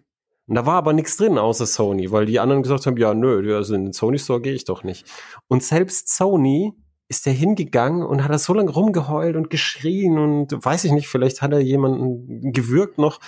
Und 0.47 0.57
da 0.57 0.67
war 0.67 0.75
aber 0.75 0.93
nichts 0.93 1.17
drin 1.17 1.39
außer 1.39 1.67
Sony, 1.67 2.11
weil 2.11 2.27
die 2.27 2.39
anderen 2.39 2.63
gesagt 2.63 2.87
haben, 2.87 2.97
ja, 2.99 3.15
nö, 3.15 3.57
also 3.57 3.75
in 3.75 3.85
den 3.85 3.93
Sony 3.93 4.19
Store 4.19 4.41
gehe 4.41 4.53
ich 4.53 4.65
doch 4.65 4.85
nicht. 4.85 5.07
Und 5.49 5.63
selbst 5.63 6.15
Sony 6.15 6.73
ist 7.09 7.27
der 7.27 7.33
hingegangen 7.33 8.03
und 8.03 8.23
hat 8.23 8.31
da 8.31 8.39
so 8.39 8.55
lange 8.55 8.71
rumgeheult 8.71 9.37
und 9.37 9.51
geschrien 9.51 10.19
und 10.19 10.53
weiß 10.53 10.85
ich 10.85 10.93
nicht, 10.93 11.09
vielleicht 11.09 11.43
hat 11.43 11.53
er 11.53 11.61
jemanden 11.61 12.53
gewürgt 12.53 12.99
noch, 12.99 13.21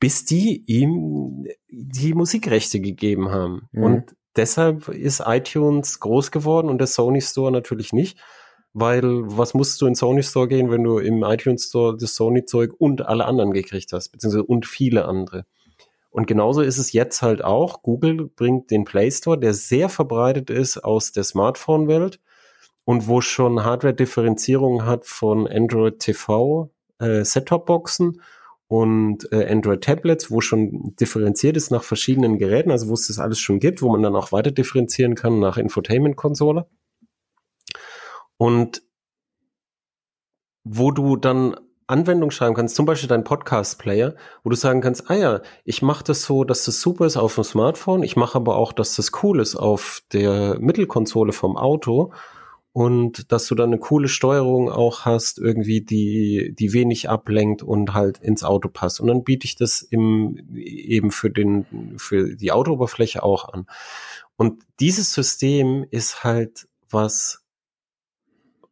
bis 0.00 0.24
die 0.24 0.64
ihm 0.66 1.46
die 1.70 2.14
Musikrechte 2.14 2.80
gegeben 2.80 3.30
haben. 3.30 3.68
Mhm. 3.72 3.82
Und 3.82 4.16
deshalb 4.36 4.88
ist 4.88 5.22
iTunes 5.24 6.00
groß 6.00 6.30
geworden 6.30 6.68
und 6.68 6.78
der 6.78 6.86
Sony 6.86 7.20
Store 7.20 7.52
natürlich 7.52 7.92
nicht. 7.92 8.18
Weil 8.74 9.02
was 9.04 9.52
musst 9.52 9.80
du 9.82 9.86
in 9.86 9.94
Sony 9.94 10.22
Store 10.22 10.48
gehen, 10.48 10.70
wenn 10.70 10.82
du 10.82 10.98
im 10.98 11.22
iTunes 11.24 11.66
Store 11.66 11.94
das 11.94 12.14
Sony 12.14 12.46
Zeug 12.46 12.72
und 12.78 13.04
alle 13.06 13.26
anderen 13.26 13.52
gekriegt 13.52 13.92
hast, 13.92 14.08
beziehungsweise 14.08 14.44
und 14.44 14.64
viele 14.64 15.04
andere. 15.04 15.44
Und 16.12 16.26
genauso 16.26 16.60
ist 16.60 16.78
es 16.78 16.92
jetzt 16.92 17.22
halt 17.22 17.42
auch. 17.42 17.82
Google 17.82 18.26
bringt 18.26 18.70
den 18.70 18.84
Play 18.84 19.10
Store, 19.10 19.38
der 19.38 19.54
sehr 19.54 19.88
verbreitet 19.88 20.50
ist 20.50 20.76
aus 20.76 21.10
der 21.12 21.24
Smartphone-Welt 21.24 22.20
und 22.84 23.08
wo 23.08 23.22
schon 23.22 23.64
Hardware-Differenzierung 23.64 24.84
hat 24.84 25.06
von 25.06 25.48
Android 25.48 26.00
TV, 26.00 26.70
äh, 26.98 27.24
Set-Top-Boxen 27.24 28.20
und 28.68 29.32
äh, 29.32 29.50
Android-Tablets, 29.50 30.30
wo 30.30 30.42
schon 30.42 30.94
differenziert 31.00 31.56
ist 31.56 31.70
nach 31.70 31.82
verschiedenen 31.82 32.36
Geräten, 32.36 32.70
also 32.70 32.88
wo 32.88 32.94
es 32.94 33.06
das 33.06 33.18
alles 33.18 33.38
schon 33.38 33.58
gibt, 33.58 33.80
wo 33.80 33.90
man 33.90 34.02
dann 34.02 34.14
auch 34.14 34.32
weiter 34.32 34.50
differenzieren 34.50 35.14
kann 35.14 35.38
nach 35.38 35.56
Infotainment-Konsole. 35.56 36.66
Und 38.36 38.82
wo 40.64 40.90
du 40.90 41.16
dann 41.16 41.56
Anwendung 41.92 42.30
schreiben 42.30 42.54
kannst, 42.54 42.74
zum 42.74 42.86
Beispiel 42.86 43.08
dein 43.08 43.24
Podcast-Player, 43.24 44.14
wo 44.42 44.50
du 44.50 44.56
sagen 44.56 44.80
kannst, 44.80 45.08
ah 45.10 45.14
ja, 45.14 45.40
ich 45.64 45.82
mache 45.82 46.02
das 46.04 46.22
so, 46.24 46.44
dass 46.44 46.64
das 46.64 46.80
super 46.80 47.06
ist 47.06 47.16
auf 47.16 47.36
dem 47.36 47.44
Smartphone, 47.44 48.02
ich 48.02 48.16
mache 48.16 48.36
aber 48.36 48.56
auch, 48.56 48.72
dass 48.72 48.96
das 48.96 49.12
cool 49.22 49.40
ist 49.40 49.54
auf 49.54 50.02
der 50.12 50.58
Mittelkonsole 50.58 51.32
vom 51.32 51.56
Auto 51.56 52.12
und 52.72 53.30
dass 53.30 53.46
du 53.46 53.54
dann 53.54 53.68
eine 53.68 53.78
coole 53.78 54.08
Steuerung 54.08 54.70
auch 54.70 55.04
hast, 55.04 55.38
irgendwie, 55.38 55.82
die, 55.82 56.54
die 56.58 56.72
wenig 56.72 57.10
ablenkt 57.10 57.62
und 57.62 57.92
halt 57.92 58.18
ins 58.18 58.44
Auto 58.44 58.70
passt. 58.70 58.98
Und 58.98 59.08
dann 59.08 59.24
biete 59.24 59.44
ich 59.44 59.56
das 59.56 59.82
im, 59.82 60.38
eben 60.54 61.10
für 61.10 61.30
den, 61.30 61.98
für 61.98 62.34
die 62.34 62.50
Autooberfläche 62.50 63.22
auch 63.22 63.52
an. 63.52 63.66
Und 64.36 64.62
dieses 64.80 65.12
System 65.12 65.84
ist 65.90 66.24
halt 66.24 66.66
was, 66.88 67.44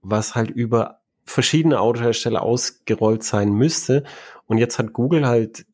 was 0.01 0.35
halt 0.35 0.51
über 0.51 1.00
verschiedene 1.31 1.81
Autohersteller 1.81 2.43
ausgerollt 2.43 3.23
sein 3.23 3.53
müsste. 3.53 4.05
Und 4.47 4.59
jetzt 4.59 4.79
hat 4.79 4.93
Google 4.93 5.27
halt 5.27 5.65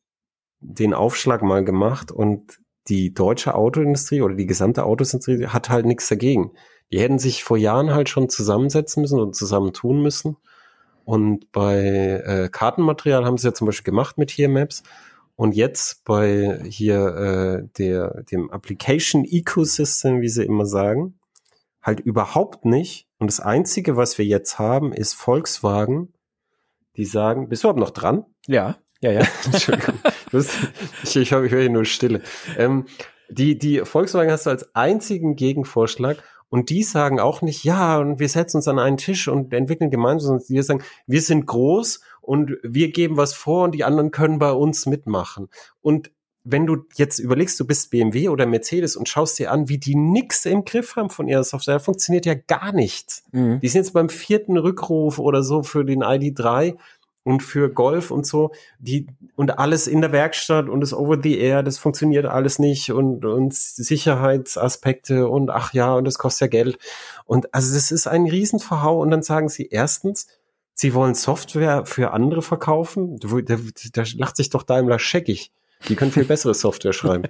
den 0.61 0.95
Aufschlag 0.95 1.43
mal 1.43 1.65
gemacht 1.65 2.13
und 2.13 2.59
die 2.89 3.13
deutsche 3.13 3.55
Autoindustrie 3.55 4.23
oder 4.23 4.35
die 4.35 4.47
gesamte 4.47 4.85
Autoindustrie 4.85 5.47
hat 5.47 5.71
halt 5.71 5.87
nichts 5.87 6.09
dagegen. 6.09 6.53
Die 6.93 7.01
hätten 7.01 7.19
sich 7.19 7.43
vor 7.43 7.57
Jahren 7.57 7.93
halt 7.93 8.09
schon 8.09 8.29
zusammensetzen 8.29 9.01
müssen 9.01 9.19
und 9.19 9.35
zusammen 9.35 9.73
tun 9.73 10.03
müssen. 10.03 10.37
Und 11.05 11.51
bei 11.53 11.79
äh, 12.25 12.49
Kartenmaterial 12.51 13.25
haben 13.25 13.39
sie 13.39 13.49
ja 13.49 13.55
zum 13.55 13.67
Beispiel 13.67 13.91
gemacht 13.91 14.19
mit 14.19 14.31
Here 14.31 14.49
Maps. 14.49 14.83
Und 15.35 15.55
jetzt 15.55 16.05
bei 16.05 16.61
hier 16.65 17.07
äh, 17.17 17.69
der, 17.79 18.23
dem 18.25 18.51
Application 18.51 19.25
Ecosystem, 19.25 20.21
wie 20.21 20.29
sie 20.29 20.45
immer 20.45 20.67
sagen, 20.67 21.19
halt 21.83 22.01
überhaupt 22.01 22.65
nicht. 22.65 23.06
Und 23.19 23.31
das 23.31 23.41
Einzige, 23.41 23.97
was 23.97 24.19
wir 24.19 24.25
jetzt 24.25 24.59
haben, 24.59 24.93
ist 24.93 25.15
Volkswagen, 25.15 26.13
die 26.97 27.05
sagen, 27.05 27.49
bist 27.49 27.63
du 27.63 27.69
überhaupt 27.69 27.81
noch 27.81 27.91
dran? 27.91 28.25
Ja, 28.47 28.77
ja, 29.01 29.13
ja. 29.13 29.27
Entschuldigung. 29.45 29.97
ich, 30.33 30.49
ich, 31.03 31.17
ich 31.17 31.31
höre 31.31 31.49
hier 31.49 31.71
nur 31.71 31.85
Stille. 31.85 32.23
Ähm, 32.57 32.87
die, 33.29 33.59
die 33.59 33.81
Volkswagen 33.81 34.31
hast 34.31 34.47
du 34.47 34.51
als 34.51 34.75
einzigen 34.75 35.37
Gegenvorschlag 35.37 36.23
und 36.49 36.71
die 36.71 36.83
sagen 36.83 37.19
auch 37.19 37.43
nicht, 37.43 37.65
ja, 37.65 37.99
und 37.99 38.21
wir 38.21 38.29
setzen 38.29 38.59
uns 38.59 38.69
an 38.69 38.79
einen 38.79 38.99
Tisch 38.99 39.29
und 39.29 39.53
entwickeln 39.53 39.91
gemeinsam, 39.91 40.39
sondern 40.39 40.49
wir 40.49 40.63
sagen, 40.63 40.83
wir 41.07 41.21
sind 41.21 41.47
groß 41.47 42.01
und 42.21 42.57
wir 42.63 42.93
geben 42.93 43.17
was 43.17 43.35
vor 43.35 43.65
und 43.65 43.75
die 43.75 43.85
anderen 43.85 44.11
können 44.11 44.39
bei 44.39 44.53
uns 44.53 44.87
mitmachen. 44.87 45.49
Und 45.81 46.13
wenn 46.49 46.65
du 46.65 46.85
jetzt 46.95 47.19
überlegst, 47.19 47.59
du 47.59 47.67
bist 47.67 47.91
BMW 47.91 48.29
oder 48.29 48.47
Mercedes 48.47 48.95
und 48.95 49.09
schaust 49.09 49.39
dir 49.39 49.51
an, 49.51 49.69
wie 49.69 49.79
die 49.79 49.97
nix 49.97 50.47
im 50.47 50.65
Griff 50.65 50.95
haben 50.95 51.11
von 51.11 51.27
ihrer 51.27 51.43
Software, 51.43 51.81
funktioniert 51.81 52.25
ja 52.25 52.35
gar 52.35 52.73
nichts. 52.73 53.25
Mhm. 53.33 53.59
Die 53.61 53.69
sind 53.69 53.83
jetzt 53.83 53.93
beim 53.93 54.09
vierten 54.09 54.57
Rückruf 54.57 55.19
oder 55.19 55.43
so 55.43 55.65
für 55.65 55.85
den 55.85 56.05
ID3 56.05 56.77
und 57.25 57.43
für 57.43 57.69
Golf 57.69 58.13
und 58.13 58.25
so, 58.25 58.53
die 58.79 59.09
und 59.35 59.59
alles 59.59 59.89
in 59.89 60.01
der 60.01 60.13
Werkstatt 60.13 60.69
und 60.69 60.81
das 60.81 60.95
Over 60.95 61.19
the 61.21 61.37
Air, 61.37 61.65
das 61.65 61.79
funktioniert 61.79 62.27
alles 62.27 62.61
nicht 62.61 62.93
und 62.93 63.25
und 63.25 63.53
Sicherheitsaspekte 63.53 65.29
und 65.29 65.51
ach 65.51 65.73
ja, 65.73 65.95
und 65.95 66.05
das 66.05 66.17
kostet 66.17 66.43
ja 66.43 66.63
Geld. 66.63 66.79
Und 67.25 67.53
also 67.53 67.75
das 67.75 67.91
ist 67.91 68.07
ein 68.07 68.27
Riesenverhau 68.27 69.01
und 69.01 69.11
dann 69.11 69.25
sagen 69.25 69.49
sie 69.49 69.67
erstens, 69.69 70.29
sie 70.75 70.95
wollen 70.95 71.17
Software 71.17 71.87
für 71.87 72.13
andere 72.13 72.43
verkaufen. 72.43 73.19
Da, 73.19 73.57
da 73.93 74.05
lacht 74.15 74.37
sich 74.37 74.51
doch 74.51 74.63
Daimler 74.63 75.01
scheckig. 75.01 75.51
Die 75.89 75.97
können 75.97 76.13
viel 76.13 76.25
bessere 76.25 76.55
Software 76.55 76.93
schreiben. 76.95 77.29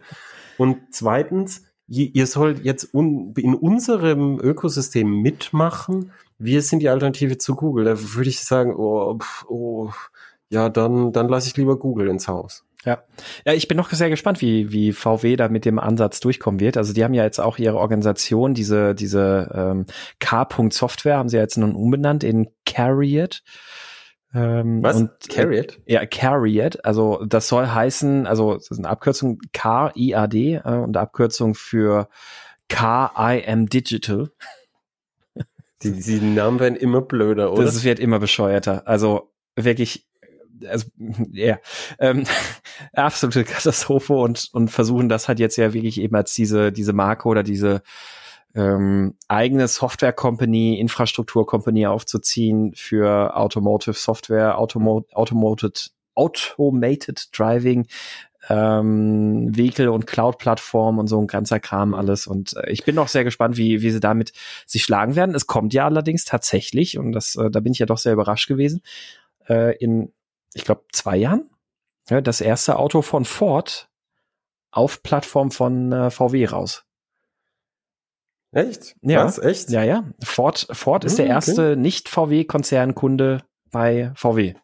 Und 0.58 0.78
zweitens, 0.90 1.64
ihr 1.88 2.26
sollt 2.26 2.64
jetzt 2.64 2.92
un 2.94 3.34
in 3.36 3.54
unserem 3.54 4.40
Ökosystem 4.40 5.22
mitmachen. 5.22 6.12
Wir 6.38 6.62
sind 6.62 6.80
die 6.80 6.88
Alternative 6.88 7.38
zu 7.38 7.54
Google. 7.54 7.84
Da 7.84 7.96
würde 7.98 8.28
ich 8.28 8.40
sagen, 8.40 8.74
oh, 8.74 9.18
oh, 9.48 9.90
ja, 10.48 10.68
dann, 10.68 11.12
dann 11.12 11.28
lasse 11.28 11.48
ich 11.48 11.56
lieber 11.56 11.78
Google 11.78 12.08
ins 12.08 12.28
Haus. 12.28 12.64
Ja. 12.84 13.02
ja, 13.44 13.52
ich 13.52 13.66
bin 13.66 13.76
noch 13.76 13.90
sehr 13.90 14.10
gespannt, 14.10 14.40
wie, 14.40 14.70
wie 14.70 14.92
VW 14.92 15.34
da 15.34 15.48
mit 15.48 15.64
dem 15.64 15.80
Ansatz 15.80 16.20
durchkommen 16.20 16.60
wird. 16.60 16.76
Also 16.76 16.92
die 16.92 17.02
haben 17.02 17.14
ja 17.14 17.24
jetzt 17.24 17.40
auch 17.40 17.58
ihre 17.58 17.78
Organisation, 17.78 18.54
diese, 18.54 18.94
diese 18.94 19.50
ähm, 19.52 19.86
K-Punkt-Software, 20.20 21.16
haben 21.16 21.28
sie 21.28 21.36
ja 21.36 21.42
jetzt 21.42 21.58
nun 21.58 21.74
umbenannt 21.74 22.22
in 22.22 22.48
Carriot. 22.64 23.42
Ähm, 24.34 24.82
Was? 24.82 24.96
Und, 24.96 25.10
Carriot? 25.28 25.80
Äh, 25.86 25.94
ja, 25.94 26.06
Carriot. 26.06 26.84
Also 26.84 27.24
das 27.26 27.48
soll 27.48 27.66
heißen, 27.66 28.26
also 28.26 28.54
das 28.54 28.70
ist 28.70 28.78
eine 28.78 28.88
Abkürzung 28.88 29.38
K-I-A-D 29.52 30.54
äh, 30.64 30.68
und 30.68 30.96
Abkürzung 30.96 31.54
für 31.54 32.08
K-I-M 32.68 33.68
Digital. 33.68 34.30
Die, 35.82 35.92
die 35.92 36.20
Namen 36.20 36.58
werden 36.58 36.76
immer 36.76 37.02
blöder, 37.02 37.52
oder? 37.52 37.64
Das 37.64 37.84
wird 37.84 38.00
immer 38.00 38.18
bescheuerter. 38.18 38.86
Also 38.86 39.32
wirklich, 39.54 40.06
also, 40.66 40.88
ja, 41.32 41.58
ähm, 41.98 42.24
absolute 42.94 43.44
Katastrophe 43.44 44.14
und, 44.14 44.48
und 44.52 44.70
versuchen 44.70 45.08
das 45.08 45.28
halt 45.28 45.38
jetzt 45.38 45.56
ja 45.56 45.72
wirklich 45.72 46.00
eben 46.00 46.16
als 46.16 46.34
diese, 46.34 46.72
diese 46.72 46.92
Marke 46.92 47.28
oder 47.28 47.42
diese 47.42 47.82
ähm, 48.56 49.14
eigene 49.28 49.68
Software 49.68 50.14
Company, 50.14 50.80
Infrastruktur 50.80 51.46
Company 51.46 51.86
aufzuziehen 51.86 52.72
für 52.74 53.36
Automotive 53.36 53.94
Software, 53.94 54.58
Automo 54.58 55.04
Automoted, 55.12 55.90
Automated 56.14 57.28
Driving, 57.38 57.86
ähm, 58.48 59.54
Vehicle 59.54 59.90
und 59.90 60.06
Cloud-Plattform 60.06 60.98
und 60.98 61.06
so 61.06 61.20
ein 61.20 61.26
ganzer 61.26 61.60
Kram 61.60 61.92
alles. 61.92 62.26
Und 62.26 62.56
äh, 62.56 62.70
ich 62.70 62.84
bin 62.84 62.98
auch 62.98 63.08
sehr 63.08 63.24
gespannt, 63.24 63.58
wie, 63.58 63.82
wie 63.82 63.90
sie 63.90 64.00
damit 64.00 64.32
sich 64.66 64.84
schlagen 64.84 65.16
werden. 65.16 65.34
Es 65.34 65.46
kommt 65.46 65.74
ja 65.74 65.84
allerdings 65.84 66.24
tatsächlich, 66.24 66.96
und 66.96 67.12
das, 67.12 67.36
äh, 67.36 67.50
da 67.50 67.60
bin 67.60 67.72
ich 67.72 67.78
ja 67.78 67.86
doch 67.86 67.98
sehr 67.98 68.14
überrascht 68.14 68.48
gewesen, 68.48 68.80
äh, 69.48 69.76
in, 69.76 70.12
ich 70.54 70.64
glaube, 70.64 70.84
zwei 70.92 71.18
Jahren, 71.18 71.50
ja, 72.08 72.22
das 72.22 72.40
erste 72.40 72.78
Auto 72.78 73.02
von 73.02 73.26
Ford 73.26 73.90
auf 74.70 75.02
Plattform 75.02 75.50
von 75.50 75.92
äh, 75.92 76.10
VW 76.10 76.46
raus. 76.46 76.85
Echt? 78.56 78.96
Ja. 79.02 79.24
Was? 79.24 79.38
Echt? 79.38 79.68
Ja, 79.68 79.82
ja. 79.82 80.04
Ford, 80.24 80.66
Ford 80.70 81.04
ist 81.04 81.18
der 81.18 81.26
hm, 81.26 81.32
erste 81.32 81.72
okay. 81.72 81.76
Nicht-VW-Konzernkunde 81.76 83.42
bei 83.70 84.12
VW. 84.14 84.54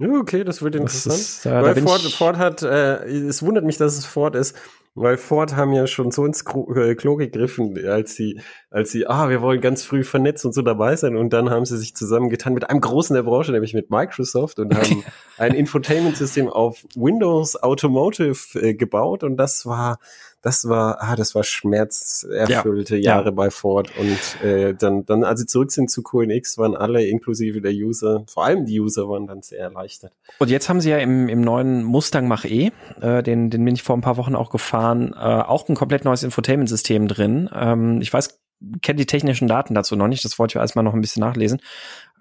Okay, 0.00 0.44
das 0.44 0.62
wird 0.62 0.76
interessant. 0.76 1.14
Das 1.14 1.20
ist, 1.20 1.46
äh, 1.46 1.62
Weil 1.62 1.74
Ford, 1.82 2.00
Ford 2.00 2.36
hat, 2.36 2.62
äh, 2.62 3.04
es 3.04 3.42
wundert 3.42 3.64
mich, 3.64 3.76
dass 3.76 3.98
es 3.98 4.06
Ford 4.06 4.36
ist, 4.36 4.54
Weil 4.94 5.16
Ford 5.16 5.56
haben 5.56 5.72
ja 5.72 5.88
schon 5.88 6.12
so 6.12 6.24
ins 6.24 6.44
äh, 6.74 6.94
Klo 6.94 7.16
gegriffen, 7.16 7.76
als 7.88 8.14
sie, 8.14 8.40
als 8.70 8.92
sie, 8.92 9.08
ah, 9.08 9.28
wir 9.28 9.42
wollen 9.42 9.60
ganz 9.60 9.82
früh 9.82 10.04
vernetzt 10.04 10.44
und 10.44 10.54
so 10.54 10.62
dabei 10.62 10.94
sein. 10.94 11.16
Und 11.16 11.32
dann 11.32 11.50
haben 11.50 11.64
sie 11.64 11.76
sich 11.76 11.96
zusammengetan 11.96 12.54
mit 12.54 12.70
einem 12.70 12.80
großen 12.80 13.14
der 13.14 13.24
Branche, 13.24 13.50
nämlich 13.50 13.74
mit 13.74 13.90
Microsoft 13.90 14.60
und 14.60 14.76
haben 14.76 15.04
ein 15.38 15.54
Infotainment-System 15.54 16.48
auf 16.48 16.84
Windows 16.94 17.60
Automotive 17.60 18.60
äh, 18.60 18.74
gebaut. 18.74 19.24
Und 19.24 19.36
das 19.36 19.66
war, 19.66 19.98
das 20.42 20.68
war, 20.68 21.02
ah, 21.02 21.16
das 21.16 21.34
war 21.34 21.42
schmerzerfüllte 21.42 22.96
ja, 22.96 23.14
Jahre 23.14 23.26
ja. 23.26 23.30
bei 23.32 23.50
Ford. 23.50 23.90
Und 23.98 24.44
äh, 24.46 24.74
dann, 24.74 25.04
dann, 25.04 25.24
als 25.24 25.40
sie 25.40 25.46
zurück 25.46 25.72
sind 25.72 25.90
zu 25.90 26.02
QNX, 26.02 26.58
waren 26.58 26.76
alle 26.76 27.04
inklusive 27.06 27.60
der 27.60 27.72
User, 27.72 28.24
vor 28.28 28.44
allem 28.44 28.64
die 28.64 28.80
User, 28.80 29.08
waren 29.08 29.26
dann 29.26 29.42
sehr 29.42 29.60
erleichtert. 29.60 30.12
Und 30.38 30.50
jetzt 30.50 30.68
haben 30.68 30.80
sie 30.80 30.90
ja 30.90 30.98
im, 30.98 31.28
im 31.28 31.40
neuen 31.40 31.82
Mustang 31.82 32.28
Mach-E, 32.28 32.70
äh, 33.00 33.22
den, 33.22 33.50
den 33.50 33.64
bin 33.64 33.74
ich 33.74 33.82
vor 33.82 33.96
ein 33.96 34.00
paar 34.00 34.16
Wochen 34.16 34.36
auch 34.36 34.50
gefahren, 34.50 35.12
äh, 35.12 35.18
auch 35.18 35.68
ein 35.68 35.74
komplett 35.74 36.04
neues 36.04 36.22
Infotainment-System 36.22 37.08
drin. 37.08 37.50
Ähm, 37.52 38.00
ich 38.00 38.12
weiß, 38.12 38.40
kenne 38.82 38.98
die 38.98 39.06
technischen 39.06 39.48
Daten 39.48 39.74
dazu 39.74 39.96
noch 39.96 40.08
nicht, 40.08 40.24
das 40.24 40.38
wollte 40.38 40.52
ich 40.52 40.60
erstmal 40.60 40.84
noch 40.84 40.94
ein 40.94 41.00
bisschen 41.00 41.20
nachlesen. 41.20 41.60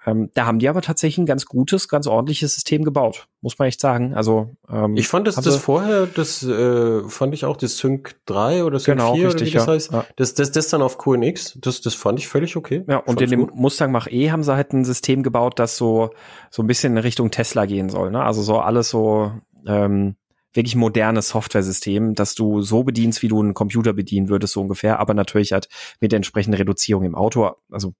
Ähm, 0.08 0.30
da 0.34 0.45
haben 0.45 0.60
die 0.60 0.70
aber 0.70 0.82
tatsächlich 0.82 1.18
ein 1.18 1.26
ganz 1.26 1.45
gutes, 1.45 1.89
ganz 1.89 2.08
ordentliches 2.08 2.53
System 2.53 2.86
gebaut, 2.86 3.28
muss 3.41 3.60
man 3.60 3.68
echt 3.68 3.82
sagen. 3.82 4.14
Also 4.14 4.55
ähm, 4.72 4.95
ich 4.95 5.10
fand 5.10 5.28
das, 5.28 5.36
das 5.36 5.58
vorher, 5.58 6.08
das 6.08 6.43
äh, 6.43 7.03
fand 7.10 7.34
ich 7.34 7.43
auch 7.43 7.58
das 7.58 7.78
Sync 7.78 8.16
3 8.26 8.64
oder 8.64 8.80
Sync 8.80 8.99
genau, 8.99 9.16
4 9.16 9.28
richtig, 9.28 9.41
oder 9.41 9.45
wie 9.45 9.53
das 9.53 9.66
ja. 9.66 9.74
heißt. 9.74 9.91
Ja. 9.91 10.05
Das, 10.16 10.34
das, 10.34 10.51
das 10.51 10.70
dann 10.70 10.82
auf 10.82 10.97
QNX, 10.97 11.58
das, 11.60 11.82
das 11.82 11.93
fand 11.93 12.20
ich 12.20 12.30
völlig 12.30 12.55
okay. 12.55 12.86
Ja, 12.88 12.99
und 12.99 13.20
in 13.20 13.30
dem 13.30 13.41
gut. 13.41 13.55
Mustang 13.55 13.91
Mach 13.91 14.08
E 14.08 14.32
haben 14.32 14.43
sie 14.43 14.55
halt 14.55 14.72
ein 14.72 14.86
System 14.86 15.24
gebaut, 15.24 15.60
das 15.60 15.76
so 15.76 16.12
so 16.51 16.64
ein 16.64 16.68
bisschen 16.68 16.93
in 16.93 16.99
Richtung 16.99 17.30
Tesla 17.30 17.66
gehen 17.66 17.89
soll. 17.89 18.10
Ne? 18.10 18.24
Also 18.24 18.41
so 18.41 18.60
alles 18.60 18.89
so 18.89 19.34
ähm, 19.68 20.16
wirklich 20.58 20.76
modernes 20.76 21.30
Software-System, 21.30 22.16
dass 22.16 22.36
du 22.36 22.62
so 22.62 22.84
bedienst, 22.84 23.22
wie 23.22 23.30
du 23.30 23.39
einen 23.39 23.53
Computer 23.53 23.93
bedienen 23.93 24.28
würdest, 24.28 24.53
so 24.53 24.62
ungefähr, 24.62 24.99
aber 24.99 25.14
natürlich 25.14 25.53
halt 25.53 25.70
mit 26.01 26.12
der 26.12 26.18
entsprechenden 26.18 26.58
Reduzierung 26.58 27.05
im 27.05 27.16
Auto. 27.16 27.51
Also 27.72 27.93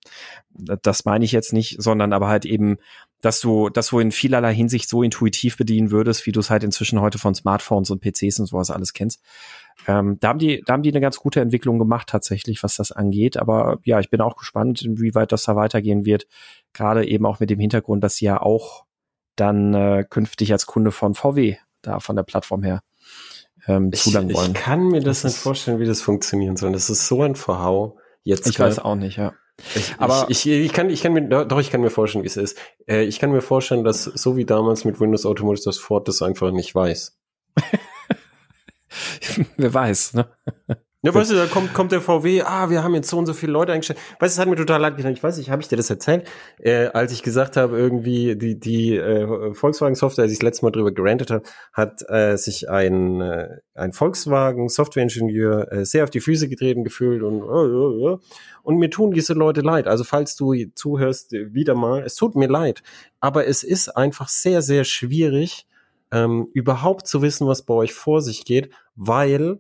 das 0.50 1.06
meine 1.06 1.24
ich 1.24 1.32
jetzt 1.32 1.54
nicht, 1.54 1.82
sondern 1.82 2.12
aber 2.12 2.28
halt 2.28 2.46
eben, 2.46 2.78
dass 3.22 3.40
du, 3.40 3.70
dass 3.70 3.88
du 3.88 4.00
in 4.00 4.12
vielerlei 4.12 4.54
Hinsicht 4.54 4.90
so 4.90 5.04
intuitiv 5.04 5.56
bedienen 5.58 5.92
würdest, 5.92 6.26
wie 6.26 6.32
du 6.32 6.40
es 6.40 6.50
halt 6.50 6.64
inzwischen 6.64 7.00
heute 7.00 7.20
von 7.20 7.34
Smartphones 7.34 7.90
und 7.92 8.02
PCs 8.02 8.40
und 8.40 8.48
sowas 8.48 8.72
alles 8.72 8.94
kennst. 8.94 9.24
Ähm, 9.88 10.18
da 10.20 10.30
haben 10.30 10.40
die, 10.40 10.62
da 10.66 10.74
haben 10.74 10.84
die 10.84 10.92
eine 10.92 11.02
ganz 11.02 11.18
gute 11.18 11.40
Entwicklung 11.40 11.80
gemacht 11.80 12.10
tatsächlich, 12.10 12.62
was 12.64 12.76
das 12.76 12.92
angeht. 12.92 13.38
Aber 13.38 13.80
ja, 13.84 14.00
ich 14.00 14.10
bin 14.10 14.20
auch 14.22 14.36
gespannt, 14.36 14.82
inwieweit 14.82 15.32
das 15.32 15.44
da 15.44 15.56
weitergehen 15.56 16.06
wird. 16.06 16.28
Gerade 16.74 17.08
eben 17.08 17.26
auch 17.26 17.40
mit 17.40 17.50
dem 17.50 17.60
Hintergrund, 17.60 18.04
dass 18.04 18.18
sie 18.18 18.26
ja 18.26 18.42
auch 18.42 18.86
dann 19.36 19.74
äh, 19.74 20.04
künftig 20.10 20.52
als 20.52 20.66
Kunde 20.66 20.92
von 20.92 21.14
VW 21.14 21.58
da 21.88 22.00
von 22.00 22.16
der 22.16 22.24
Plattform 22.24 22.64
her 22.64 22.82
ähm, 23.68 23.92
ich, 23.94 24.02
zulangen 24.02 24.34
wollen. 24.34 24.54
Ich 24.54 24.62
kann 24.62 24.88
mir 24.88 25.02
das, 25.02 25.22
das 25.22 25.34
nicht 25.34 25.42
vorstellen, 25.42 25.80
wie 25.80 25.86
das 25.86 26.02
funktionieren 26.02 26.58
soll. 26.58 26.72
Das 26.72 26.90
ist 26.90 27.08
so 27.08 27.24
ein 27.24 27.36
Verhau. 27.36 27.98
Jetzt 28.24 28.48
ich 28.48 28.60
weiß 28.60 28.80
auch 28.80 28.96
nicht, 28.96 29.18
ja. 29.18 29.34
Ich, 29.74 29.96
aber 29.98 30.28
ich, 30.30 30.46
ich, 30.46 30.66
ich, 30.66 30.74
kann, 30.74 30.90
ich 30.90 31.02
kann 31.02 31.14
mir, 31.14 31.46
doch, 31.46 31.60
ich 31.60 31.72
kann 31.72 31.82
mir 31.82 31.90
vorstellen, 31.90 32.24
wie 32.24 32.28
es 32.28 32.38
ist. 32.38 32.58
Äh, 32.88 33.06
ich 33.06 33.20
kann 33.20 33.32
mir 33.32 33.42
vorstellen, 33.42 33.84
dass 33.84 34.04
so 34.04 34.38
wie 34.38 34.46
damals 34.46 34.86
mit 34.86 35.00
Windows 35.00 35.26
Automotive 35.26 35.66
das 35.66 35.78
Ford 35.78 36.08
das 36.08 36.22
einfach 36.22 36.52
nicht 36.52 36.76
weiß. 36.76 37.18
Wer 39.58 39.74
weiß, 39.74 40.14
ne? 40.14 40.28
Ja, 41.04 41.14
weißt 41.14 41.30
du, 41.30 41.36
da 41.36 41.46
kommt, 41.46 41.76
kommt 41.76 41.92
der 41.92 42.02
VW, 42.02 42.42
ah, 42.42 42.72
wir 42.72 42.84
haben 42.84 42.96
jetzt 42.96 43.10
so 43.10 43.20
und 43.20 43.28
so 43.28 43.34
viele 43.34 43.52
Leute 43.52 43.72
eingestellt. 43.72 44.00
Weißt 44.20 44.36
du, 44.36 44.40
es 44.40 44.40
hat 44.40 44.50
mir 44.50 44.56
total 44.56 44.82
leid 44.82 44.98
getan. 44.98 45.14
Ich 45.14 45.22
weiß 45.22 45.38
nicht, 45.38 45.52
habe 45.52 45.62
ich 45.62 45.68
dir 45.68 45.76
das 45.76 45.92
erzählt? 45.92 46.28
Äh, 46.58 46.88
als 46.88 47.12
ich 47.12 47.22
gesagt 47.22 47.56
habe, 47.56 47.78
irgendwie 47.78 48.36
die, 48.36 48.60
die 48.60 48.96
äh, 48.96 49.54
Volkswagen-Software, 49.54 50.24
als 50.24 50.32
ich 50.32 50.40
das 50.40 50.44
letzte 50.44 50.66
Mal 50.66 50.72
drüber 50.72 50.92
gerantet 50.92 51.30
habe, 51.30 51.44
hat 51.72 52.02
äh, 52.10 52.36
sich 52.36 52.68
ein, 52.68 53.22
äh, 53.22 53.58
ein 53.76 53.94
Volkswagen-Software-Ingenieur 53.94 55.72
äh, 55.72 55.86
sehr 55.86 56.04
auf 56.04 56.10
die 56.10 56.20
Füße 56.20 56.50
getreten 56.50 56.84
gefühlt 56.84 57.22
und, 57.22 57.44
äh, 57.44 58.14
äh, 58.14 58.18
und 58.64 58.78
mir 58.78 58.90
tun 58.90 59.12
diese 59.12 59.34
Leute 59.34 59.62
leid. 59.62 59.88
Also 59.88 60.04
falls 60.04 60.36
du 60.36 60.56
zuhörst, 60.74 61.32
wieder 61.32 61.76
mal, 61.76 62.02
es 62.02 62.16
tut 62.16 62.36
mir 62.36 62.48
leid. 62.48 62.82
Aber 63.20 63.46
es 63.46 63.64
ist 63.64 63.96
einfach 63.96 64.30
sehr, 64.30 64.64
sehr 64.64 64.84
schwierig, 64.84 65.68
ähm, 66.12 66.48
überhaupt 66.54 67.06
zu 67.06 67.22
wissen, 67.22 67.48
was 67.48 67.62
bei 67.62 67.76
euch 67.76 67.94
vor 67.94 68.22
sich 68.22 68.46
geht, 68.46 68.72
weil 68.96 69.60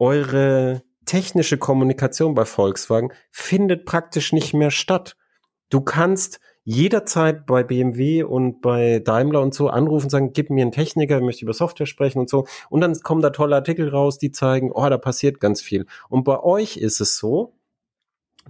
eure 0.00 0.82
technische 1.04 1.58
Kommunikation 1.58 2.34
bei 2.34 2.44
Volkswagen 2.44 3.12
findet 3.30 3.84
praktisch 3.84 4.32
nicht 4.32 4.54
mehr 4.54 4.70
statt. 4.70 5.16
Du 5.68 5.80
kannst 5.80 6.40
jederzeit 6.64 7.46
bei 7.46 7.62
BMW 7.62 8.22
und 8.22 8.60
bei 8.60 9.00
Daimler 9.00 9.40
und 9.40 9.54
so 9.54 9.68
anrufen 9.68 10.06
und 10.06 10.10
sagen, 10.10 10.32
gib 10.32 10.50
mir 10.50 10.62
einen 10.62 10.72
Techniker, 10.72 11.18
ich 11.18 11.24
möchte 11.24 11.44
über 11.44 11.54
Software 11.54 11.86
sprechen 11.86 12.18
und 12.18 12.28
so. 12.28 12.46
Und 12.68 12.80
dann 12.80 12.94
kommen 13.00 13.22
da 13.22 13.30
tolle 13.30 13.56
Artikel 13.56 13.88
raus, 13.88 14.18
die 14.18 14.30
zeigen, 14.30 14.70
oh, 14.72 14.88
da 14.88 14.98
passiert 14.98 15.40
ganz 15.40 15.62
viel. 15.62 15.86
Und 16.08 16.24
bei 16.24 16.40
euch 16.40 16.76
ist 16.76 17.00
es 17.00 17.16
so, 17.16 17.54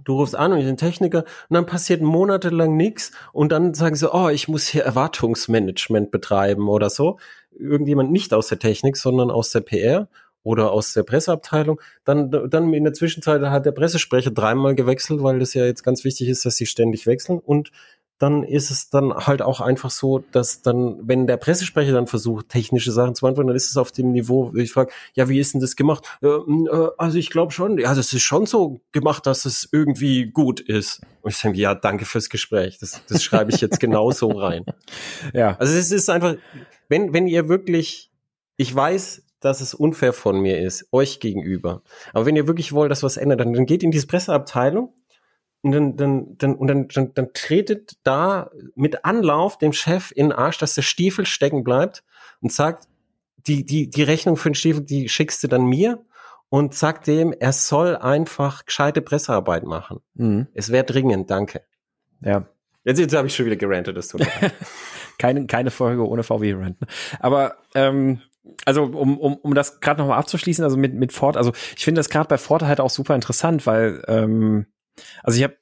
du 0.03 0.15
rufst 0.15 0.35
an 0.35 0.51
und 0.51 0.59
ich 0.59 0.65
bin 0.65 0.77
Techniker 0.77 1.25
und 1.49 1.55
dann 1.55 1.65
passiert 1.65 2.01
monatelang 2.01 2.75
nichts 2.75 3.11
und 3.33 3.51
dann 3.51 3.73
sagen 3.73 3.95
sie, 3.95 4.13
oh, 4.13 4.29
ich 4.29 4.47
muss 4.47 4.67
hier 4.67 4.83
Erwartungsmanagement 4.83 6.11
betreiben 6.11 6.69
oder 6.69 6.89
so. 6.89 7.17
Irgendjemand 7.51 8.11
nicht 8.11 8.33
aus 8.33 8.47
der 8.47 8.59
Technik, 8.59 8.97
sondern 8.97 9.31
aus 9.31 9.51
der 9.51 9.61
PR 9.61 10.09
oder 10.43 10.71
aus 10.71 10.93
der 10.93 11.03
Presseabteilung. 11.03 11.79
Dann, 12.03 12.31
dann 12.49 12.73
in 12.73 12.83
der 12.83 12.93
Zwischenzeit 12.93 13.41
hat 13.41 13.65
der 13.65 13.71
Pressesprecher 13.71 14.31
dreimal 14.31 14.75
gewechselt, 14.75 15.21
weil 15.23 15.39
das 15.39 15.53
ja 15.53 15.65
jetzt 15.65 15.83
ganz 15.83 16.03
wichtig 16.03 16.29
ist, 16.29 16.45
dass 16.45 16.57
sie 16.57 16.65
ständig 16.65 17.05
wechseln. 17.07 17.39
Und 17.39 17.71
dann 18.21 18.43
ist 18.43 18.69
es 18.69 18.89
dann 18.91 19.13
halt 19.13 19.41
auch 19.41 19.61
einfach 19.61 19.89
so, 19.89 20.19
dass 20.31 20.61
dann, 20.61 20.99
wenn 21.01 21.25
der 21.25 21.37
Pressesprecher 21.37 21.91
dann 21.91 22.05
versucht, 22.05 22.49
technische 22.49 22.91
Sachen 22.91 23.15
zu 23.15 23.21
beantworten, 23.21 23.47
dann 23.47 23.55
ist 23.55 23.71
es 23.71 23.77
auf 23.77 23.91
dem 23.91 24.11
Niveau, 24.11 24.53
ich 24.55 24.71
frage, 24.71 24.91
ja, 25.15 25.27
wie 25.27 25.39
ist 25.39 25.55
denn 25.55 25.61
das 25.61 25.75
gemacht? 25.75 26.05
Äh, 26.21 26.27
äh, 26.27 26.89
also 26.99 27.17
ich 27.17 27.31
glaube 27.31 27.51
schon, 27.51 27.79
ja, 27.79 27.95
das 27.95 28.13
ist 28.13 28.21
schon 28.21 28.45
so 28.45 28.79
gemacht, 28.91 29.25
dass 29.25 29.45
es 29.45 29.67
irgendwie 29.71 30.27
gut 30.27 30.59
ist. 30.59 31.01
Und 31.21 31.31
ich 31.31 31.37
sage, 31.37 31.57
ja, 31.57 31.73
danke 31.73 32.05
fürs 32.05 32.29
Gespräch. 32.29 32.77
Das, 32.77 33.01
das 33.07 33.23
schreibe 33.23 33.51
ich 33.51 33.59
jetzt 33.59 33.79
genau 33.79 34.11
so 34.11 34.29
rein. 34.29 34.65
Ja. 35.33 35.55
Also 35.57 35.73
es 35.77 35.91
ist 35.91 36.09
einfach, 36.09 36.35
wenn, 36.89 37.13
wenn 37.13 37.27
ihr 37.27 37.47
wirklich, 37.47 38.11
ich 38.57 38.73
weiß, 38.73 39.23
dass 39.41 39.59
es 39.59 39.73
unfair 39.73 40.13
von 40.13 40.39
mir 40.39 40.59
ist, 40.59 40.87
euch 40.91 41.19
gegenüber. 41.19 41.81
Aber 42.13 42.25
wenn 42.25 42.35
ihr 42.35 42.47
wirklich 42.47 42.71
wollt, 42.73 42.91
dass 42.91 43.03
was 43.03 43.17
ändert, 43.17 43.41
dann, 43.41 43.53
dann 43.53 43.65
geht 43.65 43.83
in 43.83 43.91
diese 43.91 44.07
Presseabteilung 44.07 44.93
und 45.61 45.71
dann, 45.71 45.97
dann, 45.97 46.37
dann, 46.37 46.55
und 46.55 46.67
dann, 46.67 46.87
dann, 46.87 47.13
dann 47.13 47.33
tretet 47.33 47.97
da 48.03 48.49
mit 48.75 49.03
Anlauf 49.03 49.57
dem 49.57 49.73
Chef 49.73 50.11
in 50.11 50.29
den 50.29 50.31
Arsch, 50.31 50.57
dass 50.57 50.75
der 50.75 50.81
Stiefel 50.81 51.25
stecken 51.25 51.63
bleibt 51.63 52.03
und 52.41 52.51
sagt, 52.51 52.87
die, 53.47 53.65
die, 53.65 53.89
die 53.89 54.03
Rechnung 54.03 54.37
für 54.37 54.49
den 54.49 54.55
Stiefel, 54.55 54.83
die 54.83 55.09
schickst 55.09 55.43
du 55.43 55.47
dann 55.47 55.65
mir 55.65 56.03
und 56.49 56.73
sagt 56.73 57.07
dem, 57.07 57.33
er 57.33 57.53
soll 57.53 57.95
einfach 57.95 58.65
gescheite 58.65 59.01
Pressearbeit 59.01 59.63
machen. 59.63 60.01
Mhm. 60.13 60.47
Es 60.53 60.71
wäre 60.71 60.83
dringend, 60.83 61.31
danke. 61.31 61.61
Ja. 62.21 62.47
Jetzt, 62.83 62.99
jetzt 62.99 63.15
habe 63.15 63.27
ich 63.27 63.35
schon 63.35 63.45
wieder 63.45 63.55
gerantet, 63.55 63.95
das 63.95 64.07
tut 64.07 64.21
mir 64.21 64.29
keine, 65.17 65.45
keine 65.45 65.71
Folge 65.71 66.07
ohne 66.07 66.23
VW-Renten. 66.23 66.87
Aber 67.19 67.57
ähm, 67.75 68.21
also 68.65 68.83
um, 68.83 69.17
um, 69.19 69.35
um 69.35 69.53
das 69.53 69.79
gerade 69.79 70.01
nochmal 70.01 70.17
abzuschließen, 70.17 70.63
also 70.63 70.77
mit, 70.77 70.93
mit 70.93 71.11
Ford, 71.11 71.37
also 71.37 71.51
ich 71.75 71.83
finde 71.83 71.99
das 71.99 72.09
gerade 72.09 72.27
bei 72.27 72.37
Ford 72.37 72.63
halt 72.63 72.79
auch 72.79 72.89
super 72.89 73.15
interessant, 73.15 73.65
weil, 73.65 74.03
ähm, 74.07 74.65
also 75.23 75.37
ich 75.37 75.43
habe 75.43 75.57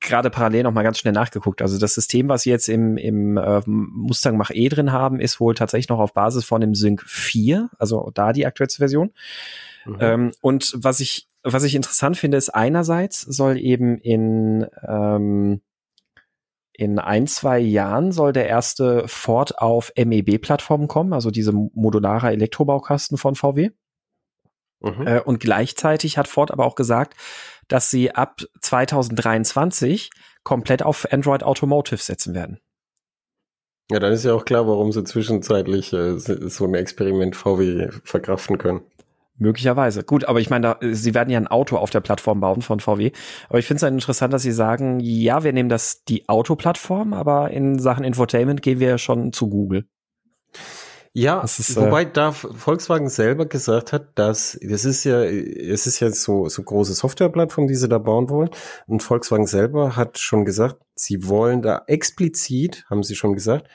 gerade 0.00 0.30
parallel 0.30 0.64
noch 0.64 0.72
mal 0.72 0.82
ganz 0.82 0.98
schnell 0.98 1.12
nachgeguckt. 1.12 1.62
Also 1.62 1.78
das 1.78 1.94
System, 1.94 2.28
was 2.28 2.42
sie 2.42 2.50
jetzt 2.50 2.68
im, 2.68 2.96
im 2.96 3.36
äh, 3.36 3.62
Mustang 3.66 4.36
Mach-E 4.36 4.68
drin 4.68 4.92
haben, 4.92 5.20
ist 5.20 5.40
wohl 5.40 5.54
tatsächlich 5.54 5.88
noch 5.88 6.00
auf 6.00 6.14
Basis 6.14 6.44
von 6.44 6.60
dem 6.60 6.74
Sync 6.74 7.02
4, 7.02 7.70
also 7.78 8.10
da 8.12 8.32
die 8.32 8.46
aktuellste 8.46 8.78
Version. 8.78 9.12
Mhm. 9.86 9.96
Ähm, 10.00 10.32
und 10.40 10.72
was 10.76 11.00
ich, 11.00 11.28
was 11.44 11.62
ich 11.62 11.74
interessant 11.74 12.16
finde, 12.16 12.36
ist 12.36 12.50
einerseits 12.50 13.20
soll 13.20 13.56
eben 13.58 13.98
in 13.98 14.66
ähm, 14.86 15.60
in 16.78 17.00
ein, 17.00 17.26
zwei 17.26 17.58
Jahren 17.58 18.12
soll 18.12 18.32
der 18.32 18.46
erste 18.46 19.08
Ford 19.08 19.58
auf 19.58 19.92
MEB-Plattformen 19.96 20.86
kommen, 20.86 21.12
also 21.12 21.32
diese 21.32 21.50
modulare 21.52 22.30
Elektrobaukasten 22.30 23.18
von 23.18 23.34
VW. 23.34 23.70
Mhm. 24.78 25.06
Äh, 25.06 25.20
und 25.20 25.40
gleichzeitig 25.40 26.18
hat 26.18 26.28
Ford 26.28 26.52
aber 26.52 26.64
auch 26.64 26.76
gesagt, 26.76 27.14
dass 27.66 27.90
sie 27.90 28.14
ab 28.14 28.42
2023 28.60 30.10
komplett 30.44 30.84
auf 30.84 31.12
Android 31.12 31.42
Automotive 31.42 32.00
setzen 32.00 32.32
werden. 32.32 32.60
Ja, 33.90 33.98
dann 33.98 34.12
ist 34.12 34.24
ja 34.24 34.32
auch 34.32 34.44
klar, 34.44 34.68
warum 34.68 34.92
sie 34.92 35.02
zwischenzeitlich 35.02 35.92
äh, 35.92 36.16
so 36.16 36.64
ein 36.64 36.74
Experiment 36.74 37.34
VW 37.34 37.88
verkraften 38.04 38.56
können. 38.56 38.82
Möglicherweise. 39.38 40.02
Gut, 40.02 40.24
aber 40.24 40.40
ich 40.40 40.50
meine, 40.50 40.76
da, 40.80 40.92
sie 40.92 41.14
werden 41.14 41.30
ja 41.30 41.38
ein 41.38 41.46
Auto 41.46 41.76
auf 41.76 41.90
der 41.90 42.00
Plattform 42.00 42.40
bauen 42.40 42.60
von 42.60 42.80
VW. 42.80 43.12
Aber 43.48 43.58
ich 43.58 43.66
finde 43.66 43.78
es 43.78 43.82
halt 43.84 43.94
interessant, 43.94 44.32
dass 44.32 44.42
sie 44.42 44.52
sagen, 44.52 44.98
ja, 45.00 45.44
wir 45.44 45.52
nehmen 45.52 45.68
das 45.68 46.04
die 46.04 46.28
Autoplattform, 46.28 47.14
aber 47.14 47.50
in 47.52 47.78
Sachen 47.78 48.04
Infotainment 48.04 48.62
gehen 48.62 48.80
wir 48.80 48.98
schon 48.98 49.32
zu 49.32 49.48
Google. 49.48 49.86
Ja, 51.12 51.40
ist, 51.42 51.76
äh, 51.76 51.80
wobei 51.80 52.04
da 52.04 52.32
Volkswagen 52.32 53.08
selber 53.08 53.46
gesagt 53.46 53.92
hat, 53.92 54.10
dass 54.16 54.58
das 54.62 54.84
ist 54.84 55.04
ja, 55.04 55.22
es 55.24 55.86
ist 55.86 56.00
ja 56.00 56.10
so 56.10 56.48
so 56.48 56.62
große 56.62 56.94
Softwareplattform, 56.94 57.66
die 57.66 57.74
sie 57.74 57.88
da 57.88 57.98
bauen 57.98 58.28
wollen. 58.28 58.50
Und 58.86 59.02
Volkswagen 59.02 59.46
selber 59.46 59.96
hat 59.96 60.18
schon 60.18 60.44
gesagt, 60.44 60.76
sie 60.94 61.26
wollen 61.26 61.62
da 61.62 61.82
explizit, 61.86 62.84
haben 62.90 63.02
sie 63.02 63.16
schon 63.16 63.34
gesagt, 63.34 63.68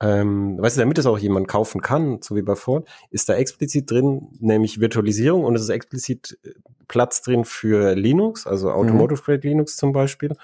ähm, 0.00 0.58
weißt 0.60 0.76
du, 0.76 0.80
damit 0.80 0.98
es 0.98 1.06
auch 1.06 1.18
jemand 1.18 1.48
kaufen 1.48 1.80
kann, 1.80 2.20
so 2.22 2.36
wie 2.36 2.42
bei 2.42 2.54
Ford, 2.54 2.88
ist 3.10 3.28
da 3.28 3.34
explizit 3.34 3.90
drin, 3.90 4.28
nämlich 4.38 4.80
Virtualisierung 4.80 5.44
und 5.44 5.56
es 5.56 5.62
ist 5.62 5.70
explizit 5.70 6.38
äh, 6.44 6.50
Platz 6.86 7.20
drin 7.22 7.44
für 7.44 7.94
Linux, 7.94 8.46
also 8.46 8.70
Automotive 8.70 9.22
Grade 9.22 9.40
mhm. 9.42 9.50
Linux 9.50 9.76
zum 9.76 9.92
Beispiel 9.92 10.36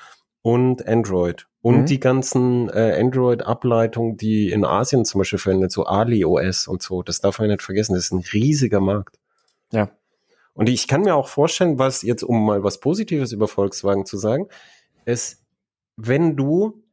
und 0.42 0.86
Android 0.86 1.46
und 1.62 1.82
mhm. 1.82 1.86
die 1.86 2.00
ganzen 2.00 2.68
äh, 2.68 2.98
Android-Ableitungen, 3.00 4.16
die 4.16 4.50
in 4.50 4.64
Asien 4.64 5.04
zum 5.04 5.20
Beispiel 5.20 5.38
verwendet, 5.38 5.72
so 5.72 5.84
Ali 5.84 6.24
OS 6.24 6.68
und 6.68 6.82
so, 6.82 7.02
das 7.02 7.20
darf 7.20 7.38
man 7.38 7.48
nicht 7.48 7.62
vergessen, 7.62 7.94
das 7.94 8.04
ist 8.04 8.12
ein 8.12 8.24
riesiger 8.32 8.80
Markt. 8.80 9.18
Ja. 9.72 9.90
Und 10.52 10.68
ich 10.68 10.86
kann 10.86 11.02
mir 11.02 11.14
auch 11.14 11.28
vorstellen, 11.28 11.78
was 11.78 12.02
jetzt, 12.02 12.22
um 12.22 12.44
mal 12.44 12.62
was 12.62 12.80
Positives 12.80 13.32
über 13.32 13.48
Volkswagen 13.48 14.04
zu 14.04 14.18
sagen, 14.18 14.48
ist, 15.04 15.42
wenn 15.96 16.36
du 16.36 16.83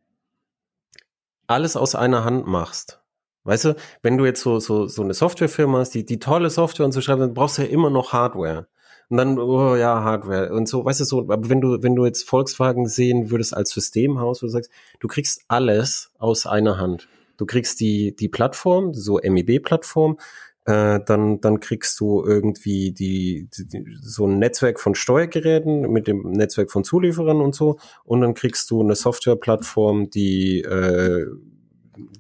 alles 1.52 1.76
aus 1.76 1.96
einer 1.96 2.24
Hand 2.24 2.48
machst. 2.48 3.02
Weißt 3.44 3.66
du, 3.66 3.76
wenn 4.04 4.18
du 4.18 4.26
jetzt 4.26 4.42
so, 4.42 4.60
so, 4.60 4.88
so 4.88 5.02
eine 5.02 5.14
Softwarefirma 5.14 5.80
hast, 5.80 5.92
die, 5.92 6.06
die 6.06 6.20
tolle 6.20 6.50
Software 6.50 6.86
und 6.86 6.92
so 6.92 7.02
schreibt, 7.02 7.22
dann 7.22 7.34
brauchst 7.34 7.58
du 7.58 7.64
ja 7.64 7.70
immer 7.70 7.90
noch 7.90 8.14
Hardware. 8.14 8.68
Und 9.10 9.18
dann, 9.18 9.40
oh 9.40 9.76
ja, 9.76 10.04
Hardware 10.04 10.54
und 10.54 10.70
so, 10.70 10.86
weißt 10.86 11.02
du 11.02 11.06
so, 11.06 11.20
aber 11.20 11.50
wenn 11.50 11.60
du, 11.60 11.84
wenn 11.84 11.96
du 11.96 12.06
jetzt 12.06 12.28
Volkswagen 12.30 12.88
sehen 12.88 13.30
würdest 13.30 13.56
als 13.56 13.72
Systemhaus, 13.72 14.42
wo 14.42 14.46
du 14.46 14.52
sagst, 14.52 14.72
du 15.00 15.08
kriegst 15.08 15.44
alles 15.48 16.12
aus 16.18 16.46
einer 16.46 16.78
Hand. 16.78 17.10
Du 17.36 17.46
kriegst 17.46 17.80
die, 17.80 18.16
die 18.16 18.30
Plattform, 18.30 18.94
so 18.94 19.20
MEB-Plattform, 19.22 20.18
äh, 20.66 21.00
dann, 21.06 21.42
dann 21.42 21.60
kriegst 21.60 22.00
du 22.00 22.24
irgendwie 22.24 22.92
die, 22.92 23.48
die, 23.52 23.86
so 24.02 24.28
ein 24.28 24.38
Netzwerk 24.38 24.80
von 24.80 24.94
Steuergeräten 24.94 25.92
mit 25.92 26.08
dem 26.08 26.32
Netzwerk 26.32 26.72
von 26.72 26.84
Zulieferern 26.84 27.42
und 27.42 27.56
so. 27.56 27.78
Und 28.04 28.22
dann 28.22 28.34
kriegst 28.34 28.70
du 28.70 28.82
eine 28.82 28.96
Softwareplattform, 28.96 30.10
die, 30.12 30.62
äh, 30.62 31.26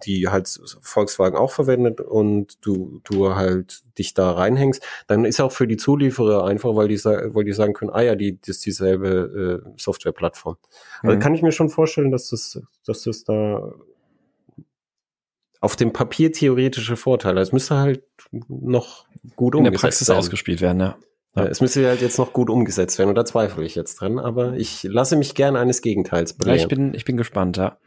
die 0.05 0.27
halt 0.27 0.59
Volkswagen 0.81 1.37
auch 1.37 1.51
verwendet 1.51 2.01
und 2.01 2.57
du, 2.65 3.01
du 3.03 3.35
halt 3.35 3.83
dich 3.97 4.13
da 4.13 4.31
reinhängst, 4.31 4.83
dann 5.07 5.25
ist 5.25 5.39
auch 5.39 5.51
für 5.51 5.67
die 5.67 5.77
Zulieferer 5.77 6.45
einfach, 6.45 6.75
weil 6.75 6.87
die, 6.87 6.97
weil 7.03 7.45
die 7.45 7.53
sagen 7.53 7.73
können, 7.73 7.91
ah 7.91 8.01
ja, 8.01 8.15
die, 8.15 8.39
das 8.39 8.57
ist 8.57 8.65
dieselbe 8.65 9.63
äh, 9.65 9.71
Softwareplattform. 9.77 10.57
Also 11.01 11.15
mhm. 11.15 11.19
kann 11.19 11.35
ich 11.35 11.41
mir 11.41 11.51
schon 11.51 11.69
vorstellen, 11.69 12.11
dass 12.11 12.29
das, 12.29 12.61
dass 12.85 13.03
das 13.03 13.23
da 13.23 13.71
auf 15.62 15.76
dem 15.76 15.93
Papier 15.93 16.34
theoretische 16.34 16.97
Vorteile. 16.97 17.39
Es 17.39 17.53
müsste 17.53 17.78
halt 17.78 18.03
noch 18.32 19.05
gut 19.36 19.55
umgesetzt 19.55 19.55
werden. 19.55 19.66
In 19.66 19.72
der 19.72 19.80
Praxis 19.80 20.07
werden. 20.09 20.20
ausgespielt 20.20 20.59
werden, 20.59 20.80
ja. 20.80 20.97
ja. 21.36 21.45
Es 21.45 21.62
müsste 21.62 21.88
halt 21.88 22.01
jetzt 22.01 22.18
noch 22.18 22.34
gut 22.34 22.49
umgesetzt 22.49 22.97
werden 22.97 23.09
und 23.09 23.16
da 23.16 23.24
zweifle 23.24 23.64
ich 23.64 23.76
jetzt 23.76 24.01
dran, 24.01 24.20
aber 24.20 24.53
ich 24.53 24.84
lasse 24.84 25.16
mich 25.16 25.36
gerne 25.36 25.59
eines 25.59 25.82
Gegenteils 25.82 26.34
belehren. 26.34 26.57
Ja, 26.57 26.64
ich 26.64 26.68
bin, 26.68 26.93
ich 26.95 27.05
bin 27.05 27.16
gespannt, 27.16 27.57
ja. 27.57 27.78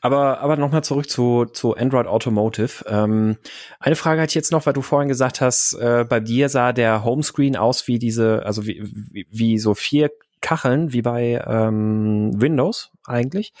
Aber, 0.00 0.40
aber 0.40 0.56
nochmal 0.56 0.82
zurück 0.82 1.10
zu, 1.10 1.44
zu 1.44 1.76
Android 1.76 2.06
Automotive. 2.06 2.84
Ähm, 2.88 3.36
eine 3.78 3.96
Frage 3.96 4.22
hatte 4.22 4.30
ich 4.30 4.34
jetzt 4.34 4.52
noch, 4.52 4.64
weil 4.64 4.72
du 4.72 4.80
vorhin 4.80 5.10
gesagt 5.10 5.42
hast, 5.42 5.74
äh, 5.74 6.06
bei 6.08 6.18
dir 6.18 6.48
sah 6.48 6.72
der 6.72 7.04
Homescreen 7.04 7.56
aus 7.56 7.86
wie 7.86 7.98
diese, 7.98 8.46
also 8.46 8.66
wie, 8.66 8.82
wie, 8.82 9.26
wie 9.30 9.58
so 9.58 9.74
vier 9.74 10.10
Kacheln, 10.40 10.94
wie 10.94 11.02
bei 11.02 11.44
ähm, 11.46 12.30
Windows 12.40 12.92
eigentlich. 13.04 13.52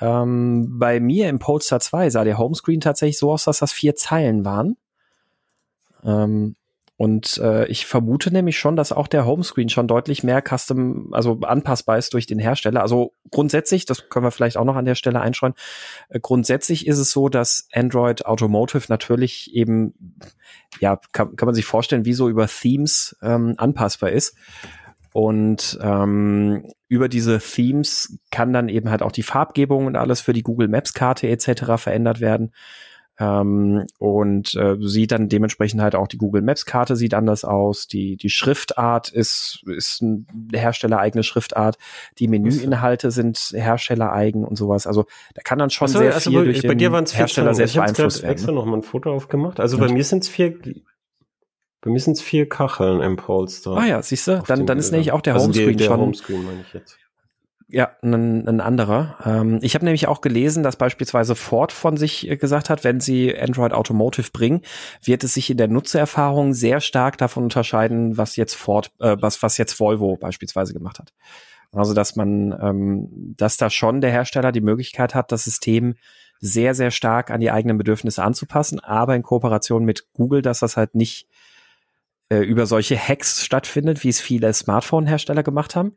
Ähm, 0.00 0.78
bei 0.78 1.00
mir 1.00 1.28
im 1.28 1.38
Polestar 1.38 1.80
2 1.80 2.10
sah 2.10 2.24
der 2.24 2.38
Homescreen 2.38 2.80
tatsächlich 2.80 3.18
so 3.18 3.32
aus, 3.32 3.44
dass 3.44 3.58
das 3.58 3.72
vier 3.72 3.94
Zeilen 3.94 4.44
waren. 4.44 4.76
Ähm, 6.04 6.56
und 6.96 7.38
äh, 7.38 7.66
ich 7.66 7.86
vermute 7.86 8.30
nämlich 8.30 8.56
schon, 8.56 8.76
dass 8.76 8.92
auch 8.92 9.08
der 9.08 9.26
Homescreen 9.26 9.68
schon 9.68 9.88
deutlich 9.88 10.22
mehr 10.22 10.40
Custom, 10.40 11.12
also 11.12 11.40
anpassbar 11.40 11.98
ist 11.98 12.14
durch 12.14 12.26
den 12.26 12.38
Hersteller. 12.38 12.82
Also 12.82 13.12
grundsätzlich, 13.32 13.84
das 13.84 14.08
können 14.08 14.24
wir 14.24 14.30
vielleicht 14.30 14.56
auch 14.56 14.64
noch 14.64 14.76
an 14.76 14.84
der 14.84 14.94
Stelle 14.94 15.20
einschreiben, 15.20 15.56
äh, 16.08 16.20
grundsätzlich 16.20 16.86
ist 16.86 16.98
es 16.98 17.10
so, 17.10 17.28
dass 17.28 17.66
Android 17.72 18.26
Automotive 18.26 18.84
natürlich 18.88 19.52
eben, 19.54 20.18
ja, 20.78 21.00
kann, 21.10 21.34
kann 21.34 21.46
man 21.46 21.54
sich 21.56 21.64
vorstellen, 21.64 22.04
wie 22.04 22.14
so 22.14 22.28
über 22.28 22.46
Themes 22.46 23.16
ähm, 23.22 23.54
anpassbar 23.56 24.10
ist. 24.10 24.36
Und 25.14 25.78
ähm, 25.80 26.64
über 26.88 27.08
diese 27.08 27.38
Themes 27.38 28.18
kann 28.32 28.52
dann 28.52 28.68
eben 28.68 28.90
halt 28.90 29.00
auch 29.00 29.12
die 29.12 29.22
Farbgebung 29.22 29.86
und 29.86 29.94
alles 29.94 30.20
für 30.20 30.32
die 30.32 30.42
Google 30.42 30.66
Maps 30.66 30.92
Karte 30.92 31.28
etc. 31.28 31.76
verändert 31.76 32.20
werden. 32.20 32.50
Ähm, 33.20 33.86
und 34.00 34.56
äh, 34.56 34.74
sieht 34.80 35.12
dann 35.12 35.28
dementsprechend 35.28 35.80
halt 35.80 35.94
auch 35.94 36.08
die 36.08 36.18
Google 36.18 36.42
Maps 36.42 36.66
Karte 36.66 36.96
sieht 36.96 37.14
anders 37.14 37.44
aus. 37.44 37.86
Die, 37.86 38.16
die 38.16 38.28
Schriftart 38.28 39.08
ist, 39.08 39.62
ist 39.68 40.02
eine 40.02 40.24
herstellereigene 40.52 41.22
Schriftart. 41.22 41.78
Die 42.18 42.26
Menüinhalte 42.26 43.12
sind 43.12 43.38
herstellereigen 43.54 44.44
und 44.44 44.56
sowas. 44.56 44.88
Also 44.88 45.04
da 45.34 45.42
kann 45.42 45.60
dann 45.60 45.70
schon 45.70 45.86
also, 45.86 46.00
sehr 46.00 46.12
also 46.12 46.30
viel 46.30 46.40
bei, 46.40 46.44
durch 46.46 46.62
bei 46.66 46.74
dir 46.74 46.90
den 46.90 47.06
Hersteller 47.06 47.54
selbst 47.54 47.76
beeinflusst 47.76 47.98
werden. 47.98 48.16
Ich 48.16 48.24
habe 48.24 48.32
extra 48.32 48.50
noch 48.50 48.66
mal 48.66 48.78
ein 48.78 48.82
Foto 48.82 49.14
aufgemacht. 49.14 49.60
Also 49.60 49.76
und? 49.76 49.86
bei 49.86 49.92
mir 49.92 50.02
sind 50.02 50.24
es 50.24 50.28
vier 50.28 50.58
bei 51.84 51.90
mir 51.90 52.00
sind 52.00 52.14
es 52.14 52.22
vier 52.22 52.48
Kacheln 52.48 53.02
im 53.02 53.16
Polster. 53.16 53.72
Ah 53.72 53.84
ja, 53.84 54.02
siehst 54.02 54.26
du, 54.26 54.42
dann, 54.46 54.64
dann 54.64 54.78
ist 54.78 54.90
nämlich 54.90 55.12
auch 55.12 55.20
der 55.20 55.34
also 55.34 55.44
Homescreen 55.44 55.76
der, 55.76 55.76
der 55.76 55.84
schon. 55.84 56.00
Homescreen 56.00 56.44
meine 56.44 56.62
ich 56.62 56.72
jetzt. 56.72 56.98
Ja, 57.68 57.90
ein, 58.02 58.48
ein 58.48 58.60
anderer. 58.60 59.18
Ähm, 59.24 59.58
ich 59.60 59.74
habe 59.74 59.84
nämlich 59.84 60.06
auch 60.06 60.22
gelesen, 60.22 60.62
dass 60.62 60.76
beispielsweise 60.76 61.34
Ford 61.34 61.72
von 61.72 61.98
sich 61.98 62.30
äh, 62.30 62.36
gesagt 62.38 62.70
hat, 62.70 62.84
wenn 62.84 63.00
sie 63.00 63.38
Android 63.38 63.72
Automotive 63.72 64.30
bringen, 64.32 64.62
wird 65.02 65.24
es 65.24 65.34
sich 65.34 65.50
in 65.50 65.58
der 65.58 65.68
Nutzererfahrung 65.68 66.54
sehr 66.54 66.80
stark 66.80 67.18
davon 67.18 67.44
unterscheiden, 67.44 68.16
was 68.16 68.36
jetzt 68.36 68.54
Ford, 68.54 68.90
äh, 69.00 69.16
was, 69.20 69.42
was 69.42 69.58
jetzt 69.58 69.78
Volvo 69.78 70.16
beispielsweise 70.16 70.72
gemacht 70.72 70.98
hat. 70.98 71.12
Also 71.72 71.92
dass 71.92 72.16
man, 72.16 72.56
ähm, 72.62 73.34
dass 73.36 73.58
da 73.58 73.68
schon 73.68 74.00
der 74.00 74.10
Hersteller 74.10 74.52
die 74.52 74.60
Möglichkeit 74.62 75.14
hat, 75.14 75.32
das 75.32 75.44
System 75.44 75.96
sehr, 76.40 76.74
sehr 76.74 76.90
stark 76.90 77.30
an 77.30 77.40
die 77.40 77.50
eigenen 77.50 77.76
Bedürfnisse 77.76 78.22
anzupassen, 78.22 78.80
aber 78.80 79.16
in 79.16 79.22
Kooperation 79.22 79.84
mit 79.84 80.12
Google, 80.14 80.40
dass 80.40 80.60
das 80.60 80.76
halt 80.76 80.94
nicht 80.94 81.28
äh, 82.28 82.38
über 82.38 82.66
solche 82.66 82.96
Hacks 82.96 83.44
stattfindet, 83.44 84.02
wie 84.04 84.08
es 84.08 84.20
viele 84.20 84.52
Smartphone-Hersteller 84.52 85.42
gemacht 85.42 85.76
haben, 85.76 85.96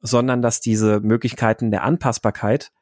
sondern 0.00 0.42
dass 0.42 0.60
diese 0.60 1.00
Möglichkeiten 1.00 1.70
der 1.70 1.84
Anpassbarkeit 1.84 2.72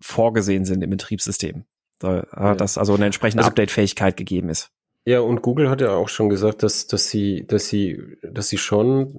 vorgesehen 0.00 0.64
sind 0.64 0.82
im 0.82 0.90
Betriebssystem. 0.90 1.64
So, 2.00 2.08
äh, 2.08 2.26
ja. 2.36 2.54
Dass 2.54 2.78
also 2.78 2.94
eine 2.94 3.06
entsprechende 3.06 3.42
also, 3.42 3.50
Update-Fähigkeit 3.50 4.16
gegeben 4.16 4.48
ist. 4.48 4.70
Ja, 5.06 5.20
und 5.20 5.42
Google 5.42 5.68
hat 5.68 5.80
ja 5.80 5.90
auch 5.90 6.08
schon 6.08 6.28
gesagt, 6.28 6.62
dass, 6.62 6.86
dass 6.86 7.08
sie, 7.08 7.46
dass 7.46 7.68
sie, 7.68 8.02
dass 8.22 8.48
sie 8.48 8.58
schon 8.58 9.18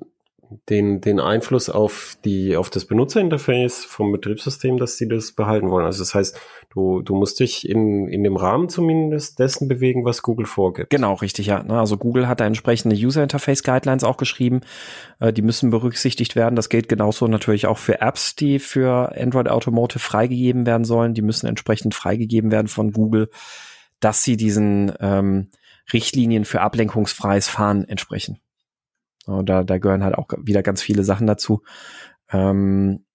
den, 0.69 1.01
den 1.01 1.19
Einfluss 1.19 1.69
auf 1.69 2.17
die, 2.25 2.55
auf 2.55 2.69
das 2.69 2.85
Benutzerinterface 2.85 3.85
vom 3.85 4.11
Betriebssystem, 4.11 4.77
dass 4.77 4.97
sie 4.97 5.07
das 5.07 5.31
behalten 5.31 5.69
wollen. 5.69 5.85
Also 5.85 5.99
das 5.99 6.13
heißt, 6.13 6.39
du, 6.73 7.01
du 7.01 7.15
musst 7.15 7.39
dich 7.39 7.67
in, 7.67 8.07
in 8.07 8.23
dem 8.23 8.35
Rahmen 8.35 8.69
zumindest 8.69 9.39
dessen 9.39 9.67
bewegen, 9.67 10.05
was 10.05 10.21
Google 10.21 10.45
vorgibt. 10.45 10.89
Genau, 10.89 11.13
richtig, 11.13 11.47
ja. 11.47 11.65
Also 11.67 11.97
Google 11.97 12.27
hat 12.27 12.39
da 12.39 12.45
entsprechende 12.45 12.95
User 12.95 13.23
Interface 13.23 13.63
Guidelines 13.63 14.03
auch 14.03 14.17
geschrieben. 14.17 14.61
Äh, 15.19 15.33
die 15.33 15.41
müssen 15.41 15.69
berücksichtigt 15.69 16.35
werden. 16.35 16.55
Das 16.55 16.69
gilt 16.69 16.89
genauso 16.89 17.27
natürlich 17.27 17.67
auch 17.67 17.77
für 17.77 18.01
Apps, 18.01 18.35
die 18.35 18.59
für 18.59 19.15
Android 19.17 19.49
Automotive 19.49 19.99
freigegeben 19.99 20.65
werden 20.65 20.85
sollen. 20.85 21.13
Die 21.13 21.21
müssen 21.21 21.47
entsprechend 21.47 21.95
freigegeben 21.95 22.51
werden 22.51 22.67
von 22.67 22.91
Google, 22.91 23.29
dass 23.99 24.23
sie 24.23 24.37
diesen 24.37 24.93
ähm, 24.99 25.49
Richtlinien 25.93 26.45
für 26.45 26.61
ablenkungsfreies 26.61 27.47
Fahren 27.47 27.85
entsprechen. 27.87 28.39
Und 29.25 29.49
da, 29.49 29.63
da 29.63 29.77
gehören 29.77 30.03
halt 30.03 30.15
auch 30.15 30.27
wieder 30.37 30.63
ganz 30.63 30.81
viele 30.81 31.03
Sachen 31.03 31.27
dazu. 31.27 31.63
Ähm, 32.31 33.05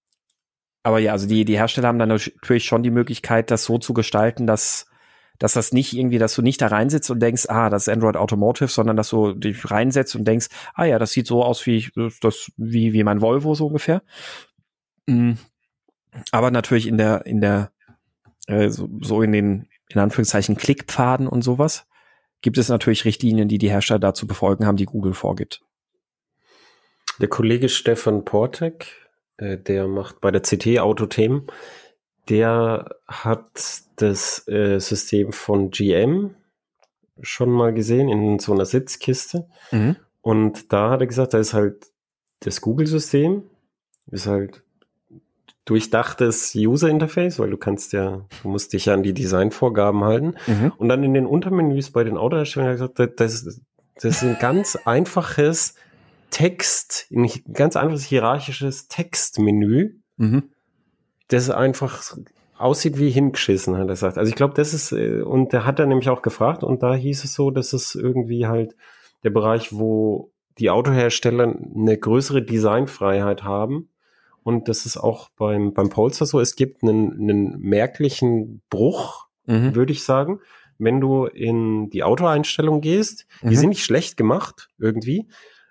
aber 0.83 0.99
ja, 0.99 1.13
also 1.13 1.27
die, 1.27 1.45
die 1.45 1.59
Hersteller 1.59 1.89
haben 1.89 1.99
dann 1.99 2.09
natürlich 2.09 2.65
schon 2.65 2.83
die 2.83 2.91
Möglichkeit, 2.91 3.51
das 3.51 3.65
so 3.65 3.79
zu 3.79 3.93
gestalten, 3.93 4.47
dass, 4.47 4.87
dass 5.39 5.53
das 5.53 5.73
nicht 5.73 5.93
irgendwie, 5.93 6.19
dass 6.19 6.35
du 6.35 6.43
nicht 6.43 6.61
da 6.63 6.69
reinsitzt 6.69 7.11
und 7.11 7.21
denkst, 7.21 7.47
ah, 7.49 7.69
das 7.69 7.87
ist 7.87 7.93
Android 7.93 8.17
Automotive, 8.17 8.69
sondern 8.69 8.97
dass 8.97 9.11
du 9.11 9.35
dich 9.35 9.71
reinsetzt 9.71 10.17
und 10.17 10.27
denkst, 10.27 10.49
ah 10.75 10.85
ja, 10.85 10.99
das 10.99 11.13
sieht 11.13 11.27
so 11.27 11.45
aus 11.45 11.67
wie 11.67 11.77
ich, 11.77 11.93
das, 12.21 12.51
wie, 12.57 12.93
wie 12.93 13.05
mein 13.05 13.21
Volvo 13.21 13.55
so 13.55 13.67
ungefähr. 13.67 14.03
Mhm. 15.07 15.39
Aber 16.33 16.51
natürlich 16.51 16.87
in 16.87 16.97
der, 16.97 17.27
in 17.27 17.41
der, 17.41 17.73
äh, 18.47 18.71
so, 18.71 18.89
so 19.01 19.23
in 19.23 19.33
den, 19.33 19.69
in 19.89 20.01
Anführungszeichen, 20.01 20.57
Klickpfaden 20.57 21.27
und 21.27 21.43
sowas, 21.43 21.87
gibt 22.41 22.59
es 22.59 22.69
natürlich 22.69 23.05
Richtlinien, 23.05 23.49
die 23.49 23.59
die 23.59 23.71
Hersteller 23.71 24.01
dazu 24.01 24.27
befolgen 24.27 24.67
haben, 24.67 24.77
die 24.77 24.87
Google 24.87 25.13
vorgibt. 25.13 25.63
Der 27.21 27.29
Kollege 27.29 27.69
Stefan 27.69 28.25
Portek, 28.25 29.11
äh, 29.37 29.59
der 29.59 29.87
macht 29.89 30.21
bei 30.21 30.31
der 30.31 30.41
CT 30.41 30.79
Autothemen, 30.79 31.47
der 32.29 32.97
hat 33.07 33.83
das 33.97 34.47
äh, 34.49 34.79
System 34.79 35.33
von 35.33 35.71
GM 35.71 36.35
schon 37.21 37.51
mal 37.51 37.75
gesehen 37.75 38.09
in 38.09 38.39
so 38.39 38.53
einer 38.53 38.65
Sitzkiste. 38.65 39.47
Mhm. 39.71 39.97
Und 40.23 40.73
da 40.73 40.91
hat 40.91 41.01
er 41.01 41.07
gesagt, 41.07 41.35
da 41.35 41.39
ist 41.39 41.53
halt 41.53 41.87
das 42.41 42.61
Google-System, 42.63 43.43
ist 44.11 44.27
halt 44.27 44.63
durchdachtes 45.67 46.55
User-Interface, 46.55 47.39
weil 47.39 47.51
du 47.51 47.59
kannst 47.59 47.93
ja, 47.93 48.25
du 48.43 48.49
musst 48.49 48.73
dich 48.73 48.87
ja 48.87 48.95
an 48.95 49.03
die 49.03 49.13
Designvorgaben 49.13 50.05
halten. 50.05 50.35
Mhm. 50.47 50.73
Und 50.79 50.89
dann 50.89 51.05
in 51.05 51.13
den 51.13 51.27
Untermenüs 51.27 51.91
bei 51.91 52.03
den 52.03 52.17
Autoherstellern 52.17 52.71
hat 52.71 52.99
er 52.99 53.09
gesagt, 53.09 53.21
das, 53.21 53.61
das 53.97 54.05
ist 54.05 54.23
ein 54.23 54.39
ganz 54.41 54.77
einfaches 54.85 55.75
Text, 56.31 57.07
ein 57.11 57.29
ganz 57.53 57.77
einfaches 57.77 58.05
hierarchisches 58.05 58.89
Textmenü, 58.89 59.97
mhm. 60.17 60.45
das 61.29 61.51
einfach 61.51 62.17
aussieht 62.57 62.99
wie 62.99 63.11
hingeschissen, 63.11 63.75
hat 63.75 63.83
er 63.83 63.87
gesagt. 63.89 64.19
Also 64.19 64.29
ich 64.29 64.37
glaube, 64.37 64.55
das 64.55 64.75
ist, 64.75 64.93
äh, 64.93 65.23
und 65.23 65.53
der 65.53 65.65
hat 65.65 65.79
er 65.79 65.87
nämlich 65.87 66.09
auch 66.09 66.23
gefragt 66.23 66.63
und 66.63 66.83
da 66.83 66.95
hieß 66.95 67.25
es 67.25 67.35
so, 67.35 67.51
dass 67.51 67.73
es 67.73 67.95
irgendwie 67.95 68.47
halt 68.47 68.77
der 69.25 69.31
Bereich, 69.31 69.73
wo 69.73 70.33
die 70.59 70.71
Autohersteller 70.71 71.57
eine 71.75 71.97
größere 71.97 72.43
Designfreiheit 72.43 73.45
haben. 73.45 73.89
Und 74.43 74.69
das 74.69 74.87
ist 74.87 74.97
auch 74.97 75.31
beim, 75.37 75.73
beim 75.73 75.89
Polestar 75.89 76.27
so. 76.27 76.41
Es 76.41 76.57
gibt 76.57 76.83
einen, 76.83 77.13
einen 77.13 77.61
merklichen 77.61 78.63
Bruch, 78.69 79.27
mhm. 79.47 79.75
würde 79.75 79.93
ich 79.93 80.05
sagen, 80.05 80.41
wenn 80.79 81.01
du 81.01 81.27
in 81.27 81.91
die 81.91 82.03
Autoeinstellung 82.03 82.81
gehst. 82.81 83.27
Mhm. 83.43 83.51
Die 83.51 83.57
sind 83.57 83.69
nicht 83.71 83.85
schlecht 83.85 84.17
gemacht, 84.17 84.69
irgendwie 84.79 85.29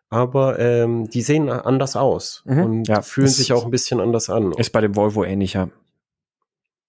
aber 0.10 0.60
ähm, 0.60 1.10
die 1.10 1.22
sehen 1.22 1.50
anders 1.50 1.96
aus 1.96 2.44
mhm. 2.46 2.64
und 2.64 2.88
ja, 2.88 3.02
fühlen 3.02 3.28
sich 3.28 3.54
auch 3.54 3.66
ein 3.66 3.72
bisschen 3.72 4.00
anders 4.00 4.30
an. 4.30 4.54
Ist 4.54 4.72
bei 4.72 4.82
dem 4.82 4.96
Volvo 4.96 5.24
ähnlicher. 5.24 5.70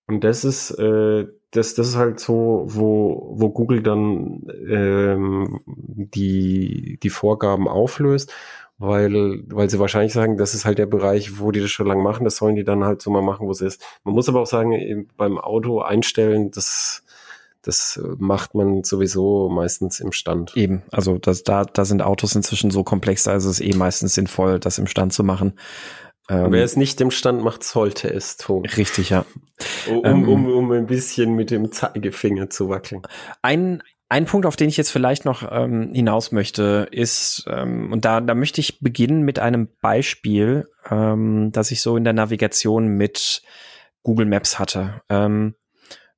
Und 0.06 0.24
das 0.24 0.44
ist, 0.44 0.72
äh, 0.72 1.26
das, 1.52 1.74
das 1.74 1.88
ist 1.88 1.96
halt 1.96 2.18
so, 2.18 2.64
wo, 2.66 3.32
wo 3.36 3.50
Google 3.50 3.82
dann 3.82 4.42
ähm, 4.68 5.60
die, 5.66 6.98
die 7.02 7.10
Vorgaben 7.10 7.68
auflöst, 7.68 8.32
weil, 8.78 9.44
weil 9.48 9.68
sie 9.68 9.78
wahrscheinlich 9.78 10.12
sagen, 10.12 10.36
das 10.36 10.54
ist 10.54 10.64
halt 10.64 10.78
der 10.78 10.86
Bereich, 10.86 11.38
wo 11.38 11.52
die 11.52 11.60
das 11.60 11.70
schon 11.70 11.86
lange 11.86 12.02
machen, 12.02 12.24
das 12.24 12.36
sollen 12.36 12.56
die 12.56 12.64
dann 12.64 12.84
halt 12.84 13.02
so 13.02 13.10
mal 13.10 13.22
machen, 13.22 13.46
wo 13.46 13.50
es 13.50 13.60
ist. 13.60 13.84
Man 14.02 14.14
muss 14.14 14.28
aber 14.28 14.40
auch 14.40 14.46
sagen, 14.46 15.06
beim 15.16 15.38
Auto 15.38 15.80
einstellen, 15.80 16.50
das 16.50 17.04
das 17.62 18.00
macht 18.18 18.54
man 18.54 18.84
sowieso 18.84 19.48
meistens 19.48 20.00
im 20.00 20.12
Stand. 20.12 20.56
Eben, 20.56 20.82
also 20.90 21.18
das, 21.18 21.42
da, 21.42 21.64
da 21.64 21.84
sind 21.84 22.02
Autos 22.02 22.34
inzwischen 22.34 22.70
so 22.70 22.84
komplex, 22.84 23.28
also 23.28 23.50
es 23.50 23.60
ist 23.60 23.66
eh 23.66 23.76
meistens 23.76 24.14
sinnvoll, 24.14 24.58
das 24.58 24.78
im 24.78 24.86
Stand 24.86 25.12
zu 25.12 25.24
machen. 25.24 25.58
Ähm, 26.30 26.52
Wer 26.52 26.64
es 26.64 26.76
nicht 26.76 27.00
im 27.00 27.10
Stand 27.10 27.42
macht, 27.42 27.64
sollte 27.64 28.12
es 28.12 28.36
tun. 28.36 28.64
Richtig, 28.64 29.10
ja. 29.10 29.24
Um, 29.88 30.04
ähm, 30.04 30.28
um, 30.28 30.46
um 30.46 30.72
ein 30.72 30.86
bisschen 30.86 31.34
mit 31.34 31.50
dem 31.50 31.72
Zeigefinger 31.72 32.48
zu 32.48 32.68
wackeln. 32.68 33.02
Ein, 33.42 33.82
ein 34.08 34.26
Punkt, 34.26 34.46
auf 34.46 34.56
den 34.56 34.68
ich 34.68 34.76
jetzt 34.76 34.90
vielleicht 34.90 35.24
noch 35.24 35.50
ähm, 35.50 35.92
hinaus 35.92 36.30
möchte, 36.30 36.88
ist, 36.92 37.44
ähm, 37.48 37.92
und 37.92 38.04
da, 38.04 38.20
da 38.20 38.34
möchte 38.34 38.60
ich 38.60 38.80
beginnen 38.80 39.22
mit 39.22 39.38
einem 39.40 39.68
Beispiel, 39.80 40.68
ähm, 40.88 41.50
das 41.52 41.72
ich 41.72 41.80
so 41.82 41.96
in 41.96 42.04
der 42.04 42.12
Navigation 42.12 42.86
mit 42.86 43.42
Google 44.02 44.26
Maps 44.26 44.58
hatte. 44.58 45.02
Ähm, 45.08 45.54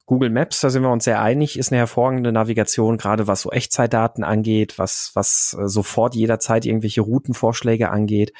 Google 0.06 0.30
Maps, 0.30 0.60
da 0.60 0.70
sind 0.70 0.82
wir 0.82 0.90
uns 0.90 1.04
sehr 1.04 1.22
einig, 1.22 1.58
ist 1.58 1.70
eine 1.70 1.78
hervorragende 1.78 2.32
Navigation, 2.32 2.98
gerade 2.98 3.28
was 3.28 3.42
so 3.42 3.50
Echtzeitdaten 3.50 4.24
angeht, 4.24 4.78
was, 4.78 5.12
was 5.14 5.56
äh, 5.58 5.68
sofort 5.68 6.14
jederzeit 6.14 6.66
irgendwelche 6.66 7.02
Routenvorschläge 7.02 7.90
angeht. 7.90 8.32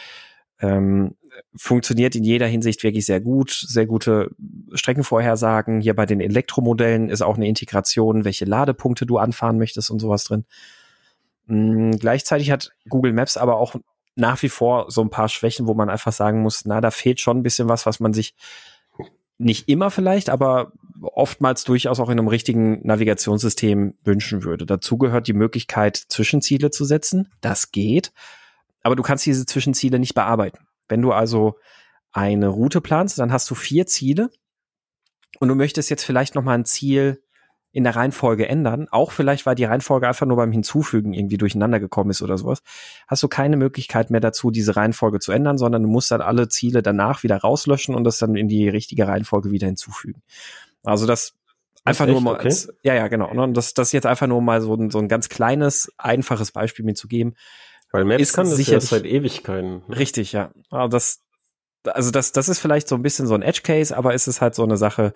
Ähm, 0.61 1.15
funktioniert 1.55 2.15
in 2.15 2.25
jeder 2.25 2.47
Hinsicht 2.47 2.83
wirklich 2.83 3.07
sehr 3.07 3.21
gut, 3.21 3.51
sehr 3.51 3.87
gute 3.87 4.31
Streckenvorhersagen. 4.73 5.81
Hier 5.81 5.95
bei 5.95 6.07
den 6.07 6.21
Elektromodellen 6.21 7.09
ist 7.09 7.23
auch 7.23 7.37
eine 7.37 7.49
Integration, 7.49 8.25
welche 8.25 8.45
Ladepunkte 8.45 9.07
du 9.07 9.19
anfahren 9.19 9.59
möchtest 9.59 9.91
und 9.91 10.01
sowas 10.01 10.25
drin. 10.25 10.45
Mhm, 11.47 11.99
gleichzeitig 11.99 12.51
hat 12.51 12.73
Google 12.89 13.13
Maps 13.13 13.37
aber 13.37 13.57
auch 13.57 13.77
nach 14.15 14.43
wie 14.43 14.49
vor 14.49 14.91
so 14.91 15.01
ein 15.01 15.11
paar 15.11 15.29
Schwächen, 15.29 15.67
wo 15.67 15.75
man 15.75 15.89
einfach 15.89 16.13
sagen 16.13 16.43
muss, 16.43 16.65
na, 16.65 16.81
da 16.81 16.91
fehlt 16.91 17.21
schon 17.21 17.39
ein 17.39 17.43
bisschen 17.43 17.69
was, 17.69 17.87
was 17.87 17.99
man 17.99 18.13
sich 18.13 18.35
nicht 19.39 19.69
immer 19.69 19.91
vielleicht, 19.91 20.29
aber 20.29 20.73
oftmals 21.03 21.65
durchaus 21.65 22.01
auch 22.01 22.09
in 22.09 22.19
einem 22.19 22.29
richtigen 22.29 22.87
Navigationssystem 22.87 23.95
wünschen 24.05 24.45
würde. 24.45 24.67
Dazu 24.67 24.99
gehört 24.99 25.29
die 25.29 25.33
Möglichkeit, 25.33 25.97
Zwischenziele 25.97 26.71
zu 26.71 26.85
setzen. 26.85 27.31
Das 27.41 27.73
geht. 27.73 28.13
Aber 28.83 28.97
du 28.97 29.03
kannst 29.03 29.27
diese 29.27 29.47
Zwischenziele 29.47 29.99
nicht 29.99 30.15
bearbeiten. 30.15 30.67
Wenn 30.89 31.03
du 31.03 31.13
also 31.13 31.57
eine 32.13 32.49
Route 32.49 32.81
planst, 32.81 33.19
dann 33.19 33.33
hast 33.33 33.51
du 33.51 33.55
vier 33.55 33.87
Ziele 33.87 34.31
und 35.39 35.49
du 35.49 35.55
möchtest 35.55 35.91
jetzt 35.91 36.05
vielleicht 36.05 36.35
noch 36.35 36.43
mal 36.43 36.55
ein 36.55 36.65
Ziel 36.65 37.23
in 37.73 37.85
der 37.85 37.97
Reihenfolge 37.97 38.47
ändern, 38.49 38.87
auch 38.91 39.13
vielleicht, 39.13 39.47
weil 39.47 39.55
die 39.55 39.65
Reihenfolge 39.65 40.07
einfach 40.07 40.27
nur 40.27 40.37
beim 40.37 40.53
Hinzufügen 40.53 41.15
irgendwie 41.15 41.39
durcheinander 41.39 41.81
gekommen 41.81 42.11
ist 42.11 42.21
oder 42.21 42.37
sowas, 42.37 42.63
hast 43.09 43.23
du 43.23 43.29
keine 43.29 43.57
Möglichkeit 43.57 44.11
mehr 44.11 44.21
dazu, 44.21 44.51
diese 44.51 44.77
Reihenfolge 44.77 45.21
zu 45.21 45.33
ändern, 45.33 45.57
sondern 45.57 45.83
du 45.83 45.89
musst 45.89 46.11
dann 46.11 46.21
alle 46.21 46.49
Ziele 46.49 46.83
danach 46.83 47.23
wieder 47.23 47.39
rauslöschen 47.39 47.95
und 47.95 48.05
das 48.05 48.19
dann 48.19 48.37
in 48.37 48.49
die 48.49 48.69
richtige 48.69 49.09
Reihenfolge 49.09 49.51
wieder 49.51 49.67
hinzufügen. 49.67 50.23
Also 50.85 51.07
das 51.07 51.35
einfach 51.85 52.07
nur 52.07 52.21
mal, 52.21 52.35
okay. 52.35 52.49
als, 52.49 52.73
ja, 52.83 52.95
ja, 52.95 53.09
genau. 53.09 53.33
Ne? 53.33 53.43
Und 53.43 53.57
das, 53.57 53.75
das 53.75 53.93
jetzt 53.93 54.07
einfach 54.07 54.27
nur 54.27 54.43
mal 54.43 54.61
so 54.61 54.75
ein, 54.75 54.91
so 54.91 54.99
ein 54.99 55.09
ganz 55.09 55.29
kleines, 55.29 55.93
einfaches 55.99 56.53
Beispiel 56.53 56.85
mir 56.85 56.95
zu 56.95 57.09
geben. 57.09 57.35
Weil 57.91 58.05
Maps 58.05 58.23
ist 58.23 58.33
kann 58.33 58.49
das 58.49 58.67
ja 58.67 58.81
seit 58.81 59.05
Ewigkeiten. 59.05 59.83
Richtig, 59.89 60.33
ja. 60.33 60.51
Aber 60.71 60.89
das, 60.89 61.21
also 61.85 62.11
das, 62.11 62.33
das 62.33 62.49
ist 62.49 62.59
vielleicht 62.59 62.89
so 62.89 62.95
ein 62.95 63.03
bisschen 63.03 63.27
so 63.27 63.35
ein 63.35 63.43
Edge 63.43 63.61
Case, 63.63 63.97
aber 63.97 64.15
ist 64.15 64.27
es 64.27 64.41
halt 64.41 64.55
so 64.55 64.63
eine 64.63 64.77
Sache, 64.77 65.13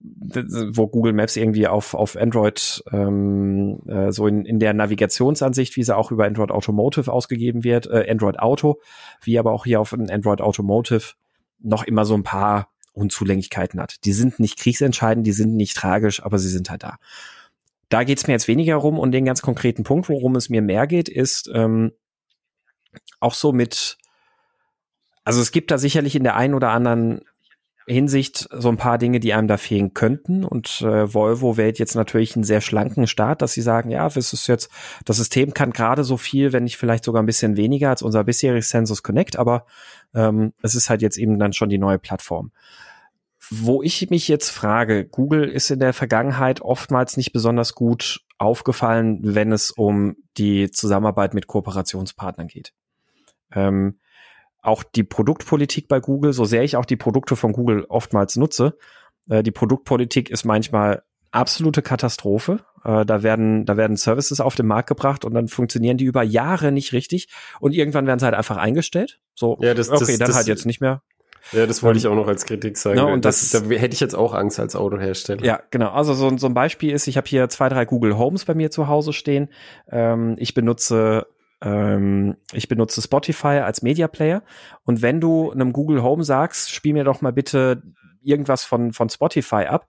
wo 0.00 0.86
Google 0.86 1.12
Maps 1.12 1.36
irgendwie 1.36 1.66
auf, 1.66 1.94
auf 1.94 2.16
Android 2.16 2.82
ähm, 2.92 3.80
äh, 3.88 4.12
so 4.12 4.26
in, 4.26 4.44
in 4.44 4.60
der 4.60 4.72
Navigationsansicht, 4.72 5.76
wie 5.76 5.82
sie 5.82 5.96
auch 5.96 6.12
über 6.12 6.24
Android 6.24 6.50
Automotive 6.50 7.12
ausgegeben 7.12 7.64
wird, 7.64 7.88
äh, 7.88 8.08
Android 8.08 8.38
Auto, 8.38 8.80
wie 9.22 9.38
aber 9.38 9.52
auch 9.52 9.64
hier 9.64 9.80
auf 9.80 9.92
Android 9.92 10.40
Automotive 10.40 11.14
noch 11.60 11.82
immer 11.82 12.04
so 12.04 12.14
ein 12.14 12.22
paar 12.22 12.68
Unzulänglichkeiten 12.92 13.80
hat. 13.80 14.04
Die 14.04 14.12
sind 14.12 14.40
nicht 14.40 14.58
kriegsentscheidend, 14.58 15.26
die 15.26 15.32
sind 15.32 15.54
nicht 15.54 15.76
tragisch, 15.76 16.22
aber 16.22 16.38
sie 16.38 16.48
sind 16.48 16.70
halt 16.70 16.82
da. 16.82 16.98
Da 17.88 18.04
geht's 18.04 18.26
mir 18.26 18.34
jetzt 18.34 18.48
weniger 18.48 18.76
rum 18.76 18.98
und 18.98 19.12
den 19.12 19.24
ganz 19.24 19.42
konkreten 19.42 19.82
Punkt, 19.82 20.08
worum 20.08 20.36
es 20.36 20.48
mir 20.48 20.62
mehr 20.62 20.86
geht, 20.86 21.08
ist 21.08 21.50
ähm, 21.54 21.92
auch 23.20 23.34
so 23.34 23.52
mit, 23.52 23.98
also 25.24 25.40
es 25.40 25.52
gibt 25.52 25.70
da 25.70 25.78
sicherlich 25.78 26.14
in 26.14 26.24
der 26.24 26.36
einen 26.36 26.54
oder 26.54 26.70
anderen 26.70 27.22
Hinsicht 27.88 28.48
so 28.52 28.68
ein 28.68 28.76
paar 28.76 28.98
Dinge, 28.98 29.18
die 29.20 29.32
einem 29.32 29.48
da 29.48 29.56
fehlen 29.56 29.94
könnten. 29.94 30.44
Und 30.44 30.82
äh, 30.82 31.12
Volvo 31.12 31.56
wählt 31.56 31.78
jetzt 31.78 31.94
natürlich 31.94 32.36
einen 32.36 32.44
sehr 32.44 32.60
schlanken 32.60 33.06
Start, 33.06 33.42
dass 33.42 33.52
sie 33.52 33.62
sagen, 33.62 33.90
ja, 33.90 34.08
das 34.08 34.32
ist 34.32 34.46
jetzt, 34.46 34.70
das 35.04 35.16
System 35.16 35.54
kann 35.54 35.72
gerade 35.72 36.04
so 36.04 36.16
viel, 36.16 36.52
wenn 36.52 36.64
nicht 36.64 36.76
vielleicht 36.76 37.04
sogar 37.04 37.22
ein 37.22 37.26
bisschen 37.26 37.56
weniger 37.56 37.90
als 37.90 38.02
unser 38.02 38.24
bisheriges 38.24 38.68
Census 38.68 39.02
Connect, 39.02 39.36
aber 39.38 39.66
ähm, 40.14 40.52
es 40.62 40.74
ist 40.74 40.90
halt 40.90 41.02
jetzt 41.02 41.16
eben 41.16 41.38
dann 41.38 41.52
schon 41.52 41.68
die 41.68 41.78
neue 41.78 41.98
Plattform. 41.98 42.52
Wo 43.50 43.82
ich 43.82 44.10
mich 44.10 44.28
jetzt 44.28 44.50
frage, 44.50 45.06
Google 45.06 45.48
ist 45.48 45.70
in 45.70 45.78
der 45.78 45.94
Vergangenheit 45.94 46.60
oftmals 46.60 47.16
nicht 47.16 47.32
besonders 47.32 47.74
gut 47.74 48.20
aufgefallen, 48.36 49.20
wenn 49.22 49.52
es 49.52 49.70
um 49.70 50.16
die 50.36 50.70
Zusammenarbeit 50.70 51.34
mit 51.34 51.46
Kooperationspartnern 51.46 52.46
geht. 52.46 52.72
Ähm, 53.52 53.98
auch 54.62 54.82
die 54.82 55.04
Produktpolitik 55.04 55.88
bei 55.88 56.00
Google, 56.00 56.32
so 56.32 56.44
sehr 56.44 56.64
ich 56.64 56.76
auch 56.76 56.84
die 56.84 56.96
Produkte 56.96 57.36
von 57.36 57.52
Google 57.52 57.84
oftmals 57.88 58.36
nutze, 58.36 58.76
äh, 59.28 59.42
die 59.42 59.50
Produktpolitik 59.50 60.30
ist 60.30 60.44
manchmal 60.44 61.02
absolute 61.30 61.82
Katastrophe. 61.82 62.60
Äh, 62.84 63.04
da 63.04 63.22
werden, 63.22 63.66
da 63.66 63.76
werden 63.76 63.96
Services 63.96 64.40
auf 64.40 64.54
den 64.54 64.66
Markt 64.66 64.88
gebracht 64.88 65.24
und 65.24 65.34
dann 65.34 65.48
funktionieren 65.48 65.96
die 65.96 66.04
über 66.04 66.22
Jahre 66.22 66.72
nicht 66.72 66.92
richtig 66.92 67.28
und 67.60 67.72
irgendwann 67.72 68.06
werden 68.06 68.18
sie 68.18 68.24
halt 68.24 68.34
einfach 68.34 68.56
eingestellt. 68.56 69.20
So, 69.34 69.58
ja, 69.60 69.74
das, 69.74 69.90
okay, 69.90 69.98
das, 69.98 70.18
dann 70.18 70.26
das, 70.28 70.36
halt 70.36 70.46
jetzt 70.46 70.66
nicht 70.66 70.80
mehr. 70.80 71.02
Ja, 71.52 71.66
das 71.66 71.82
wollte 71.82 71.98
ich 71.98 72.06
auch 72.06 72.14
noch 72.14 72.28
als 72.28 72.44
Kritik 72.44 72.76
sagen. 72.76 72.98
Ja, 72.98 73.04
und 73.04 73.24
das, 73.24 73.50
das, 73.50 73.62
da 73.62 73.68
hätte 73.68 73.94
ich 73.94 74.00
jetzt 74.00 74.14
auch 74.14 74.34
Angst 74.34 74.60
als 74.60 74.76
Autohersteller. 74.76 75.44
Ja, 75.44 75.60
genau. 75.70 75.90
Also 75.90 76.12
so, 76.12 76.36
so 76.36 76.46
ein 76.46 76.54
Beispiel 76.54 76.92
ist, 76.92 77.06
ich 77.06 77.16
habe 77.16 77.26
hier 77.26 77.48
zwei, 77.48 77.68
drei 77.68 77.86
Google 77.86 78.18
Homes 78.18 78.44
bei 78.44 78.54
mir 78.54 78.70
zu 78.70 78.88
Hause 78.88 79.12
stehen. 79.12 79.48
Ähm, 79.90 80.34
ich 80.38 80.52
benutze 80.52 81.26
ähm, 81.60 82.36
ich 82.52 82.68
benutze 82.68 83.02
Spotify 83.02 83.60
als 83.64 83.82
Media 83.82 84.08
Player 84.08 84.42
und 84.84 85.02
wenn 85.02 85.20
du 85.20 85.50
einem 85.50 85.72
Google 85.72 86.02
Home 86.02 86.24
sagst, 86.24 86.70
spiel 86.70 86.92
mir 86.92 87.04
doch 87.04 87.20
mal 87.20 87.32
bitte 87.32 87.82
irgendwas 88.22 88.64
von, 88.64 88.92
von 88.92 89.08
Spotify 89.08 89.64
ab, 89.64 89.88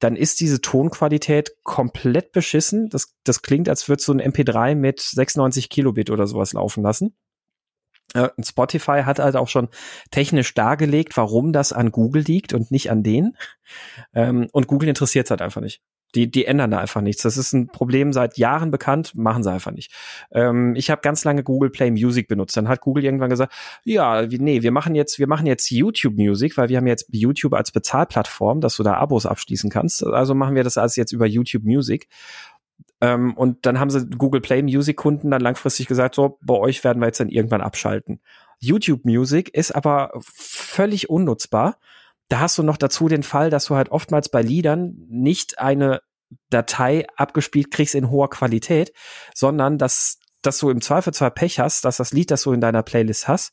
dann 0.00 0.16
ist 0.16 0.40
diese 0.40 0.60
Tonqualität 0.60 1.56
komplett 1.62 2.32
beschissen. 2.32 2.88
Das, 2.88 3.14
das 3.24 3.42
klingt, 3.42 3.68
als 3.68 3.88
würdest 3.88 4.08
du 4.08 4.12
ein 4.12 4.20
MP3 4.20 4.74
mit 4.74 5.00
96 5.00 5.70
Kilobit 5.70 6.10
oder 6.10 6.26
sowas 6.26 6.52
laufen 6.52 6.82
lassen. 6.82 7.16
Äh, 8.12 8.28
Spotify 8.42 9.02
hat 9.04 9.18
halt 9.18 9.36
auch 9.36 9.48
schon 9.48 9.68
technisch 10.10 10.52
dargelegt, 10.54 11.16
warum 11.16 11.52
das 11.52 11.72
an 11.72 11.90
Google 11.90 12.22
liegt 12.22 12.52
und 12.52 12.70
nicht 12.70 12.90
an 12.90 13.02
denen. 13.02 13.36
Ähm, 14.14 14.48
und 14.52 14.66
Google 14.66 14.88
interessiert 14.88 15.26
es 15.26 15.30
halt 15.30 15.42
einfach 15.42 15.60
nicht. 15.60 15.80
Die, 16.14 16.30
die 16.30 16.44
ändern 16.44 16.70
da 16.70 16.78
einfach 16.78 17.00
nichts. 17.00 17.22
Das 17.22 17.36
ist 17.36 17.52
ein 17.52 17.68
Problem 17.68 18.12
seit 18.12 18.38
Jahren 18.38 18.70
bekannt, 18.70 19.14
machen 19.14 19.42
sie 19.42 19.50
einfach 19.50 19.72
nicht. 19.72 19.92
Ähm, 20.30 20.74
ich 20.76 20.90
habe 20.90 21.00
ganz 21.02 21.24
lange 21.24 21.42
Google 21.42 21.70
Play 21.70 21.90
Music 21.90 22.28
benutzt. 22.28 22.56
Dann 22.56 22.68
hat 22.68 22.80
Google 22.80 23.04
irgendwann 23.04 23.30
gesagt, 23.30 23.52
ja, 23.84 24.22
nee, 24.22 24.62
wir 24.62 24.72
machen 24.72 24.94
jetzt, 24.94 25.18
wir 25.18 25.26
machen 25.26 25.46
jetzt 25.46 25.70
YouTube 25.70 26.16
Music, 26.16 26.56
weil 26.56 26.68
wir 26.68 26.76
haben 26.76 26.86
jetzt 26.86 27.08
YouTube 27.10 27.54
als 27.54 27.72
Bezahlplattform, 27.72 28.60
dass 28.60 28.76
du 28.76 28.82
da 28.82 28.94
Abos 28.94 29.26
abschließen 29.26 29.70
kannst. 29.70 30.04
Also 30.04 30.34
machen 30.34 30.54
wir 30.54 30.64
das 30.64 30.78
als 30.78 30.96
jetzt 30.96 31.12
über 31.12 31.26
YouTube 31.26 31.64
Music. 31.64 32.08
Ähm, 33.00 33.34
und 33.34 33.66
dann 33.66 33.80
haben 33.80 33.90
sie 33.90 34.06
Google 34.06 34.40
Play 34.40 34.62
Music 34.62 34.96
Kunden 34.96 35.30
dann 35.30 35.40
langfristig 35.40 35.86
gesagt, 35.86 36.14
so, 36.14 36.38
bei 36.42 36.54
euch 36.54 36.84
werden 36.84 37.00
wir 37.00 37.06
jetzt 37.06 37.20
dann 37.20 37.28
irgendwann 37.28 37.60
abschalten. 37.60 38.20
YouTube 38.60 39.04
Music 39.04 39.50
ist 39.50 39.74
aber 39.74 40.12
völlig 40.22 41.10
unnutzbar 41.10 41.78
da 42.28 42.40
hast 42.40 42.58
du 42.58 42.62
noch 42.62 42.76
dazu 42.76 43.08
den 43.08 43.22
Fall, 43.22 43.50
dass 43.50 43.66
du 43.66 43.76
halt 43.76 43.90
oftmals 43.90 44.28
bei 44.28 44.42
Liedern 44.42 44.94
nicht 45.08 45.58
eine 45.58 46.00
Datei 46.50 47.06
abgespielt 47.16 47.70
kriegst 47.70 47.94
in 47.94 48.10
hoher 48.10 48.30
Qualität, 48.30 48.92
sondern 49.34 49.78
dass, 49.78 50.18
dass 50.42 50.58
du 50.58 50.70
im 50.70 50.80
Zweifelsfall 50.80 51.30
Pech 51.30 51.60
hast, 51.60 51.84
dass 51.84 51.98
das 51.98 52.12
Lied, 52.12 52.30
das 52.30 52.42
du 52.42 52.52
in 52.52 52.60
deiner 52.60 52.82
Playlist 52.82 53.28
hast, 53.28 53.52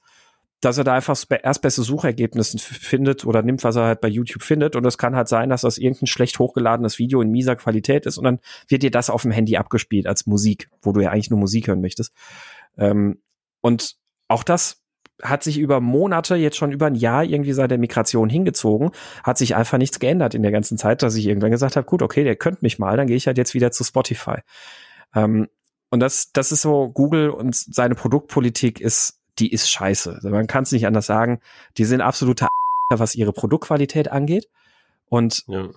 dass 0.62 0.78
er 0.78 0.84
da 0.84 0.94
einfach 0.94 1.18
das 1.18 1.26
erstbeste 1.30 1.82
Suchergebnis 1.82 2.56
findet 2.62 3.26
oder 3.26 3.42
nimmt, 3.42 3.64
was 3.64 3.76
er 3.76 3.86
halt 3.86 4.02
bei 4.02 4.08
YouTube 4.08 4.44
findet. 4.44 4.76
Und 4.76 4.86
es 4.86 5.00
kann 5.00 5.16
halt 5.16 5.28
sein, 5.28 5.50
dass 5.50 5.62
das 5.62 5.80
irgendein 5.80 6.08
schlecht 6.08 6.38
hochgeladenes 6.38 7.00
Video 7.00 7.22
in 7.22 7.32
mieser 7.32 7.56
Qualität 7.56 8.06
ist 8.06 8.18
und 8.18 8.26
dann 8.26 8.40
wird 8.68 8.84
dir 8.84 8.92
das 8.92 9.10
auf 9.10 9.24
dem 9.24 9.32
Handy 9.32 9.58
abgespielt 9.58 10.06
als 10.06 10.28
Musik, 10.28 10.70
wo 10.82 10.92
du 10.92 11.02
ja 11.02 11.10
eigentlich 11.10 11.32
nur 11.32 11.40
Musik 11.40 11.68
hören 11.68 11.82
möchtest. 11.82 12.14
Ähm, 12.78 13.22
und 13.62 13.96
auch 14.28 14.44
das 14.44 14.81
hat 15.24 15.44
sich 15.44 15.58
über 15.58 15.80
Monate, 15.80 16.36
jetzt 16.36 16.58
schon 16.58 16.72
über 16.72 16.88
ein 16.88 16.96
Jahr 16.96 17.24
irgendwie 17.24 17.54
seit 17.54 17.72
der 17.72 17.78
Migration 17.78 18.30
hingezogen, 18.30 18.92
hat 19.24 19.38
sich 19.38 19.56
einfach 19.56 19.78
nichts 19.78 20.00
geändert 20.00 20.36
in 20.36 20.42
der 20.42 20.52
ganzen 20.52 20.78
Zeit, 20.78 21.04
dass 21.04 21.16
ich 21.16 21.28
irgendwann 21.28 21.52
gesagt 21.52 21.76
habe, 21.76 21.86
gut, 21.86 22.02
okay, 22.02 22.24
der 22.24 22.36
könnte 22.36 22.60
mich 22.62 22.80
mal, 22.80 22.98
dann 22.98 23.08
gehe 23.08 23.18
ich 23.18 23.28
halt 23.28 23.38
jetzt 23.38 23.54
wieder 23.54 23.72
zu 23.72 23.84
Spotify. 23.84 24.38
Ähm, 25.16 25.48
und 25.90 26.00
das, 26.00 26.32
das 26.32 26.52
ist 26.52 26.62
so, 26.62 26.90
Google 26.90 27.30
und 27.30 27.56
seine 27.56 27.96
Produktpolitik 27.96 28.80
ist, 28.80 29.20
die 29.40 29.52
ist 29.52 29.70
scheiße. 29.70 30.14
Also 30.16 30.30
man 30.30 30.48
kann 30.48 30.64
es 30.64 30.72
nicht 30.72 30.88
anders 30.88 31.06
sagen. 31.06 31.40
Die 31.78 31.86
sind 31.86 32.02
absolute 32.02 32.48
was 33.00 33.16
ihre 33.16 33.34
Produktqualität 33.34 34.12
angeht. 34.12 34.50
Und 35.06 35.46
ja. 35.48 35.70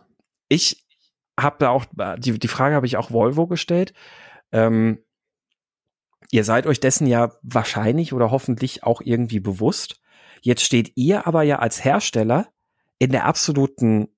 ich 0.48 0.84
habe 1.38 1.56
da 1.58 1.70
auch, 1.70 1.84
die, 2.18 2.38
die 2.38 2.48
Frage 2.48 2.74
habe 2.74 2.86
ich 2.86 2.96
auch 2.96 3.10
Volvo 3.10 3.46
gestellt. 3.46 3.92
Ähm, 4.52 5.04
ihr 6.30 6.44
seid 6.44 6.66
euch 6.66 6.80
dessen 6.80 7.06
ja 7.06 7.32
wahrscheinlich 7.42 8.12
oder 8.12 8.30
hoffentlich 8.30 8.84
auch 8.84 9.00
irgendwie 9.00 9.40
bewusst. 9.40 10.00
Jetzt 10.40 10.62
steht 10.62 10.92
ihr 10.96 11.26
aber 11.26 11.42
ja 11.42 11.58
als 11.58 11.84
Hersteller 11.84 12.48
in 12.98 13.10
der 13.10 13.24
absoluten 13.24 14.08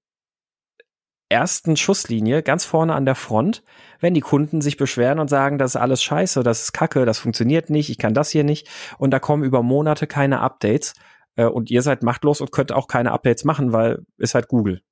ersten 1.29 1.77
Schusslinie 1.77 2.43
ganz 2.43 2.65
vorne 2.65 2.95
an 2.95 3.05
der 3.05 3.17
Front, 3.17 3.65
wenn 4.01 4.15
die 4.15 4.21
Kunden 4.21 4.61
sich 4.61 4.77
beschweren 4.77 5.19
und 5.19 5.29
sagen, 5.29 5.59
das 5.59 5.73
ist 5.73 5.81
alles 5.81 6.03
scheiße, 6.03 6.43
das 6.43 6.63
ist 6.63 6.73
kacke, 6.73 7.05
das 7.05 7.19
funktioniert 7.19 7.69
nicht, 7.69 7.91
ich 7.91 7.99
kann 7.99 8.15
das 8.15 8.31
hier 8.31 8.45
nicht 8.45 8.69
und 8.99 9.11
da 9.11 9.19
kommen 9.19 9.43
über 9.43 9.63
Monate 9.63 10.07
keine 10.07 10.41
Updates 10.41 10.95
äh, 11.37 11.47
und 11.47 11.71
ihr 11.71 11.83
seid 11.83 12.03
machtlos 12.03 12.41
und 12.41 12.53
könnt 12.53 12.73
auch 12.73 12.87
keine 12.87 13.13
Updates 13.13 13.45
machen, 13.45 13.73
weil 13.73 14.05
ist 14.19 14.35
halt 14.35 14.49
Google. 14.49 14.83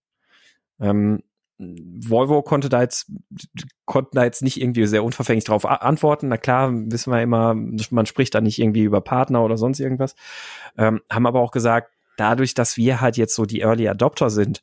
Ähm, 0.80 1.22
Volvo 2.00 2.42
konnte 2.42 2.68
da 2.68 2.82
jetzt, 2.82 3.10
konnten 3.84 4.16
da 4.16 4.24
jetzt 4.24 4.42
nicht 4.42 4.60
irgendwie 4.60 4.86
sehr 4.86 5.04
unverfänglich 5.04 5.44
drauf 5.44 5.66
antworten. 5.66 6.28
Na 6.28 6.36
klar, 6.36 6.70
wissen 6.72 7.12
wir 7.12 7.22
immer, 7.22 7.54
man 7.54 8.06
spricht 8.06 8.34
da 8.34 8.40
nicht 8.40 8.58
irgendwie 8.58 8.82
über 8.82 9.00
Partner 9.00 9.44
oder 9.44 9.56
sonst 9.56 9.80
irgendwas. 9.80 10.14
Ähm, 10.76 11.00
haben 11.10 11.26
aber 11.26 11.40
auch 11.40 11.50
gesagt, 11.50 11.90
dadurch, 12.16 12.54
dass 12.54 12.76
wir 12.76 13.00
halt 13.00 13.16
jetzt 13.16 13.34
so 13.34 13.44
die 13.46 13.60
Early 13.60 13.88
Adopter 13.88 14.30
sind, 14.30 14.62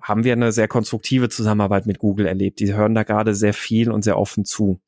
haben 0.00 0.24
wir 0.24 0.32
eine 0.32 0.52
sehr 0.52 0.68
konstruktive 0.68 1.28
Zusammenarbeit 1.28 1.86
mit 1.86 1.98
Google 1.98 2.26
erlebt. 2.26 2.60
Die 2.60 2.74
hören 2.74 2.94
da 2.94 3.04
gerade 3.04 3.34
sehr 3.34 3.54
viel 3.54 3.90
und 3.90 4.02
sehr 4.02 4.18
offen 4.18 4.44
zu. 4.44 4.80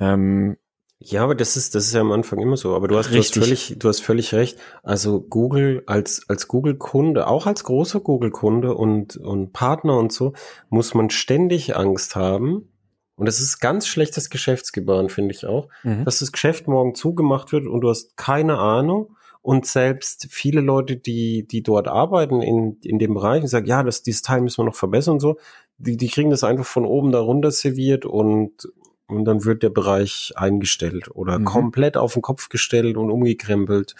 Ähm, 0.00 0.56
ja, 1.04 1.24
aber 1.24 1.34
das 1.34 1.56
ist, 1.56 1.74
das 1.74 1.86
ist 1.86 1.94
ja 1.94 2.00
am 2.00 2.12
Anfang 2.12 2.38
immer 2.38 2.56
so. 2.56 2.74
Aber 2.74 2.88
du 2.88 2.96
hast, 2.96 3.12
du 3.12 3.18
hast 3.18 3.34
völlig, 3.34 3.76
du 3.78 3.88
hast 3.88 4.00
völlig 4.00 4.34
recht. 4.34 4.58
Also 4.82 5.20
Google 5.20 5.82
als, 5.86 6.28
als 6.28 6.48
Google-Kunde, 6.48 7.26
auch 7.26 7.46
als 7.46 7.64
großer 7.64 8.00
Google-Kunde 8.00 8.74
und, 8.74 9.16
und 9.16 9.52
Partner 9.52 9.98
und 9.98 10.12
so, 10.12 10.32
muss 10.68 10.94
man 10.94 11.10
ständig 11.10 11.76
Angst 11.76 12.14
haben. 12.16 12.68
Und 13.16 13.26
das 13.26 13.40
ist 13.40 13.60
ganz 13.60 13.86
schlechtes 13.86 14.30
Geschäftsgebaren, 14.30 15.08
finde 15.08 15.34
ich 15.34 15.44
auch, 15.46 15.68
mhm. 15.82 16.04
dass 16.04 16.20
das 16.20 16.32
Geschäft 16.32 16.66
morgen 16.66 16.94
zugemacht 16.94 17.52
wird 17.52 17.66
und 17.66 17.80
du 17.80 17.90
hast 17.90 18.16
keine 18.16 18.58
Ahnung. 18.58 19.16
Und 19.42 19.66
selbst 19.66 20.28
viele 20.30 20.60
Leute, 20.60 20.96
die, 20.96 21.46
die 21.48 21.64
dort 21.64 21.88
arbeiten 21.88 22.42
in, 22.42 22.78
in 22.82 23.00
dem 23.00 23.14
Bereich 23.14 23.42
und 23.42 23.48
sagen, 23.48 23.66
ja, 23.66 23.82
das, 23.82 24.02
dieses 24.02 24.22
Teil 24.22 24.40
müssen 24.40 24.58
wir 24.58 24.66
noch 24.66 24.76
verbessern 24.76 25.14
und 25.14 25.20
so, 25.20 25.36
die, 25.78 25.96
die 25.96 26.08
kriegen 26.08 26.30
das 26.30 26.44
einfach 26.44 26.64
von 26.64 26.84
oben 26.84 27.10
da 27.10 27.18
runter 27.18 27.50
serviert 27.50 28.06
und, 28.06 28.68
und 29.16 29.24
dann 29.24 29.44
wird 29.44 29.62
der 29.62 29.70
Bereich 29.70 30.32
eingestellt 30.36 31.10
oder 31.14 31.38
mhm. 31.38 31.44
komplett 31.44 31.96
auf 31.96 32.14
den 32.14 32.22
Kopf 32.22 32.48
gestellt 32.48 32.96
und 32.96 33.10
umgekrempelt. 33.10 33.94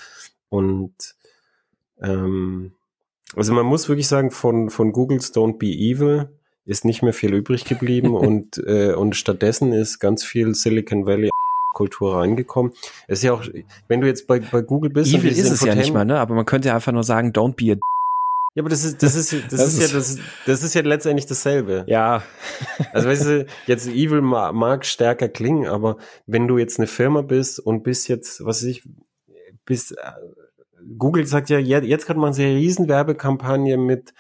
Und 0.48 0.94
ähm, 2.02 2.72
also 3.34 3.52
man 3.52 3.66
muss 3.66 3.89
wirklich 3.89 4.09
sagen, 4.09 4.30
von, 4.30 4.70
von 4.70 4.93
Google's 4.93 5.34
Don't 5.34 5.59
Be 5.59 5.66
Evil 5.66 6.28
ist 6.64 6.84
nicht 6.84 7.02
mehr 7.02 7.12
viel 7.12 7.34
übrig 7.34 7.64
geblieben 7.64 8.14
und, 8.14 8.59
äh, 8.59 8.94
und 8.94 9.16
stattdessen 9.16 9.72
ist 9.72 9.98
ganz 9.98 10.24
viel 10.24 10.55
Silicon 10.55 11.06
Valley 11.06 11.30
Kultur 11.72 12.16
reingekommen. 12.16 12.72
Es 13.09 13.20
ist 13.20 13.24
ja 13.24 13.32
auch, 13.32 13.44
wenn 13.89 14.01
du 14.01 14.06
jetzt 14.06 14.26
bei, 14.26 14.40
bei 14.40 14.60
Google 14.60 14.90
bist. 14.90 15.12
Evil 15.12 15.32
ist 15.32 15.51
es 15.51 15.62
ja 15.62 15.74
nicht 15.74 15.93
mal, 15.93 16.05
ne? 16.05 16.20
Aber 16.20 16.34
man 16.34 16.44
könnte 16.44 16.68
ja 16.68 16.74
einfach 16.74 16.93
nur 16.93 17.02
sagen, 17.02 17.32
don't 17.32 17.55
be 17.55 17.72
a 17.72 17.76
ja, 18.55 18.62
aber 18.62 18.69
das 18.69 18.85
ist, 18.85 19.03
das 19.03 19.15
ist, 19.15 19.33
das, 19.33 19.49
das 19.49 19.61
ist, 19.69 19.79
ist, 19.79 19.93
ja, 19.93 19.99
das, 19.99 20.19
das 20.45 20.62
ist 20.62 20.74
ja 20.74 20.83
letztendlich 20.83 21.27
dasselbe. 21.27 21.85
Ja. 21.87 22.23
Also 22.93 23.09
weißt 23.09 23.27
du, 23.27 23.47
jetzt 23.66 23.89
Evil 23.89 24.20
mag, 24.20 24.85
stärker 24.85 25.29
klingen, 25.29 25.66
aber 25.66 25.97
wenn 26.27 26.47
du 26.47 26.59
jetzt 26.59 26.79
eine 26.79 26.87
Firma 26.87 27.23
bist 27.23 27.59
und 27.59 27.83
bist 27.83 28.09
jetzt, 28.09 28.45
was 28.45 28.62
weiß 28.62 28.69
ich, 28.69 28.83
bist, 29.65 29.93
äh, 29.93 30.12
Google 30.99 31.27
sagt 31.27 31.49
ja, 31.49 31.59
jetzt 31.59 32.07
kann 32.07 32.19
man 32.19 32.35
sehr 32.35 32.55
riesen 32.55 32.89
Werbekampagne 32.89 33.79
mit 33.79 34.12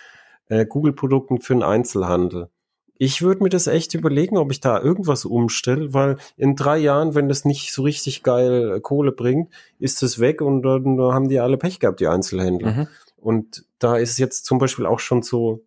äh, 0.48 0.64
Google-Produkten 0.64 1.40
für 1.40 1.54
den 1.54 1.62
Einzelhandel. 1.62 2.48
Ich 2.96 3.20
würde 3.20 3.42
mir 3.42 3.48
das 3.48 3.66
echt 3.66 3.94
überlegen, 3.94 4.38
ob 4.38 4.52
ich 4.52 4.60
da 4.60 4.80
irgendwas 4.80 5.24
umstelle, 5.24 5.92
weil 5.92 6.18
in 6.36 6.54
drei 6.54 6.78
Jahren, 6.78 7.14
wenn 7.14 7.28
das 7.28 7.44
nicht 7.44 7.72
so 7.72 7.82
richtig 7.82 8.22
geil 8.22 8.80
Kohle 8.80 9.12
bringt, 9.12 9.52
ist 9.78 10.02
es 10.02 10.20
weg 10.20 10.40
und 10.40 10.62
dann 10.62 10.98
haben 11.00 11.28
die 11.28 11.40
alle 11.40 11.58
Pech 11.58 11.80
gehabt, 11.80 12.00
die 12.00 12.06
Einzelhändler. 12.06 12.70
Mhm. 12.70 12.88
Und 13.22 13.64
da 13.78 13.96
ist 13.96 14.10
es 14.10 14.18
jetzt 14.18 14.44
zum 14.44 14.58
Beispiel 14.58 14.84
auch 14.84 14.98
schon 14.98 15.22
so, 15.22 15.64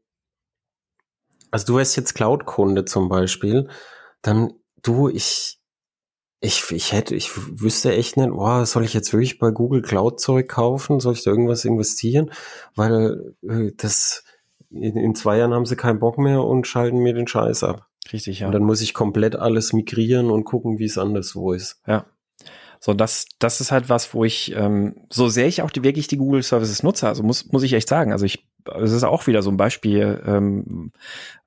also 1.52 1.66
du 1.66 1.78
wärst 1.78 1.96
jetzt 1.96 2.14
Cloud-Kunde 2.14 2.84
zum 2.84 3.08
Beispiel, 3.08 3.70
dann 4.22 4.54
du, 4.84 5.08
ich, 5.08 5.60
ich, 6.42 6.70
ich 6.72 6.92
hätte, 6.92 7.16
ich 7.16 7.32
wüsste 7.62 7.94
echt 7.94 8.18
nicht, 8.18 8.30
boah, 8.30 8.66
soll 8.66 8.84
ich 8.84 8.94
jetzt 8.94 9.14
wirklich 9.14 9.40
bei 9.40 9.52
Google 9.52 9.82
Cloud 9.82 10.20
Zeug 10.20 10.50
kaufen? 10.50 11.00
Soll 11.00 11.14
ich 11.14 11.24
da 11.24 11.32
irgendwas 11.32 11.64
investieren? 11.64 12.32
Weil 12.76 13.34
äh, 13.42 13.72
das 13.78 14.26
in, 14.70 14.98
in 14.98 15.16
zwei 15.16 15.38
Jahren 15.38 15.54
haben 15.54 15.66
sie 15.66 15.78
keinen 15.78 16.00
Bock 16.00 16.18
mehr 16.18 16.44
und 16.44 16.68
schalten 16.68 16.98
mir 16.98 17.14
den 17.14 17.28
Scheiß 17.28 17.64
ab. 17.64 17.88
Richtig, 18.12 18.40
ja. 18.40 18.48
Und 18.48 18.52
dann 18.52 18.64
muss 18.64 18.82
ich 18.82 18.94
komplett 18.94 19.36
alles 19.38 19.72
migrieren 19.72 20.30
und 20.30 20.44
gucken, 20.44 20.78
wie 20.78 20.86
es 20.86 20.98
anderswo 20.98 21.54
ist. 21.54 21.82
Ja. 21.88 22.06
So, 22.86 22.94
das, 22.94 23.26
das 23.40 23.62
ist 23.62 23.72
halt 23.72 23.90
was, 23.90 24.14
wo 24.14 24.26
ich, 24.26 24.54
ähm, 24.56 25.08
so 25.10 25.28
sehr 25.28 25.48
ich 25.48 25.64
auch 25.64 25.72
die, 25.72 25.84
wirklich 25.84 26.08
die 26.08 26.18
Google 26.18 26.44
Services 26.44 26.84
nutze, 26.84 27.08
also 27.08 27.24
muss, 27.24 27.52
muss 27.52 27.64
ich 27.64 27.74
echt 27.74 27.90
sagen, 27.90 28.12
also 28.12 28.28
ich, 28.28 28.48
es 28.80 28.92
ist 28.92 29.04
auch 29.04 29.26
wieder 29.26 29.42
so 29.42 29.50
ein 29.50 29.58
Beispiel, 29.58 30.22
ähm, 30.24 30.92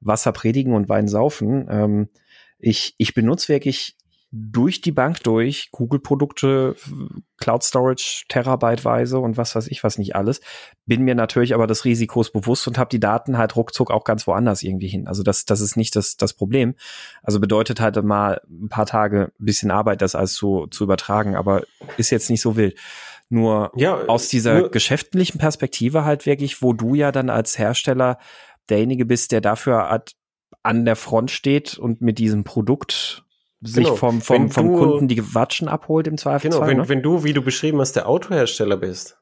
Wasser 0.00 0.32
predigen 0.32 0.74
und 0.74 0.88
Wein 0.88 1.06
saufen. 1.06 1.68
Ähm, 1.70 2.08
ich, 2.58 2.96
ich 2.98 3.14
benutze 3.14 3.50
wirklich 3.50 3.96
durch 4.30 4.82
die 4.82 4.92
Bank 4.92 5.22
durch, 5.22 5.70
Google-Produkte, 5.72 6.76
Cloud 7.38 7.62
Storage, 7.62 8.24
Terabyteweise 8.28 9.18
und 9.18 9.38
was 9.38 9.54
weiß 9.54 9.68
ich 9.68 9.82
was 9.82 9.96
nicht 9.96 10.16
alles. 10.16 10.40
Bin 10.84 11.02
mir 11.02 11.14
natürlich 11.14 11.54
aber 11.54 11.66
des 11.66 11.86
Risikos 11.86 12.30
bewusst 12.30 12.68
und 12.68 12.76
habe 12.76 12.90
die 12.90 13.00
Daten 13.00 13.38
halt 13.38 13.56
ruckzuck 13.56 13.90
auch 13.90 14.04
ganz 14.04 14.26
woanders 14.26 14.62
irgendwie 14.62 14.88
hin. 14.88 15.08
Also 15.08 15.22
das, 15.22 15.46
das 15.46 15.60
ist 15.60 15.76
nicht 15.76 15.96
das, 15.96 16.18
das 16.18 16.34
Problem. 16.34 16.74
Also 17.22 17.40
bedeutet 17.40 17.80
halt 17.80 18.02
mal 18.04 18.42
ein 18.50 18.68
paar 18.68 18.86
Tage 18.86 19.32
ein 19.40 19.44
bisschen 19.44 19.70
Arbeit, 19.70 20.02
das 20.02 20.14
alles 20.14 20.34
zu, 20.34 20.66
zu 20.66 20.84
übertragen, 20.84 21.34
aber 21.34 21.62
ist 21.96 22.10
jetzt 22.10 22.28
nicht 22.28 22.42
so 22.42 22.56
wild. 22.56 22.78
Nur 23.30 23.72
ja, 23.76 23.96
aus 24.08 24.28
dieser 24.28 24.60
nur 24.60 24.70
geschäftlichen 24.70 25.38
Perspektive 25.38 26.04
halt 26.04 26.26
wirklich, 26.26 26.60
wo 26.60 26.74
du 26.74 26.94
ja 26.94 27.12
dann 27.12 27.30
als 27.30 27.58
Hersteller 27.58 28.18
derjenige 28.68 29.06
bist, 29.06 29.32
der 29.32 29.40
dafür 29.40 29.88
halt 29.88 30.16
an 30.62 30.84
der 30.84 30.96
Front 30.96 31.30
steht 31.30 31.78
und 31.78 32.02
mit 32.02 32.18
diesem 32.18 32.44
Produkt 32.44 33.24
sich 33.60 33.84
genau. 33.84 33.96
vom, 33.96 34.20
vom, 34.20 34.50
vom 34.50 34.68
du, 34.68 34.78
Kunden 34.78 35.08
die 35.08 35.34
Watschen 35.34 35.68
abholt 35.68 36.06
im 36.06 36.16
Zweifelsfall. 36.16 36.68
Genau, 36.68 36.70
wenn, 36.70 36.82
ne? 36.82 36.88
wenn 36.88 37.02
du, 37.02 37.24
wie 37.24 37.32
du 37.32 37.42
beschrieben 37.42 37.80
hast, 37.80 37.96
der 37.96 38.08
Autohersteller 38.08 38.76
bist, 38.76 39.18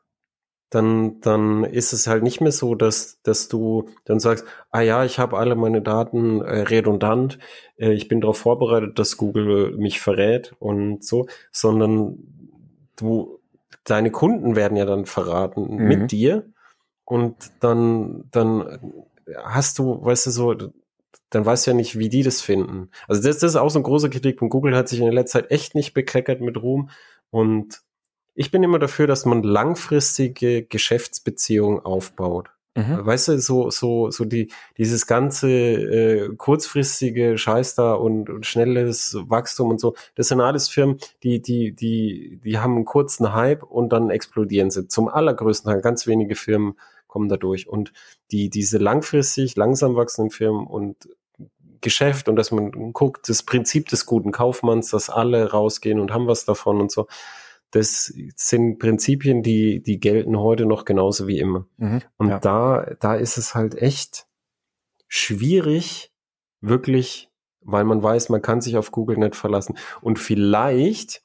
dann, 0.71 1.21
dann 1.21 1.65
ist 1.65 1.93
es 1.93 2.07
halt 2.07 2.23
nicht 2.23 2.41
mehr 2.41 2.53
so, 2.53 2.75
dass, 2.75 3.21
dass 3.23 3.49
du 3.49 3.89
dann 4.05 4.19
sagst, 4.19 4.45
ah 4.71 4.81
ja, 4.81 5.05
ich 5.05 5.19
habe 5.19 5.39
alle 5.39 5.55
meine 5.55 5.81
Daten 5.81 6.41
äh, 6.41 6.63
redundant, 6.63 7.39
äh, 7.77 7.93
ich 7.93 8.09
bin 8.09 8.21
darauf 8.21 8.39
vorbereitet, 8.39 8.99
dass 8.99 9.17
Google 9.17 9.77
mich 9.77 10.01
verrät 10.01 10.55
und 10.59 11.05
so, 11.05 11.27
sondern 11.53 12.19
du, 12.97 13.39
deine 13.85 14.11
Kunden 14.11 14.57
werden 14.57 14.77
ja 14.77 14.85
dann 14.85 15.07
verraten 15.07 15.77
mhm. 15.77 15.89
mit 15.89 16.13
dir 16.13 16.47
und 17.05 17.37
dann, 17.61 18.25
dann 18.33 19.05
hast 19.45 19.79
du, 19.79 20.05
weißt 20.05 20.27
du, 20.27 20.31
so, 20.31 20.55
dann 21.31 21.45
weißt 21.45 21.67
du 21.67 21.71
ja 21.73 21.77
nicht, 21.77 21.99
wie 21.99 22.09
die 22.09 22.23
das 22.23 22.41
finden. 22.41 22.91
Also 23.09 23.23
das, 23.23 23.39
das 23.39 23.53
ist 23.53 23.57
auch 23.57 23.71
so 23.71 23.79
ein 23.79 23.85
großer 23.85 24.09
Kritikpunkt. 24.09 24.53
Google 24.53 24.77
hat 24.77 24.89
sich 24.89 24.99
in 24.99 25.07
der 25.07 25.15
letzten 25.15 25.41
Zeit 25.41 25.51
echt 25.51 25.75
nicht 25.75 25.95
bekleckert 25.95 26.41
mit 26.41 26.61
Ruhm 26.61 26.91
und 27.31 27.81
ich 28.35 28.51
bin 28.51 28.63
immer 28.63 28.79
dafür, 28.79 29.07
dass 29.07 29.25
man 29.25 29.43
langfristige 29.43 30.63
Geschäftsbeziehungen 30.63 31.81
aufbaut. 31.81 32.51
Mhm. 32.77 33.07
Weißt 33.07 33.29
du, 33.29 33.39
so, 33.41 33.71
so, 33.71 34.11
so 34.11 34.27
die, 34.27 34.53
dieses 34.77 35.07
ganze 35.07 35.49
äh, 35.49 36.29
kurzfristige 36.37 37.39
Scheiß 37.39 37.75
da 37.75 37.95
und, 37.95 38.29
und 38.29 38.45
schnelles 38.45 39.17
Wachstum 39.29 39.71
und 39.71 39.81
so, 39.81 39.95
das 40.15 40.29
sind 40.29 40.43
alles 40.43 40.69
Firmen, 40.69 40.99
die, 41.23 41.41
die, 41.41 41.75
die, 41.75 42.39
die 42.45 42.59
haben 42.59 42.75
einen 42.75 42.85
kurzen 42.85 43.33
Hype 43.33 43.63
und 43.63 43.89
dann 43.95 44.11
explodieren 44.11 44.71
sie. 44.71 44.89
Zum 44.89 45.09
allergrößten 45.09 45.73
Teil, 45.73 45.81
ganz 45.81 46.07
wenige 46.07 46.35
Firmen 46.35 46.75
kommen 47.07 47.29
da 47.29 47.37
durch. 47.37 47.69
Und 47.69 47.93
die, 48.31 48.51
diese 48.51 48.79
langfristig, 48.79 49.57
langsam 49.57 49.97
wachsenden 49.97 50.31
Firmen 50.31 50.67
und 50.67 51.09
Geschäft 51.81 52.29
und 52.29 52.37
dass 52.37 52.51
man 52.51 52.93
guckt, 52.93 53.29
das 53.29 53.43
Prinzip 53.43 53.89
des 53.89 54.07
guten 54.07 54.33
Kaufmanns, 54.33 54.91
dass 54.91 55.11
alle 55.11 55.51
rausgehen 55.51 56.01
und 56.01 56.13
haben 56.13 56.27
was 56.27 56.45
davon 56.45 56.81
und 56.81 56.91
so. 56.91 57.07
das 57.71 58.13
sind 58.37 58.79
Prinzipien, 58.79 59.43
die, 59.43 59.83
die 59.83 60.01
gelten 60.01 60.39
heute 60.39 60.67
noch 60.67 60.85
genauso 60.85 61.27
wie 61.27 61.39
immer. 61.39 61.67
Mhm, 61.77 62.03
und 62.17 62.29
ja. 62.29 62.39
da, 62.39 62.95
da 63.01 63.15
ist 63.15 63.37
es 63.37 63.55
halt 63.55 63.75
echt 63.77 64.27
schwierig, 65.09 66.13
wirklich, 66.61 67.31
weil 67.61 67.85
man 67.85 68.03
weiß, 68.03 68.29
man 68.29 68.43
kann 68.43 68.61
sich 68.61 68.77
auf 68.77 68.91
Google 68.91 69.19
nicht 69.19 69.37
verlassen. 69.37 69.77
Und 70.01 70.19
vielleicht, 70.19 71.23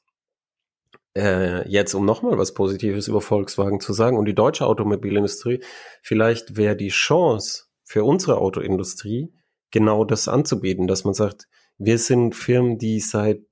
äh, 1.16 1.68
jetzt 1.68 1.94
um 1.94 2.04
nochmal 2.04 2.38
was 2.38 2.54
Positives 2.54 3.08
über 3.08 3.20
Volkswagen 3.20 3.80
zu 3.80 3.92
sagen 3.92 4.16
und 4.16 4.24
die 4.24 4.34
deutsche 4.34 4.66
Automobilindustrie, 4.66 5.62
vielleicht 6.02 6.56
wäre 6.56 6.76
die 6.76 6.88
Chance 6.88 7.64
für 7.84 8.04
unsere 8.04 8.38
Autoindustrie, 8.38 9.32
genau 9.70 10.04
das 10.04 10.28
anzubieten, 10.28 10.86
dass 10.86 11.04
man 11.04 11.14
sagt, 11.14 11.48
wir 11.78 11.98
sind 11.98 12.34
Firmen, 12.34 12.78
die 12.78 13.00
seit 13.00 13.42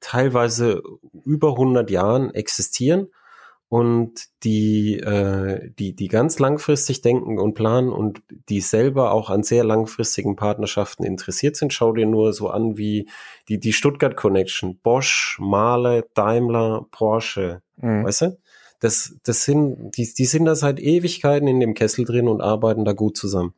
teilweise 0.00 0.82
über 1.24 1.50
100 1.52 1.90
Jahren 1.90 2.32
existieren 2.34 3.08
und 3.68 4.28
die, 4.44 4.98
äh, 4.98 5.70
die, 5.78 5.94
die 5.94 6.08
ganz 6.08 6.38
langfristig 6.38 7.02
denken 7.02 7.38
und 7.38 7.54
planen 7.54 7.90
und 7.90 8.22
die 8.48 8.60
selber 8.60 9.12
auch 9.12 9.28
an 9.28 9.42
sehr 9.42 9.62
langfristigen 9.62 10.36
Partnerschaften 10.36 11.04
interessiert 11.04 11.56
sind. 11.56 11.74
Schau 11.74 11.92
dir 11.92 12.06
nur 12.06 12.32
so 12.32 12.48
an 12.48 12.78
wie 12.78 13.08
die, 13.48 13.60
die 13.60 13.74
Stuttgart 13.74 14.16
Connection, 14.16 14.78
Bosch, 14.78 15.38
Mahle, 15.38 16.06
Daimler, 16.14 16.86
Porsche, 16.90 17.60
mhm. 17.76 18.04
weißt 18.04 18.22
du? 18.22 18.38
Das, 18.80 19.16
das 19.24 19.42
sind, 19.42 19.96
die, 19.96 20.08
die 20.14 20.24
sind 20.24 20.44
da 20.44 20.54
seit 20.54 20.78
Ewigkeiten 20.78 21.48
in 21.48 21.58
dem 21.58 21.74
Kessel 21.74 22.04
drin 22.04 22.28
und 22.28 22.40
arbeiten 22.40 22.84
da 22.84 22.92
gut 22.92 23.16
zusammen. 23.16 23.54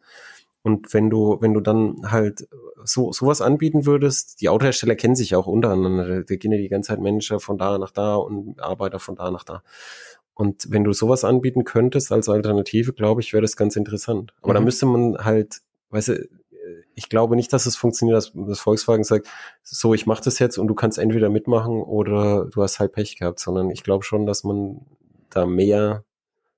Und 0.62 0.92
wenn 0.92 1.08
du, 1.08 1.38
wenn 1.40 1.54
du 1.54 1.60
dann 1.60 2.10
halt 2.10 2.46
so 2.84 3.12
sowas 3.12 3.40
anbieten 3.40 3.86
würdest, 3.86 4.40
die 4.40 4.48
Autohersteller 4.48 4.94
kennen 4.94 5.16
sich 5.16 5.30
ja 5.30 5.38
auch 5.38 5.46
untereinander. 5.46 6.22
Da 6.22 6.36
gehen 6.36 6.52
ja 6.52 6.58
die 6.58 6.68
ganze 6.68 6.88
Zeit 6.88 7.00
Manager 7.00 7.40
von 7.40 7.58
da 7.58 7.78
nach 7.78 7.90
da 7.90 8.16
und 8.16 8.60
Arbeiter 8.60 8.98
von 8.98 9.16
da 9.16 9.30
nach 9.30 9.44
da. 9.44 9.62
Und 10.34 10.70
wenn 10.70 10.84
du 10.84 10.92
sowas 10.92 11.24
anbieten 11.24 11.64
könntest 11.64 12.12
als 12.12 12.28
Alternative, 12.28 12.92
glaube 12.92 13.20
ich, 13.20 13.32
wäre 13.32 13.42
das 13.42 13.56
ganz 13.56 13.76
interessant. 13.76 14.32
Aber 14.40 14.52
mhm. 14.52 14.54
da 14.54 14.60
müsste 14.60 14.86
man 14.86 15.18
halt, 15.18 15.60
weißt 15.90 16.08
du, 16.08 16.28
ich 16.94 17.08
glaube 17.08 17.36
nicht, 17.36 17.52
dass 17.52 17.66
es 17.66 17.76
funktioniert, 17.76 18.16
dass, 18.16 18.32
dass 18.34 18.60
Volkswagen 18.60 19.04
sagt, 19.04 19.28
so, 19.62 19.94
ich 19.94 20.06
mache 20.06 20.22
das 20.22 20.38
jetzt 20.38 20.58
und 20.58 20.68
du 20.68 20.74
kannst 20.74 20.98
entweder 20.98 21.28
mitmachen 21.28 21.82
oder 21.82 22.46
du 22.46 22.62
hast 22.62 22.78
halt 22.78 22.92
Pech 22.92 23.16
gehabt, 23.16 23.40
sondern 23.40 23.70
ich 23.70 23.82
glaube 23.82 24.04
schon, 24.04 24.26
dass 24.26 24.44
man 24.44 24.86
da 25.30 25.46
mehr 25.46 26.04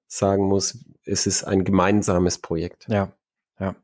sagen 0.06 0.44
muss, 0.44 0.84
es 1.04 1.26
ist 1.26 1.44
ein 1.44 1.64
gemeinsames 1.64 2.38
Projekt. 2.38 2.86
Ja, 2.88 3.12
ja. 3.62 3.76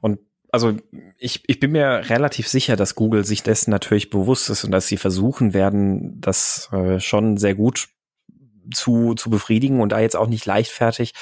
Und 0.00 0.20
also 0.50 0.76
ich, 1.16 1.42
ich 1.46 1.60
bin 1.60 1.72
mir 1.72 2.10
relativ 2.10 2.46
sicher, 2.46 2.76
dass 2.76 2.94
Google 2.94 3.24
sich 3.24 3.42
dessen 3.42 3.70
natürlich 3.70 4.10
bewusst 4.10 4.50
ist 4.50 4.64
und 4.64 4.70
dass 4.70 4.86
sie 4.86 4.98
versuchen 4.98 5.54
werden, 5.54 6.20
das 6.20 6.68
äh, 6.72 7.00
schon 7.00 7.38
sehr 7.38 7.54
gut 7.54 7.88
zu, 8.72 9.14
zu 9.14 9.30
befriedigen 9.30 9.80
und 9.80 9.92
da 9.92 10.00
jetzt 10.00 10.16
auch 10.16 10.28
nicht 10.28 10.44
leichtfertig 10.44 11.14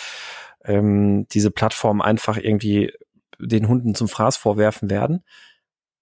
ähm, 0.64 1.26
diese 1.32 1.50
Plattform 1.50 2.00
einfach 2.00 2.36
irgendwie 2.36 2.92
den 3.38 3.68
Hunden 3.68 3.94
zum 3.94 4.08
Fraß 4.08 4.36
vorwerfen 4.36 4.90
werden. 4.90 5.22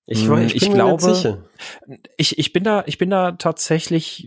Ich, 0.07 0.27
ich, 0.27 0.55
ich, 0.55 0.63
ich 0.63 0.73
glaube, 0.73 1.45
ich, 2.17 2.39
ich 2.39 2.53
bin 2.55 2.65
da, 2.65 2.83
ich 2.87 2.97
bin 2.97 3.11
da 3.11 3.33
tatsächlich 3.33 4.27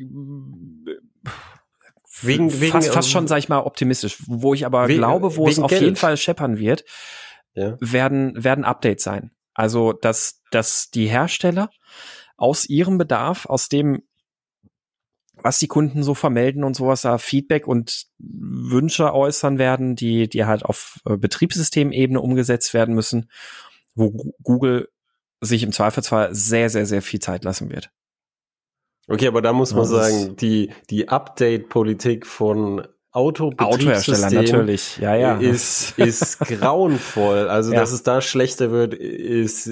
wegen, 2.22 2.62
wegen 2.62 2.72
fast, 2.72 2.90
fast 2.90 3.10
schon, 3.10 3.28
sag 3.28 3.40
ich 3.40 3.50
mal, 3.50 3.62
optimistisch, 3.62 4.18
wo 4.28 4.54
ich 4.54 4.66
aber 4.66 4.88
wegen, 4.88 5.00
glaube, 5.00 5.36
wo 5.38 5.48
es 5.48 5.58
auf 5.58 5.72
Geld. 5.72 5.82
jeden 5.82 5.96
Fall 5.96 6.18
scheppern 6.18 6.60
wird, 6.60 6.86
ja. 7.54 7.78
werden, 7.80 8.44
werden 8.44 8.66
Updates 8.66 9.04
sein. 9.04 9.32
Also, 9.54 9.94
dass, 9.94 10.42
dass 10.52 10.90
die 10.92 11.08
Hersteller 11.08 11.70
aus 12.38 12.68
ihrem 12.68 12.98
Bedarf, 12.98 13.46
aus 13.46 13.70
dem, 13.70 14.04
was 15.36 15.60
die 15.60 15.68
Kunden 15.68 16.04
so 16.04 16.14
vermelden 16.14 16.64
und 16.64 16.76
sowas, 16.76 17.02
da 17.02 17.18
Feedback 17.18 17.68
und 17.68 18.06
Wünsche 18.20 19.14
äußern 19.14 19.58
werden, 19.58 19.96
die, 19.96 20.30
die 20.30 20.46
halt 20.46 20.64
auf 20.64 21.00
äh, 21.06 21.18
Betriebssystemebene 21.18 22.22
umgesetzt 22.22 22.74
werden 22.74 22.96
müssen, 22.96 23.30
wo 23.96 24.34
Google 24.44 24.90
sich 25.42 25.64
im 25.64 25.72
Zweifelsfall 25.72 26.34
sehr, 26.34 26.70
sehr, 26.70 26.86
sehr 26.86 27.02
viel 27.02 27.20
Zeit 27.20 27.44
lassen 27.44 27.70
wird. 27.72 27.92
Okay, 29.08 29.28
aber 29.28 29.42
da 29.42 29.52
muss 29.52 29.74
man 29.74 29.86
sagen, 29.86 30.36
die, 30.38 30.72
die 30.90 31.10
Update-Politik 31.10 32.26
von 32.26 32.88
Autohersteller 33.14 34.32
natürlich, 34.32 34.98
ja, 34.98 35.16
ja. 35.16 35.38
Ist, 35.38 35.98
ist 35.98 36.40
grauenvoll. 36.48 37.50
Also, 37.50 37.74
ja. 37.74 37.82
dass 37.82 37.92
es 37.92 38.04
da 38.04 38.22
schlechter 38.22 38.72
wird, 38.72 38.94
ist, 38.94 39.70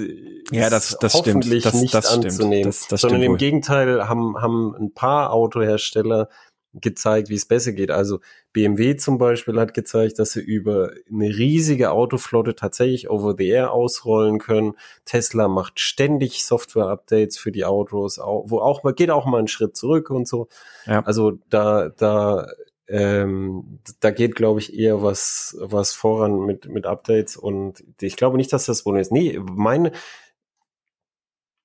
ja, 0.50 0.68
das, 0.68 0.98
das 1.00 1.14
hoffentlich 1.14 1.64
das, 1.64 1.74
nicht 1.74 1.94
das 1.94 2.06
anzunehmen. 2.06 2.64
Das, 2.64 2.86
das 2.88 3.00
sondern 3.00 3.22
im 3.22 3.32
wohl. 3.32 3.38
Gegenteil 3.38 4.06
haben, 4.08 4.36
haben 4.42 4.74
ein 4.74 4.92
paar 4.92 5.32
Autohersteller 5.32 6.28
gezeigt, 6.74 7.30
wie 7.30 7.34
es 7.34 7.46
besser 7.46 7.72
geht. 7.72 7.90
Also 7.90 8.20
BMW 8.52 8.96
zum 8.96 9.18
Beispiel 9.18 9.58
hat 9.58 9.74
gezeigt, 9.74 10.18
dass 10.18 10.32
sie 10.32 10.40
über 10.40 10.90
eine 11.10 11.28
riesige 11.28 11.90
Autoflotte 11.90 12.54
tatsächlich 12.54 13.10
over 13.10 13.34
the 13.36 13.48
air 13.48 13.72
ausrollen 13.72 14.38
können. 14.38 14.74
Tesla 15.04 15.48
macht 15.48 15.80
ständig 15.80 16.44
Software-Updates 16.44 17.38
für 17.38 17.50
die 17.50 17.64
Autos, 17.64 18.18
wo 18.18 18.60
auch 18.60 18.84
man 18.84 18.94
geht 18.94 19.10
auch 19.10 19.26
mal 19.26 19.38
einen 19.38 19.48
Schritt 19.48 19.76
zurück 19.76 20.10
und 20.10 20.28
so. 20.28 20.48
Ja. 20.86 21.02
Also 21.04 21.38
da, 21.48 21.88
da 21.88 22.46
ähm, 22.90 23.78
da 24.00 24.10
geht, 24.10 24.34
glaube 24.34 24.58
ich, 24.58 24.76
eher 24.76 25.00
was, 25.00 25.56
was 25.60 25.92
voran 25.92 26.40
mit, 26.40 26.68
mit 26.68 26.86
Updates 26.86 27.36
und 27.36 27.84
ich 28.00 28.16
glaube 28.16 28.36
nicht, 28.36 28.52
dass 28.52 28.66
das 28.66 28.82
Problem 28.82 29.00
ist. 29.00 29.12
Nee, 29.12 29.38
meine, 29.38 29.92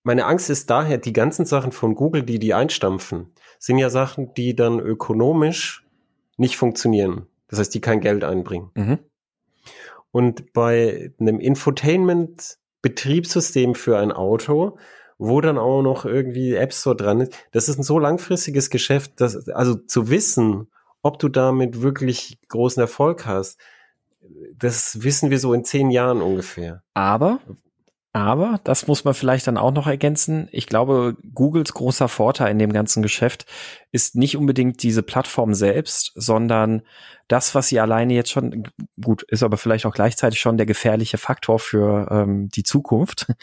meine 0.04 0.26
Angst 0.26 0.52
ist 0.52 0.70
daher, 0.70 1.00
die 1.00 1.14
ganzen 1.14 1.46
Sachen 1.46 1.72
von 1.72 1.96
Google, 1.96 2.22
die 2.22 2.38
die 2.38 2.54
einstampfen, 2.54 3.34
sind 3.58 3.80
ja 3.80 3.90
Sachen, 3.90 4.36
die 4.36 4.56
dann 4.56 4.80
ökonomisch 4.80 5.88
nicht 6.38 6.58
funktionieren. 6.58 7.26
Das 7.48 7.58
heißt, 7.58 7.74
die 7.74 7.82
kein 7.82 8.02
Geld 8.02 8.24
einbringen. 8.24 8.70
Mhm. 8.76 9.00
Und 10.12 10.54
bei 10.54 11.12
einem 11.20 11.40
Infotainment-Betriebssystem 11.40 13.74
für 13.74 13.98
ein 13.98 14.12
Auto, 14.12 14.78
wo 15.18 15.42
dann 15.42 15.58
auch 15.58 15.82
noch 15.82 16.06
irgendwie 16.06 16.54
App 16.54 16.74
Store 16.74 16.96
dran 16.96 17.22
ist, 17.22 17.34
das 17.52 17.68
ist 17.68 17.80
ein 17.80 17.84
so 17.84 17.98
langfristiges 17.98 18.70
Geschäft, 18.70 19.20
dass, 19.22 19.50
also 19.50 19.74
zu 19.74 20.12
wissen, 20.12 20.68
ob 21.06 21.20
du 21.20 21.30
damit 21.30 21.84
wirklich 21.84 22.40
großen 22.48 22.82
Erfolg 22.82 23.28
hast, 23.28 23.60
das 24.58 25.04
wissen 25.04 25.30
wir 25.30 25.38
so 25.38 25.54
in 25.54 25.64
zehn 25.64 25.92
Jahren 25.92 26.20
ungefähr. 26.20 26.82
Aber, 26.96 27.38
aber, 28.12 28.60
das 28.64 28.88
muss 28.88 29.04
man 29.04 29.14
vielleicht 29.14 29.46
dann 29.46 29.60
auch 29.60 29.72
noch 29.72 29.86
ergänzen. 29.86 30.50
Ich 30.52 30.66
glaube, 30.66 31.16
Googles 31.32 31.76
großer 31.76 32.08
Vorteil 32.08 32.50
in 32.50 32.58
dem 32.58 32.74
ganzen 32.74 33.04
Geschäft 33.04 33.46
ist 33.92 34.16
nicht 34.16 34.36
unbedingt 34.36 34.82
diese 34.82 35.04
Plattform 35.04 35.54
selbst, 35.54 36.12
sondern 36.16 36.82
das, 37.28 37.54
was 37.54 37.68
sie 37.68 37.80
alleine 37.80 38.16
jetzt 38.16 38.32
schon, 38.32 38.68
gut, 39.00 39.22
ist 39.24 39.44
aber 39.44 39.58
vielleicht 39.58 39.86
auch 39.86 39.94
gleichzeitig 39.94 40.40
schon 40.40 40.58
der 40.58 40.66
gefährliche 40.66 41.20
Faktor 41.20 41.60
für 41.60 42.08
ähm, 42.10 42.50
die 42.50 42.64
Zukunft. 42.64 43.28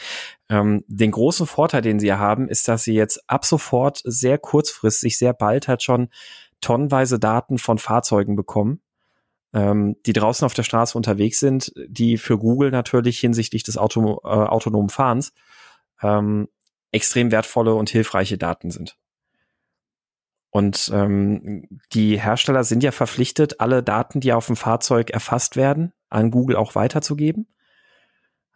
Ähm, 0.48 0.84
den 0.86 1.12
großen 1.12 1.46
Vorteil, 1.46 1.80
den 1.80 1.98
sie 1.98 2.12
haben, 2.12 2.46
ist, 2.46 2.68
dass 2.68 2.84
sie 2.84 2.92
jetzt 2.92 3.22
ab 3.26 3.46
sofort 3.46 4.02
sehr 4.04 4.36
kurzfristig, 4.36 5.16
sehr 5.16 5.32
bald 5.32 5.66
halt 5.66 5.82
schon 5.82 6.10
tonnenweise 6.62 7.18
Daten 7.18 7.58
von 7.58 7.76
Fahrzeugen 7.78 8.36
bekommen, 8.36 8.80
ähm, 9.52 9.96
die 10.06 10.14
draußen 10.14 10.46
auf 10.46 10.54
der 10.54 10.62
Straße 10.62 10.96
unterwegs 10.96 11.38
sind, 11.38 11.72
die 11.86 12.16
für 12.16 12.38
Google 12.38 12.70
natürlich 12.70 13.18
hinsichtlich 13.18 13.62
des 13.62 13.76
Auto, 13.76 14.20
äh, 14.24 14.28
autonomen 14.28 14.88
Fahrens 14.88 15.32
ähm, 16.02 16.48
extrem 16.90 17.30
wertvolle 17.30 17.74
und 17.74 17.90
hilfreiche 17.90 18.38
Daten 18.38 18.70
sind. 18.70 18.96
Und 20.50 20.90
ähm, 20.92 21.66
die 21.94 22.20
Hersteller 22.20 22.62
sind 22.64 22.82
ja 22.82 22.92
verpflichtet, 22.92 23.60
alle 23.60 23.82
Daten, 23.82 24.20
die 24.20 24.34
auf 24.34 24.46
dem 24.46 24.56
Fahrzeug 24.56 25.10
erfasst 25.10 25.56
werden, 25.56 25.94
an 26.10 26.30
Google 26.30 26.56
auch 26.56 26.74
weiterzugeben. 26.74 27.46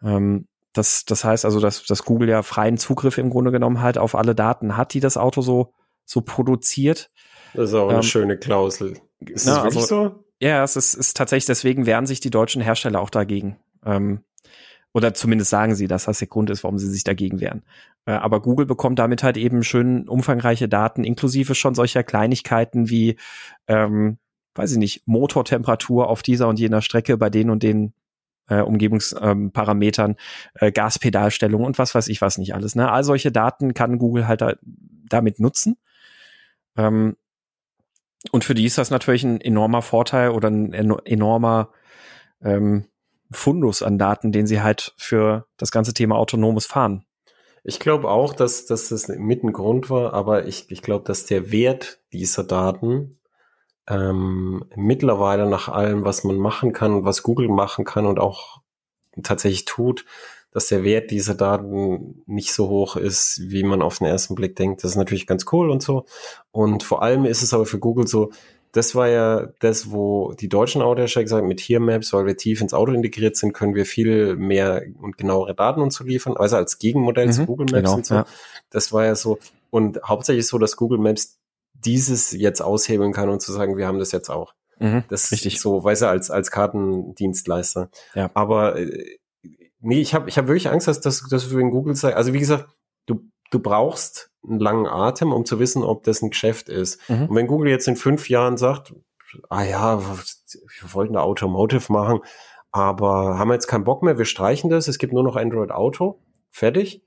Ähm, 0.03 0.47
das, 0.73 1.05
das 1.05 1.23
heißt 1.23 1.43
also, 1.43 1.59
dass, 1.59 1.83
dass 1.85 2.03
Google 2.03 2.29
ja 2.29 2.43
freien 2.43 2.77
Zugriff 2.77 3.17
im 3.17 3.31
Grunde 3.31 3.51
genommen 3.51 3.81
halt 3.81 3.97
auf 3.97 4.13
alle 4.13 4.35
Daten 4.35 4.77
hat, 4.77 4.93
die 4.93 4.99
das 4.99 5.17
Auto 5.17 5.41
so, 5.41 5.73
so 6.05 6.21
produziert. 6.21 7.09
Das 7.57 7.69
ist 7.69 7.75
auch 7.75 7.89
eine 7.89 7.97
ähm, 7.97 8.03
schöne 8.03 8.37
Klausel. 8.37 8.99
Ist 9.19 9.47
na, 9.47 9.55
das 9.55 9.63
wirklich 9.63 9.81
also, 9.81 10.03
so? 10.09 10.23
Ja, 10.39 10.63
es 10.63 10.75
ist, 10.75 10.93
ist 10.93 11.17
tatsächlich, 11.17 11.47
deswegen 11.47 11.87
wehren 11.87 12.05
sich 12.05 12.19
die 12.19 12.29
deutschen 12.29 12.61
Hersteller 12.61 13.01
auch 13.01 13.09
dagegen. 13.09 13.57
Ähm, 13.83 14.19
oder 14.93 15.15
zumindest 15.15 15.49
sagen 15.49 15.73
sie, 15.73 15.87
dass 15.87 16.05
das 16.05 16.19
der 16.19 16.27
Grund 16.27 16.51
ist, 16.51 16.63
warum 16.63 16.77
sie 16.77 16.87
sich 16.87 17.03
dagegen 17.03 17.39
wehren. 17.41 17.63
Äh, 18.05 18.11
aber 18.11 18.43
Google 18.43 18.67
bekommt 18.67 18.99
damit 18.99 19.23
halt 19.23 19.37
eben 19.37 19.63
schön 19.63 20.07
umfangreiche 20.07 20.69
Daten, 20.69 21.03
inklusive 21.03 21.55
schon 21.55 21.73
solcher 21.73 22.03
Kleinigkeiten 22.03 22.91
wie, 22.91 23.17
ähm, 23.67 24.19
weiß 24.53 24.73
ich 24.73 24.77
nicht, 24.77 25.07
Motortemperatur 25.07 26.07
auf 26.09 26.21
dieser 26.21 26.47
und 26.47 26.59
jener 26.59 26.83
Strecke 26.83 27.17
bei 27.17 27.31
den 27.31 27.49
und 27.49 27.63
den 27.63 27.93
äh, 28.49 28.61
Umgebungsparametern, 28.61 30.15
äh, 30.53 30.71
Gaspedalstellung 30.71 31.63
und 31.63 31.79
was 31.79 31.95
weiß 31.95 32.07
ich 32.07 32.21
was 32.21 32.37
nicht 32.37 32.53
alles. 32.53 32.75
Ne? 32.75 32.91
All 32.91 33.03
solche 33.03 33.31
Daten 33.31 33.73
kann 33.73 33.97
Google 33.97 34.27
halt 34.27 34.41
da, 34.41 34.53
damit 34.61 35.39
nutzen. 35.39 35.77
Ähm, 36.77 37.15
und 38.31 38.43
für 38.43 38.53
die 38.53 38.65
ist 38.65 38.77
das 38.77 38.89
natürlich 38.89 39.23
ein 39.23 39.41
enormer 39.41 39.81
Vorteil 39.81 40.31
oder 40.31 40.49
ein 40.49 40.73
enormer 40.73 41.69
ähm, 42.41 42.85
Fundus 43.31 43.83
an 43.83 43.97
Daten, 43.97 44.31
den 44.31 44.47
sie 44.47 44.61
halt 44.61 44.93
für 44.97 45.47
das 45.57 45.71
ganze 45.71 45.93
Thema 45.93 46.15
autonomes 46.15 46.65
Fahren. 46.65 47.05
Ich 47.63 47.79
glaube 47.79 48.09
auch, 48.09 48.33
dass, 48.33 48.65
dass 48.65 48.89
das 48.89 49.09
mit 49.09 49.43
ein 49.43 49.51
Grund 49.51 49.89
war, 49.89 50.13
aber 50.13 50.45
ich, 50.45 50.71
ich 50.71 50.81
glaube, 50.81 51.03
dass 51.03 51.25
der 51.25 51.51
Wert 51.51 51.99
dieser 52.13 52.43
Daten 52.43 53.19
ähm, 53.89 54.65
mittlerweile 54.75 55.49
nach 55.49 55.67
allem, 55.67 56.05
was 56.05 56.23
man 56.23 56.37
machen 56.37 56.71
kann, 56.71 57.03
was 57.03 57.23
Google 57.23 57.49
machen 57.49 57.83
kann 57.83 58.05
und 58.05 58.19
auch 58.19 58.61
tatsächlich 59.23 59.65
tut, 59.65 60.05
dass 60.51 60.67
der 60.67 60.83
Wert 60.83 61.11
dieser 61.11 61.35
Daten 61.35 62.23
nicht 62.25 62.53
so 62.53 62.69
hoch 62.69 62.95
ist, 62.95 63.41
wie 63.43 63.63
man 63.63 63.81
auf 63.81 63.99
den 63.99 64.07
ersten 64.07 64.35
Blick 64.35 64.55
denkt. 64.55 64.83
Das 64.83 64.91
ist 64.91 64.97
natürlich 64.97 65.27
ganz 65.27 65.45
cool 65.51 65.69
und 65.69 65.83
so. 65.83 66.05
Und 66.51 66.83
vor 66.83 67.03
allem 67.03 67.25
ist 67.25 67.43
es 67.43 67.53
aber 67.53 67.65
für 67.65 67.79
Google 67.79 68.07
so, 68.07 68.31
das 68.71 68.95
war 68.95 69.07
ja 69.07 69.47
das, 69.59 69.91
wo 69.91 70.33
die 70.33 70.49
deutschen 70.49 70.81
Autohersteller 70.81 71.23
gesagt 71.23 71.41
haben, 71.41 71.47
mit 71.47 71.61
Here 71.61 71.79
Maps, 71.79 72.13
weil 72.13 72.25
wir 72.25 72.37
tief 72.37 72.61
ins 72.61 72.73
Auto 72.73 72.91
integriert 72.91 73.35
sind, 73.35 73.53
können 73.53 73.75
wir 73.75 73.85
viel 73.85 74.35
mehr 74.35 74.83
und 75.01 75.17
genauere 75.17 75.55
Daten 75.55 75.81
uns 75.81 75.95
zu 75.95 76.03
liefern, 76.03 76.37
also 76.37 76.57
als 76.57 76.77
Gegenmodell 76.77 77.27
mhm, 77.27 77.31
zu 77.31 77.45
Google 77.45 77.67
Maps 77.71 77.83
genau, 77.83 77.95
und 77.95 78.05
so. 78.05 78.15
Ja. 78.15 78.25
Das 78.69 78.93
war 78.93 79.05
ja 79.05 79.15
so. 79.15 79.39
Und 79.69 79.99
hauptsächlich 80.03 80.47
so, 80.47 80.57
dass 80.57 80.75
Google 80.75 80.99
Maps 80.99 81.39
dieses 81.73 82.31
jetzt 82.31 82.61
aushebeln 82.61 83.13
kann 83.13 83.29
und 83.29 83.41
zu 83.41 83.51
sagen, 83.51 83.77
wir 83.77 83.87
haben 83.87 83.99
das 83.99 84.11
jetzt 84.11 84.29
auch. 84.29 84.53
Mhm, 84.79 85.03
das 85.09 85.31
richtig. 85.31 85.59
so, 85.59 85.83
weiß 85.83 86.01
er, 86.01 86.09
als, 86.09 86.29
als 86.29 86.51
Kartendienstleister. 86.51 87.89
Ja. 88.13 88.29
Aber 88.33 88.77
äh, 88.77 89.17
nee, 89.79 90.01
ich 90.01 90.13
habe 90.13 90.29
ich 90.29 90.37
hab 90.37 90.47
wirklich 90.47 90.69
Angst, 90.69 90.87
dass, 90.87 91.01
dass, 91.01 91.27
dass 91.27 91.49
den 91.49 91.71
Google 91.71 91.95
sagt, 91.95 92.15
also 92.15 92.33
wie 92.33 92.39
gesagt, 92.39 92.67
du, 93.05 93.21
du 93.51 93.59
brauchst 93.59 94.31
einen 94.47 94.59
langen 94.59 94.87
Atem, 94.87 95.31
um 95.31 95.45
zu 95.45 95.59
wissen, 95.59 95.83
ob 95.83 96.03
das 96.03 96.21
ein 96.21 96.29
Geschäft 96.29 96.69
ist. 96.69 96.99
Mhm. 97.09 97.27
Und 97.27 97.35
wenn 97.35 97.47
Google 97.47 97.69
jetzt 97.69 97.87
in 97.87 97.95
fünf 97.95 98.29
Jahren 98.29 98.57
sagt, 98.57 98.93
ah 99.49 99.63
ja, 99.63 100.01
wir 100.01 100.93
wollten 100.93 101.13
da 101.13 101.21
Automotive 101.21 101.91
machen, 101.91 102.21
aber 102.71 103.37
haben 103.37 103.49
wir 103.49 103.55
jetzt 103.55 103.67
keinen 103.67 103.83
Bock 103.83 104.03
mehr, 104.03 104.17
wir 104.17 104.25
streichen 104.25 104.69
das, 104.69 104.87
es 104.87 104.99
gibt 104.99 105.13
nur 105.13 105.23
noch 105.23 105.35
Android 105.35 105.71
Auto, 105.71 106.21
fertig, 106.49 107.03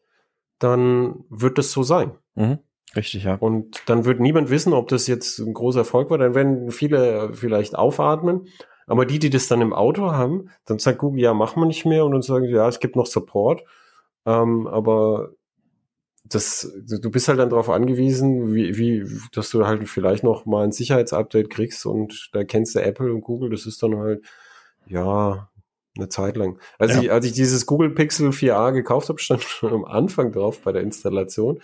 dann 0.58 1.24
wird 1.30 1.58
das 1.58 1.72
so 1.72 1.82
sein. 1.82 2.12
Mhm. 2.34 2.58
Richtig, 2.96 3.24
ja. 3.24 3.36
Und 3.36 3.82
dann 3.86 4.04
wird 4.04 4.20
niemand 4.20 4.50
wissen, 4.50 4.72
ob 4.72 4.88
das 4.88 5.06
jetzt 5.06 5.38
ein 5.38 5.54
großer 5.54 5.80
Erfolg 5.80 6.10
war. 6.10 6.18
Dann 6.18 6.34
werden 6.34 6.70
viele 6.72 7.32
vielleicht 7.34 7.76
aufatmen. 7.76 8.48
Aber 8.90 9.06
die, 9.06 9.18
die 9.18 9.30
das 9.30 9.48
dann 9.48 9.60
im 9.60 9.72
Auto 9.72 10.12
haben, 10.12 10.50
dann 10.66 10.78
sagt 10.78 10.98
Google, 10.98 11.22
ja, 11.22 11.34
machen 11.34 11.62
wir 11.62 11.66
nicht 11.66 11.84
mehr. 11.84 12.04
Und 12.04 12.12
dann 12.12 12.22
sagen 12.22 12.46
sie, 12.46 12.52
ja, 12.52 12.68
es 12.68 12.80
gibt 12.80 12.96
noch 12.96 13.06
Support. 13.06 13.62
Ähm, 14.26 14.66
aber 14.66 15.30
das, 16.24 16.70
du 16.76 17.10
bist 17.10 17.28
halt 17.28 17.38
dann 17.38 17.50
darauf 17.50 17.70
angewiesen, 17.70 18.54
wie, 18.54 18.76
wie, 18.76 19.06
dass 19.32 19.50
du 19.50 19.66
halt 19.66 19.88
vielleicht 19.88 20.22
noch 20.22 20.46
mal 20.46 20.64
ein 20.64 20.72
Sicherheitsupdate 20.72 21.50
kriegst 21.50 21.86
und 21.86 22.30
da 22.32 22.44
kennst 22.44 22.74
du 22.74 22.82
Apple 22.82 23.12
und 23.12 23.22
Google, 23.22 23.50
das 23.50 23.66
ist 23.66 23.82
dann 23.82 23.96
halt, 23.96 24.24
ja, 24.86 25.48
eine 25.96 26.08
Zeit 26.08 26.36
lang. 26.36 26.58
Als, 26.78 26.94
ja. 26.94 27.02
ich, 27.02 27.12
als 27.12 27.26
ich 27.26 27.32
dieses 27.32 27.66
Google 27.66 27.90
Pixel 27.90 28.28
4a 28.30 28.72
gekauft 28.72 29.08
habe, 29.08 29.18
stand 29.18 29.42
schon 29.44 29.72
am 29.72 29.84
Anfang 29.84 30.30
drauf 30.30 30.60
bei 30.60 30.72
der 30.72 30.82
Installation 30.82 31.60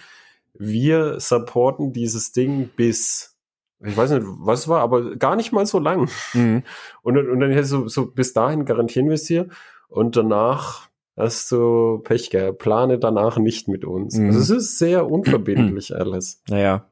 wir 0.59 1.21
supporten 1.21 1.93
dieses 1.93 2.33
Ding 2.33 2.71
bis, 2.77 3.36
ich 3.85 3.97
weiß 3.97 4.11
nicht, 4.13 4.27
was 4.27 4.69
war, 4.69 4.81
aber 4.81 5.17
gar 5.17 5.37
nicht 5.37 5.53
mal 5.53 5.67
so 5.67 5.79
lang. 5.79 6.09
Mhm. 6.33 6.63
Und, 7.03 7.19
und 7.19 7.41
dann 7.41 7.51
hättest 7.51 7.73
du 7.73 7.89
so, 7.89 8.07
bis 8.07 8.33
dahin 8.33 8.65
garantieren 8.65 9.07
wir 9.07 9.15
es 9.15 9.25
dir 9.25 9.49
und 9.89 10.17
danach 10.17 10.89
hast 11.17 11.51
du 11.53 12.01
Pech 12.03 12.31
gehabt. 12.31 12.59
Plane 12.59 12.99
danach 12.99 13.39
nicht 13.39 13.69
mit 13.69 13.85
uns. 13.85 14.17
Mhm. 14.17 14.27
Also 14.27 14.41
es 14.41 14.51
ist 14.51 14.79
sehr 14.79 15.09
unverbindlich 15.09 15.95
alles. 15.97 16.43
Naja. 16.49 16.91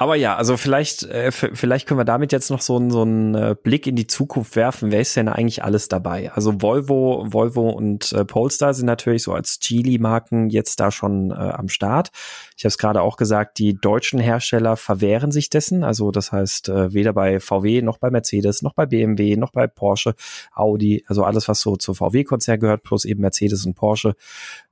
Aber 0.00 0.16
ja, 0.16 0.34
also 0.34 0.56
vielleicht, 0.56 1.02
äh, 1.02 1.30
vielleicht 1.30 1.86
können 1.86 2.00
wir 2.00 2.06
damit 2.06 2.32
jetzt 2.32 2.48
noch 2.48 2.62
so, 2.62 2.78
einen 2.78 2.90
so 2.90 3.02
einen 3.02 3.34
äh, 3.34 3.54
Blick 3.62 3.86
in 3.86 3.96
die 3.96 4.06
Zukunft 4.06 4.56
werfen. 4.56 4.90
Wer 4.90 5.02
ist 5.02 5.14
denn 5.14 5.28
eigentlich 5.28 5.62
alles 5.62 5.88
dabei? 5.88 6.32
Also 6.32 6.62
Volvo, 6.62 7.26
Volvo 7.28 7.68
und 7.68 8.10
äh, 8.14 8.24
Polestar 8.24 8.72
sind 8.72 8.86
natürlich 8.86 9.24
so 9.24 9.34
als 9.34 9.60
Geely-Marken 9.60 10.48
jetzt 10.48 10.80
da 10.80 10.90
schon 10.90 11.32
äh, 11.32 11.34
am 11.34 11.68
Start. 11.68 12.12
Ich 12.56 12.64
habe 12.64 12.68
es 12.68 12.78
gerade 12.78 13.02
auch 13.02 13.18
gesagt, 13.18 13.58
die 13.58 13.74
deutschen 13.74 14.18
Hersteller 14.18 14.78
verwehren 14.78 15.32
sich 15.32 15.50
dessen. 15.50 15.84
Also 15.84 16.12
das 16.12 16.32
heißt, 16.32 16.70
äh, 16.70 16.94
weder 16.94 17.12
bei 17.12 17.38
VW 17.38 17.82
noch 17.82 17.98
bei 17.98 18.08
Mercedes, 18.10 18.62
noch 18.62 18.72
bei 18.72 18.86
BMW, 18.86 19.36
noch 19.36 19.52
bei 19.52 19.66
Porsche, 19.66 20.14
Audi, 20.54 21.04
also 21.08 21.24
alles, 21.24 21.46
was 21.46 21.60
so 21.60 21.76
zur 21.76 21.94
VW-Konzern 21.94 22.58
gehört, 22.58 22.84
plus 22.84 23.04
eben 23.04 23.20
Mercedes 23.20 23.66
und 23.66 23.74
Porsche, 23.74 24.14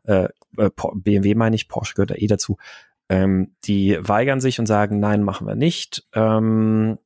äh, 0.05 0.29
äh 0.57 0.71
BMW 0.95 1.35
meine 1.35 1.55
ich, 1.55 1.69
Porsche 1.69 1.93
gehört 1.93 2.13
da 2.13 2.15
eh 2.15 2.29
dazu, 2.29 2.57
ähm, 3.09 3.55
die 3.65 3.99
weigern 4.01 4.41
sich 4.41 4.59
und 4.59 4.67
sagen, 4.67 5.01
nein, 5.01 5.23
machen 5.23 5.47
wir 5.47 5.55
nicht. 5.55 6.05
Ähm, 6.15 6.99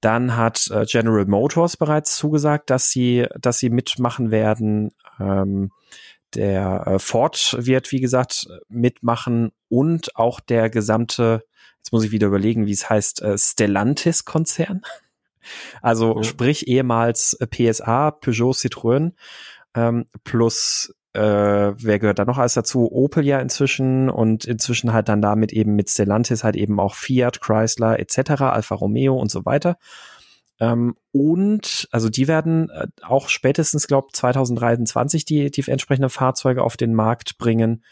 dann 0.00 0.36
hat 0.36 0.70
äh, 0.70 0.84
General 0.86 1.24
Motors 1.24 1.76
bereits 1.76 2.16
zugesagt, 2.16 2.70
dass 2.70 2.90
sie, 2.90 3.26
dass 3.40 3.58
sie 3.58 3.70
mitmachen 3.70 4.30
werden. 4.30 4.90
Ähm, 5.18 5.70
der 6.34 6.86
äh, 6.86 6.98
Ford 6.98 7.56
wird, 7.58 7.92
wie 7.92 8.00
gesagt, 8.00 8.46
mitmachen 8.68 9.52
und 9.68 10.16
auch 10.16 10.40
der 10.40 10.68
gesamte, 10.68 11.44
jetzt 11.78 11.92
muss 11.92 12.04
ich 12.04 12.10
wieder 12.10 12.26
überlegen, 12.26 12.66
wie 12.66 12.72
es 12.72 12.90
heißt, 12.90 13.22
äh, 13.22 13.38
Stellantis-Konzern. 13.38 14.82
Also 15.82 16.16
ja. 16.16 16.22
sprich 16.22 16.68
ehemals 16.68 17.36
PSA, 17.50 18.12
Peugeot, 18.12 18.52
Citroën 18.52 19.12
ähm, 19.74 20.06
plus 20.24 20.94
äh, 21.14 21.74
wer 21.76 21.98
gehört 21.98 22.18
da 22.18 22.24
noch 22.24 22.38
alles 22.38 22.54
dazu? 22.54 22.90
Opel 22.90 23.24
ja 23.24 23.38
inzwischen 23.38 24.10
und 24.10 24.44
inzwischen 24.44 24.92
halt 24.92 25.08
dann 25.08 25.22
damit 25.22 25.52
eben 25.52 25.76
mit 25.76 25.88
Stellantis 25.88 26.44
halt 26.44 26.56
eben 26.56 26.80
auch 26.80 26.94
Fiat, 26.94 27.40
Chrysler 27.40 27.98
etc., 28.00 28.42
Alfa 28.42 28.74
Romeo 28.74 29.14
und 29.14 29.30
so 29.30 29.44
weiter. 29.44 29.78
Ähm, 30.60 30.96
und 31.12 31.88
also 31.92 32.08
die 32.08 32.28
werden 32.28 32.70
äh, 32.70 32.88
auch 33.02 33.28
spätestens, 33.28 33.86
glaube 33.86 34.08
2023 34.12 35.24
die, 35.24 35.50
die 35.50 35.68
entsprechenden 35.68 36.10
Fahrzeuge 36.10 36.62
auf 36.62 36.76
den 36.76 36.94
Markt 36.94 37.38
bringen. 37.38 37.84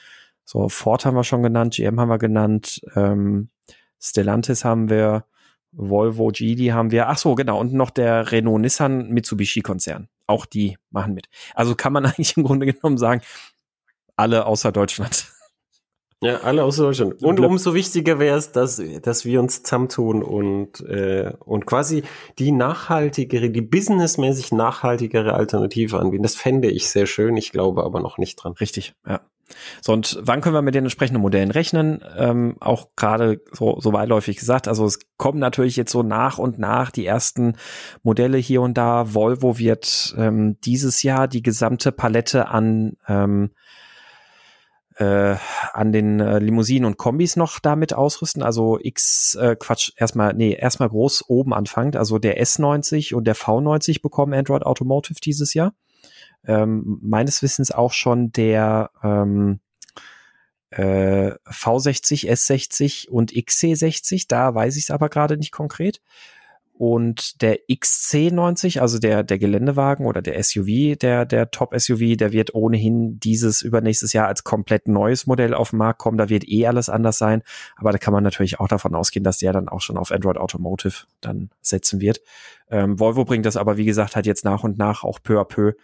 So, 0.45 0.69
Ford 0.69 1.05
haben 1.05 1.17
wir 1.17 1.25
schon 1.25 1.43
genannt, 1.43 1.75
GM 1.75 2.01
haben 2.01 2.09
wir 2.09 2.19
genannt, 2.19 2.81
ähm, 2.97 3.51
Stellantis 4.01 4.65
haben 4.65 4.91
wir, 4.91 5.25
Volvo, 5.73 6.29
Geely 6.29 6.69
haben 6.69 6.91
wir. 6.91 7.09
Ach 7.09 7.17
so, 7.17 7.35
genau. 7.35 7.59
Und 7.59 7.73
noch 7.73 7.91
der 7.91 8.31
Renault 8.31 8.61
Nissan 8.61 9.09
Mitsubishi 9.09 9.61
Konzern. 9.61 10.09
Auch 10.27 10.47
die 10.47 10.79
machen 10.91 11.15
mit. 11.15 11.29
Also 11.55 11.75
kann 11.75 11.93
man 11.93 12.07
eigentlich 12.07 12.37
im 12.37 12.45
Grunde 12.45 12.67
genommen 12.67 12.99
sagen, 12.99 13.23
alle 14.17 14.47
außer 14.47 14.73
Deutschland. 14.73 15.27
Ja, 16.23 16.37
alle 16.43 16.63
außer 16.63 16.85
Deutschland. 16.85 17.21
Und 17.25 17.41
umso 17.41 17.75
wichtiger 17.75 18.21
wäre 18.21 18.39
es, 18.39 18.53
dass, 18.53 18.81
dass 19.03 19.25
wir 19.25 19.41
uns 19.41 19.65
zusammentun 19.65 20.23
und, 20.23 20.81
äh, 20.83 21.33
und 21.41 21.67
quasi 21.67 22.05
die 22.39 22.53
nachhaltigere, 22.53 23.51
die 23.51 23.61
businessmäßig 23.61 24.53
nachhaltigere 24.53 25.35
Alternative 25.35 25.99
anbieten. 25.99 26.23
Das 26.23 26.37
fände 26.37 26.71
ich 26.71 26.89
sehr 26.89 27.07
schön. 27.07 27.37
Ich 27.37 27.51
glaube 27.51 27.83
aber 27.83 27.99
noch 27.99 28.19
nicht 28.19 28.37
dran. 28.37 28.53
Richtig, 28.53 28.95
ja. 29.05 29.21
So, 29.81 29.93
und 29.93 30.19
wann 30.23 30.41
können 30.41 30.55
wir 30.55 30.63
mit 30.63 30.75
den 30.75 30.85
entsprechenden 30.85 31.23
Modellen 31.23 31.51
rechnen? 31.51 32.03
Ähm, 32.17 32.57
auch 32.61 32.89
gerade 32.97 33.41
so, 33.53 33.79
so 33.81 33.93
weitläufig 33.93 34.37
gesagt, 34.37 34.69
also 34.69 34.85
es 34.85 34.99
kommen 35.17 35.39
natürlich 35.39 35.77
jetzt 35.77 35.93
so 35.93 36.03
nach 36.03 36.39
und 36.39 36.59
nach 36.59 36.91
die 36.91 37.07
ersten 37.07 37.57
Modelle 38.03 38.39
hier 38.39 38.63
und 38.63 38.77
da. 38.79 39.15
Volvo 39.15 39.59
wird 39.59 40.15
ähm, 40.19 40.59
dieses 40.65 41.03
Jahr 41.03 41.29
die 41.29 41.43
gesamte 41.43 41.93
Palette 41.93 42.49
an 42.49 42.97
ähm, 43.09 43.51
äh, 44.97 45.37
an 45.73 45.93
den 45.93 46.21
äh, 46.21 46.39
Limousinen 46.39 46.85
und 46.85 46.99
Kombis 46.99 47.37
noch 47.37 47.59
damit 47.61 47.95
ausrüsten. 47.95 48.43
Also 48.43 48.79
X, 48.81 49.35
äh, 49.35 49.57
Quatsch, 49.59 49.93
erstmal, 49.97 50.35
nee, 50.35 50.55
erstmal 50.55 50.89
groß 50.89 51.25
oben 51.29 51.55
anfangt. 51.55 51.97
Also 51.97 52.19
der 52.19 52.41
S90 52.43 53.15
und 53.15 53.25
der 53.25 53.37
V90 53.37 54.03
bekommen 54.03 54.35
Android 54.35 54.65
Automotive 54.65 55.19
dieses 55.21 55.55
Jahr 55.55 55.73
ähm, 56.47 56.99
meines 57.03 57.43
Wissens 57.43 57.71
auch 57.71 57.93
schon 57.93 58.33
der 58.33 58.91
ähm, 59.03 59.61
äh, 60.71 61.33
V60, 61.47 62.31
S60 62.31 63.09
und 63.09 63.33
XC60. 63.33 64.27
Da 64.29 64.55
weiß 64.55 64.77
ich 64.77 64.85
es 64.85 64.91
aber 64.91 65.09
gerade 65.09 65.37
nicht 65.37 65.53
konkret. 65.53 66.01
Und 66.75 67.43
der 67.43 67.59
XC90, 67.69 68.81
also 68.81 68.99
der, 68.99 69.23
der 69.23 69.39
Geländewagen 69.39 70.05
oder 70.05 70.21
der 70.21 70.43
SUV, 70.43 70.97
der, 70.99 71.27
der 71.27 71.51
Top-SUV, 71.51 72.17
der 72.17 72.33
wird 72.33 72.55
ohnehin 72.55 73.21
dieses 73.21 73.63
übernächstes 73.63 74.13
Jahr 74.15 74.27
als 74.27 74.43
komplett 74.43 74.89
neues 74.89 75.27
Modell 75.27 75.55
auf 75.55 75.71
den 75.71 75.79
Markt 75.79 76.01
kommen. 76.01 76.19
Da 76.19 76.29
wird 76.29 76.49
eh 76.49 76.67
alles 76.67 76.89
anders 76.89 77.19
sein. 77.19 77.43
Aber 77.77 77.93
da 77.93 77.99
kann 77.99 78.13
man 78.13 78.25
natürlich 78.25 78.59
auch 78.59 78.69
davon 78.69 78.97
ausgehen, 78.97 79.23
dass 79.23 79.39
der 79.39 79.53
dann 79.53 79.69
auch 79.69 79.81
schon 79.81 79.99
auf 79.99 80.11
Android 80.11 80.39
Automotive 80.39 81.05
dann 81.21 81.51
setzen 81.61 82.01
wird. 82.01 82.21
Ähm, 82.71 82.99
Volvo 82.99 83.25
bringt 83.25 83.47
das 83.47 83.57
aber, 83.57 83.77
wie 83.77 83.85
gesagt, 83.85 84.17
halt 84.17 84.27
jetzt 84.27 84.45
nach 84.45 84.65
und 84.65 84.77
nach 84.77 85.05
auch 85.05 85.21
peu 85.23 85.39
à 85.39 85.45
peu 85.45 85.75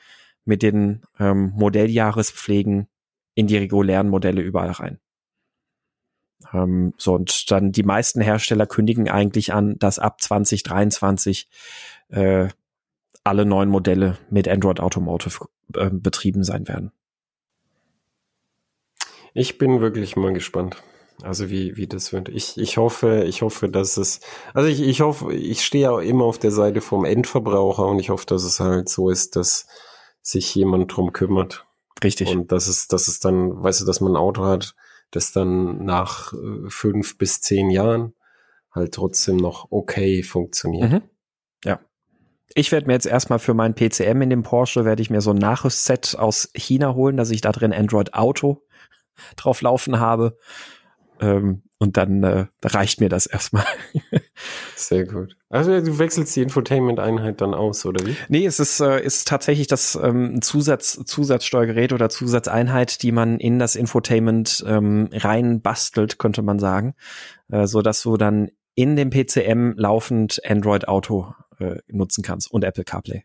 mit 0.48 0.62
den 0.62 1.02
ähm, 1.20 1.52
Modelljahrespflegen 1.54 2.88
in 3.34 3.46
die 3.46 3.58
regulären 3.58 4.08
Modelle 4.08 4.40
überall 4.40 4.70
rein. 4.70 4.98
Ähm, 6.52 6.94
so, 6.96 7.14
und 7.14 7.50
dann 7.50 7.70
die 7.70 7.82
meisten 7.82 8.22
Hersteller 8.22 8.66
kündigen 8.66 9.10
eigentlich 9.10 9.52
an, 9.52 9.78
dass 9.78 9.98
ab 9.98 10.22
2023 10.22 11.48
äh, 12.08 12.48
alle 13.24 13.44
neuen 13.44 13.68
Modelle 13.68 14.18
mit 14.30 14.48
Android 14.48 14.80
Automotive 14.80 15.46
äh, 15.74 15.90
betrieben 15.90 16.42
sein 16.44 16.66
werden. 16.66 16.92
Ich 19.34 19.58
bin 19.58 19.82
wirklich 19.82 20.16
mal 20.16 20.32
gespannt. 20.32 20.82
Also 21.22 21.50
wie, 21.50 21.76
wie 21.76 21.88
das 21.88 22.12
wird. 22.12 22.28
Ich, 22.28 22.56
ich 22.56 22.76
hoffe, 22.78 23.24
ich 23.24 23.42
hoffe, 23.42 23.68
dass 23.68 23.96
es, 23.96 24.20
also 24.54 24.68
ich, 24.68 24.80
ich 24.80 25.00
hoffe, 25.00 25.34
ich 25.34 25.64
stehe 25.64 25.90
auch 25.90 25.98
immer 25.98 26.24
auf 26.24 26.38
der 26.38 26.52
Seite 26.52 26.80
vom 26.80 27.04
Endverbraucher 27.04 27.86
und 27.86 27.98
ich 27.98 28.08
hoffe, 28.08 28.24
dass 28.26 28.44
es 28.44 28.60
halt 28.60 28.88
so 28.88 29.10
ist, 29.10 29.34
dass 29.36 29.66
sich 30.28 30.54
jemand 30.54 30.94
drum 30.94 31.12
kümmert. 31.12 31.66
Richtig. 32.04 32.28
Und 32.28 32.52
das 32.52 32.68
ist, 32.68 32.92
das 32.92 33.08
ist 33.08 33.24
dann, 33.24 33.62
weißt 33.62 33.80
du, 33.80 33.84
dass 33.86 34.00
man 34.00 34.12
ein 34.12 34.16
Auto 34.16 34.44
hat, 34.44 34.74
das 35.10 35.32
dann 35.32 35.84
nach 35.84 36.32
äh, 36.32 36.68
fünf 36.68 37.18
bis 37.18 37.40
zehn 37.40 37.70
Jahren 37.70 38.14
halt 38.70 38.94
trotzdem 38.94 39.36
noch 39.36 39.68
okay 39.70 40.22
funktioniert. 40.22 40.92
Mhm. 40.92 41.02
Ja. 41.64 41.80
Ich 42.54 42.72
werde 42.72 42.86
mir 42.86 42.92
jetzt 42.92 43.06
erstmal 43.06 43.38
für 43.38 43.54
mein 43.54 43.74
PCM 43.74 44.22
in 44.22 44.30
dem 44.30 44.42
Porsche, 44.42 44.84
werde 44.84 45.02
ich 45.02 45.10
mir 45.10 45.20
so 45.20 45.30
ein 45.30 45.38
Nachrüstset 45.38 46.16
aus 46.18 46.50
China 46.54 46.94
holen, 46.94 47.16
dass 47.16 47.30
ich 47.30 47.40
da 47.40 47.52
drin 47.52 47.72
Android 47.72 48.14
Auto 48.14 48.62
drauf 49.36 49.62
laufen 49.62 49.98
habe. 49.98 50.36
Ähm, 51.20 51.62
und 51.78 51.96
dann 51.96 52.24
äh, 52.24 52.46
reicht 52.64 53.00
mir 53.00 53.08
das 53.08 53.26
erstmal. 53.26 53.64
Sehr 54.76 55.04
gut. 55.04 55.36
Also 55.48 55.80
du 55.80 55.98
wechselst 55.98 56.34
die 56.34 56.42
Infotainment-Einheit 56.42 57.40
dann 57.40 57.54
aus, 57.54 57.86
oder 57.86 58.04
wie? 58.04 58.16
Nee, 58.28 58.46
es 58.46 58.58
ist, 58.58 58.80
äh, 58.80 59.00
ist 59.00 59.28
tatsächlich 59.28 59.68
das 59.68 59.96
ähm, 60.00 60.42
Zusatz, 60.42 61.00
Zusatzsteuergerät 61.04 61.92
oder 61.92 62.08
Zusatzeinheit, 62.08 63.02
die 63.02 63.12
man 63.12 63.38
in 63.38 63.60
das 63.60 63.76
Infotainment 63.76 64.64
ähm, 64.66 65.08
rein 65.12 65.60
bastelt, 65.60 66.18
könnte 66.18 66.42
man 66.42 66.58
sagen. 66.58 66.94
Äh, 67.48 67.66
so 67.66 67.80
dass 67.80 68.02
du 68.02 68.16
dann 68.16 68.50
in 68.74 68.96
dem 68.96 69.10
PCM 69.10 69.74
laufend 69.76 70.40
Android 70.44 70.88
Auto 70.88 71.34
äh, 71.58 71.76
nutzen 71.88 72.22
kannst 72.22 72.50
und 72.50 72.64
Apple 72.64 72.84
CarPlay. 72.84 73.24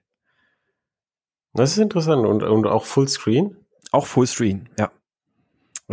Das 1.53 1.71
ist 1.71 1.77
interessant 1.77 2.25
und, 2.25 2.43
und 2.43 2.65
auch 2.65 2.85
Fullscreen? 2.85 3.57
Auch 3.91 4.07
Fullscreen, 4.07 4.69
ja. 4.79 4.91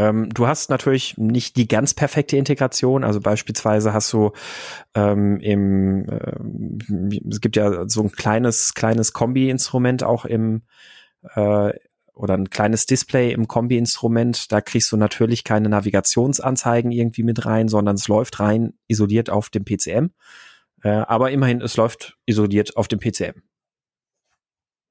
Ähm, 0.01 0.31
du 0.31 0.47
hast 0.47 0.71
natürlich 0.71 1.19
nicht 1.19 1.57
die 1.57 1.69
ganz 1.69 1.93
perfekte 1.93 2.39
Integration. 2.39 3.05
Also 3.05 3.21
beispielsweise 3.21 3.93
hast 3.93 4.11
du 4.15 4.33
ähm, 4.95 5.39
im, 5.41 6.09
äh, 6.09 7.29
es 7.29 7.43
gibt 7.43 7.57
ja 7.57 7.87
so 7.87 8.03
ein 8.03 8.11
kleines, 8.11 8.73
kleines 8.73 9.13
Kombi-Instrument 9.13 10.03
auch 10.03 10.25
im, 10.25 10.63
äh, 11.35 11.73
oder 12.15 12.35
ein 12.35 12.49
kleines 12.49 12.87
Display 12.87 13.33
im 13.33 13.47
Kombi-Instrument. 13.47 14.51
Da 14.51 14.63
kriegst 14.63 14.91
du 14.91 14.97
natürlich 14.97 15.45
keine 15.45 15.69
Navigationsanzeigen 15.69 16.93
irgendwie 16.93 17.23
mit 17.23 17.45
rein, 17.45 17.69
sondern 17.69 17.97
es 17.97 18.09
läuft 18.09 18.41
rein 18.41 18.73
isoliert 18.89 19.29
auf 19.29 19.51
dem 19.51 19.67
PCM. 19.67 20.13
Äh, 20.83 20.89
aber 20.89 21.31
immerhin, 21.31 21.61
es 21.61 21.77
läuft 21.77 22.17
isoliert 22.25 22.75
auf 22.79 22.89
dem 22.89 23.01
PCM. 23.01 23.43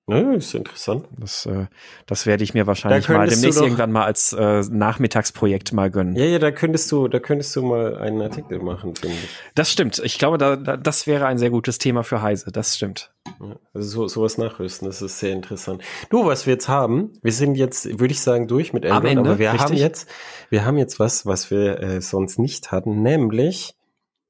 Ne, 0.10 0.36
ist 0.36 0.56
interessant. 0.56 1.06
Das, 1.18 1.46
äh, 1.46 1.68
das 2.06 2.26
werde 2.26 2.44
ich 2.44 2.54
mir 2.54 2.68
wahrscheinlich 2.68 3.08
mal 3.10 3.28
demnächst 3.28 3.62
irgendwann 3.62 3.92
mal 3.92 4.06
als 4.06 4.34
äh, 4.34 4.62
Nachmittagsprojekt 4.70 5.72
mal 5.72 5.92
gönnen. 5.92 6.16
Ja, 6.16 6.26
ja, 6.26 6.40
da 6.40 6.52
könntest 6.52 6.92
du, 6.92 7.08
da 7.08 7.20
könntest 7.20 7.56
du 7.56 7.62
mal 7.62 7.98
einen 7.98 8.22
Artikel 8.22 8.60
machen, 8.60 8.96
finde 8.96 9.16
ich. 9.16 9.30
Das 9.56 9.72
stimmt. 9.72 10.00
Ich 10.04 10.18
glaube, 10.18 10.38
da, 10.38 10.56
da, 10.56 10.78
das 10.78 11.08
wäre 11.08 11.28
ein 11.28 11.38
sehr 11.38 11.52
gutes 11.52 11.78
Thema 11.78 12.04
für 12.04 12.22
Heise. 12.22 12.52
Das 12.52 12.76
stimmt. 12.76 13.12
Ja, 13.40 13.56
also 13.74 13.88
so, 13.88 14.08
sowas 14.08 14.38
nachrüsten, 14.38 14.88
das 14.88 15.02
ist 15.02 15.20
sehr 15.20 15.34
interessant. 15.34 15.84
Du, 16.10 16.26
was 16.26 16.46
wir 16.46 16.54
jetzt 16.54 16.68
haben, 16.68 17.14
wir 17.22 17.32
sind 17.32 17.56
jetzt, 17.56 18.00
würde 18.00 18.12
ich 18.12 18.22
sagen, 18.22 18.48
durch 18.48 18.74
mit 18.74 18.86
Android, 18.86 19.00
Am 19.00 19.06
Ende, 19.06 19.30
aber 19.30 19.40
wir 19.40 19.54
richtig? 19.54 19.70
haben 19.70 19.76
jetzt, 19.76 20.10
wir 20.50 20.66
haben 20.66 20.78
jetzt 20.78 21.00
was, 21.00 21.26
was 21.26 21.52
wir 21.52 21.80
äh, 21.80 22.02
sonst 22.02 22.40
nicht 22.40 22.72
hatten, 22.72 23.02
nämlich 23.02 23.76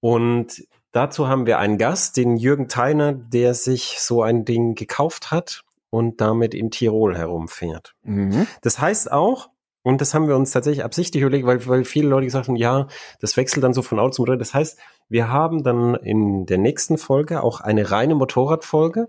Und 0.00 0.64
Dazu 0.92 1.26
haben 1.28 1.44
wir 1.44 1.58
einen 1.58 1.76
Gast, 1.76 2.16
den 2.16 2.38
Jürgen 2.38 2.68
Theiner, 2.68 3.12
der 3.12 3.52
sich 3.52 4.00
so 4.00 4.22
ein 4.22 4.46
Ding 4.46 4.74
gekauft 4.74 5.30
hat 5.30 5.65
und 5.90 6.20
damit 6.20 6.54
in 6.54 6.70
Tirol 6.70 7.16
herumfährt. 7.16 7.94
Mhm. 8.02 8.46
Das 8.62 8.78
heißt 8.80 9.12
auch, 9.12 9.50
und 9.86 10.00
das 10.00 10.14
haben 10.14 10.26
wir 10.26 10.34
uns 10.34 10.50
tatsächlich 10.50 10.84
absichtlich 10.84 11.22
überlegt, 11.22 11.46
weil, 11.46 11.64
weil 11.68 11.84
viele 11.84 12.08
Leute 12.08 12.24
gesagt 12.24 12.48
haben, 12.48 12.56
ja, 12.56 12.88
das 13.20 13.36
wechselt 13.36 13.62
dann 13.62 13.72
so 13.72 13.82
von 13.82 14.00
Auto 14.00 14.14
zu 14.14 14.22
Motorrad. 14.22 14.40
Das 14.40 14.52
heißt, 14.52 14.80
wir 15.08 15.28
haben 15.28 15.62
dann 15.62 15.94
in 15.94 16.44
der 16.44 16.58
nächsten 16.58 16.98
Folge 16.98 17.40
auch 17.44 17.60
eine 17.60 17.88
reine 17.92 18.16
Motorradfolge, 18.16 19.06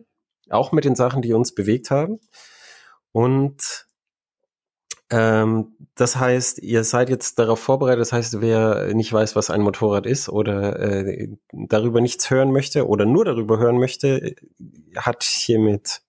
auch 0.51 0.71
mit 0.71 0.85
den 0.85 0.93
Sachen, 0.93 1.23
die 1.23 1.33
uns 1.33 1.55
bewegt 1.55 1.89
haben. 1.89 2.19
Und 3.11 3.87
ähm, 5.09 5.75
das 5.95 6.17
heißt, 6.17 6.59
ihr 6.59 6.83
seid 6.83 7.09
jetzt 7.09 7.39
darauf 7.39 7.59
vorbereitet. 7.59 8.01
Das 8.01 8.13
heißt, 8.13 8.41
wer 8.41 8.93
nicht 8.93 9.11
weiß, 9.11 9.35
was 9.35 9.49
ein 9.49 9.61
Motorrad 9.61 10.05
ist 10.05 10.29
oder 10.29 10.79
äh, 10.79 11.29
darüber 11.51 12.01
nichts 12.01 12.29
hören 12.29 12.51
möchte 12.51 12.87
oder 12.87 13.05
nur 13.05 13.25
darüber 13.25 13.57
hören 13.57 13.79
möchte, 13.79 14.35
hat 14.95 15.23
hiermit 15.23 16.01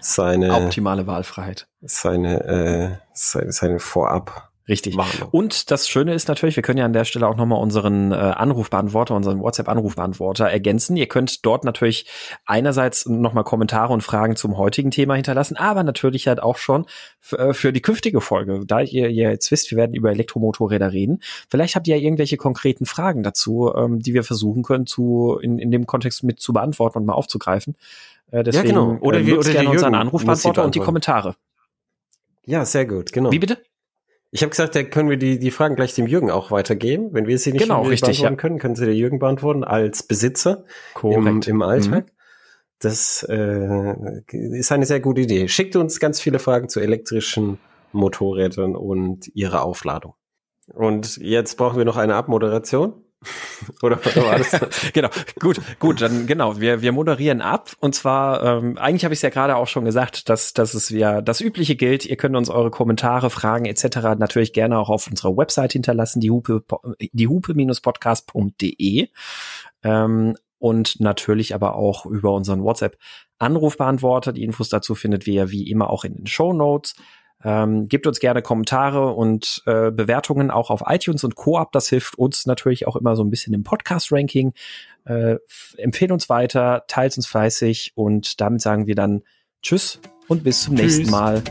seine 0.00 0.54
optimale 0.54 1.06
Wahlfreiheit. 1.06 1.66
Seine, 1.82 2.44
äh, 2.44 2.96
seine, 3.12 3.52
seine 3.52 3.78
Vorab 3.78 4.48
Richtig. 4.68 4.96
Warnung. 4.96 5.28
Und 5.30 5.70
das 5.70 5.88
Schöne 5.88 6.12
ist 6.12 6.28
natürlich, 6.28 6.56
wir 6.56 6.62
können 6.62 6.78
ja 6.78 6.84
an 6.84 6.92
der 6.92 7.06
Stelle 7.06 7.26
auch 7.26 7.36
nochmal 7.36 7.60
unseren 7.60 8.12
äh, 8.12 8.16
Anrufbeantworter, 8.16 9.14
unseren 9.14 9.40
WhatsApp-Anrufbeantworter 9.40 10.46
ergänzen. 10.46 10.96
Ihr 10.96 11.08
könnt 11.08 11.46
dort 11.46 11.64
natürlich 11.64 12.06
einerseits 12.44 13.06
nochmal 13.06 13.44
Kommentare 13.44 13.94
und 13.94 14.02
Fragen 14.02 14.36
zum 14.36 14.58
heutigen 14.58 14.90
Thema 14.90 15.14
hinterlassen, 15.14 15.56
aber 15.56 15.84
natürlich 15.84 16.28
halt 16.28 16.42
auch 16.42 16.58
schon 16.58 16.84
äh, 17.32 17.54
für 17.54 17.72
die 17.72 17.80
künftige 17.80 18.20
Folge. 18.20 18.60
Da 18.66 18.80
ihr, 18.80 19.08
ihr 19.08 19.30
jetzt 19.30 19.50
wisst, 19.50 19.70
wir 19.70 19.78
werden 19.78 19.94
über 19.94 20.10
Elektromotorräder 20.10 20.92
reden. 20.92 21.20
Vielleicht 21.48 21.74
habt 21.74 21.88
ihr 21.88 21.96
ja 21.96 22.02
irgendwelche 22.02 22.36
konkreten 22.36 22.84
Fragen 22.84 23.22
dazu, 23.22 23.72
ähm, 23.74 24.00
die 24.00 24.12
wir 24.12 24.22
versuchen 24.22 24.62
können, 24.62 24.86
zu, 24.86 25.38
in, 25.40 25.58
in 25.58 25.70
dem 25.70 25.86
Kontext 25.86 26.24
mit 26.24 26.40
zu 26.40 26.52
beantworten 26.52 26.98
und 26.98 27.06
mal 27.06 27.14
aufzugreifen. 27.14 27.74
Äh, 28.30 28.44
deswegen, 28.44 28.66
ja, 28.68 28.72
genau. 28.72 28.98
Oder, 29.00 29.20
äh, 29.20 29.26
wir, 29.26 29.38
oder 29.38 29.50
gerne 29.50 29.70
unseren 29.70 29.94
Anrufbeantworter 29.94 30.64
und 30.64 30.74
die 30.74 30.80
Kommentare. 30.80 31.36
Ja, 32.44 32.64
sehr 32.64 32.86
gut, 32.86 33.12
genau. 33.12 33.30
Wie 33.30 33.38
bitte? 33.38 33.58
Ich 34.30 34.42
habe 34.42 34.50
gesagt, 34.50 34.74
da 34.74 34.82
können 34.82 35.08
wir 35.08 35.16
die, 35.16 35.38
die 35.38 35.50
Fragen 35.50 35.74
gleich 35.74 35.94
dem 35.94 36.06
Jürgen 36.06 36.30
auch 36.30 36.50
weitergeben. 36.50 37.14
Wenn 37.14 37.26
wir 37.26 37.38
sie 37.38 37.52
nicht 37.52 37.62
genau, 37.62 37.82
richtig, 37.82 38.18
beantworten 38.18 38.34
ja. 38.34 38.36
können, 38.36 38.58
können 38.58 38.74
sie 38.74 38.84
der 38.84 38.94
Jürgen 38.94 39.18
beantworten 39.18 39.64
als 39.64 40.02
Besitzer 40.02 40.64
im, 41.02 41.40
im 41.46 41.62
Alltag. 41.62 42.06
Mhm. 42.06 42.12
Das 42.78 43.26
äh, 43.28 44.22
ist 44.30 44.70
eine 44.70 44.86
sehr 44.86 45.00
gute 45.00 45.22
Idee. 45.22 45.48
Schickt 45.48 45.76
uns 45.76 45.98
ganz 45.98 46.20
viele 46.20 46.38
Fragen 46.38 46.68
zu 46.68 46.80
elektrischen 46.80 47.58
Motorrädern 47.92 48.76
und 48.76 49.34
ihrer 49.34 49.62
Aufladung. 49.62 50.14
Und 50.74 51.16
jetzt 51.16 51.56
brauchen 51.56 51.78
wir 51.78 51.86
noch 51.86 51.96
eine 51.96 52.14
Abmoderation. 52.14 52.92
Oder, 53.82 53.98
oder 53.98 54.24
war 54.24 54.38
das? 54.38 54.92
genau, 54.92 55.08
gut, 55.40 55.60
gut, 55.80 56.00
dann 56.00 56.26
genau, 56.26 56.60
wir, 56.60 56.82
wir 56.82 56.92
moderieren 56.92 57.40
ab 57.40 57.72
und 57.80 57.94
zwar, 57.94 58.42
ähm, 58.42 58.78
eigentlich 58.78 59.04
habe 59.04 59.12
ich 59.12 59.18
es 59.18 59.22
ja 59.22 59.30
gerade 59.30 59.56
auch 59.56 59.66
schon 59.66 59.84
gesagt, 59.84 60.28
dass, 60.28 60.52
dass 60.52 60.74
es 60.74 60.88
ja 60.90 61.20
das 61.20 61.40
Übliche 61.40 61.74
gilt. 61.74 62.06
Ihr 62.06 62.16
könnt 62.16 62.36
uns 62.36 62.48
eure 62.48 62.70
Kommentare, 62.70 63.30
Fragen 63.30 63.64
etc. 63.64 64.16
natürlich 64.18 64.52
gerne 64.52 64.78
auch 64.78 64.88
auf 64.88 65.08
unserer 65.08 65.36
Website 65.36 65.72
hinterlassen, 65.72 66.20
die 66.20 66.30
Hupe, 66.30 66.62
die 67.12 67.26
Hupe-podcast.de 67.26 69.08
ähm, 69.82 70.36
und 70.58 71.00
natürlich 71.00 71.54
aber 71.54 71.74
auch 71.74 72.06
über 72.06 72.32
unseren 72.32 72.62
WhatsApp-Anrufbeantworter. 72.62 74.32
Die 74.32 74.44
Infos 74.44 74.68
dazu 74.68 74.94
findet 74.94 75.26
ihr 75.26 75.50
wie 75.50 75.70
immer 75.70 75.90
auch 75.90 76.04
in 76.04 76.14
den 76.14 76.26
Show 76.26 76.52
Notes. 76.52 76.94
Ähm, 77.44 77.88
gebt 77.88 78.06
uns 78.06 78.18
gerne 78.18 78.42
Kommentare 78.42 79.12
und 79.12 79.62
äh, 79.66 79.90
Bewertungen 79.90 80.50
auch 80.50 80.70
auf 80.70 80.82
iTunes 80.86 81.22
und 81.24 81.36
Coop. 81.36 81.72
Das 81.72 81.88
hilft 81.88 82.16
uns 82.18 82.46
natürlich 82.46 82.86
auch 82.86 82.96
immer 82.96 83.14
so 83.14 83.22
ein 83.22 83.30
bisschen 83.30 83.54
im 83.54 83.62
Podcast-Ranking. 83.62 84.54
Äh, 85.04 85.36
empfehlt 85.76 86.10
uns 86.10 86.28
weiter, 86.28 86.84
teilt 86.88 87.16
uns 87.16 87.26
fleißig 87.26 87.92
und 87.94 88.40
damit 88.40 88.60
sagen 88.60 88.86
wir 88.86 88.94
dann 88.94 89.22
Tschüss 89.62 90.00
und 90.26 90.44
bis 90.44 90.62
zum 90.62 90.76
Tschüss. 90.76 90.98
nächsten 90.98 91.10
Mal. 91.10 91.42